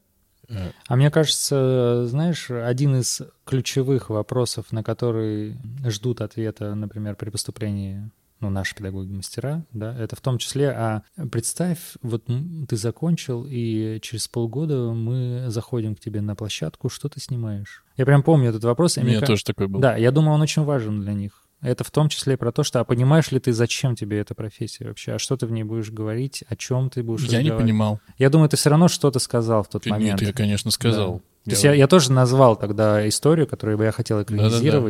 А 0.87 0.97
мне 0.97 1.11
кажется, 1.11 2.07
знаешь, 2.07 2.51
один 2.51 2.97
из 2.97 3.23
ключевых 3.45 4.11
вопросов, 4.11 4.73
на 4.73 4.83
который 4.83 5.57
ждут 5.85 6.21
ответа, 6.21 6.75
например, 6.75 7.17
при 7.17 7.31
поступлении 7.31 8.11
ну, 8.43 8.51
наши 8.51 8.75
педагоги-мастера, 8.75 9.65
да, 9.73 9.97
это 9.97 10.17
в 10.17 10.21
том 10.21 10.39
числе, 10.39 10.71
а 10.71 11.03
представь, 11.31 11.79
вот 12.03 12.25
ты 12.69 12.77
закончил, 12.77 13.47
и 13.49 14.01
через 14.03 14.27
полгода 14.27 14.93
мы 14.93 15.45
заходим 15.49 15.95
к 15.95 16.01
тебе 16.01 16.21
на 16.21 16.35
площадку, 16.35 16.89
что 16.89 17.09
ты 17.09 17.21
снимаешь? 17.21 17.85
Я 17.97 18.05
прям 18.05 18.25
помню 18.25 18.49
этот 18.49 18.65
вопрос. 18.65 18.99
у 18.99 19.03
меня 19.03 19.21
тоже 19.21 19.45
такой 19.45 19.69
был. 19.69 19.79
Да, 19.79 19.97
я 19.97 20.11
думаю, 20.11 20.35
он 20.35 20.43
очень 20.43 20.65
важен 20.65 21.03
для 21.03 21.13
них. 21.13 21.42
Это 21.63 21.85
в 21.85 21.91
том 21.93 22.09
числе 22.09 22.37
про 22.37 22.51
то, 22.51 22.65
что, 22.65 22.81
а 22.81 22.85
понимаешь 22.85 23.31
ли 23.31 23.39
ты, 23.39 23.53
зачем 23.53 23.95
тебе 23.95 24.19
эта 24.19 24.35
профессия 24.35 24.85
вообще? 24.85 25.13
А 25.13 25.19
что 25.21 25.37
ты 25.37 25.47
в 25.47 25.53
ней 25.53 25.63
будешь 25.63 25.91
говорить? 25.91 26.43
О 26.49 26.57
чем 26.57 26.91
ты 26.91 27.05
будешь 27.05 27.23
Я 27.29 27.41
не 27.41 27.53
понимал. 27.53 28.01
Я 28.19 28.31
думаю, 28.31 28.49
ты 28.49 28.57
все 28.57 28.69
равно 28.69 28.89
что-то 28.89 29.21
сказал 29.21 29.63
в 29.63 29.69
тот 29.69 29.87
Нет, 29.87 29.93
момент. 29.93 30.23
я, 30.23 30.33
конечно, 30.33 30.73
сказал. 30.73 31.23
То 31.45 31.51
есть 31.51 31.65
я, 31.65 31.73
я 31.73 31.89
тоже 31.89 32.13
назвал 32.13 32.57
тогда 32.57 33.09
историю, 33.09 33.47
которую 33.47 33.79
бы 33.79 33.85
я 33.85 33.93
хотел 33.93 34.19
Да-да-да. 34.25 34.83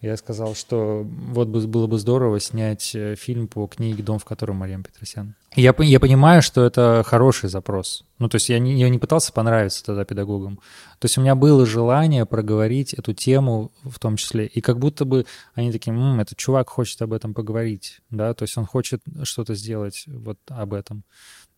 Я 0.00 0.16
сказал, 0.16 0.54
что 0.54 1.02
вот 1.04 1.48
бы, 1.48 1.66
было 1.66 1.86
бы 1.86 1.98
здорово 1.98 2.40
снять 2.40 2.94
э, 2.94 3.16
фильм 3.16 3.48
по 3.48 3.66
книге 3.66 4.02
«Дом, 4.02 4.18
в 4.18 4.24
котором 4.24 4.56
Марьям 4.56 4.82
Петросян». 4.82 5.34
Я, 5.54 5.74
я 5.78 6.00
понимаю, 6.00 6.40
что 6.40 6.64
это 6.64 7.02
хороший 7.04 7.50
запрос. 7.50 8.04
Ну, 8.18 8.30
то 8.30 8.36
есть 8.36 8.48
я 8.48 8.58
не, 8.58 8.80
я 8.80 8.88
не 8.88 8.98
пытался 8.98 9.30
понравиться 9.30 9.84
тогда 9.84 10.06
педагогам. 10.06 10.56
То 11.00 11.04
есть 11.04 11.18
у 11.18 11.20
меня 11.20 11.34
было 11.34 11.66
желание 11.66 12.24
проговорить 12.24 12.94
эту 12.94 13.12
тему 13.12 13.72
в 13.82 13.98
том 13.98 14.16
числе. 14.16 14.46
И 14.46 14.62
как 14.62 14.78
будто 14.78 15.04
бы 15.04 15.26
они 15.54 15.70
такие, 15.70 15.94
«М, 15.94 16.18
этот 16.18 16.38
чувак 16.38 16.70
хочет 16.70 17.02
об 17.02 17.12
этом 17.12 17.34
поговорить, 17.34 18.00
да, 18.08 18.32
то 18.32 18.44
есть 18.44 18.56
он 18.56 18.64
хочет 18.64 19.02
что-то 19.24 19.54
сделать 19.54 20.04
вот 20.06 20.38
об 20.48 20.72
этом. 20.72 21.04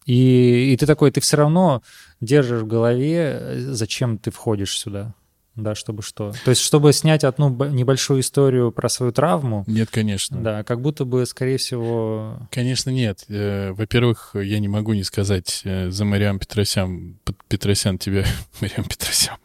И, 0.04 0.72
и 0.72 0.76
ты 0.76 0.86
такой, 0.86 1.12
ты 1.12 1.20
все 1.20 1.36
равно 1.36 1.82
держишь 2.20 2.62
в 2.62 2.66
голове, 2.66 3.38
э, 3.40 3.58
зачем 3.70 4.18
ты 4.18 4.32
входишь 4.32 4.76
сюда, 4.76 5.14
да, 5.56 5.74
чтобы 5.74 6.02
что. 6.02 6.32
То 6.44 6.50
есть, 6.50 6.62
чтобы 6.62 6.92
снять 6.92 7.24
одну 7.24 7.50
небольшую 7.50 8.20
историю 8.20 8.72
про 8.72 8.88
свою 8.88 9.12
травму, 9.12 9.64
Нет, 9.66 9.90
конечно. 9.90 10.40
да, 10.40 10.64
как 10.64 10.80
будто 10.80 11.04
бы, 11.04 11.26
скорее 11.26 11.58
всего, 11.58 12.38
Конечно, 12.50 12.90
нет. 12.90 13.24
Э, 13.28 13.72
Во-первых, 13.72 14.34
я 14.34 14.58
не 14.58 14.68
могу 14.68 14.94
не 14.94 15.04
сказать 15.04 15.62
э, 15.64 15.90
за 15.90 16.04
Мариам 16.04 16.38
Петросян. 16.38 17.18
Петросян 17.48 17.98
тебя... 17.98 18.24
Мариам 18.60 18.84
Петросян. 18.84 19.36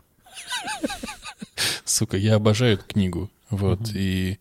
Сука, 1.86 2.18
я 2.18 2.36
обожаю 2.36 2.76
эту 2.76 2.86
книгу. 2.86 3.30
Вот, 3.50 3.80
и 3.94 4.40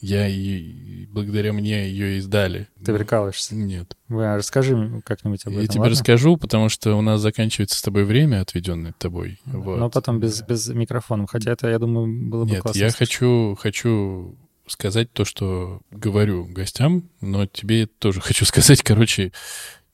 я 0.00 0.28
и 0.28 1.06
благодаря 1.06 1.52
мне 1.52 1.88
ее 1.88 2.18
издали. 2.18 2.68
ты 2.84 2.94
прикалываешься. 2.94 3.54
Нет. 3.54 3.96
А 4.10 4.36
расскажи 4.36 5.02
как-нибудь 5.04 5.44
об 5.46 5.52
этом, 5.52 5.62
Я 5.62 5.68
тебе 5.68 5.80
ладно? 5.80 5.92
расскажу, 5.92 6.36
потому 6.36 6.68
что 6.68 6.94
у 6.94 7.00
нас 7.02 7.20
заканчивается 7.20 7.78
с 7.78 7.82
тобой 7.82 8.04
время, 8.04 8.40
отведенное 8.40 8.94
тобой. 8.98 9.40
Вот. 9.46 9.78
Но 9.78 9.90
потом 9.90 10.20
без, 10.20 10.42
без 10.42 10.68
микрофона. 10.68 11.26
Хотя 11.26 11.52
это, 11.52 11.68
я 11.68 11.78
думаю, 11.78 12.28
было 12.30 12.44
бы 12.44 12.50
Нет, 12.52 12.62
классно. 12.62 12.78
я 12.78 12.90
слушать. 12.90 12.98
хочу, 13.14 13.56
хочу 13.60 14.36
сказать 14.66 15.12
то, 15.12 15.24
что 15.24 15.80
говорю 15.90 16.44
гостям, 16.46 17.08
но 17.20 17.46
тебе 17.46 17.86
тоже 17.86 18.20
хочу 18.20 18.44
сказать, 18.46 18.82
короче, 18.82 19.32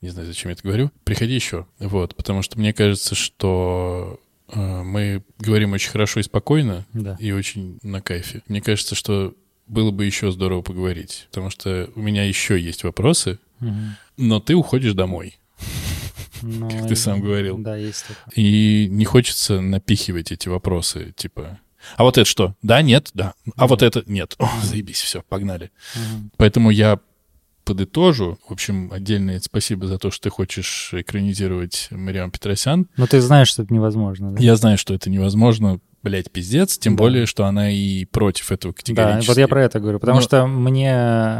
не 0.01 0.09
знаю, 0.09 0.27
зачем 0.27 0.49
я 0.49 0.53
это 0.53 0.63
говорю, 0.63 0.91
приходи 1.03 1.33
еще, 1.33 1.65
вот, 1.79 2.15
потому 2.15 2.41
что 2.43 2.59
мне 2.59 2.73
кажется, 2.73 3.15
что 3.15 4.19
э, 4.49 4.83
мы 4.83 5.23
говорим 5.39 5.71
очень 5.73 5.89
хорошо 5.91 6.19
и 6.19 6.23
спокойно, 6.23 6.85
Да. 6.93 7.15
и 7.19 7.31
очень 7.31 7.79
на 7.81 8.01
кайфе. 8.01 8.43
Мне 8.47 8.61
кажется, 8.61 8.93
что 8.95 9.33
было 9.67 9.91
бы 9.91 10.05
еще 10.05 10.31
здорово 10.31 10.61
поговорить, 10.61 11.27
потому 11.31 11.49
что 11.49 11.89
у 11.95 12.01
меня 12.01 12.23
еще 12.25 12.59
есть 12.59 12.83
вопросы, 12.83 13.39
Мгм. 13.59 13.95
но 14.17 14.39
ты 14.39 14.53
уходишь 14.55 14.93
домой. 14.93 15.37
Ну, 16.41 16.69
Как 16.69 16.87
ты 16.87 16.95
сам 16.95 17.21
говорил. 17.21 17.57
Да, 17.57 17.75
есть 17.77 18.05
такое. 18.07 18.33
И 18.35 18.87
не 18.89 19.05
хочется 19.05 19.61
напихивать 19.61 20.31
эти 20.31 20.49
вопросы, 20.49 21.13
типа, 21.15 21.59
а 21.97 22.03
вот 22.03 22.17
это 22.17 22.29
что? 22.29 22.55
Да, 22.61 22.81
нет, 22.81 23.09
да. 23.13 23.33
А 23.55 23.67
вот 23.67 23.81
это 23.83 24.03
нет. 24.05 24.35
О, 24.39 24.49
заебись, 24.63 24.99
все, 25.01 25.21
погнали. 25.21 25.71
Мгм. 25.95 26.31
Поэтому 26.37 26.69
я 26.71 26.99
подытожу. 27.63 28.37
В 28.47 28.51
общем, 28.51 28.91
отдельное 28.91 29.39
спасибо 29.39 29.87
за 29.87 29.97
то, 29.97 30.11
что 30.11 30.23
ты 30.23 30.29
хочешь 30.29 30.89
экранизировать 30.93 31.87
Мариам 31.91 32.31
Петросян. 32.31 32.87
Ну, 32.97 33.07
ты 33.07 33.21
знаешь, 33.21 33.47
что 33.47 33.63
это 33.63 33.73
невозможно, 33.73 34.31
да? 34.33 34.41
Я 34.43 34.55
знаю, 34.55 34.77
что 34.77 34.93
это 34.93 35.09
невозможно, 35.09 35.79
блядь, 36.05 36.31
пиздец, 36.31 36.77
тем 36.77 36.95
Да. 36.95 36.99
более, 37.03 37.25
что 37.25 37.45
она 37.45 37.71
и 37.71 38.05
против 38.05 38.51
этого 38.51 38.73
Да, 38.73 38.77
категорически. 38.77 39.27
вот 39.27 39.37
я 39.37 39.47
про 39.47 39.63
это 39.63 39.79
говорю. 39.79 39.99
Потому 39.99 40.19
Но- 40.19 40.21
что 40.21 40.45
мне 40.47 40.93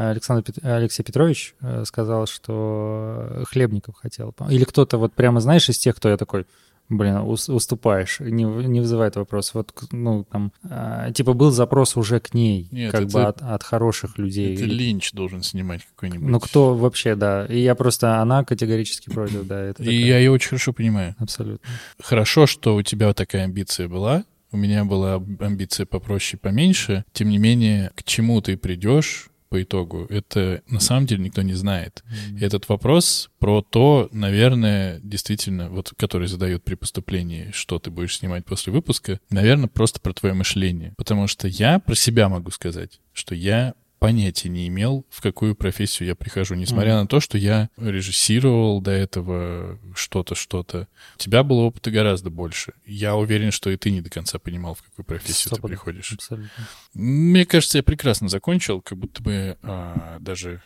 Александр 0.10 0.42
Пет- 0.44 0.66
Алексей 0.66 1.04
Петрович 1.04 1.54
э, 1.62 1.84
сказал, 1.86 2.26
что 2.28 3.44
Хлебников 3.50 3.96
хотел. 3.96 4.34
Или 4.50 4.64
кто-то 4.64 4.98
вот 4.98 5.14
прямо, 5.14 5.40
знаешь, 5.40 5.70
из 5.70 5.78
тех, 5.78 5.96
кто 5.96 6.10
я 6.10 6.18
такой, 6.18 6.46
блин, 6.90 7.18
ус- 7.18 7.50
уступаешь, 7.50 8.20
не, 8.20 8.44
не 8.44 8.80
вызывает 8.80 9.16
вопрос. 9.16 9.54
Вот, 9.54 9.72
ну, 9.92 10.24
там, 10.32 10.52
а, 10.70 11.12
типа 11.12 11.34
был 11.34 11.52
запрос 11.52 11.96
уже 11.98 12.20
к 12.20 12.34
ней, 12.34 12.68
Нет, 12.72 12.92
как 12.92 13.02
это- 13.04 13.12
бы 13.14 13.24
от, 13.24 13.42
от 13.42 13.64
хороших 13.64 14.18
людей. 14.18 14.56
Это 14.56 14.66
Линч 14.66 15.12
должен 15.14 15.42
снимать 15.44 15.82
какой-нибудь. 15.96 16.28
Ну, 16.30 16.40
кто 16.40 16.76
вообще, 16.76 17.16
да. 17.16 17.46
И 17.48 17.60
я 17.60 17.74
просто, 17.76 18.20
она 18.20 18.44
категорически 18.44 19.10
против, 19.10 19.48
да. 19.48 19.60
Это 19.62 19.82
И 19.84 19.86
такая- 19.86 19.94
я 20.00 20.18
ее 20.20 20.32
очень 20.32 20.50
хорошо 20.50 20.74
понимаю. 20.74 21.16
Абсолютно. 21.20 21.68
Хорошо, 22.02 22.46
что 22.48 22.76
у 22.76 22.82
тебя 22.84 23.14
такая 23.14 23.44
амбиция 23.46 23.88
была, 23.88 24.24
У 24.52 24.58
меня 24.58 24.86
была 24.86 25.16
амбиция 25.16 25.86
попроще, 25.86 26.40
поменьше. 26.40 27.06
Тем 27.14 27.30
не 27.30 27.38
менее, 27.38 27.92
к 27.96 28.04
чему 28.04 28.42
ты 28.42 28.58
придешь, 28.58 29.30
по 29.56 29.62
итогу, 29.62 30.06
это 30.10 30.64
на 30.68 30.82
самом 30.82 31.06
деле 31.06 31.24
никто 31.24 31.42
не 31.42 31.54
знает. 31.54 32.04
Mm-hmm. 32.04 32.46
Этот 32.46 32.68
вопрос 32.68 33.30
про 33.40 33.62
то, 33.62 34.10
наверное, 34.12 35.00
действительно, 35.02 35.70
вот 35.70 35.94
который 35.96 36.28
задают 36.28 36.66
при 36.66 36.76
поступлении, 36.76 37.52
что 37.54 37.80
ты 37.80 37.90
будешь 37.90 38.18
снимать 38.18 38.44
после 38.44 38.74
выпуска, 38.74 39.20
наверное, 39.30 39.70
просто 39.70 40.02
про 40.02 40.14
твое 40.14 40.34
мышление. 40.34 40.94
Потому 40.98 41.28
что 41.28 41.48
я 41.48 41.80
про 41.80 41.96
себя 41.96 42.28
могу 42.28 42.52
сказать, 42.52 43.00
что 43.14 43.34
я 43.34 43.76
понятия 44.06 44.50
не 44.50 44.68
имел, 44.68 45.04
в 45.10 45.20
какую 45.20 45.56
профессию 45.56 46.08
я 46.08 46.14
прихожу, 46.14 46.54
несмотря 46.54 46.92
mm. 46.92 47.02
на 47.02 47.08
то, 47.08 47.20
что 47.20 47.40
я 47.40 47.72
режиссировал 47.76 48.80
до 48.80 48.92
этого 48.92 49.80
что-то, 49.96 50.36
что-то. 50.36 50.88
У 51.16 51.18
тебя 51.18 51.42
было 51.42 51.62
опыта 51.62 51.90
гораздо 51.90 52.30
больше. 52.30 52.74
Я 52.86 53.16
уверен, 53.16 53.50
что 53.50 53.72
и 53.72 53.78
ты 53.78 53.90
не 53.90 54.02
до 54.02 54.12
конца 54.12 54.38
понимал, 54.38 54.76
в 54.76 54.84
какую 54.84 55.08
профессию 55.08 55.52
100%. 55.54 55.56
ты 55.56 55.68
приходишь. 55.70 56.12
Абсолютно. 56.12 56.68
Мне 56.94 57.48
кажется, 57.48 57.80
я 57.80 57.84
прекрасно 57.84 58.30
закончил, 58.30 58.80
как 58.80 59.00
будто 59.00 59.24
бы 59.24 59.58
а, 59.64 60.18
даже 60.20 60.62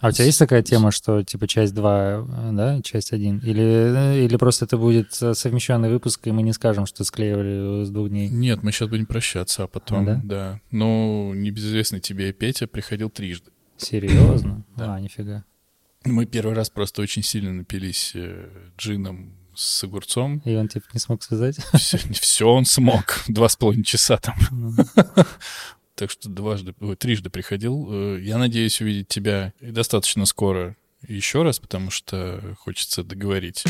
а 0.00 0.08
у 0.08 0.10
тебя 0.12 0.24
есть 0.24 0.38
такая 0.38 0.62
тема, 0.62 0.92
что 0.92 1.22
типа 1.22 1.48
часть 1.48 1.74
2, 1.74 2.52
да, 2.52 2.80
часть 2.82 3.12
1? 3.12 3.38
Или, 3.38 4.24
или 4.24 4.36
просто 4.36 4.64
это 4.64 4.76
будет 4.76 5.12
совмещенный 5.12 5.90
выпуск, 5.90 6.26
и 6.26 6.32
мы 6.32 6.42
не 6.42 6.52
скажем, 6.52 6.86
что 6.86 7.04
склеивали 7.04 7.84
с 7.84 7.90
двух 7.90 8.08
дней? 8.08 8.28
Нет, 8.28 8.62
мы 8.62 8.72
сейчас 8.72 8.88
будем 8.88 9.06
прощаться, 9.06 9.64
а 9.64 9.66
потом, 9.66 10.02
а, 10.02 10.04
да? 10.04 10.20
да. 10.22 10.60
Ну, 10.70 11.34
небезызвестный 11.34 12.00
тебе 12.00 12.32
Петя 12.32 12.66
приходил 12.66 13.10
трижды. 13.10 13.50
Серьезно? 13.76 14.64
Да. 14.76 14.94
А, 14.94 15.00
нифига. 15.00 15.44
Мы 16.04 16.24
первый 16.24 16.54
раз 16.54 16.70
просто 16.70 17.02
очень 17.02 17.22
сильно 17.22 17.52
напились 17.52 18.12
э, 18.14 18.48
джином 18.78 19.34
с 19.54 19.84
огурцом. 19.84 20.38
И 20.46 20.54
он 20.54 20.68
типа 20.68 20.86
не 20.94 21.00
смог 21.00 21.22
связать? 21.22 21.58
Все, 21.74 21.98
все 21.98 22.48
он 22.48 22.64
смог. 22.64 23.22
Два 23.28 23.48
с 23.48 23.56
половиной 23.56 23.84
часа 23.84 24.16
там. 24.16 24.36
Ну 26.00 26.06
так 26.06 26.10
что 26.10 26.30
дважды, 26.30 26.74
ой, 26.80 26.96
трижды 26.96 27.28
приходил. 27.28 27.86
Э, 27.90 28.18
я 28.22 28.38
надеюсь 28.38 28.80
увидеть 28.80 29.08
тебя 29.08 29.52
достаточно 29.60 30.24
скоро 30.24 30.74
еще 31.06 31.42
раз, 31.42 31.58
потому 31.58 31.90
что 31.90 32.56
хочется 32.58 33.04
договорить. 33.04 33.64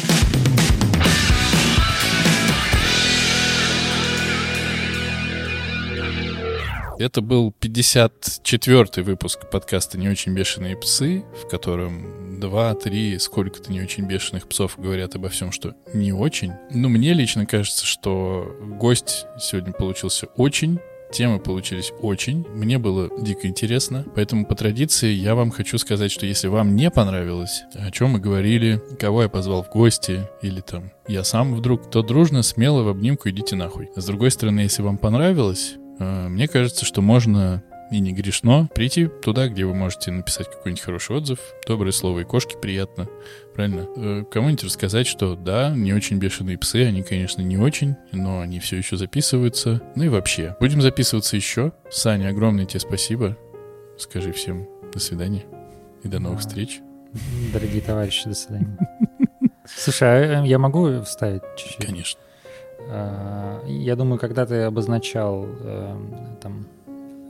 Это 7.00 7.20
был 7.20 7.52
54-й 7.60 9.02
выпуск 9.02 9.50
подкаста 9.50 9.98
«Не 9.98 10.08
очень 10.08 10.32
бешеные 10.32 10.76
псы», 10.76 11.24
в 11.34 11.48
котором 11.48 12.38
два-три 12.38 13.18
сколько-то 13.18 13.72
не 13.72 13.80
очень 13.80 14.06
бешеных 14.06 14.48
псов 14.48 14.78
говорят 14.78 15.16
обо 15.16 15.30
всем, 15.30 15.50
что 15.50 15.74
не 15.94 16.12
очень. 16.12 16.52
Но 16.70 16.88
мне 16.88 17.12
лично 17.12 17.44
кажется, 17.44 17.86
что 17.86 18.56
гость 18.78 19.26
сегодня 19.40 19.72
получился 19.72 20.26
очень 20.26 20.78
Темы 21.12 21.40
получились 21.40 21.92
очень. 22.00 22.46
Мне 22.54 22.78
было 22.78 23.10
дико 23.20 23.48
интересно. 23.48 24.04
Поэтому 24.14 24.46
по 24.46 24.54
традиции 24.54 25.12
я 25.12 25.34
вам 25.34 25.50
хочу 25.50 25.76
сказать, 25.78 26.12
что 26.12 26.24
если 26.24 26.48
вам 26.48 26.76
не 26.76 26.90
понравилось, 26.90 27.64
о 27.74 27.90
чем 27.90 28.10
мы 28.10 28.20
говорили, 28.20 28.80
кого 28.98 29.22
я 29.22 29.28
позвал 29.28 29.64
в 29.64 29.70
гости 29.70 30.28
или 30.42 30.60
там 30.60 30.92
я 31.08 31.24
сам 31.24 31.54
вдруг, 31.54 31.90
то 31.90 32.02
дружно, 32.02 32.42
смело 32.42 32.82
в 32.82 32.88
обнимку 32.88 33.28
идите 33.28 33.56
нахуй. 33.56 33.90
С 33.96 34.04
другой 34.04 34.30
стороны, 34.30 34.60
если 34.60 34.82
вам 34.82 34.98
понравилось, 34.98 35.74
э, 35.98 36.28
мне 36.28 36.46
кажется, 36.46 36.84
что 36.84 37.02
можно 37.02 37.64
и 37.90 38.00
не 38.00 38.12
грешно 38.12 38.68
прийти 38.74 39.06
туда, 39.06 39.48
где 39.48 39.64
вы 39.64 39.74
можете 39.74 40.10
написать 40.10 40.48
какой-нибудь 40.48 40.82
хороший 40.82 41.16
отзыв, 41.16 41.40
доброе 41.66 41.92
слово 41.92 42.20
и 42.20 42.24
кошки 42.24 42.56
приятно, 42.60 43.08
правильно? 43.54 43.86
Э, 43.96 44.24
кому-нибудь 44.30 44.64
рассказать, 44.64 45.06
что 45.06 45.34
да, 45.34 45.70
не 45.70 45.92
очень 45.92 46.18
бешеные 46.18 46.58
псы, 46.58 46.84
они, 46.84 47.02
конечно, 47.02 47.42
не 47.42 47.58
очень, 47.58 47.96
но 48.12 48.40
они 48.40 48.60
все 48.60 48.76
еще 48.76 48.96
записываются. 48.96 49.82
Ну 49.96 50.04
и 50.04 50.08
вообще, 50.08 50.56
будем 50.60 50.80
записываться 50.80 51.36
еще. 51.36 51.72
Саня, 51.90 52.28
огромное 52.28 52.64
тебе 52.64 52.80
спасибо. 52.80 53.36
Скажи 53.98 54.32
всем 54.32 54.68
до 54.92 54.98
свидания 54.98 55.44
и 56.02 56.08
до 56.08 56.20
новых 56.20 56.40
встреч. 56.40 56.80
Дорогие 57.52 57.82
товарищи, 57.82 58.28
до 58.28 58.34
свидания. 58.34 58.78
Слушай, 59.66 60.38
а 60.38 60.44
я 60.44 60.58
могу 60.58 61.02
вставить 61.02 61.42
чуть-чуть? 61.56 61.86
Конечно. 61.86 62.20
А, 62.88 63.62
я 63.66 63.96
думаю, 63.96 64.18
когда 64.18 64.46
ты 64.46 64.62
обозначал 64.62 65.44
эм, 65.44 66.38
там 66.40 66.66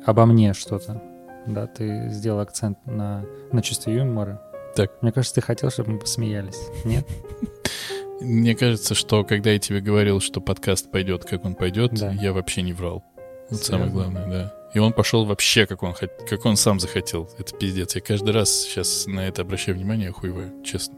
обо 0.05 0.27
мне 0.27 0.53
что-то, 0.55 1.03
да, 1.47 1.67
ты 1.67 2.09
сделал 2.11 2.41
акцент 2.41 2.79
на, 2.87 3.25
на 3.53 3.63
чувстве 3.63 3.97
юмора. 3.97 4.41
Так. 4.75 4.93
Мне 5.03 5.13
кажется, 5.13 5.37
ты 5.37 5.41
хотел, 5.41 5.71
чтобы 5.71 5.93
мы 5.93 5.99
посмеялись. 5.99 6.61
Нет? 6.85 7.07
Мне 8.21 8.55
кажется, 8.55 8.95
что 8.95 9.25
когда 9.25 9.51
я 9.51 9.59
тебе 9.59 9.81
говорил, 9.81 10.21
что 10.21 10.41
подкаст 10.41 10.91
пойдет, 10.91 11.25
как 11.25 11.45
он 11.45 11.55
пойдет, 11.55 11.95
да. 11.95 12.11
я 12.13 12.33
вообще 12.35 12.61
не 12.61 12.75
врал. 12.75 13.03
Вот 13.49 13.61
самое 13.61 13.91
главное, 13.91 14.27
да. 14.27 14.55
И 14.75 14.79
он 14.79 14.93
пошел 14.93 15.25
вообще, 15.25 15.67
как 15.67 15.83
он, 15.83 15.95
как 16.29 16.45
он 16.45 16.57
сам 16.57 16.79
захотел. 16.79 17.29
Это 17.39 17.57
пиздец. 17.57 17.95
Я 17.97 18.01
каждый 18.01 18.33
раз 18.33 18.51
сейчас 18.51 19.07
на 19.07 19.27
это 19.27 19.43
обращаю 19.43 19.77
внимание, 19.77 20.11
охуеваю, 20.11 20.63
честно. 20.63 20.97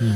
Угу. 0.00 0.08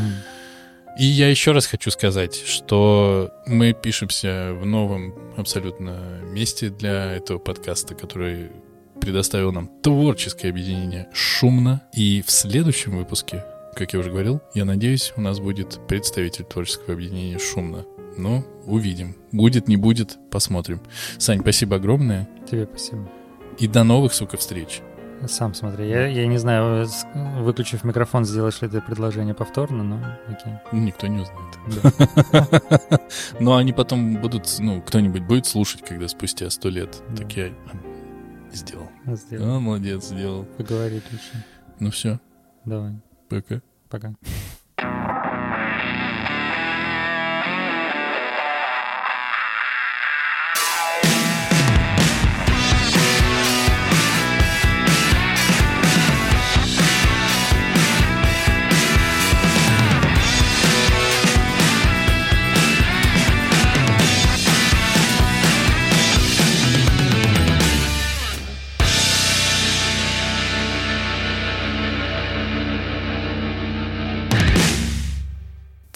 И 0.99 1.05
я 1.05 1.29
еще 1.29 1.53
раз 1.53 1.67
хочу 1.67 1.91
сказать, 1.91 2.35
что 2.35 3.31
мы 3.47 3.75
пишемся 3.75 4.57
в 4.59 4.65
новом 4.65 5.15
абсолютно 5.37 6.23
месте 6.23 6.71
для 6.71 7.13
этого 7.17 7.39
подкаста, 7.39 7.95
который 7.95 8.51
предоставил 8.99 9.53
нам 9.53 9.69
творческое 9.83 10.49
объединение 10.49 11.09
«Шумно». 11.13 11.83
И 11.93 12.23
в 12.27 12.31
следующем 12.31 12.97
выпуске, 12.97 13.45
как 13.75 13.93
я 13.93 13.99
уже 13.99 14.11
говорил, 14.11 14.41
я 14.55 14.65
надеюсь, 14.65 15.13
у 15.17 15.21
нас 15.21 15.39
будет 15.39 15.79
представитель 15.87 16.45
творческого 16.45 16.95
объединения 16.95 17.39
«Шумно». 17.39 17.85
Ну, 18.17 18.47
увидим. 18.65 19.17
Будет, 19.33 19.69
не 19.69 19.77
будет, 19.77 20.17
посмотрим. 20.31 20.81
Сань, 21.19 21.41
спасибо 21.41 21.77
огромное. 21.77 22.27
Тебе 22.51 22.67
спасибо. 22.67 23.07
И 23.59 23.69
до 23.69 23.85
новых, 23.85 24.15
сука, 24.15 24.39
встреч. 24.39 24.81
Сам 25.27 25.55
смотри. 25.55 25.89
Я, 25.89 26.07
я 26.07 26.27
не 26.27 26.39
знаю, 26.39 26.87
выключив 27.39 27.85
микрофон, 27.85 28.25
сделаешь 28.25 28.61
ли 28.63 28.69
ты 28.69 28.81
предложение 28.81 29.35
повторно, 29.35 29.83
но 29.83 30.01
окей. 30.29 30.53
Никто 30.73 31.07
не 31.07 31.21
узнает. 31.21 33.03
Но 33.41 33.57
они 33.57 33.73
потом 33.73 34.21
будут, 34.21 34.47
ну, 34.59 34.81
кто-нибудь 34.83 35.23
будет 35.23 35.47
слушать, 35.47 35.83
когда 35.83 36.07
спустя 36.09 36.51
сто 36.51 36.69
лет. 36.69 37.03
Так 37.17 37.33
я 37.37 37.51
сделал. 38.53 38.89
Сделал. 39.07 39.57
А, 39.57 39.61
молодец, 39.61 40.05
сделал. 40.05 40.45
Поговорить 40.57 41.05
лучше. 41.11 41.45
Ну 41.81 41.91
все. 41.91 42.21
Давай. 42.65 43.01
Пока. 43.29 43.61
Пока. 43.89 44.15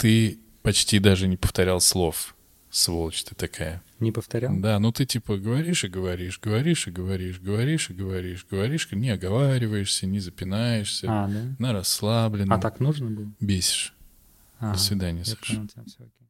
Ты 0.01 0.39
почти 0.63 0.97
даже 0.97 1.27
не 1.27 1.37
повторял 1.37 1.79
слов. 1.79 2.35
Сволочь 2.71 3.23
ты 3.23 3.35
такая. 3.35 3.83
Не 3.99 4.11
повторял? 4.11 4.51
Да, 4.57 4.79
ну 4.79 4.91
ты 4.91 5.05
типа 5.05 5.37
говоришь 5.37 5.83
и 5.83 5.89
говоришь, 5.89 6.39
говоришь 6.39 6.87
и 6.87 6.91
говоришь, 6.91 7.39
говоришь 7.39 7.89
и 7.89 7.93
говоришь, 7.93 8.47
говоришь, 8.49 8.87
не 8.93 9.09
оговариваешься, 9.11 10.07
не 10.07 10.19
запинаешься, 10.19 11.05
а, 11.07 11.27
да? 11.27 11.55
на 11.59 11.73
расслабленном. 11.73 12.57
А 12.57 12.59
так 12.59 12.79
нужно 12.79 13.11
было? 13.11 13.31
Бесишь. 13.39 13.93
А, 14.59 14.73
До 14.73 14.79
свидания, 14.79 15.23
Саша. 15.23 15.55
Понял, 15.55 15.67
все, 15.85 15.97
окей. 15.99 16.20